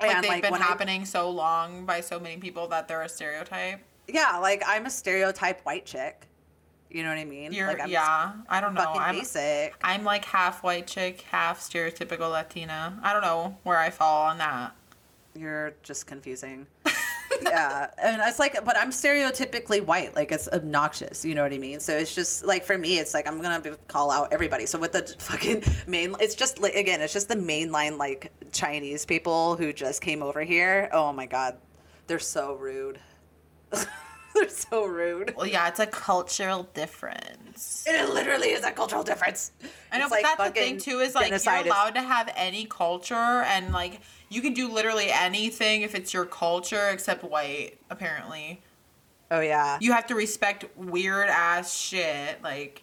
like 0.00 0.14
And 0.14 0.24
they've 0.24 0.30
like 0.30 0.42
been 0.42 0.52
when 0.52 0.62
I- 0.62 0.66
happening 0.66 1.04
so 1.04 1.30
long 1.30 1.84
by 1.86 2.00
so 2.00 2.18
many 2.18 2.36
people 2.38 2.66
that 2.68 2.88
they're 2.88 3.02
a 3.02 3.08
stereotype. 3.08 3.80
yeah, 4.06 4.38
like 4.38 4.62
I'm 4.66 4.86
a 4.86 4.90
stereotype 4.90 5.64
white 5.64 5.86
chick. 5.86 6.27
You 6.90 7.02
know 7.02 7.10
what 7.10 7.18
I 7.18 7.24
mean? 7.24 7.52
You're 7.52 7.66
like 7.66 7.82
I'm 7.82 7.90
yeah. 7.90 8.32
I 8.48 8.60
don't 8.60 8.74
know. 8.74 8.94
I'm 8.94 9.16
basic. 9.16 9.74
I'm 9.82 10.04
like 10.04 10.24
half 10.24 10.62
white 10.62 10.86
chick, 10.86 11.22
half 11.22 11.60
stereotypical 11.60 12.30
Latina. 12.30 12.98
I 13.02 13.12
don't 13.12 13.22
know 13.22 13.58
where 13.62 13.76
I 13.76 13.90
fall 13.90 14.22
on 14.26 14.38
that. 14.38 14.74
You're 15.34 15.74
just 15.82 16.06
confusing. 16.06 16.66
yeah, 17.42 17.90
and 18.02 18.22
it's 18.24 18.38
like, 18.38 18.64
but 18.64 18.76
I'm 18.78 18.90
stereotypically 18.90 19.84
white. 19.84 20.16
Like 20.16 20.32
it's 20.32 20.48
obnoxious. 20.48 21.26
You 21.26 21.34
know 21.34 21.42
what 21.42 21.52
I 21.52 21.58
mean? 21.58 21.78
So 21.78 21.96
it's 21.96 22.14
just 22.14 22.44
like 22.44 22.64
for 22.64 22.78
me, 22.78 22.98
it's 22.98 23.12
like 23.12 23.28
I'm 23.28 23.42
gonna 23.42 23.60
be, 23.60 23.72
call 23.88 24.10
out 24.10 24.32
everybody. 24.32 24.64
So 24.64 24.78
with 24.78 24.92
the 24.92 25.14
fucking 25.18 25.64
main, 25.86 26.16
it's 26.20 26.34
just 26.34 26.58
like 26.58 26.74
again, 26.74 27.02
it's 27.02 27.12
just 27.12 27.28
the 27.28 27.36
mainline 27.36 27.98
like 27.98 28.32
Chinese 28.52 29.04
people 29.04 29.56
who 29.56 29.74
just 29.74 30.00
came 30.00 30.22
over 30.22 30.42
here. 30.42 30.88
Oh 30.92 31.12
my 31.12 31.26
god, 31.26 31.58
they're 32.06 32.18
so 32.18 32.54
rude. 32.54 32.98
they're 34.40 34.48
so 34.48 34.86
rude. 34.86 35.34
Well, 35.36 35.46
yeah, 35.46 35.68
it's 35.68 35.80
a 35.80 35.86
cultural 35.86 36.64
difference. 36.74 37.84
It 37.86 38.12
literally 38.12 38.48
is 38.48 38.64
a 38.64 38.70
cultural 38.70 39.02
difference. 39.02 39.52
I 39.92 39.98
know, 39.98 40.04
It's 40.04 40.10
but 40.10 40.22
like 40.22 40.36
that's 40.38 40.50
the 40.50 40.60
thing 40.60 40.78
too. 40.78 41.00
Is 41.00 41.14
like 41.14 41.30
you're 41.30 41.66
allowed 41.66 41.94
to 41.94 42.02
have 42.02 42.32
any 42.36 42.64
culture, 42.66 43.14
and 43.14 43.72
like 43.72 44.00
you 44.28 44.40
can 44.40 44.54
do 44.54 44.70
literally 44.70 45.10
anything 45.10 45.82
if 45.82 45.94
it's 45.94 46.12
your 46.14 46.24
culture, 46.24 46.88
except 46.90 47.24
white. 47.24 47.78
Apparently, 47.90 48.62
Oh 49.30 49.40
yeah. 49.40 49.78
you 49.80 49.92
have 49.92 50.06
to 50.08 50.14
respect 50.14 50.64
weird 50.76 51.28
ass 51.28 51.74
shit, 51.76 52.42
like 52.42 52.82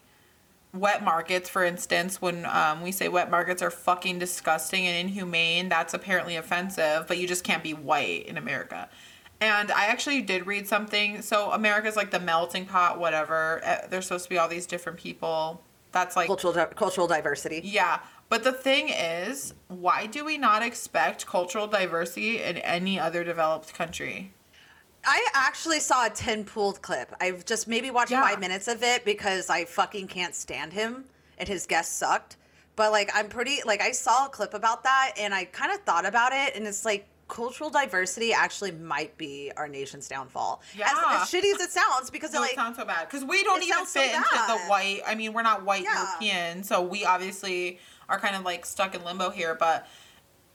wet 0.74 1.03
markets, 1.03 1.49
for 1.49 1.64
instance. 1.64 2.22
When 2.22 2.45
um, 2.45 2.82
we 2.82 2.91
say 2.91 3.08
wet 3.08 3.32
markets 3.32 3.62
are 3.62 3.72
fucking 3.72 4.20
disgusting 4.20 4.86
and 4.86 5.08
inhumane, 5.08 5.70
that's 5.70 5.93
apparently 5.93 6.36
offensive. 6.36 7.06
But 7.08 7.18
you 7.18 7.28
just 7.28 7.43
can't 7.43 7.64
be 7.64 7.74
white 7.74 8.26
in 8.28 8.38
America. 8.38 8.89
And 9.41 9.71
I 9.71 9.86
actually 9.88 10.21
did 10.21 10.47
read 10.47 10.67
something. 10.67 11.21
So 11.21 11.51
America's 11.51 11.95
like 11.95 12.11
the 12.11 12.19
melting 12.19 12.65
pot, 12.65 12.99
whatever. 12.99 13.61
Uh, 13.65 13.88
There's 13.89 14.05
supposed 14.05 14.23
to 14.25 14.29
be 14.29 14.38
all 14.38 14.47
these 14.47 14.65
different 14.65 14.97
people. 14.97 15.61
That's 15.91 16.15
like 16.15 16.27
cultural 16.27 16.53
di- 16.53 16.65
cultural 16.75 17.07
diversity. 17.07 17.61
yeah. 17.63 17.99
But 18.27 18.43
the 18.43 18.51
thing 18.51 18.89
is, 18.89 19.53
why 19.67 20.07
do 20.07 20.25
we 20.25 20.38
not 20.39 20.63
expect 20.63 21.27
cultural 21.27 21.67
diversity 21.67 22.41
in 22.41 22.57
any 22.57 22.99
other 22.99 23.23
developed 23.23 23.73
country? 23.75 24.31
I 25.05 25.23
actually 25.36 25.79
saw 25.79 26.07
a 26.07 26.09
Tim 26.09 26.43
Pool 26.43 26.73
clip. 26.73 27.13
I've 27.21 27.45
just 27.45 27.67
maybe 27.67 27.91
watched 27.91 28.09
Yeah. 28.11 28.23
five 28.23 28.39
minutes 28.39 28.67
of 28.67 28.81
it 28.81 29.05
because 29.05 29.49
I 29.51 29.65
fucking 29.65 30.07
can't 30.07 30.33
stand 30.33 30.73
him 30.73 31.05
and 31.38 31.47
his 31.47 31.67
guests 31.67 31.95
sucked. 31.95 32.38
But 32.75 32.91
like, 32.91 33.11
I'm 33.13 33.29
pretty 33.29 33.59
like 33.63 33.81
I 33.81 33.91
saw 33.91 34.25
a 34.25 34.29
clip 34.29 34.53
about 34.55 34.83
that 34.83 35.13
and 35.19 35.33
I 35.33 35.45
kind 35.45 35.71
of 35.71 35.81
thought 35.81 36.05
about 36.07 36.31
it 36.33 36.55
and 36.55 36.65
it's 36.65 36.83
like 36.83 37.05
cultural 37.28 37.69
diversity 37.69 38.34
actually 38.34 38.71
might 38.71 39.17
be 39.17 39.51
our 39.57 39.67
nation's 39.67 40.07
downfall. 40.07 40.61
Yeah. 40.78 40.86
As, 40.86 41.23
as 41.23 41.30
shitty 41.30 41.53
as 41.53 41.61
it 41.61 41.71
sounds, 41.71 42.09
because 42.09 42.34
No, 42.34 42.41
like 42.41 42.51
it 42.51 42.55
sounds 42.55 42.78
so 42.78 42.86
bad 42.86 43.07
because 43.07 43.26
we 43.26 43.43
don't 43.43 43.63
even 43.63 43.76
sounds 43.78 43.89
so 43.89 43.99
fit 43.99 44.13
into 44.15 44.30
the 44.47 44.59
white. 44.67 45.01
I 45.07 45.15
mean, 45.15 45.34
we're 45.34 45.41
not 45.41 45.63
white 45.63 45.84
Yeah. 45.84 46.05
European, 46.05 46.63
so 46.63 46.82
we 46.82 47.05
obviously 47.05 47.80
are 48.07 48.19
kind 48.19 48.36
of 48.36 48.43
like 48.43 48.65
stuck 48.65 48.93
in 48.93 49.03
limbo 49.03 49.32
here. 49.32 49.55
But 49.55 49.88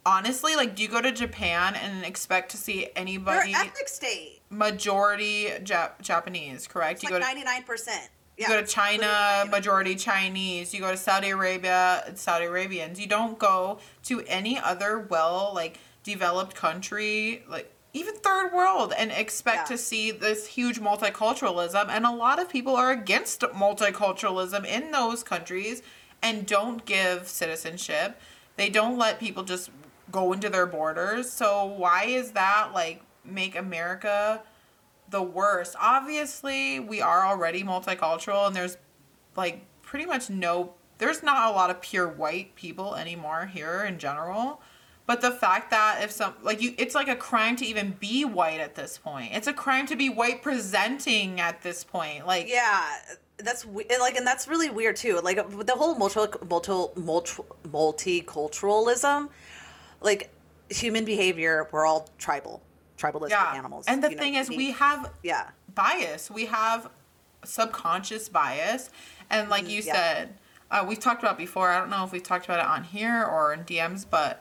honestly, 0.07 0.55
like, 0.57 0.75
do 0.77 0.83
you 0.83 0.89
go 0.89 1.01
to 1.01 1.13
Japan 1.13 1.75
and 1.75 2.05
expect 2.05 2.53
to 2.53 2.57
see 2.57 2.85
we're 2.85 2.91
anybody 2.97 3.53
an 3.53 3.67
ethnic 3.67 3.89
state. 3.89 4.41
majority 4.49 5.49
Jap- 5.63 6.01
Japanese? 6.01 6.67
Correct? 6.69 7.03
It's 7.03 7.03
you 7.03 7.11
like 7.11 7.21
ninety 7.21 7.45
nine 7.45 7.65
percent. 7.65 8.09
You 8.39 8.49
go 8.49 8.59
to 8.59 8.67
China, 8.67 9.45
majority 9.51 9.95
Chinese. 9.97 10.73
You 10.73 10.81
go 10.81 10.91
to 10.91 10.97
Saudi 10.97 11.29
Arabia, 11.29 12.11
Saudi 12.15 12.47
Arabians. 12.47 12.99
You 12.99 13.07
don't 13.07 13.39
go 13.39 13.81
to 14.05 14.23
any 14.23 14.59
other 14.59 14.99
well 14.99 15.53
like 15.55 15.79
developed 16.15 16.55
country, 16.55 17.45
like 17.49 17.73
even 17.93 18.15
third 18.17 18.53
world, 18.53 18.93
and 18.97 19.11
expect 19.11 19.71
Yeah. 19.71 19.77
to 19.77 19.79
see 19.79 20.11
this 20.11 20.47
huge 20.47 20.81
multiculturalism. 20.81 21.89
And 21.89 22.07
a 22.07 22.11
lot 22.11 22.39
of 22.39 22.49
people 22.49 22.77
are 22.77 22.91
against 22.91 23.41
multiculturalism 23.41 24.65
in 24.65 24.91
those 24.93 25.23
countries 25.23 25.83
and 26.23 26.47
don't 26.47 26.85
give 26.85 27.29
citizenship. 27.29 28.21
They 28.57 28.69
don't 28.69 28.99
let 28.99 29.19
people 29.19 29.43
just 29.43 29.71
go 30.11 30.33
into 30.33 30.49
their 30.49 30.67
borders. 30.67 31.33
So 31.33 31.65
why 31.65 32.05
is 32.05 32.33
that 32.33 32.73
like 32.75 33.03
make 33.25 33.57
America 33.57 34.43
the 35.11 35.23
worst. 35.23 35.77
Obviously, 35.81 36.81
we 36.81 37.01
are 37.01 37.27
already 37.27 37.63
multicultural, 37.63 38.47
and 38.47 38.57
there's 38.57 38.77
like 39.37 39.65
pretty 39.83 40.07
much 40.07 40.31
no, 40.31 40.75
there's 40.99 41.23
not 41.23 41.51
a 41.51 41.55
lot 41.55 41.71
of 41.71 41.81
pure 41.81 42.09
white 42.09 42.55
people 42.55 42.95
anymore 42.95 43.47
here 43.47 43.85
in 43.85 43.99
general. 43.99 44.61
But 45.11 45.23
the 45.23 45.33
fact 45.33 45.73
that 45.73 46.05
if 46.05 46.13
some, 46.13 46.35
like 46.41 46.63
you, 46.63 46.73
it's 46.79 46.95
like 46.95 47.09
a 47.09 47.17
crime 47.17 47.57
to 47.57 47.67
even 47.67 47.97
be 47.99 48.25
white 48.25 48.61
at 48.61 48.77
this 48.77 48.97
point. 48.97 49.33
It's 49.35 49.49
a 49.49 49.53
crime 49.53 49.85
to 49.89 49.97
be 49.97 50.09
white 50.09 50.41
presenting 50.41 51.41
at 51.41 51.63
this 51.63 51.83
point. 51.83 52.29
Like, 52.29 52.49
Yeah, 52.49 52.85
that's 53.39 53.67
we- 53.67 53.87
and, 53.91 53.99
like, 53.99 54.15
and 54.15 54.25
that's 54.25 54.47
really 54.47 54.71
weird 54.71 54.95
too. 54.95 55.19
Like 55.21 55.39
the 55.67 55.75
whole 55.75 55.97
multi, 55.97 56.21
multi, 56.49 57.01
multi, 57.01 57.43
multiculturalism, 57.67 59.31
like 60.01 60.31
human 60.69 61.05
behavior, 61.05 61.67
we're 61.73 61.87
all 61.87 62.09
tribal, 62.19 62.63
tribalistic 62.97 63.31
yeah. 63.31 63.55
animals. 63.57 63.87
And 63.89 64.05
the 64.05 64.11
you 64.11 64.15
know, 64.17 64.23
thing 64.23 64.35
is, 64.37 64.49
me- 64.49 64.57
we 64.59 64.71
have 64.71 65.11
yeah, 65.25 65.49
bias. 65.75 66.31
We 66.31 66.47
have 66.47 66.89
subconscious 67.45 68.29
bias. 68.29 68.91
And 69.29 69.49
like 69.49 69.69
you 69.69 69.83
Mm, 69.83 69.87
yeah. 69.87 69.93
said, 69.93 70.35
uh, 70.71 70.85
we've 70.87 71.01
talked 71.01 71.21
about 71.21 71.37
before. 71.37 71.71
I 71.73 71.81
don't 71.81 71.91
know 71.91 72.05
if 72.05 72.13
we've 72.13 72.23
talked 72.23 72.45
about 72.45 72.61
it 72.61 72.67
on 72.67 72.85
here 72.85 73.25
or 73.25 73.53
in 73.53 73.65
DMs, 73.65 74.07
but 74.09 74.41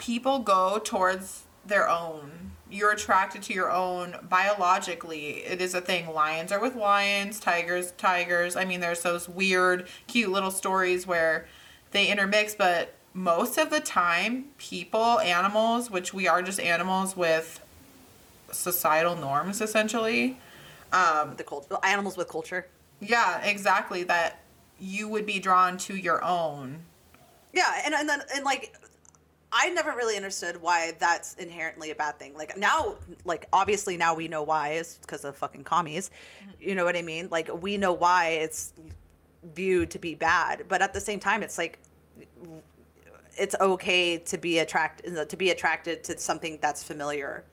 people 0.00 0.38
go 0.40 0.80
towards 0.82 1.44
their 1.64 1.88
own. 1.88 2.52
You're 2.70 2.92
attracted 2.92 3.42
to 3.42 3.52
your 3.52 3.70
own 3.70 4.16
biologically. 4.28 5.44
It 5.44 5.60
is 5.60 5.74
a 5.74 5.80
thing. 5.80 6.08
Lions 6.08 6.50
are 6.50 6.60
with 6.60 6.74
lions, 6.74 7.38
tigers, 7.38 7.92
tigers. 7.92 8.56
I 8.56 8.64
mean, 8.64 8.80
there's 8.80 9.02
those 9.02 9.28
weird, 9.28 9.86
cute 10.06 10.30
little 10.30 10.50
stories 10.50 11.06
where 11.06 11.46
they 11.90 12.08
intermix, 12.08 12.54
but 12.54 12.94
most 13.12 13.58
of 13.58 13.70
the 13.70 13.80
time, 13.80 14.46
people, 14.56 15.18
animals, 15.20 15.90
which 15.90 16.14
we 16.14 16.26
are 16.26 16.42
just 16.42 16.60
animals 16.60 17.16
with 17.16 17.60
societal 18.52 19.16
norms 19.16 19.60
essentially. 19.60 20.38
Um, 20.92 21.34
the 21.36 21.44
culture, 21.44 21.76
animals 21.84 22.16
with 22.16 22.28
culture. 22.28 22.66
yeah, 23.00 23.44
exactly. 23.44 24.02
That 24.04 24.42
you 24.80 25.08
would 25.08 25.26
be 25.26 25.38
drawn 25.38 25.76
to 25.78 25.94
your 25.94 26.24
own. 26.24 26.80
Yeah, 27.52 27.82
and 27.84 27.94
and 27.94 28.08
then 28.08 28.22
and 28.34 28.44
like 28.44 28.74
I 29.52 29.70
never 29.70 29.90
really 29.90 30.16
understood 30.16 30.60
why 30.62 30.92
that's 30.98 31.34
inherently 31.34 31.90
a 31.90 31.94
bad 31.94 32.18
thing. 32.18 32.34
Like 32.36 32.56
now, 32.56 32.96
like 33.24 33.48
obviously 33.52 33.96
now 33.96 34.14
we 34.14 34.28
know 34.28 34.42
why 34.42 34.70
it's 34.70 34.98
because 34.98 35.24
of 35.24 35.36
fucking 35.36 35.64
commies. 35.64 36.10
You 36.60 36.74
know 36.74 36.84
what 36.84 36.96
I 36.96 37.02
mean? 37.02 37.28
Like 37.30 37.50
we 37.62 37.76
know 37.76 37.92
why 37.92 38.28
it's 38.28 38.72
viewed 39.54 39.90
to 39.90 39.98
be 39.98 40.14
bad, 40.14 40.64
but 40.68 40.82
at 40.82 40.94
the 40.94 41.00
same 41.00 41.18
time, 41.18 41.42
it's 41.42 41.58
like 41.58 41.78
it's 43.36 43.54
okay 43.60 44.18
to 44.18 44.38
be 44.38 44.58
attracted 44.58 45.28
to 45.28 45.36
be 45.36 45.50
attracted 45.50 46.04
to 46.04 46.18
something 46.18 46.58
that's 46.60 46.82
familiar. 46.82 47.44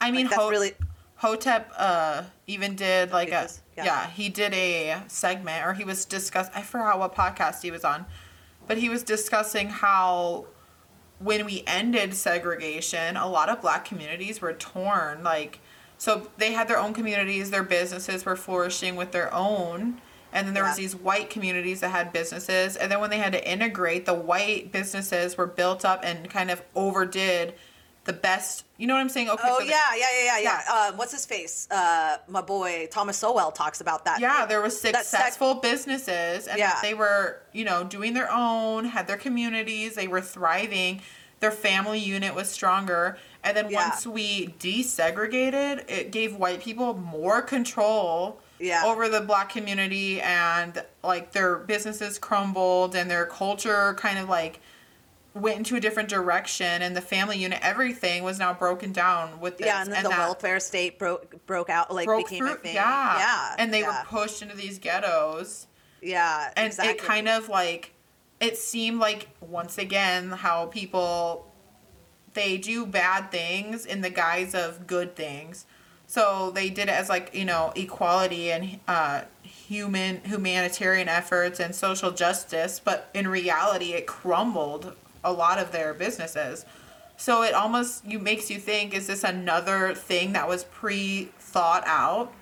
I 0.00 0.10
mean, 0.10 0.26
that's 0.26 0.36
Ho- 0.36 0.50
really- 0.50 0.74
Hotep 1.16 1.70
uh, 1.76 2.24
even 2.46 2.74
did 2.74 3.12
like 3.12 3.28
a 3.28 3.48
yeah. 3.76 3.84
yeah. 3.84 4.10
he 4.10 4.28
did 4.28 4.52
a 4.54 5.02
segment 5.06 5.64
or 5.64 5.74
he 5.74 5.84
was 5.84 6.04
discuss. 6.04 6.48
I 6.54 6.62
forgot 6.62 6.98
what 6.98 7.14
podcast 7.14 7.62
he 7.62 7.70
was 7.70 7.84
on, 7.84 8.06
but 8.66 8.78
he 8.78 8.88
was 8.88 9.02
discussing 9.02 9.68
how 9.68 10.46
when 11.22 11.44
we 11.44 11.62
ended 11.66 12.14
segregation, 12.14 13.16
a 13.16 13.28
lot 13.28 13.48
of 13.48 13.60
black 13.60 13.84
communities 13.84 14.40
were 14.40 14.52
torn. 14.52 15.22
Like, 15.22 15.60
so 15.98 16.28
they 16.38 16.52
had 16.52 16.68
their 16.68 16.78
own 16.78 16.94
communities, 16.94 17.50
their 17.50 17.62
businesses 17.62 18.24
were 18.24 18.36
flourishing 18.36 18.96
with 18.96 19.12
their 19.12 19.32
own. 19.32 20.00
And 20.32 20.46
then 20.46 20.54
there 20.54 20.64
was 20.64 20.76
these 20.76 20.96
white 20.96 21.28
communities 21.28 21.80
that 21.80 21.90
had 21.90 22.12
businesses. 22.12 22.76
And 22.76 22.90
then 22.90 23.00
when 23.00 23.10
they 23.10 23.18
had 23.18 23.32
to 23.34 23.50
integrate, 23.50 24.06
the 24.06 24.14
white 24.14 24.72
businesses 24.72 25.36
were 25.36 25.46
built 25.46 25.84
up 25.84 26.00
and 26.02 26.30
kind 26.30 26.50
of 26.50 26.62
overdid 26.74 27.54
the 28.04 28.12
best. 28.12 28.64
You 28.78 28.86
know 28.88 28.94
what 28.94 29.00
I'm 29.00 29.08
saying? 29.08 29.30
Okay. 29.30 29.42
Oh 29.46 29.58
so 29.58 29.64
the- 29.64 29.70
yeah, 29.70 29.78
yeah, 29.96 30.06
yeah, 30.12 30.24
yeah, 30.24 30.38
yeah. 30.38 30.60
Yeah. 30.66 30.88
Um, 30.88 30.96
what's 30.96 31.12
his 31.12 31.24
face? 31.24 31.68
Uh, 31.70 32.18
my 32.28 32.40
boy 32.40 32.88
Thomas 32.90 33.16
Sowell 33.16 33.52
talks 33.52 33.80
about 33.80 34.04
that. 34.06 34.20
Yeah, 34.20 34.44
there 34.46 34.60
was 34.60 34.80
That 34.82 34.94
sec- 34.96 35.04
successful 35.04 35.54
businesses, 35.54 36.48
and 36.48 36.58
Yeah. 36.58 36.78
they 36.82 36.94
were, 36.94 37.40
you 37.52 37.64
know, 37.64 37.84
doing 37.84 38.12
their 38.14 38.30
own, 38.32 38.86
had 38.86 39.06
their 39.06 39.16
communities, 39.16 39.94
they 39.94 40.08
were 40.08 40.20
thriving. 40.20 41.00
Their 41.40 41.52
family 41.52 41.98
unit 41.98 42.34
was 42.34 42.48
stronger, 42.48 43.18
and 43.44 43.56
then 43.56 43.68
Yeah. 43.70 43.88
once 43.88 44.06
we 44.06 44.48
desegregated, 44.60 45.88
it 45.90 46.10
gave 46.10 46.36
white 46.36 46.60
people 46.60 46.94
more 46.94 47.42
control 47.42 48.40
Yeah. 48.58 48.84
over 48.84 49.08
the 49.08 49.20
black 49.20 49.48
community, 49.48 50.20
and 50.20 50.84
like 51.02 51.32
their 51.32 51.56
businesses 51.56 52.18
crumbled, 52.18 52.94
and 52.94 53.10
their 53.10 53.26
culture 53.26 53.94
kind 53.94 54.18
of 54.18 54.28
like 54.28 54.60
went 55.34 55.58
into 55.58 55.76
a 55.76 55.80
different 55.80 56.08
direction, 56.08 56.82
and 56.82 56.96
the 56.96 57.00
family 57.00 57.38
unit, 57.38 57.58
everything 57.62 58.22
was 58.22 58.38
now 58.38 58.52
broken 58.52 58.92
down 58.92 59.40
with 59.40 59.58
this. 59.58 59.66
yeah, 59.66 59.82
and 59.82 59.92
then 59.92 60.02
the 60.02 60.10
that- 60.10 60.18
welfare 60.18 60.60
state 60.60 60.98
broke 60.98 61.46
broke 61.46 61.70
out, 61.70 61.92
like 61.92 62.06
broke 62.06 62.28
became 62.28 62.46
a 62.46 62.54
thing. 62.54 62.74
yeah, 62.74 63.18
yeah, 63.18 63.54
and 63.58 63.72
they 63.72 63.80
yeah. 63.80 64.02
were 64.02 64.06
pushed 64.08 64.42
into 64.42 64.56
these 64.56 64.78
ghettos 64.78 65.66
yeah, 66.02 66.52
and 66.56 66.66
exactly. 66.66 66.94
it 66.94 66.98
kind 66.98 67.28
of 67.28 67.48
like 67.48 67.94
it 68.40 68.58
seemed 68.58 68.98
like 68.98 69.28
once 69.40 69.78
again 69.78 70.30
how 70.30 70.66
people 70.66 71.48
they 72.34 72.58
do 72.58 72.84
bad 72.84 73.30
things 73.30 73.86
in 73.86 74.00
the 74.00 74.10
guise 74.10 74.54
of 74.54 74.86
good 74.86 75.14
things 75.14 75.64
so 76.06 76.50
they 76.50 76.68
did 76.68 76.88
it 76.88 76.94
as 76.94 77.08
like 77.08 77.34
you 77.34 77.44
know 77.44 77.72
equality 77.76 78.50
and 78.50 78.80
uh 78.88 79.22
human 79.42 80.20
humanitarian 80.24 81.08
efforts 81.08 81.60
and 81.60 81.74
social 81.74 82.10
justice 82.10 82.80
but 82.82 83.10
in 83.14 83.28
reality 83.28 83.92
it 83.92 84.06
crumbled 84.06 84.96
a 85.24 85.32
lot 85.32 85.58
of 85.58 85.72
their 85.72 85.94
businesses 85.94 86.64
so 87.16 87.42
it 87.42 87.54
almost 87.54 88.04
you 88.04 88.18
makes 88.18 88.50
you 88.50 88.58
think 88.58 88.94
is 88.94 89.06
this 89.06 89.24
another 89.24 89.94
thing 89.94 90.32
that 90.32 90.48
was 90.48 90.64
pre 90.64 91.30
thought 91.38 91.84
out 91.86 92.32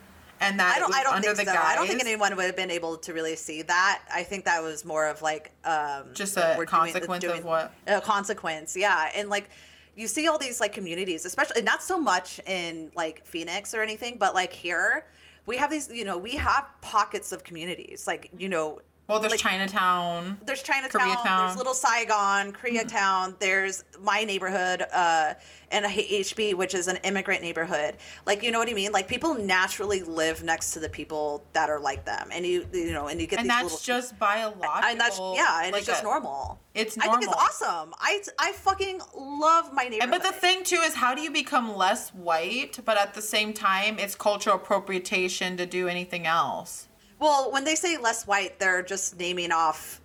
and 0.40 0.59
that 0.59 0.77
I 0.77 0.78
don't. 0.78 0.94
I 0.94 1.02
don't 1.02 1.15
under 1.16 1.35
think 1.35 1.48
the 1.48 1.55
so. 1.55 1.61
I 1.61 1.74
don't 1.74 1.86
think 1.86 2.01
anyone 2.01 2.35
would 2.35 2.47
have 2.47 2.57
been 2.57 2.70
able 2.70 2.97
to 2.97 3.12
really 3.12 3.36
see 3.36 3.62
that. 3.62 4.02
I 4.12 4.23
think 4.23 4.47
that 4.47 4.62
was 4.62 4.85
more 4.85 5.07
of 5.07 5.20
like 5.20 5.52
um, 5.65 6.05
Just 6.15 6.36
a 6.36 6.55
we're 6.57 6.65
doing- 6.65 6.66
consequence 6.66 7.24
of 7.24 7.44
what? 7.44 7.73
A 7.86 8.01
consequence, 8.01 8.74
yeah. 8.77 9.11
And 9.15 9.28
like 9.28 9.51
you 9.97 10.09
see 10.09 10.28
all 10.28 10.39
these 10.39 10.61
like 10.61 10.73
communities, 10.73 11.27
especially 11.27 11.62
not 11.62 11.82
so 11.82 12.01
much 12.01 12.40
in 12.47 12.90
like 12.97 13.27
Phoenix 13.27 13.74
or 13.74 13.82
anything, 13.82 14.16
but 14.19 14.35
like 14.35 14.52
here 14.52 15.05
we 15.44 15.59
have 15.59 15.70
these. 15.70 15.90
You 15.93 16.07
know, 16.07 16.16
we 16.16 16.36
have 16.36 16.65
pockets 16.81 17.32
of 17.32 17.44
communities. 17.44 18.07
Like 18.07 18.31
you 18.39 18.48
know, 18.48 18.81
Well, 19.11 19.19
there's 19.19 19.32
like, 19.32 19.41
Chinatown. 19.41 20.39
There's 20.47 20.62
Chinatown. 20.62 21.01
Koreatown. 21.01 21.47
There's 21.47 21.57
Little 21.57 21.74
Saigon, 21.74 22.53
Koreatown. 22.53 23.37
There's 23.41 23.82
my 24.01 24.23
neighborhood, 24.23 24.85
uh, 24.93 25.35
and 25.73 25.85
HB, 25.85 26.55
which 26.55 26.74
is 26.77 26.87
an 26.87 26.97
immigrant 27.03 27.43
neighborhood. 27.43 27.97
Like, 28.24 28.45
you 28.45 28.53
know 28.53 28.61
what 28.61 28.69
I 28.69 28.73
mean? 28.73 28.93
Like, 28.93 29.09
people 29.09 29.35
naturally 29.35 30.05
live 30.05 30.45
next 30.45 30.70
to 30.73 30.78
the 30.78 30.89
people 30.89 31.45
that 31.55 31.69
are 31.69 31.81
like 31.81 32.05
them, 32.05 32.28
and 32.32 32.47
you, 32.47 32.65
you 32.73 32.93
know, 32.93 33.09
and 33.09 33.20
you 33.20 33.27
get 33.27 33.41
and 33.41 33.51
that's 33.51 33.65
little. 33.65 33.78
just 33.82 34.16
biological. 34.20 34.70
and 34.85 35.01
that's 35.01 35.19
yeah, 35.19 35.62
and 35.65 35.73
like 35.73 35.81
it's 35.81 35.87
just 35.89 36.03
a- 36.03 36.05
normal. 36.05 36.61
it's 36.74 36.97
I 36.99 37.09
think 37.09 37.24
it's 37.24 37.32
awesome. 37.32 37.93
I 37.99 38.23
I 38.39 38.53
fucking 38.53 39.01
love 39.16 39.73
my 39.73 39.85
neighborhood. 39.85 40.03
And 40.03 40.11
but 40.12 40.23
the 40.23 40.32
thing 40.32 40.62
too 40.62 40.81
is, 40.85 40.95
how 40.95 41.16
do 41.16 41.20
you 41.20 41.32
become 41.32 41.77
less 41.77 42.11
white, 42.11 42.78
but 42.85 42.97
at 42.97 43.15
the 43.15 43.23
same 43.23 43.53
time, 43.53 43.99
it's 43.99 44.15
cultural 44.15 44.55
appropriation 44.55 45.57
to 45.57 45.66
do 45.66 45.89
anything 45.89 46.27
else? 46.27 46.87
Well, 47.20 47.52
when 47.52 47.64
they 47.64 47.74
say 47.74 47.97
less 47.98 48.26
white, 48.26 48.59
they're 48.59 48.82
just 48.82 49.18
naming 49.18 49.52
off 49.52 50.01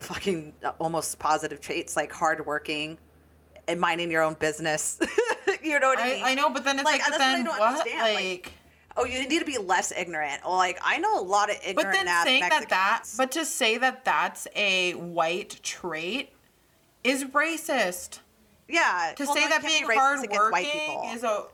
fucking 0.00 0.52
uh, 0.64 0.72
almost 0.78 1.18
positive 1.18 1.60
traits 1.60 1.96
like 1.96 2.12
hardworking 2.12 2.98
and 3.66 3.80
minding 3.80 4.10
your 4.10 4.22
own 4.22 4.34
business. 4.34 4.98
you 5.62 5.78
know 5.80 5.88
what 5.88 5.98
I, 6.00 6.14
mean? 6.14 6.24
I, 6.24 6.30
I 6.30 6.34
know, 6.34 6.50
but 6.50 6.64
then 6.64 6.78
it's 6.78 6.84
like, 6.84 7.00
Like, 7.02 7.12
I 7.12 7.18
then 7.18 7.44
what? 7.46 7.60
understand, 7.62 8.00
Like, 8.00 8.14
like- 8.14 8.52
oh, 8.96 9.04
you 9.04 9.26
need 9.28 9.38
to 9.38 9.44
be 9.44 9.58
less 9.58 9.92
ignorant. 9.92 10.40
Well, 10.44 10.56
like 10.56 10.78
I 10.84 10.98
know 10.98 11.20
a 11.20 11.22
lot 11.22 11.50
of 11.50 11.56
ignorant. 11.64 11.76
but 11.76 11.92
then 11.92 12.24
saying 12.24 12.40
that 12.40 12.68
that, 12.70 13.04
but 13.16 13.30
to 13.32 13.44
say 13.44 13.78
that 13.78 14.04
that's 14.04 14.48
a 14.56 14.92
white 14.94 15.60
trait 15.62 16.30
is 17.04 17.24
racist. 17.26 18.18
yeah, 18.68 19.12
To 19.16 19.24
well, 19.24 19.34
say 19.34 19.42
no, 19.44 19.48
that 19.50 19.62
being 19.64 19.86
be 19.86 19.94
racist 19.94 20.24
against 20.24 20.50
white 20.52 20.66
hardworking 20.66 20.80
people. 21.02 21.10
is 21.14 21.22
a 21.24 21.44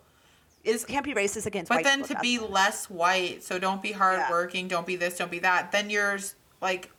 is 0.65 0.85
can't 0.85 1.05
be 1.05 1.15
racist 1.15 1.47
against 1.47 1.69
But 1.69 1.85
then 1.85 2.03
to 2.05 2.19
be 2.21 2.39
less 2.39 2.89
white, 2.91 3.43
so 3.43 3.59
don't 3.59 3.83
be 3.83 3.93
hardworking, 3.93 4.69
don't 4.69 4.87
be 4.87 4.97
this, 4.97 5.17
don't 5.17 5.31
be 5.31 5.41
that. 5.41 5.73
Then 5.73 5.91
you're 5.91 6.19
like 6.61 6.91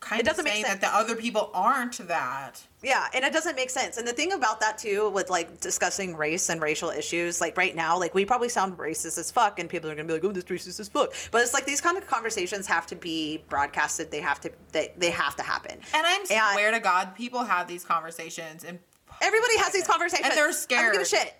kind 0.00 0.20
It 0.20 0.24
of 0.24 0.28
doesn't 0.32 0.44
make 0.44 0.52
saying 0.52 0.64
that 0.64 0.80
the 0.82 0.88
other 0.94 1.16
people 1.16 1.50
aren't 1.54 1.96
that. 2.08 2.62
Yeah, 2.82 3.06
and 3.14 3.24
it 3.24 3.32
doesn't 3.32 3.56
make 3.56 3.70
sense. 3.70 3.96
And 3.96 4.06
the 4.06 4.12
thing 4.12 4.32
about 4.32 4.60
that 4.60 4.76
too, 4.76 5.08
with 5.10 5.30
like 5.30 5.60
discussing 5.60 6.14
race 6.16 6.50
and 6.50 6.60
racial 6.60 6.90
issues, 6.90 7.40
like 7.40 7.56
right 7.56 7.74
now, 7.74 7.98
like 7.98 8.14
we 8.14 8.24
probably 8.26 8.50
sound 8.50 8.76
racist 8.76 9.16
as 9.18 9.30
fuck, 9.30 9.58
and 9.58 9.68
people 9.68 9.88
are 9.90 9.94
gonna 9.94 10.06
be 10.06 10.12
like, 10.14 10.24
"Oh, 10.24 10.32
this 10.32 10.44
racist 10.44 10.78
as 10.80 10.88
fuck." 10.88 11.12
But 11.30 11.40
it's 11.42 11.54
like 11.54 11.64
these 11.64 11.80
kind 11.80 11.96
of 11.96 12.06
conversations 12.06 12.66
have 12.66 12.86
to 12.88 12.96
be 12.96 13.42
broadcasted. 13.48 14.10
They 14.10 14.20
have 14.20 14.40
to. 14.42 14.52
They, 14.72 14.92
they 14.98 15.10
have 15.10 15.36
to 15.36 15.42
happen. 15.42 15.78
And 15.94 16.06
I'm 16.06 16.26
swear 16.26 16.70
to 16.72 16.80
God, 16.80 17.14
people 17.14 17.42
have 17.42 17.66
these 17.66 17.84
conversations 17.84 18.64
and 18.64 18.78
everybody 19.22 19.56
has 19.58 19.72
these 19.72 19.86
conversations, 19.86 20.28
And 20.28 20.36
they're 20.36 20.48
I 20.48 20.82
don't 20.82 20.92
give 20.92 21.00
a 21.00 21.04
scared. 21.06 21.22
shit. 21.26 21.34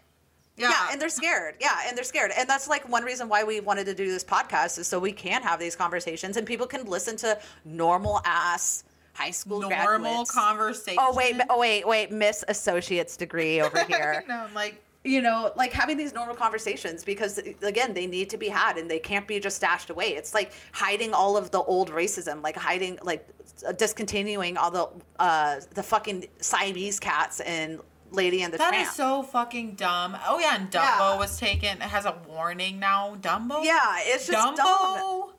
Yeah. 0.57 0.89
and 0.93 1.01
they're 1.01 1.09
scared. 1.09 1.57
Yeah, 1.61 1.81
and 1.87 1.97
they're 1.97 2.05
scared. 2.05 2.33
And 2.37 2.49
that's 2.49 2.69
like 2.69 2.89
one 2.89 3.03
reason 3.05 3.29
why 3.29 3.45
we 3.45 3.61
wanted 3.61 3.87
to 3.87 3.95
do 3.95 4.11
this 4.11 4.25
podcast 4.25 4.79
is 4.79 4.87
so 4.87 4.99
we 4.99 5.13
can 5.13 5.43
have 5.43 5.59
these 5.59 5.75
conversations 5.77 6.37
and 6.37 6.47
people 6.47 6.67
can 6.67 6.85
listen 6.87 7.17
to 7.19 7.39
normal 7.65 8.21
ass 8.25 8.85
high 9.15 9.31
school 9.31 9.61
normal 9.61 9.99
graduates. 9.99 10.31
conversation. 10.31 10.99
Oh 11.01 11.15
wait, 11.15 11.37
oh 11.51 11.59
wait, 11.59 11.87
wait, 11.87 12.11
Miss 12.11 12.45
Associate's 12.49 13.17
degree 13.17 13.61
over 13.63 13.85
here. 13.85 14.25
no, 14.29 14.45
I'm 14.49 14.55
like 14.55 14.81
you 15.05 15.21
know, 15.21 15.53
like 15.55 15.71
having 15.71 15.99
these 15.99 16.15
normal 16.15 16.35
conversations 16.35 17.05
because 17.05 17.39
again, 17.63 17.93
they 17.93 18.07
need 18.07 18.31
to 18.31 18.39
be 18.39 18.49
had 18.49 18.79
and 18.79 18.91
they 18.91 18.99
can't 18.99 19.29
be 19.29 19.39
just 19.39 19.57
stashed 19.57 19.91
away. 19.91 20.15
It's 20.15 20.33
like 20.33 20.53
hiding 20.73 21.13
all 21.13 21.37
of 21.37 21.51
the 21.51 21.61
old 21.63 21.91
racism, 21.91 22.43
like 22.43 22.57
hiding, 22.57 22.99
like 23.03 23.29
discontinuing 23.77 24.57
all 24.57 24.71
the 24.71 24.89
uh 25.19 25.61
the 25.75 25.83
fucking 25.83 26.27
Siamese 26.41 26.99
cats 26.99 27.41
and 27.41 27.81
Lady 28.15 28.43
and 28.43 28.53
the 28.53 28.59
that 28.59 28.71
Tramp. 28.71 28.89
is 28.89 28.95
so 28.95 29.23
fucking 29.23 29.75
dumb. 29.75 30.17
Oh 30.27 30.39
yeah, 30.39 30.57
and 30.57 30.71
Dumbo 30.71 30.83
Yeah. 31.13 31.19
was 31.19 31.39
taken. 31.39 31.77
It 31.79 31.83
has 31.83 32.05
a 32.07 32.17
warning 32.29 32.79
now. 32.79 33.17
Dumbo. 33.21 33.65
yeah, 33.65 33.99
it's 34.01 34.27
just 34.27 34.39
Dumbo. 34.39 34.57
dumb. 34.57 35.31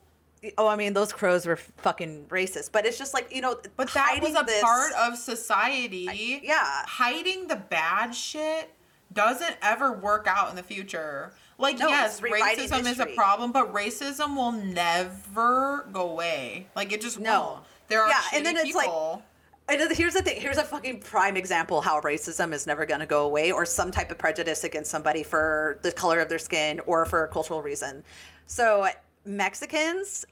Oh, 0.58 0.68
I 0.68 0.76
mean, 0.76 0.92
those 0.92 1.12
crows 1.12 1.44
were 1.46 1.56
fucking 1.56 2.26
racist, 2.28 2.70
but 2.70 2.86
it's 2.86 2.98
just 2.98 3.14
like 3.14 3.34
you 3.34 3.40
know, 3.40 3.56
But 3.76 3.90
that 3.94 4.18
was 4.22 4.34
a 4.38 4.44
this- 4.44 4.62
part 4.62 4.92
of 4.92 5.16
society. 5.18 6.08
I- 6.08 6.40
yeah. 6.42 6.84
Hiding 6.86 7.48
the 7.48 7.56
bad 7.56 8.14
shit 8.14 8.70
doesn't 9.12 9.56
ever 9.62 9.92
work 9.92 10.26
out 10.28 10.50
in 10.50 10.56
the 10.56 10.62
future. 10.62 11.32
Like, 11.58 11.78
No, 11.78 11.88
yes, 11.88 12.20
racism 12.20 12.86
is 12.86 13.00
a 13.00 13.06
problem, 13.06 13.50
but 13.50 13.72
racism 13.72 14.36
will 14.36 14.52
never 14.52 15.88
go 15.90 16.10
away. 16.10 16.66
Like, 16.76 16.92
it 16.92 17.00
just 17.00 17.18
No. 17.18 17.40
won't. 17.40 17.64
There 17.88 18.02
are 18.02 18.08
Yeah, 18.10 18.20
and 18.34 18.44
then 18.44 18.56
it's 18.58 18.74
like- 18.74 18.84
people. 18.86 19.14
And 19.14 19.22
then 19.68 19.92
here's 19.94 20.14
the 20.14 20.22
thing. 20.22 20.40
Here's 20.40 20.58
a 20.58 20.64
fucking 20.64 21.00
prime 21.00 21.36
example 21.36 21.80
how 21.80 22.00
racism 22.00 22.52
is 22.52 22.66
never 22.66 22.86
going 22.86 23.00
to 23.00 23.06
go 23.06 23.24
away, 23.24 23.50
or 23.52 23.66
some 23.66 23.90
type 23.90 24.10
of 24.10 24.18
prejudice 24.18 24.64
against 24.64 24.90
somebody 24.90 25.22
for 25.22 25.78
the 25.82 25.90
color 25.92 26.20
of 26.20 26.28
their 26.28 26.38
skin 26.38 26.80
or 26.86 27.04
for 27.04 27.24
a 27.24 27.28
cultural 27.28 27.62
reason. 27.62 28.04
So 28.46 28.86
Mexicans 29.24 30.24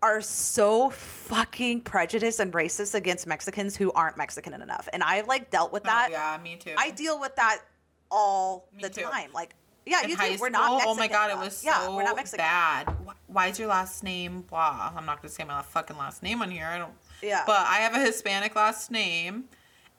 are 0.00 0.20
so 0.20 0.90
fucking 0.90 1.80
prejudiced 1.82 2.38
and 2.40 2.52
racist 2.52 2.94
against 2.94 3.26
Mexicans 3.26 3.76
who 3.76 3.92
aren't 3.92 4.16
Mexican 4.16 4.54
enough, 4.54 4.88
and 4.92 5.02
I've 5.02 5.26
like 5.26 5.50
dealt 5.50 5.72
with 5.72 5.82
Oh, 5.84 5.90
that. 5.90 6.08
yeah, 6.10 6.38
me 6.42 6.56
too. 6.56 6.74
I 6.78 6.90
deal 6.90 7.20
with 7.20 7.34
that 7.36 7.58
all 8.10 8.68
Me 8.74 8.82
the 8.84 8.90
too. 8.90 9.02
time. 9.02 9.30
Like, 9.34 9.54
yeah, 9.84 10.02
in 10.02 10.10
you 10.10 10.16
high 10.16 10.34
do. 10.34 10.38
We're 10.40 10.50
not. 10.50 10.70
Mexican 10.72 10.90
oh 10.92 10.94
my 10.94 11.08
god, 11.08 11.30
it 11.30 11.32
enough. 11.34 11.44
was 11.46 11.64
yeah, 11.64 11.80
so 11.80 11.94
we're 11.96 12.04
not 12.04 12.16
Mexican. 12.16 12.38
bad. 12.44 12.88
Why 13.26 13.48
is 13.48 13.58
your 13.58 13.68
last 13.68 14.02
name 14.02 14.42
blah? 14.42 14.92
I'm 14.96 15.04
not 15.04 15.20
gonna 15.20 15.30
say 15.30 15.44
my 15.44 15.60
fucking 15.62 15.96
last 15.98 16.22
name 16.22 16.40
on 16.42 16.50
here. 16.50 16.64
I 16.66 16.78
don't. 16.78 16.92
Yeah. 17.22 17.42
But 17.46 17.66
I 17.66 17.78
have 17.78 17.94
a 17.94 18.00
Hispanic 18.00 18.54
last 18.54 18.90
name, 18.90 19.44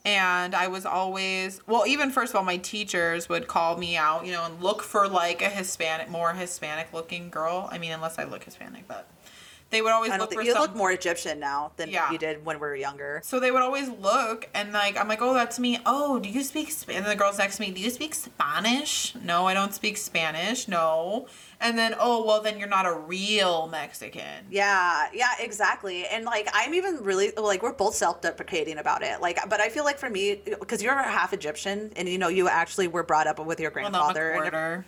and 0.05 0.55
I 0.55 0.67
was 0.67 0.85
always 0.85 1.61
well. 1.67 1.85
Even 1.85 2.11
first 2.11 2.31
of 2.31 2.37
all, 2.37 2.43
my 2.43 2.57
teachers 2.57 3.29
would 3.29 3.47
call 3.47 3.77
me 3.77 3.97
out, 3.97 4.25
you 4.25 4.31
know, 4.31 4.45
and 4.45 4.61
look 4.61 4.81
for 4.81 5.07
like 5.07 5.41
a 5.41 5.49
Hispanic, 5.49 6.09
more 6.09 6.33
Hispanic 6.33 6.93
looking 6.93 7.29
girl. 7.29 7.67
I 7.71 7.77
mean, 7.77 7.91
unless 7.91 8.17
I 8.19 8.23
look 8.23 8.43
Hispanic, 8.43 8.87
but 8.87 9.07
they 9.71 9.81
would 9.83 9.91
always 9.91 10.09
look 10.09 10.19
don't 10.19 10.27
for 10.31 10.35
think 10.35 10.47
you 10.47 10.53
some. 10.53 10.61
look 10.63 10.75
more 10.75 10.91
Egyptian 10.91 11.39
now 11.39 11.71
than 11.77 11.89
Yeah. 11.89 12.11
you 12.11 12.17
did 12.17 12.43
when 12.45 12.57
we 12.57 12.61
were 12.61 12.75
younger. 12.75 13.21
So 13.23 13.39
they 13.39 13.51
would 13.51 13.61
always 13.61 13.87
look 13.89 14.49
and 14.53 14.73
like 14.73 14.97
I'm 14.97 15.07
like, 15.07 15.21
oh, 15.21 15.33
that's 15.33 15.59
me. 15.59 15.79
Oh, 15.85 16.19
do 16.19 16.27
you 16.29 16.43
speak? 16.43 16.71
Sp-? 16.73 16.89
And 16.91 17.05
the 17.05 17.15
girls 17.15 17.37
next 17.37 17.57
to 17.57 17.61
me, 17.61 17.71
do 17.71 17.79
you 17.79 17.89
speak 17.91 18.15
Spanish? 18.15 19.13
No, 19.23 19.45
I 19.47 19.53
don't 19.53 19.73
speak 19.73 19.97
Spanish. 19.97 20.67
No. 20.67 21.27
And 21.61 21.77
then 21.77 21.93
oh, 21.99 22.25
well, 22.25 22.41
then 22.41 22.57
you're 22.57 22.67
not 22.69 22.85
a 22.85 22.93
real 22.93 23.67
Mexican. 23.67 24.45
Yeah, 24.49 25.07
yeah, 25.13 25.27
exactly. 25.39 26.05
And 26.07 26.25
like, 26.25 26.47
I'm 26.53 26.73
even 26.73 27.03
really 27.03 27.31
like, 27.37 27.61
we're 27.61 27.73
both 27.73 27.95
self-deprecating 27.95 28.77
about 28.77 29.03
it. 29.03 29.19
Like, 29.21 29.37
but 29.49 29.59
I 29.59 29.69
feel 29.69 29.83
like 29.83 29.97
for 29.99 30.09
me, 30.09 30.41
because 30.45 30.81
you're 30.81 30.95
half 30.95 31.33
Egyptian, 31.33 31.91
and 31.95 32.07
you 32.09 32.17
know, 32.17 32.29
you 32.29 32.47
actually 32.47 32.87
were 32.87 33.03
brought 33.03 33.27
up 33.27 33.39
with 33.45 33.59
your 33.59 33.71
Well, 33.75 33.91
no, 33.91 34.03
I'm 34.05 34.09
a 34.11 34.13
grandfather. 34.13 34.31
quarter. 34.41 34.85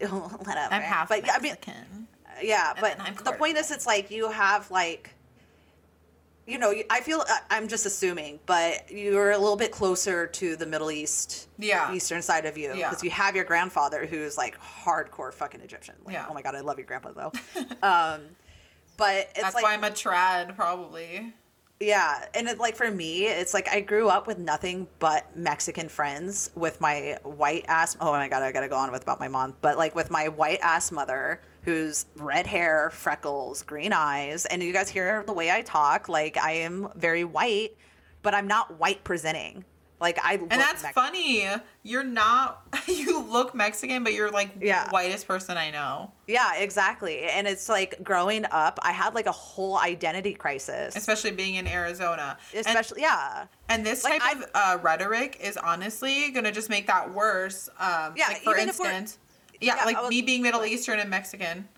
and 0.00 0.10
whatever. 0.46 0.74
I'm 0.74 0.82
half 0.82 1.08
But 1.10 1.26
yeah, 1.26 1.34
I 1.36 1.38
mean, 1.40 1.52
Mexican. 1.52 2.08
Yeah, 2.44 2.72
but 2.80 2.98
the 3.24 3.32
point 3.32 3.56
is, 3.58 3.70
it's 3.70 3.86
like 3.86 4.10
you 4.10 4.30
have 4.30 4.70
like 4.70 5.10
you 6.44 6.58
know, 6.58 6.74
I 6.90 7.00
feel 7.02 7.22
I- 7.28 7.40
I'm 7.56 7.68
just 7.68 7.86
assuming, 7.86 8.40
but 8.46 8.90
you're 8.90 9.30
a 9.30 9.38
little 9.38 9.56
bit 9.56 9.70
closer 9.70 10.26
to 10.26 10.56
the 10.56 10.66
Middle 10.66 10.90
East, 10.90 11.46
Yeah. 11.56 11.92
Eastern 11.94 12.20
side 12.20 12.46
of 12.46 12.58
you, 12.58 12.74
Yeah. 12.74 12.88
because 12.90 13.04
you 13.04 13.10
have 13.10 13.36
your 13.36 13.44
grandfather 13.44 14.06
who's 14.06 14.36
like 14.36 14.58
hardcore 14.60 15.32
fucking 15.32 15.60
Egyptian. 15.60 15.94
Like, 16.04 16.14
Yeah. 16.14 16.26
Oh 16.28 16.34
my 16.34 16.42
god, 16.42 16.56
I 16.56 16.60
love 16.60 16.78
your 16.78 16.86
grandpa 16.86 17.12
though. 17.12 17.32
um, 17.86 18.22
but 18.96 19.28
it's 19.30 19.40
That's 19.40 19.54
like, 19.54 19.62
why 19.62 19.72
I'm 19.74 19.84
a 19.84 19.90
trad, 19.90 20.56
probably. 20.56 21.32
yeah, 21.78 22.26
and 22.34 22.48
it, 22.48 22.58
like 22.58 22.74
for 22.74 22.90
me, 22.90 23.26
it's 23.26 23.54
like 23.54 23.68
I 23.68 23.80
grew 23.80 24.08
up 24.08 24.26
with 24.26 24.38
nothing 24.38 24.88
but 24.98 25.34
Mexican 25.36 25.88
friends 25.88 26.50
with 26.56 26.80
my 26.80 27.18
white 27.22 27.66
ass. 27.68 27.96
Oh 28.00 28.10
my 28.10 28.26
god, 28.28 28.42
I 28.42 28.50
gotta 28.50 28.68
go 28.68 28.76
on 28.76 28.90
with 28.90 29.02
about 29.02 29.20
my 29.20 29.28
mom, 29.28 29.54
but 29.60 29.78
like 29.78 29.94
with 29.94 30.10
my 30.10 30.26
white 30.28 30.58
ass 30.60 30.90
mother, 30.90 31.40
who's 31.62 32.06
red 32.16 32.46
hair, 32.46 32.90
freckles, 32.90 33.62
green 33.62 33.92
eyes, 33.92 34.46
and 34.46 34.62
you 34.62 34.72
guys 34.72 34.88
hear 34.88 35.22
the 35.26 35.32
way 35.32 35.50
I 35.50 35.62
talk. 35.62 36.08
Like 36.08 36.36
I 36.36 36.52
am 36.52 36.88
very 36.96 37.24
white, 37.24 37.76
but 38.22 38.34
I'm 38.34 38.46
not 38.48 38.78
white 38.78 39.04
presenting. 39.04 39.64
Like 40.00 40.18
I, 40.24 40.34
And 40.34 40.50
that's 40.50 40.84
funny. 40.88 41.46
You're 41.84 42.02
not. 42.04 42.66
You 42.88 43.22
look 43.22 43.54
Mexican, 43.54 44.02
but 44.02 44.12
you're 44.12 44.30
like 44.30 44.50
Yeah. 44.60 44.84
the 44.86 44.90
whitest 44.90 45.28
person 45.28 45.56
I 45.56 45.70
know. 45.70 46.10
Yeah, 46.26 46.56
exactly. 46.56 47.20
And 47.22 47.46
it's 47.46 47.68
like 47.68 48.02
growing 48.02 48.44
up, 48.50 48.80
I 48.82 48.90
had 48.90 49.14
like 49.14 49.26
a 49.26 49.32
whole 49.32 49.78
identity 49.78 50.34
crisis, 50.34 50.96
Especially 50.96 51.30
being 51.30 51.54
in 51.54 51.68
Arizona. 51.68 52.36
And- 52.52 52.66
especially 52.66 53.02
yeah. 53.02 53.46
And 53.68 53.86
this 53.86 54.02
Like, 54.02 54.20
type 54.20 54.38
of 54.38 54.50
uh, 54.54 54.78
rhetoric 54.82 55.38
is 55.40 55.56
honestly 55.56 56.30
gonna 56.32 56.50
just 56.52 56.68
make 56.70 56.88
that 56.88 57.12
worse. 57.14 57.68
Um, 57.78 58.14
Yeah, 58.16 58.28
like 58.28 58.42
for 58.42 58.56
instance, 58.56 59.18
yeah, 59.62 59.76
Yeah, 59.76 59.84
like 59.84 60.00
was- 60.00 60.10
me 60.10 60.22
being 60.22 60.42
Middle 60.42 60.64
Eastern 60.64 60.98
and 60.98 61.08
Mexican, 61.08 61.68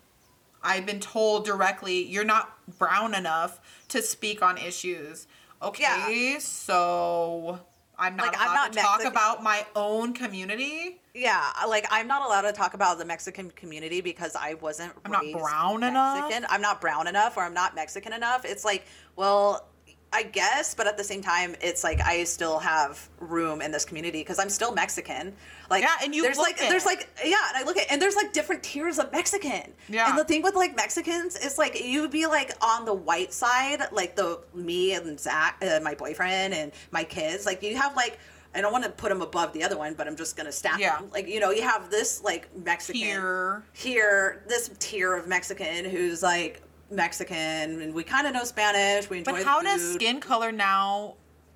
I've 0.63 0.85
been 0.85 0.99
told 0.99 1.45
directly, 1.45 2.05
you're 2.05 2.25
not 2.25 2.51
brown 2.79 3.13
enough 3.13 3.59
to 3.89 4.01
speak 4.01 4.41
on 4.41 4.57
issues. 4.57 5.27
Okay, 5.61 6.37
so 6.39 7.59
I'm 7.97 8.15
not 8.15 8.27
Like, 8.27 8.35
I'm 8.39 8.47
allowed 8.47 8.55
not 8.55 8.73
to 8.73 8.79
talk 8.79 9.03
about 9.05 9.43
my 9.43 9.65
own 9.75 10.13
community. 10.13 10.99
Yeah, 11.13 11.49
like 11.67 11.87
I'm 11.89 12.07
not 12.07 12.23
allowed 12.25 12.41
to 12.41 12.51
talk 12.51 12.73
about 12.73 12.97
the 12.97 13.05
Mexican 13.05 13.51
community 13.51 14.01
because 14.01 14.35
I 14.35 14.55
wasn't. 14.55 14.91
I'm 15.05 15.11
not 15.11 15.23
brown 15.31 15.83
enough? 15.83 16.31
I'm 16.49 16.61
not 16.61 16.81
brown 16.81 17.07
enough, 17.07 17.37
or 17.37 17.43
I'm 17.43 17.53
not 17.53 17.73
Mexican 17.73 18.11
enough. 18.11 18.43
It's 18.43 18.65
like, 18.65 18.85
well, 19.15 19.65
I 20.13 20.23
guess, 20.23 20.73
but 20.73 20.87
at 20.87 20.97
the 20.97 21.03
same 21.03 21.21
time, 21.21 21.55
it's 21.61 21.83
like 21.83 21.99
I 21.99 22.23
still 22.23 22.57
have 22.59 23.09
room 23.19 23.61
in 23.61 23.71
this 23.71 23.83
community 23.83 24.19
because 24.21 24.39
I'm 24.39 24.49
still 24.49 24.73
Mexican. 24.73 25.33
Like, 25.69 25.83
Yeah, 25.83 25.95
and 26.01 26.15
you 26.15 26.21
there's 26.23 26.37
look 26.37 26.47
like, 26.47 26.61
it. 26.61 26.69
there's 26.69 26.85
like, 26.85 27.09
yeah, 27.25 27.35
and 27.49 27.57
I 27.57 27.63
look 27.65 27.75
at, 27.77 27.91
and 27.91 28.01
there's 28.01 28.15
like 28.15 28.31
different 28.31 28.63
tiers 28.63 28.97
of 28.97 29.11
Mexican. 29.11 29.73
Yeah. 29.89 30.07
And 30.09 30.17
the 30.17 30.23
thing 30.23 30.41
with 30.41 30.55
like 30.55 30.73
Mexicans 30.77 31.35
is 31.35 31.57
like 31.57 31.83
you 31.83 31.99
would 32.01 32.11
be 32.11 32.27
like 32.27 32.51
on 32.63 32.85
the 32.85 32.93
white 32.93 33.33
side, 33.33 33.81
like 33.91 34.15
the 34.15 34.39
me 34.53 34.93
and 34.93 35.19
Zach, 35.19 35.61
uh, 35.61 35.81
my 35.83 35.95
boyfriend, 35.95 36.53
and 36.53 36.71
my 36.91 37.03
kids. 37.03 37.45
Like 37.45 37.61
you 37.61 37.75
have 37.77 37.95
like. 37.95 38.17
I 38.57 38.61
don't 38.61 38.71
want 38.71 38.85
to 38.85 38.89
put 38.89 39.09
them 39.09 39.21
above 39.21 39.51
the 39.51 39.63
other 39.65 39.77
one, 39.77 39.95
but 39.95 40.07
I'm 40.07 40.15
just 40.15 40.37
gonna 40.37 40.49
stack 40.49 40.79
Yeah. 40.79 40.95
them. 41.01 41.09
Like 41.11 41.27
you 41.27 41.41
know, 41.41 41.51
you 41.51 41.61
have 41.63 41.89
this 41.91 42.23
like 42.23 42.47
Mexican 42.55 43.01
Tier. 43.01 43.63
here, 43.73 44.43
this 44.47 44.69
tier 44.79 45.13
of 45.13 45.27
Mexican 45.27 45.83
who's 45.83 46.23
like 46.23 46.61
Mexican, 46.91 47.81
and 47.81 47.93
we 47.93 48.03
kind 48.03 48.27
of 48.27 48.33
know 48.33 48.43
Spanish. 48.43 49.09
We 49.09 49.19
enjoy. 49.19 49.31
But 49.33 49.43
how 49.43 49.61
does 49.61 49.93
skin 49.95 50.19
color 50.19 50.51
now 50.51 51.15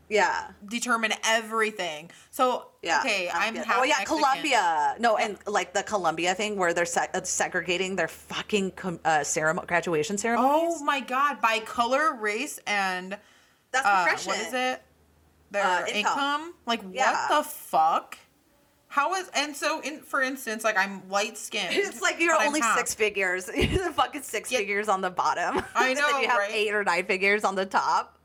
Yeah. 0.10 0.52
determine 0.68 1.14
everything? 1.24 2.10
So 2.32 2.72
Yeah. 2.82 3.00
okay, 3.02 3.30
I'm 3.34 3.56
half 3.56 3.78
Oh 3.80 3.84
yeah, 3.84 3.98
Mexican. 4.00 4.18
Colombia. 4.18 4.96
No, 5.00 5.18
and 5.18 5.38
like 5.46 5.74
the 5.74 5.84
Colombia 5.84 6.34
thing 6.36 6.58
where 6.58 6.74
they're 6.74 6.86
se- 6.86 7.10
uh, 7.14 7.22
segregating 7.24 7.96
their 7.96 8.08
fucking 8.08 8.72
com- 8.72 9.00
uh, 9.06 9.24
ceremony, 9.24 9.68
graduation 9.68 10.18
ceremonies. 10.18 10.76
Oh 10.78 10.84
my 10.84 11.00
god, 11.00 11.42
by 11.42 11.60
color, 11.60 12.16
race, 12.16 12.60
and 12.66 13.18
That's 13.72 13.86
uh, 13.86 14.18
what 14.26 14.40
is 14.40 14.54
it? 14.54 14.82
Their 15.52 15.64
Uh, 15.64 15.86
income. 15.88 15.94
income. 15.96 16.54
Like 16.66 16.82
Yeah. 16.92 17.28
what 17.30 17.44
the 17.44 17.50
fuck? 17.50 18.18
How 18.90 19.14
is 19.16 19.30
and 19.36 19.56
so 19.56 19.82
in 19.82 20.00
for 20.02 20.22
instance, 20.22 20.64
like 20.64 20.78
I'm 20.78 21.08
light 21.10 21.38
skinned. 21.38 21.70
It's 21.76 22.02
like 22.02 22.20
you're 22.20 22.40
only 22.42 22.62
six 22.76 22.94
figures. 22.94 23.50
You're 23.56 23.86
the 23.86 23.94
fucking 23.94 24.24
six 24.24 24.52
Yeah. 24.52 24.60
figures 24.60 24.90
on 24.90 25.02
the 25.02 25.12
bottom. 25.12 25.64
I 25.76 25.90
And 25.90 25.98
then 25.98 26.12
know, 26.12 26.20
you 26.20 26.28
have 26.28 26.40
right? 26.40 26.52
eight 26.52 26.74
or 26.74 26.84
nine 26.84 27.06
figures 27.06 27.44
on 27.44 27.56
the 27.56 27.66
top. 27.66 28.18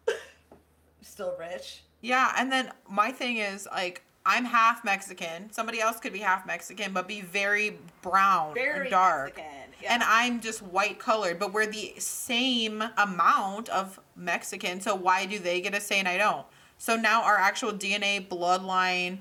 Still 1.02 1.34
rich. 1.38 1.82
Yeah, 2.00 2.32
and 2.36 2.50
then 2.50 2.70
my 2.88 3.12
thing 3.12 3.36
is 3.38 3.68
like 3.70 4.02
I'm 4.26 4.46
half 4.46 4.84
Mexican. 4.84 5.52
Somebody 5.52 5.80
else 5.80 6.00
could 6.00 6.14
be 6.14 6.20
half 6.20 6.46
Mexican, 6.46 6.94
but 6.94 7.06
be 7.06 7.20
very 7.20 7.78
brown 8.00 8.54
Very 8.54 8.80
and 8.82 8.90
dark. 8.90 9.36
Mexican, 9.36 9.70
yeah. 9.82 9.92
And 9.94 10.02
I'm 10.02 10.40
just 10.40 10.62
white 10.62 10.98
colored, 10.98 11.38
but 11.38 11.52
we're 11.52 11.66
the 11.66 11.92
same 11.98 12.82
amount 12.96 13.68
of 13.68 14.00
Mexican. 14.16 14.80
So 14.80 14.94
why 14.94 15.26
do 15.26 15.38
they 15.38 15.60
get 15.60 15.74
a 15.74 15.80
say 15.80 15.98
and 15.98 16.08
I 16.08 16.16
don't? 16.16 16.46
So 16.78 16.96
now 16.96 17.22
our 17.22 17.36
actual 17.36 17.72
DNA, 17.72 18.26
bloodline, 18.26 19.18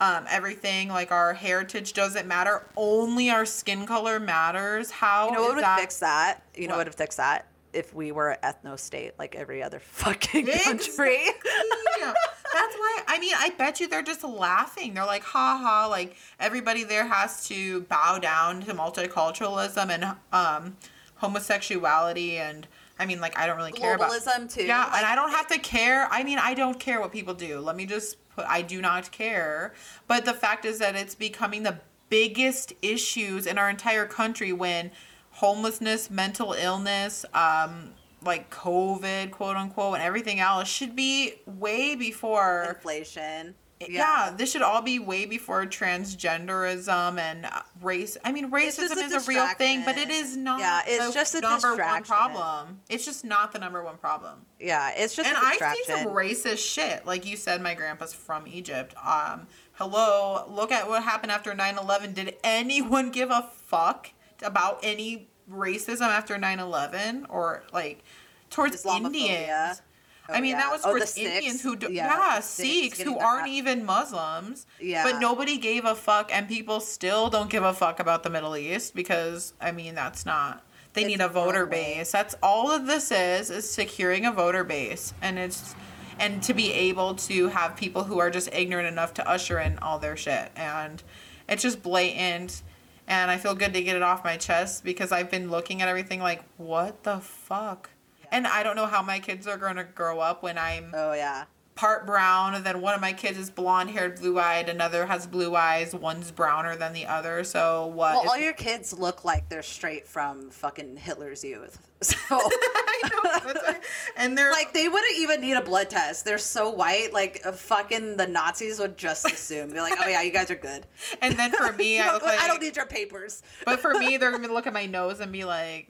um, 0.00 0.24
everything 0.28 0.88
like 0.88 1.10
our 1.12 1.32
heritage 1.34 1.92
doesn't 1.94 2.26
matter. 2.26 2.66
Only 2.76 3.30
our 3.30 3.46
skin 3.46 3.86
color 3.86 4.20
matters. 4.20 4.90
How 4.90 5.28
You 5.28 5.32
know 5.34 5.42
what 5.42 5.54
would 5.56 5.64
that? 5.64 5.80
fix 5.80 5.98
that? 6.00 6.42
You 6.54 6.68
know 6.68 6.76
What? 6.76 6.86
would 6.86 6.94
fix 6.94 7.16
that? 7.16 7.46
If 7.72 7.94
we 7.94 8.10
were 8.10 8.30
an 8.30 8.38
ethno 8.42 8.78
state 8.78 9.12
like 9.18 9.34
every 9.34 9.62
other 9.62 9.78
fucking 9.80 10.46
country. 10.46 11.16
Exactly. 11.16 12.12
That's 12.54 12.74
why 12.74 13.02
I 13.06 13.18
mean 13.18 13.34
I 13.36 13.50
bet 13.58 13.80
you 13.80 13.88
they're 13.88 14.02
just 14.02 14.24
laughing. 14.24 14.94
They're 14.94 15.04
like, 15.04 15.22
ha 15.24 15.58
ha, 15.62 15.86
like 15.88 16.16
everybody 16.40 16.84
there 16.84 17.06
has 17.06 17.46
to 17.48 17.82
bow 17.82 18.18
down 18.18 18.62
to 18.62 18.72
multiculturalism 18.72 19.90
and 19.90 20.04
um 20.32 20.76
homosexuality 21.16 22.36
and 22.38 22.66
I 22.98 23.04
mean 23.06 23.20
like 23.20 23.38
I 23.38 23.46
don't 23.46 23.56
really 23.58 23.72
care 23.72 23.94
about 23.94 24.10
Globalism 24.10 24.52
too. 24.52 24.64
Yeah, 24.64 24.84
Like, 24.86 24.96
and 24.98 25.06
I 25.06 25.14
don't 25.14 25.30
have 25.30 25.46
to 25.48 25.58
care. 25.58 26.08
I 26.10 26.22
mean, 26.22 26.38
I 26.38 26.54
don't 26.54 26.80
care 26.80 27.00
what 27.00 27.12
people 27.12 27.34
do. 27.34 27.58
Let 27.60 27.76
me 27.76 27.84
just 27.84 28.16
I 28.38 28.62
do 28.62 28.80
not 28.80 29.10
care. 29.12 29.74
But 30.06 30.24
the 30.24 30.34
fact 30.34 30.64
is 30.64 30.78
that 30.78 30.96
it's 30.96 31.14
becoming 31.14 31.62
the 31.62 31.80
biggest 32.08 32.72
issues 32.82 33.46
in 33.46 33.58
our 33.58 33.68
entire 33.68 34.06
country 34.06 34.52
when 34.52 34.90
homelessness, 35.30 36.10
mental 36.10 36.52
illness, 36.52 37.24
um 37.34 37.92
like 38.22 38.50
COVID, 38.50 39.30
quote 39.30 39.56
unquote, 39.56 39.94
and 39.94 40.02
everything 40.02 40.40
else 40.40 40.68
should 40.68 40.96
be 40.96 41.34
way 41.46 41.94
before 41.94 42.66
inflation. 42.74 43.54
Yeah. 43.80 44.32
this 44.36 44.52
should 44.52 44.62
all 44.62 44.82
be 44.82 44.98
way 44.98 45.26
before 45.26 45.66
transgenderism 45.66 47.18
and 47.18 47.46
uh, 47.46 47.62
race. 47.82 48.16
I 48.24 48.32
mean, 48.32 48.50
racism 48.50 48.96
a 48.96 49.00
is 49.00 49.26
a 49.26 49.28
real 49.28 49.46
thing, 49.48 49.84
but 49.84 49.98
it 49.98 50.10
is 50.10 50.36
not. 50.36 50.60
Yeah, 50.60 50.82
it's 50.86 51.08
the 51.08 51.12
just 51.12 51.34
a 51.34 51.40
number 51.40 51.76
one 51.76 52.02
problem. 52.02 52.80
It's 52.88 53.04
just 53.04 53.24
not 53.24 53.52
the 53.52 53.58
number 53.58 53.82
one 53.82 53.96
problem. 53.96 54.46
Yeah, 54.58 54.92
it's 54.96 55.14
just 55.14 55.28
And 55.28 55.36
I've 55.36 55.50
distraction. 55.50 55.84
seen 55.86 56.04
some 56.04 56.14
racist 56.14 56.58
shit. 56.58 57.06
Like 57.06 57.26
you 57.26 57.36
said, 57.36 57.60
my 57.60 57.74
grandpa's 57.74 58.14
from 58.14 58.46
Egypt. 58.46 58.94
Um, 59.04 59.46
hello, 59.72 60.44
look 60.48 60.72
at 60.72 60.88
what 60.88 61.02
happened 61.02 61.32
after 61.32 61.52
9-11. 61.52 62.14
Did 62.14 62.36
anyone 62.42 63.10
give 63.10 63.30
a 63.30 63.50
fuck 63.66 64.12
about 64.42 64.80
any 64.82 65.28
racism 65.50 66.08
after 66.08 66.36
9-11 66.36 67.26
or 67.28 67.64
like 67.72 68.02
towards 68.50 68.82
Islamophobia. 68.82 69.80
Indians? 70.28 70.34
I 70.34 70.38
Oh, 70.38 70.40
mean, 70.40 70.50
yeah. 70.52 70.56
that 70.60 70.72
was 70.72 70.80
Oh, 70.84 70.98
Sikhs? 70.98 71.16
Indians 71.16 71.62
who, 71.62 71.76
do, 71.76 71.92
Yeah, 71.92 72.06
yeah, 72.16 72.40
Sikhs 72.40 73.00
who 73.00 73.18
aren't 73.18 73.48
even 73.48 73.84
Muslims. 73.84 74.66
Yeah. 74.80 75.04
But 75.04 75.20
nobody 75.20 75.58
gave 75.58 75.84
a 75.84 75.94
fuck, 75.94 76.30
and 76.34 76.48
people 76.48 76.80
still 76.80 77.30
don't 77.30 77.50
give 77.50 77.62
a 77.64 77.72
fuck 77.72 78.00
about 78.00 78.22
the 78.22 78.30
Middle 78.30 78.56
East 78.56 78.94
because, 78.94 79.54
I 79.60 79.72
mean, 79.72 79.94
that's 79.94 80.26
not. 80.26 80.62
They 80.92 81.02
It's 81.02 81.08
need 81.08 81.20
a 81.20 81.28
voter 81.28 81.66
base. 81.66 82.10
That's 82.10 82.34
all 82.42 82.70
of 82.70 82.86
this 82.86 83.10
is 83.12 83.50
is 83.50 83.68
securing 83.68 84.24
a 84.24 84.32
voter 84.32 84.64
base, 84.64 85.12
and 85.20 85.38
it's 85.38 85.74
and 86.18 86.42
to 86.44 86.54
be 86.54 86.72
able 86.72 87.14
to 87.14 87.48
have 87.48 87.76
people 87.76 88.04
who 88.04 88.18
are 88.18 88.30
just 88.30 88.48
ignorant 88.54 88.88
enough 88.88 89.12
to 89.14 89.28
usher 89.28 89.58
in 89.58 89.78
all 89.80 89.98
their 89.98 90.16
shit, 90.16 90.50
and 90.56 91.02
it's 91.48 91.62
just 91.62 91.82
blatant. 91.82 92.62
And 93.08 93.30
I 93.30 93.36
feel 93.36 93.54
good 93.54 93.74
to 93.74 93.82
get 93.82 93.94
it 93.94 94.02
off 94.02 94.24
my 94.24 94.38
chest 94.38 94.82
because 94.84 95.12
I've 95.12 95.30
been 95.30 95.50
looking 95.50 95.82
at 95.82 95.88
everything 95.88 96.18
like, 96.20 96.42
what 96.56 97.02
the 97.04 97.18
fuck? 97.20 97.90
And 98.32 98.46
I 98.46 98.62
don't 98.62 98.76
know 98.76 98.86
how 98.86 99.02
my 99.02 99.18
kids 99.20 99.46
are 99.46 99.56
going 99.56 99.76
to 99.76 99.84
grow 99.84 100.20
up 100.20 100.42
when 100.42 100.58
I'm 100.58 100.90
oh 100.94 101.12
yeah. 101.12 101.44
part 101.74 102.06
brown, 102.06 102.54
and 102.54 102.64
then 102.64 102.80
one 102.80 102.94
of 102.94 103.00
my 103.00 103.12
kids 103.12 103.38
is 103.38 103.50
blonde 103.50 103.90
haired, 103.90 104.18
blue 104.20 104.38
eyed, 104.38 104.68
another 104.68 105.06
has 105.06 105.26
blue 105.26 105.54
eyes, 105.54 105.94
one's 105.94 106.30
browner 106.30 106.76
than 106.76 106.92
the 106.92 107.06
other. 107.06 107.44
So 107.44 107.86
what? 107.86 108.14
Well, 108.14 108.22
is- 108.24 108.30
all 108.30 108.38
your 108.38 108.52
kids 108.54 108.92
look 108.92 109.24
like 109.24 109.48
they're 109.48 109.62
straight 109.62 110.06
from 110.08 110.50
fucking 110.50 110.96
Hitler's 110.96 111.44
youth. 111.44 111.78
So 112.02 112.16
I 112.30 113.00
know, 113.10 113.20
that's 113.24 113.78
and 114.18 114.36
they're 114.36 114.50
like 114.50 114.74
they 114.74 114.86
wouldn't 114.86 115.16
even 115.18 115.40
need 115.40 115.54
a 115.54 115.62
blood 115.62 115.88
test. 115.88 116.26
They're 116.26 116.36
so 116.36 116.68
white. 116.68 117.14
Like 117.14 117.40
uh, 117.44 117.52
fucking 117.52 118.18
the 118.18 118.26
Nazis 118.26 118.78
would 118.78 118.98
just 118.98 119.24
assume. 119.32 119.70
Be 119.70 119.80
like, 119.80 119.94
oh 119.98 120.06
yeah, 120.06 120.20
you 120.20 120.30
guys 120.30 120.50
are 120.50 120.56
good. 120.56 120.86
and 121.22 121.38
then 121.38 121.52
for 121.52 121.72
me, 121.72 121.96
You 121.96 122.02
I 122.02 122.04
don't- 122.04 122.14
look 122.14 122.22
like, 122.24 122.38
I 122.42 122.46
don't 122.48 122.60
need 122.60 122.76
your 122.76 122.84
papers. 122.84 123.42
but 123.64 123.80
for 123.80 123.94
me, 123.94 124.18
they're 124.18 124.30
gonna 124.30 124.52
look 124.52 124.66
at 124.66 124.74
my 124.74 124.84
nose 124.84 125.20
and 125.20 125.32
be 125.32 125.44
like, 125.46 125.88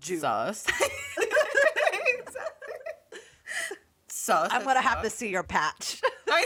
Jew. 0.00 0.18
sus. 0.18 0.66
sus. 4.08 4.48
I'm 4.50 4.64
gonna 4.64 4.80
have 4.80 5.02
to 5.02 5.10
see 5.10 5.28
your 5.28 5.42
patch. 5.42 6.00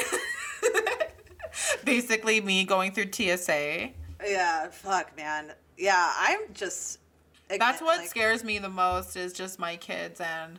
Basically, 1.85 2.41
me 2.41 2.65
going 2.65 2.93
through 2.93 3.13
TSA. 3.13 3.91
yeah, 4.27 4.69
fuck, 4.71 5.17
man. 5.17 5.53
Yeah, 5.77 6.13
I'm 6.19 6.41
just. 6.53 6.99
That's 7.49 7.81
what 7.81 7.99
like, 7.99 8.09
scares 8.09 8.43
me 8.43 8.59
the 8.59 8.71
most 8.71 9.17
is 9.17 9.33
just 9.33 9.59
my 9.59 9.77
kids 9.77 10.21
and 10.21 10.59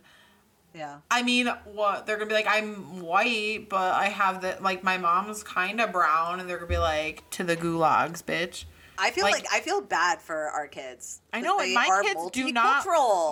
Yeah. 0.74 0.98
I 1.10 1.24
mean, 1.24 1.48
what 1.66 2.06
they're 2.06 2.18
gonna 2.18 2.30
be 2.30 2.36
like? 2.36 2.48
I'm 2.48 3.02
white, 3.02 3.68
but 3.70 3.94
I 3.94 4.10
have 4.10 4.42
the 4.42 4.58
like 4.62 4.84
my 4.84 4.98
mom's 4.98 5.44
kind 5.44 5.82
of 5.82 5.92
brown, 5.92 6.40
and 6.40 6.50
they're 6.50 6.58
gonna 6.58 6.70
be 6.70 6.78
like 6.78 7.30
to 7.32 7.44
the 7.44 7.58
gulags, 7.58 8.24
bitch. 8.24 8.66
I 8.98 9.12
feel 9.12 9.24
Like- 9.24 9.34
like, 9.44 9.48
I 9.54 9.60
feel 9.60 9.82
bad 9.82 10.22
for 10.22 10.50
our 10.50 10.68
kids. 10.68 11.22
I 11.34 11.42
know, 11.42 11.60
and 11.60 11.74
my 11.74 12.02
kids 12.04 12.32
do 12.32 12.52
not. 12.52 12.86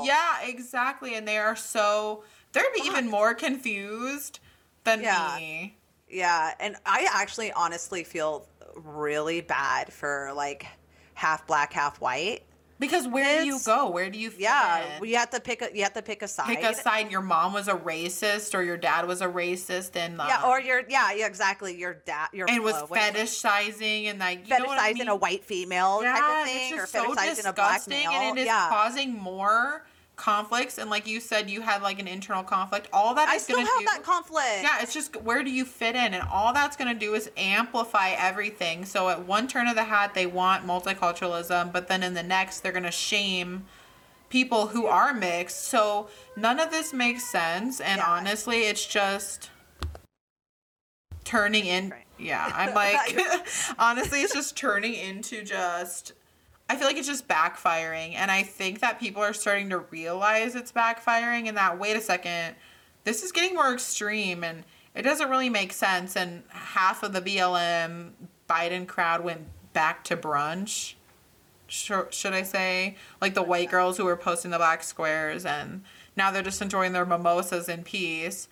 Yeah, 0.06 0.42
exactly, 0.42 1.16
and 1.16 1.28
they 1.28 1.38
are 1.38 1.56
so 1.56 2.24
they're 2.52 2.66
be 2.76 2.82
even 2.82 3.10
more 3.10 3.34
confused 3.34 4.40
than 4.84 5.02
Yeah. 5.02 5.36
me. 5.38 5.78
Yeah, 6.08 6.54
and 6.60 6.76
I 6.86 7.08
actually 7.12 7.52
honestly 7.52 8.04
feel 8.04 8.46
really 8.76 9.42
bad 9.42 9.92
for 9.92 10.32
like 10.36 10.68
half 11.16 11.48
black, 11.48 11.74
half 11.74 12.00
white. 12.00 12.44
Because 12.84 13.08
where 13.08 13.40
do 13.42 13.48
you 13.48 13.60
go? 13.66 13.90
Where 13.90 14.10
do 14.10 14.20
you 14.20 14.30
Yeah, 14.38 14.98
in? 14.98 15.06
you 15.08 15.16
have 15.16 15.30
to 15.30 15.40
pick 15.40 15.62
a 15.62 15.70
you 15.74 15.84
have 15.84 15.94
to 15.94 16.02
pick 16.02 16.22
a 16.22 16.28
side. 16.28 16.48
pick 16.48 16.64
a 16.64 16.74
side? 16.74 17.10
Your 17.12 17.22
mom 17.22 17.54
was 17.54 17.70
a 17.70 17.76
racist, 17.76 18.54
or 18.54 18.62
your 18.62 18.76
dad 18.76 19.08
was 19.08 19.22
a 19.22 19.28
racist, 19.28 19.96
and 19.96 20.20
uh, 20.20 20.26
Yeah, 20.28 20.44
or 20.50 20.60
your 20.60 20.82
yeah, 20.90 21.14
yeah, 21.14 21.26
exactly. 21.26 21.78
Your 21.78 21.94
dad, 21.94 22.28
your 22.34 22.50
and 22.50 22.62
was 22.62 22.76
uh, 22.76 22.86
fetishizing 22.88 24.06
and 24.10 24.20
like 24.20 24.50
you 24.50 24.56
what 24.66 24.78
I 24.80 24.92
fetishizing 24.94 25.00
mean? 25.00 25.08
a 25.08 25.16
white 25.16 25.46
female 25.46 26.02
yeah, 26.04 26.14
type 26.14 26.42
of 26.42 26.48
thing, 26.52 26.80
or 26.80 26.86
so 26.86 27.16
fetishizing 27.16 27.50
a 27.50 27.54
black 27.54 27.88
male. 27.88 28.12
and 28.12 28.38
it 28.38 28.42
is 28.42 28.48
yeah, 28.48 28.68
causing 28.70 29.14
more 29.14 29.84
conflicts. 30.16 30.78
And 30.78 30.90
like 30.90 31.08
you 31.08 31.20
said, 31.20 31.50
you 31.50 31.62
had 31.62 31.82
like 31.82 32.00
an 32.00 32.08
internal 32.08 32.44
conflict. 32.44 32.88
All 32.94 33.16
that 33.16 33.30
I 33.30 33.36
is 33.36 33.44
still 33.44 33.58
gonna 33.58 33.68
have 33.70 33.80
do, 33.80 33.86
that 33.86 34.04
conflict. 34.04 34.62
Yeah, 34.64 34.82
it's 34.82 34.94
just 34.94 35.16
where 35.22 35.44
do 35.44 35.50
you 35.52 35.66
fit 35.66 35.96
in, 35.96 36.14
and 36.14 36.28
all 36.32 36.54
that's 36.54 36.76
gonna 36.78 36.94
do 36.94 37.14
is 37.16 37.30
amplify 37.38 38.12
everything. 38.12 38.86
So 38.86 39.10
at 39.10 39.26
one 39.26 39.48
turn 39.48 39.68
of 39.68 39.76
the 39.76 39.86
hat, 39.86 40.14
they 40.14 40.26
want 40.26 40.66
multiculturalism, 40.66 41.72
but 41.72 41.88
then 41.88 42.04
in 42.04 42.14
the 42.14 42.24
next, 42.24 42.60
they're 42.62 42.72
gonna 42.72 42.92
shame 42.92 43.66
people 44.30 44.68
who 44.68 44.86
are 44.88 45.14
mixed. 45.14 45.66
So 45.66 46.10
none 46.36 46.60
of 46.60 46.72
this 46.72 46.94
makes 46.94 47.24
sense, 47.30 47.80
and 47.80 47.98
Yeah. 48.00 48.10
honestly, 48.10 48.64
it's 48.64 48.86
just 48.86 49.50
turning 51.24 51.66
in. 51.66 51.94
Yeah, 52.20 52.52
I'm 52.54 52.74
like, 52.76 53.18
honestly, 53.80 54.22
it's 54.22 54.34
just 54.34 54.56
turning 54.56 54.94
into 54.94 55.44
just. 55.44 56.14
I 56.70 56.76
feel 56.76 56.88
like 56.88 56.98
it's 56.98 57.08
just 57.08 57.28
backfiring, 57.28 58.16
and 58.16 58.32
I 58.32 58.44
think 58.44 58.80
that 58.80 59.00
people 59.00 59.22
are 59.22 59.34
starting 59.34 59.70
to 59.70 59.80
realize 59.80 60.56
it's 60.56 60.72
backfiring, 60.72 61.48
and 61.48 61.58
that 61.58 61.78
wait 61.78 61.98
a 61.98 62.02
second, 62.02 62.56
this 63.04 63.22
is 63.22 63.32
getting 63.32 63.54
more 63.54 63.74
extreme, 63.74 64.44
and 64.44 64.64
it 64.96 65.02
doesn't 65.02 65.30
really 65.30 65.50
make 65.50 65.74
sense. 65.74 66.16
And 66.16 66.44
half 66.50 67.04
of 67.04 67.14
the 67.14 67.22
BLM 67.22 68.12
Biden 68.50 68.88
crowd 68.88 69.24
went 69.24 69.42
back 69.74 70.04
to 70.06 70.18
brunch. 70.18 70.94
Should, 71.68 72.34
I 72.34 72.44
say 72.44 72.98
like 73.20 73.34
the 73.34 73.42
white 73.42 73.72
girls 73.72 73.98
who 73.98 74.06
were 74.06 74.16
posting 74.16 74.52
the 74.52 74.58
black 74.58 74.84
squares, 74.84 75.46
and 75.46 75.84
now 76.16 76.30
they're 76.32 76.44
just 76.44 76.62
enjoying 76.62 76.94
their 76.94 77.06
mimosas 77.06 77.68
in 77.68 77.84
peace. 77.84 78.48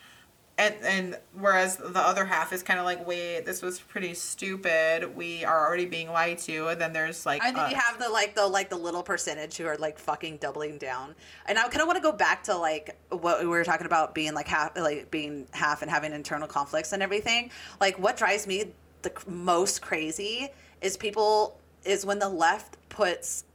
And, 0.57 0.75
and 0.83 1.17
whereas 1.39 1.77
the 1.77 1.99
other 1.99 2.23
half 2.25 2.53
is 2.53 2.61
kind 2.61 2.77
of 2.79 2.85
like, 2.85 3.07
wait, 3.07 3.45
this 3.45 3.61
was 3.63 3.79
pretty 3.79 4.13
stupid. 4.13 5.15
We 5.15 5.43
are 5.43 5.65
already 5.65 5.85
being 5.85 6.11
lied 6.11 6.37
to. 6.39 6.67
And 6.67 6.79
then 6.79 6.93
there's 6.93 7.25
like, 7.25 7.41
I 7.41 7.51
think 7.51 7.71
you 7.71 7.77
have 7.77 7.97
the 7.99 8.09
like 8.09 8.35
the 8.35 8.45
like 8.45 8.69
the 8.69 8.77
little 8.77 9.01
percentage 9.01 9.57
who 9.57 9.65
are 9.65 9.77
like 9.77 9.97
fucking 9.97 10.37
doubling 10.37 10.77
down. 10.77 11.15
And 11.47 11.57
I 11.57 11.63
kind 11.69 11.81
of 11.81 11.87
want 11.87 11.97
to 11.97 12.03
go 12.03 12.11
back 12.11 12.43
to 12.43 12.55
like 12.55 12.95
what 13.09 13.39
we 13.39 13.47
were 13.47 13.63
talking 13.63 13.87
about 13.87 14.13
being 14.13 14.33
like 14.33 14.47
half 14.47 14.77
like 14.77 15.09
being 15.09 15.47
half 15.51 15.81
and 15.81 15.89
having 15.89 16.11
internal 16.13 16.47
conflicts 16.47 16.93
and 16.93 17.01
everything. 17.01 17.49
Like 17.79 17.97
what 17.97 18.17
drives 18.17 18.45
me 18.45 18.65
the 19.01 19.11
most 19.27 19.81
crazy 19.81 20.49
is 20.81 20.95
people 20.95 21.57
is 21.85 22.05
when 22.05 22.19
the 22.19 22.29
left 22.29 22.77
puts 22.89 23.45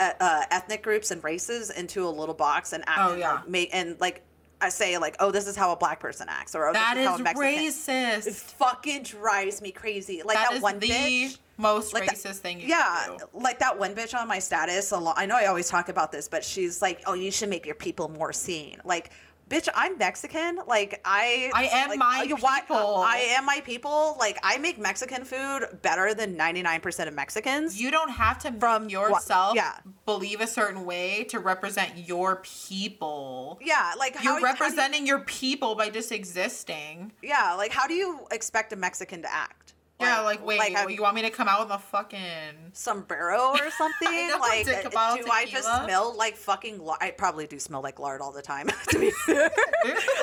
uh, 0.00 0.42
ethnic 0.50 0.82
groups 0.82 1.10
and 1.10 1.22
races 1.22 1.70
into 1.70 2.06
a 2.06 2.10
little 2.10 2.34
box 2.34 2.72
and 2.72 2.82
act 2.86 3.00
Oh, 3.00 3.10
and, 3.12 3.20
yeah. 3.20 3.32
like, 3.34 3.48
make 3.48 3.70
and 3.72 4.00
like 4.00 4.22
I 4.60 4.68
say 4.68 4.98
like 4.98 5.16
oh 5.20 5.30
this 5.30 5.46
is 5.46 5.56
how 5.56 5.72
a 5.72 5.76
black 5.76 6.00
person 6.00 6.26
acts 6.28 6.54
or 6.54 6.68
oh, 6.68 6.72
that 6.72 6.94
this 6.94 7.02
is, 7.02 7.08
how 7.08 7.16
a 7.16 7.18
Mexican. 7.18 7.48
It 7.48 7.72
racist. 7.72 8.40
fucking 8.52 9.02
drives 9.04 9.62
me 9.62 9.72
crazy. 9.72 10.22
Like 10.24 10.36
that 10.36 10.50
that, 10.50 10.56
is 10.56 10.62
one 10.62 10.78
the 10.78 10.88
bitch 10.88 11.38
most 11.56 11.94
like 11.94 12.06
that- 12.06 12.16
racist 12.16 12.36
thing 12.36 12.60
you 12.60 12.68
yeah, 12.68 13.04
can 13.06 13.18
do. 13.18 13.24
like 13.34 13.58
that 13.58 13.78
one 13.78 13.94
bitch 13.94 14.14
on 14.14 14.26
my 14.26 14.38
status. 14.38 14.92
A 14.92 14.96
lot. 14.96 15.16
I 15.18 15.26
know 15.26 15.36
I 15.36 15.46
always 15.46 15.68
talk 15.68 15.88
about 15.88 16.10
this, 16.12 16.28
but 16.28 16.44
she's 16.44 16.80
like, 16.82 17.02
"Oh, 17.06 17.14
you 17.14 17.30
should 17.30 17.48
make 17.50 17.66
your 17.66 17.74
people 17.74 18.08
more 18.08 18.32
seen." 18.32 18.78
Like, 18.84 19.10
bitch, 19.50 19.68
I'm 19.74 19.98
Mexican. 19.98 20.60
Like, 20.66 21.00
I 21.04 21.50
I 21.52 21.64
am 21.64 21.88
like, 21.90 21.98
my 21.98 22.26
why- 22.38 22.60
people. 22.60 22.96
I 22.98 23.16
am 23.36 23.44
my 23.44 23.60
people. 23.64 24.16
Like, 24.18 24.38
I 24.42 24.56
make 24.58 24.78
Mexican 24.78 25.24
food 25.24 25.66
better 25.82 26.14
than 26.14 26.36
99% 26.38 27.08
of 27.08 27.14
Mexicans. 27.14 27.78
You 27.80 27.90
don't 27.90 28.10
have 28.10 28.38
to 28.40 28.52
From 28.52 28.84
what- 28.84 28.90
yourself 28.92 29.56
yeah. 29.56 29.74
believe 30.06 30.40
a 30.40 30.46
certain 30.46 30.84
way 30.86 31.24
to 31.24 31.40
represent 31.40 32.08
your 32.08 32.36
people. 32.36 33.58
yeah, 33.60 33.92
like 33.98 34.14
how 34.16 34.22
You're 34.22 34.32
how 34.34 34.38
you- 34.38 34.44
representing 34.44 35.06
your 35.06 35.20
people 35.20 35.74
by 35.74 35.90
just 35.90 36.12
existing. 36.12 37.12
yeah, 37.22 37.54
like 37.54 37.72
how 37.72 37.86
do 37.86 37.94
you 37.94 38.20
expect 38.30 38.72
a 38.72 38.76
Mexican 38.76 39.22
to 39.22 39.32
act? 39.32 39.59
Yeah, 40.00 40.20
like 40.20 40.44
wait, 40.44 40.58
like, 40.58 40.90
you 40.90 41.02
want 41.02 41.14
me 41.14 41.22
to 41.22 41.30
come 41.30 41.48
out 41.48 41.60
with 41.66 41.74
a 41.74 41.78
fucking 41.78 42.18
sombrero 42.72 43.50
or 43.50 43.70
something? 43.78 44.28
know, 44.28 44.36
like, 44.40 44.66
do 44.66 44.90
I 45.30 45.46
just 45.46 45.66
smell 45.84 46.16
like 46.16 46.36
fucking? 46.36 46.78
Lard? 46.78 46.98
I 47.00 47.10
probably 47.10 47.46
do 47.46 47.58
smell 47.58 47.82
like 47.82 47.98
lard 47.98 48.20
all 48.20 48.32
the 48.32 48.42
time. 48.42 48.68
To 48.90 48.98
be 48.98 49.10
fair, 49.26 49.50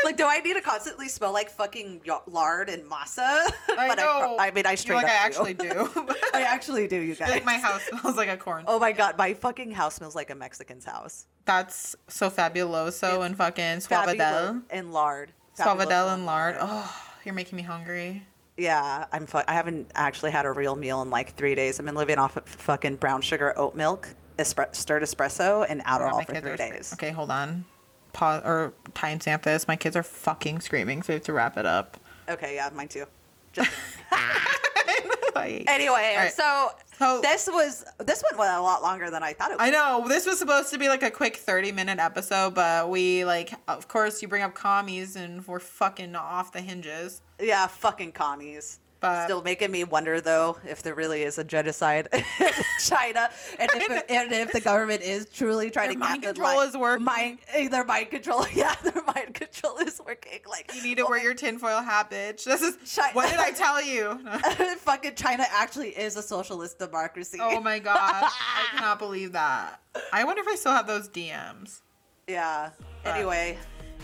like, 0.03 0.17
do 0.17 0.25
I 0.25 0.39
need 0.39 0.55
to 0.55 0.61
constantly 0.61 1.07
smell 1.07 1.31
like 1.31 1.49
fucking 1.49 2.01
lard 2.27 2.69
and 2.69 2.83
masa? 2.83 3.49
I 3.69 3.87
but 3.87 3.97
know. 3.97 4.35
I, 4.37 4.47
I 4.47 4.51
mean, 4.51 4.65
I 4.65 4.71
You're 4.71 4.77
straight 4.77 4.95
like 4.95 5.05
up 5.05 5.11
I 5.11 5.15
actually 5.15 5.53
do. 5.53 5.89
I 6.33 6.41
actually 6.41 6.87
do, 6.87 6.97
you 6.99 7.15
guys. 7.15 7.29
like 7.29 7.45
my 7.45 7.57
house 7.57 7.83
smells 7.83 8.17
like 8.17 8.29
a 8.29 8.35
corn. 8.35 8.65
Oh 8.67 8.79
my 8.79 8.91
god, 8.91 9.17
my 9.17 9.33
fucking 9.33 9.71
house 9.71 9.95
smells 9.95 10.15
like 10.15 10.29
a 10.29 10.35
Mexican's 10.35 10.85
house. 10.85 11.27
That's 11.45 11.95
so 12.07 12.29
fabuloso 12.29 13.25
and 13.25 13.37
fucking 13.37 13.77
Suavitel. 13.77 14.63
and 14.69 14.91
lard. 14.91 15.31
Suavitel 15.57 15.77
Fabulous 15.77 16.13
and 16.13 16.25
lard. 16.25 16.57
Oh, 16.59 16.93
you're 17.23 17.33
making 17.33 17.55
me 17.55 17.63
hungry. 17.63 18.23
Yeah, 18.57 19.05
I'm. 19.11 19.27
Fu- 19.27 19.39
I 19.47 19.53
haven't 19.53 19.91
actually 19.93 20.31
had 20.31 20.45
a 20.45 20.51
real 20.51 20.75
meal 20.75 21.01
in 21.03 21.09
like 21.09 21.35
three 21.35 21.53
days. 21.55 21.79
I've 21.79 21.85
been 21.85 21.95
living 21.95 22.17
off 22.17 22.37
of 22.37 22.45
fucking 22.45 22.95
brown 22.95 23.21
sugar 23.21 23.53
oat 23.57 23.75
milk, 23.75 24.09
espre- 24.39 24.75
stirred 24.75 25.03
espresso, 25.03 25.65
and 25.69 25.83
Adderall 25.85 26.25
for 26.25 26.33
three 26.35 26.55
days. 26.57 26.91
Okay, 26.93 27.11
hold 27.11 27.29
on. 27.29 27.65
Pause 28.13 28.41
or 28.45 28.73
timestamp 28.93 29.43
this. 29.43 29.67
My 29.67 29.75
kids 29.75 29.95
are 29.95 30.01
fucking 30.03 30.61
screaming, 30.61 31.03
so 31.03 31.13
we 31.13 31.15
have 31.15 31.23
to 31.25 31.33
wrap 31.33 31.55
it 31.57 31.67
up. 31.67 31.97
Okay, 32.27 32.55
yeah, 32.55 32.69
mine 32.73 32.87
too. 32.87 33.05
Just 33.57 33.71
anyway, 35.67 36.15
right. 36.17 36.31
so, 36.33 36.71
So- 36.97 37.21
this 37.21 37.47
was 37.51 37.85
this 37.99 38.23
went 38.37 38.51
a 38.53 38.61
lot 38.61 38.81
longer 38.81 39.09
than 39.09 39.23
I 39.23 39.33
thought 39.33 39.51
it 39.51 39.57
was. 39.59 39.67
I 39.67 39.69
know 39.69 40.05
this 40.07 40.25
was 40.25 40.39
supposed 40.39 40.71
to 40.71 40.77
be 40.79 40.87
like 40.89 41.03
a 41.03 41.11
quick 41.11 41.37
30 41.37 41.71
minute 41.71 41.99
episode, 41.99 42.55
but 42.55 42.89
we 42.89 43.25
like, 43.25 43.53
of 43.67 43.87
course, 43.87 44.21
you 44.21 44.27
bring 44.27 44.43
up 44.43 44.53
commies 44.55 45.15
and 45.15 45.45
we're 45.47 45.59
fucking 45.59 46.15
off 46.15 46.51
the 46.51 46.61
hinges. 46.61 47.21
Yeah, 47.39 47.67
fucking 47.67 48.13
commies. 48.13 48.79
But- 48.99 49.25
Still 49.25 49.43
making 49.43 49.69
me 49.71 49.83
wonder 49.83 50.19
though 50.19 50.57
if 50.67 50.81
there 50.81 50.95
really 50.95 51.21
is 51.21 51.37
a 51.37 51.43
genocide 51.43 52.07
in 52.13 52.23
China, 52.79 53.29
and 53.59 53.69
if 53.75 54.03
and 54.09 54.31
if 54.31 54.51
the 54.51 54.59
government 54.59 55.01
is 55.03 55.27
truly 55.29 55.69
trying 55.69 55.91
to 55.93 55.97
mind 55.99 56.23
control 56.23 56.59
li- 56.61 56.65
is 56.67 56.75
working. 56.75 57.05
Mind, 57.05 57.37
eh, 57.53 57.67
their 57.67 57.83
mind 57.83 58.09
control, 58.09 58.45
yeah, 58.53 58.73
their 58.83 59.03
mind 59.03 59.35
control 59.35 59.77
is 59.77 60.01
working. 60.03 60.39
Like 60.49 60.71
You 60.73 60.81
need 60.81 60.97
to 60.97 61.05
wear 61.05 61.21
your 61.21 61.35
tinfoil 61.35 61.81
hat, 61.81 62.09
bitch. 62.09 62.43
This 62.43 62.61
is 62.63 62.77
Shut- 62.85 63.13
what 63.13 63.29
did 63.29 63.39
I 63.39 63.51
tell 63.63 63.83
you? 63.83 64.19
fucking 64.77 65.13
China 65.15 65.45
actually 65.51 65.89
is 65.89 66.15
a 66.17 66.23
socialist 66.23 66.79
democracy. 66.79 67.37
oh 67.39 67.59
my 67.61 67.77
god, 67.77 67.99
I 68.01 68.65
cannot 68.71 68.97
believe 68.97 69.33
that. 69.33 69.79
I 70.11 70.23
wonder 70.23 70.41
if 70.41 70.47
I 70.47 70.55
still 70.55 70.71
have 70.73 70.87
those 70.87 71.07
DMs. 71.07 71.81
Yeah. 72.27 72.71
Anyway, 73.05 73.57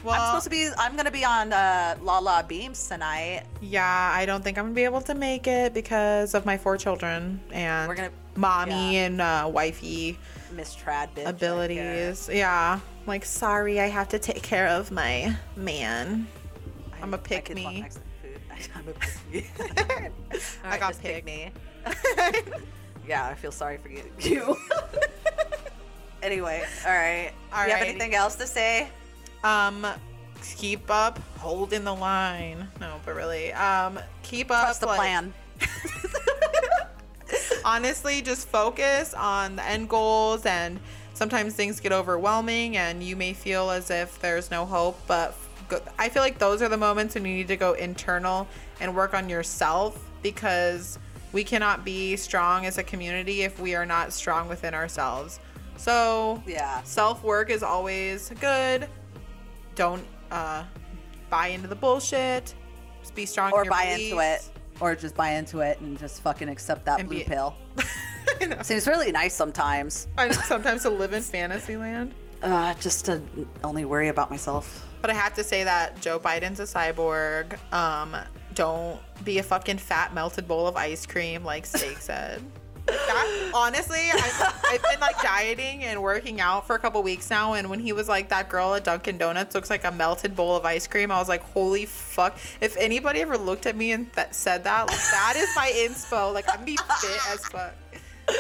Well, 0.04 0.16
I'm 0.20 0.28
supposed 0.28 0.44
to 0.46 0.50
be. 0.50 0.70
I'm 0.78 0.96
gonna 0.98 1.12
be 1.12 1.24
on 1.24 1.54
uh, 1.54 1.96
La 2.02 2.20
La 2.20 2.44
Beams 2.44 2.88
tonight. 2.88 3.44
Yeah, 3.62 4.12
I 4.14 4.26
don't 4.26 4.44
think 4.44 4.58
I'm 4.58 4.66
gonna 4.66 4.76
be 4.76 4.84
able 4.84 5.02
to 5.02 5.16
make 5.16 5.48
it 5.48 5.74
because 5.74 6.34
of 6.34 6.46
my 6.46 6.58
four 6.58 6.76
children 6.78 7.40
and 7.52 7.88
We're 7.88 7.96
gonna- 7.96 8.10
mommy 8.36 8.96
yeah. 8.96 9.06
and 9.06 9.22
uh, 9.22 9.50
wifey 9.54 10.18
Miss 10.52 10.76
Trad 10.76 11.10
bitch. 11.16 11.24
right 11.26 11.28
abilities. 11.28 12.30
Yeah, 12.32 12.80
like 13.08 13.24
sorry, 13.24 13.80
I 13.80 13.88
have 13.88 14.10
to 14.10 14.20
take 14.20 14.44
care 14.44 14.68
of 14.68 14.92
my 14.92 15.36
man. 15.56 16.28
there. 16.96 17.02
I'm 17.04 17.14
a 17.14 17.18
pick 17.30 17.54
me. 17.54 17.86
I'm 18.76 18.88
a 18.88 18.94
pick 18.94 19.32
me. 19.32 19.46
I 20.66 20.78
got 20.78 20.98
pick 21.00 21.24
me. 21.26 21.52
yeah, 23.08 23.26
I 23.28 23.34
feel 23.36 23.52
sorry 23.52 23.78
for 23.78 23.90
you. 23.90 24.04
you. 24.20 24.58
anyway, 26.22 26.64
all 26.86 26.92
right. 26.94 27.32
All 27.54 27.64
Do 27.64 27.70
you 27.72 27.78
have 27.78 27.88
anything 27.88 28.16
else 28.16 28.36
to 28.36 28.48
say? 28.48 28.90
Um, 29.44 29.86
keep 30.58 30.90
up 30.90 31.20
holding 31.40 31.84
the 31.84 31.94
line. 31.94 32.68
No, 32.80 33.00
but 33.06 33.16
really, 33.16 33.52
um, 33.54 34.00
keep 34.24 34.52
up. 34.52 34.64
Trust 34.66 34.80
the 34.82 34.88
like- 34.88 34.98
plan. 34.98 35.34
honestly 37.66 38.22
just 38.22 38.48
focus 38.50 39.14
on 39.14 39.56
the 39.56 39.64
end 39.66 39.88
goals 39.88 40.46
and 40.46 40.80
sometimes 41.14 41.54
things 41.54 41.80
get 41.80 41.92
overwhelming 41.94 42.76
and 42.78 43.02
you 43.02 43.16
may 43.16 43.32
feel 43.34 43.70
as 43.70 43.90
if 43.90 44.20
there's 44.20 44.52
no 44.52 44.66
hope 44.66 45.00
but 45.08 45.34
go- 45.70 45.82
i 45.98 46.10
feel 46.10 46.22
like 46.22 46.38
those 46.38 46.62
are 46.62 46.68
the 46.68 46.78
moments 46.78 47.16
when 47.16 47.26
you 47.26 47.34
need 47.34 47.48
to 47.48 47.56
go 47.56 47.74
internal 47.74 48.46
and 48.82 48.94
work 48.94 49.14
on 49.14 49.30
yourself 49.30 49.98
because 50.22 51.00
we 51.32 51.44
cannot 51.44 51.86
be 51.86 52.16
strong 52.18 52.66
as 52.66 52.78
a 52.78 52.84
community 52.84 53.44
if 53.44 53.60
we 53.60 53.74
are 53.76 53.86
not 53.86 54.12
strong 54.12 54.50
within 54.50 54.74
ourselves 54.74 55.40
so 55.78 56.44
Yeah. 56.46 56.84
self-work 56.84 57.50
is 57.50 57.64
always 57.64 58.30
good 58.42 58.88
don't 59.76 60.06
uh, 60.32 60.64
buy 61.30 61.48
into 61.48 61.68
the 61.68 61.76
bullshit. 61.76 62.54
Just 63.02 63.16
be 63.16 63.26
strong. 63.26 63.52
or 63.52 63.66
buy 63.66 63.84
into 63.86 64.20
it, 64.20 64.50
or 64.80 64.96
just 64.96 65.16
buy 65.16 65.32
into 65.32 65.60
it 65.60 65.80
and 65.82 65.98
just 66.00 66.22
fucking 66.22 66.48
accept 66.50 66.86
that 66.86 67.00
And 67.00 67.10
blue 67.10 67.20
be- 67.20 67.24
pill. 67.26 67.56
Seems 68.62 68.88
really 68.88 69.12
nice 69.12 69.34
sometimes. 69.34 70.08
I 70.18 70.28
know 70.28 70.34
sometimes 70.34 70.84
to 70.84 70.90
live 70.90 71.14
in 71.14 71.22
fantasy 71.22 71.78
land. 71.78 72.14
Uh, 72.42 72.74
just 72.76 73.06
to 73.06 73.22
only 73.64 73.86
worry 73.86 74.10
about 74.10 74.30
myself. 74.30 74.86
But 75.02 75.10
I 75.10 75.14
have 75.14 75.34
to 75.36 75.44
say 75.44 75.64
that 75.64 76.02
Joe 76.02 76.20
Biden's 76.20 76.60
a 76.60 76.64
cyborg. 76.64 77.58
Um, 77.74 78.16
don't 78.54 79.00
be 79.24 79.38
a 79.40 79.44
fucking 79.44 79.78
fat 79.78 80.14
melted 80.14 80.48
bowl 80.48 80.68
of 80.68 80.76
ice 80.76 81.06
cream, 81.06 81.44
like 81.44 81.66
Steak 81.66 81.98
said. 82.00 82.42
That, 82.86 83.52
honestly, 83.54 84.10
I've, 84.14 84.62
I've 84.66 84.84
been 84.84 85.00
like 85.00 85.22
dieting 85.22 85.84
and 85.84 86.02
working 86.02 86.42
out 86.42 86.68
for 86.68 86.76
a 86.76 86.80
couple 86.80 87.02
weeks 87.02 87.30
now. 87.30 87.54
And 87.54 87.70
when 87.70 87.80
he 87.80 87.94
was 87.94 88.10
like, 88.10 88.30
that 88.30 88.50
girl 88.50 88.74
at 88.74 88.84
Dunkin' 88.84 89.18
Donuts 89.18 89.56
looks 89.56 89.70
like 89.70 89.84
a 89.86 89.92
melted 89.92 90.36
bowl 90.36 90.56
of 90.56 90.66
ice 90.66 90.88
cream, 90.88 91.12
I 91.12 91.18
was 91.20 91.30
like, 91.30 91.42
holy 91.42 91.86
fuck. 91.86 92.38
If 92.60 92.76
anybody 92.78 93.22
ever 93.22 93.38
looked 93.38 93.66
at 93.66 93.76
me 93.76 93.92
and 93.94 94.12
that 94.14 94.36
said 94.36 94.64
that, 94.66 94.90
like, 94.90 94.98
that 94.98 95.34
is 95.38 95.50
my 95.56 95.72
inspo. 95.76 96.34
Like, 96.34 96.46
I'm 96.50 96.66
be 96.66 96.78
fit 96.78 97.20
as 97.32 97.46
fuck. 97.46 97.74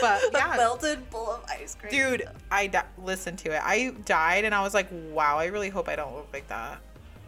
But 0.02 0.22
yeah, 0.34 0.53
melted 0.57 1.10
bowl 1.10 1.32
of 1.32 1.45
ice 1.49 1.76
cream. 1.76 1.91
dude, 1.91 2.24
I 2.52 2.68
di- 2.68 2.84
listened 2.98 3.40
to 3.40 3.52
it. 3.52 3.61
I 3.64 3.94
died 4.06 4.45
and 4.45 4.53
I 4.56 4.61
was 4.61 4.74
like, 4.74 4.88
wow, 5.11 5.38
I 5.38 5.45
really 5.45 5.70
hope 5.70 5.88
I 5.90 5.95
don't 5.95 6.15
look 6.15 6.30
like 6.34 6.48
that. 6.48 6.80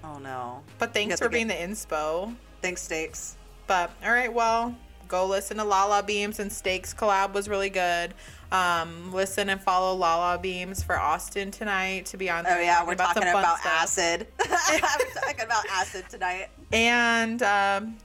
Oh 0.03 0.19
no. 0.19 0.61
But 0.77 0.93
thanks 0.93 1.19
for 1.19 1.29
being 1.29 1.47
the 1.47 1.53
inspo. 1.53 2.35
Thanks, 2.61 2.81
steaks. 2.81 3.37
But 3.67 3.91
all 4.03 4.11
right, 4.11 4.31
well, 4.31 4.75
go 5.07 5.25
listen 5.25 5.57
to 5.57 5.63
Lala 5.63 6.03
Beams 6.03 6.39
and 6.39 6.51
Steaks 6.51 6.93
collab 6.93 7.33
was 7.33 7.47
really 7.49 7.69
good. 7.69 8.13
Um, 8.51 9.11
listen 9.13 9.49
and 9.49 9.59
follow 9.61 9.95
Lala 9.95 10.37
Beams 10.37 10.83
for 10.83 10.95
Ostin 10.95 11.51
tonight 11.51 12.05
to 12.07 12.17
be 12.17 12.29
on. 12.29 12.45
Oh 12.47 12.59
yeah, 12.59 12.85
we're 12.85 12.95
talking 12.95 13.23
about 13.23 13.57
acid. 13.65 14.27
we're 14.39 14.79
talking 14.79 15.45
about 15.45 15.65
acid 15.71 16.05
tonight. 16.09 16.47
And 16.71 17.41
um, 17.43 17.97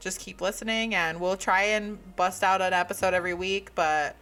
just 0.00 0.20
keep 0.20 0.40
listening, 0.40 0.94
and 0.94 1.20
we'll 1.20 1.36
try 1.36 1.62
and 1.62 1.98
bust 2.16 2.42
out 2.42 2.60
an 2.60 2.72
episode 2.72 3.14
every 3.14 3.34
week. 3.34 3.74
But 3.74 4.16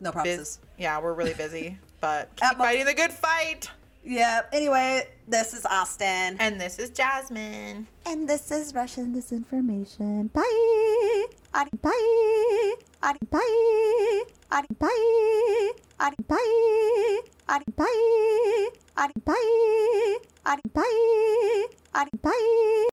No 0.00 0.10
biz- 0.12 0.58
yeah, 0.78 1.00
we're 1.00 1.12
really 1.14 1.34
busy. 1.34 1.78
But 2.00 2.28
At 2.42 2.50
keep 2.50 2.58
most- 2.58 2.66
fighting 2.66 2.86
the 2.86 2.94
good 2.94 3.12
fight. 3.12 3.70
Yeah. 4.02 4.42
Anyway, 4.52 5.08
this 5.28 5.52
is 5.54 5.64
Ostin. 5.64 6.36
And 6.40 6.60
this 6.60 6.78
is 6.78 6.90
Jazzmine. 6.90 7.86
And 8.06 8.28
this 8.28 8.50
is 8.50 8.74
Russian 8.74 9.14
disinformation. 9.14 10.32
Bye. 10.32 11.26
Adi- 11.54 11.76
Bye. 11.82 12.74
Adi- 13.02 13.26
Bye. 13.30 14.22
Adi- 14.50 14.74
Bye. 14.78 15.72
Adi- 16.00 16.24
Bye. 16.28 17.20
Adi- 17.48 17.72
Bye. 17.76 18.70
Adi- 18.96 19.20
Bye. 19.26 20.18
Adi- 20.46 20.70
Bye. 20.74 21.66
Adi- 21.94 22.18
Bye. 22.22 22.88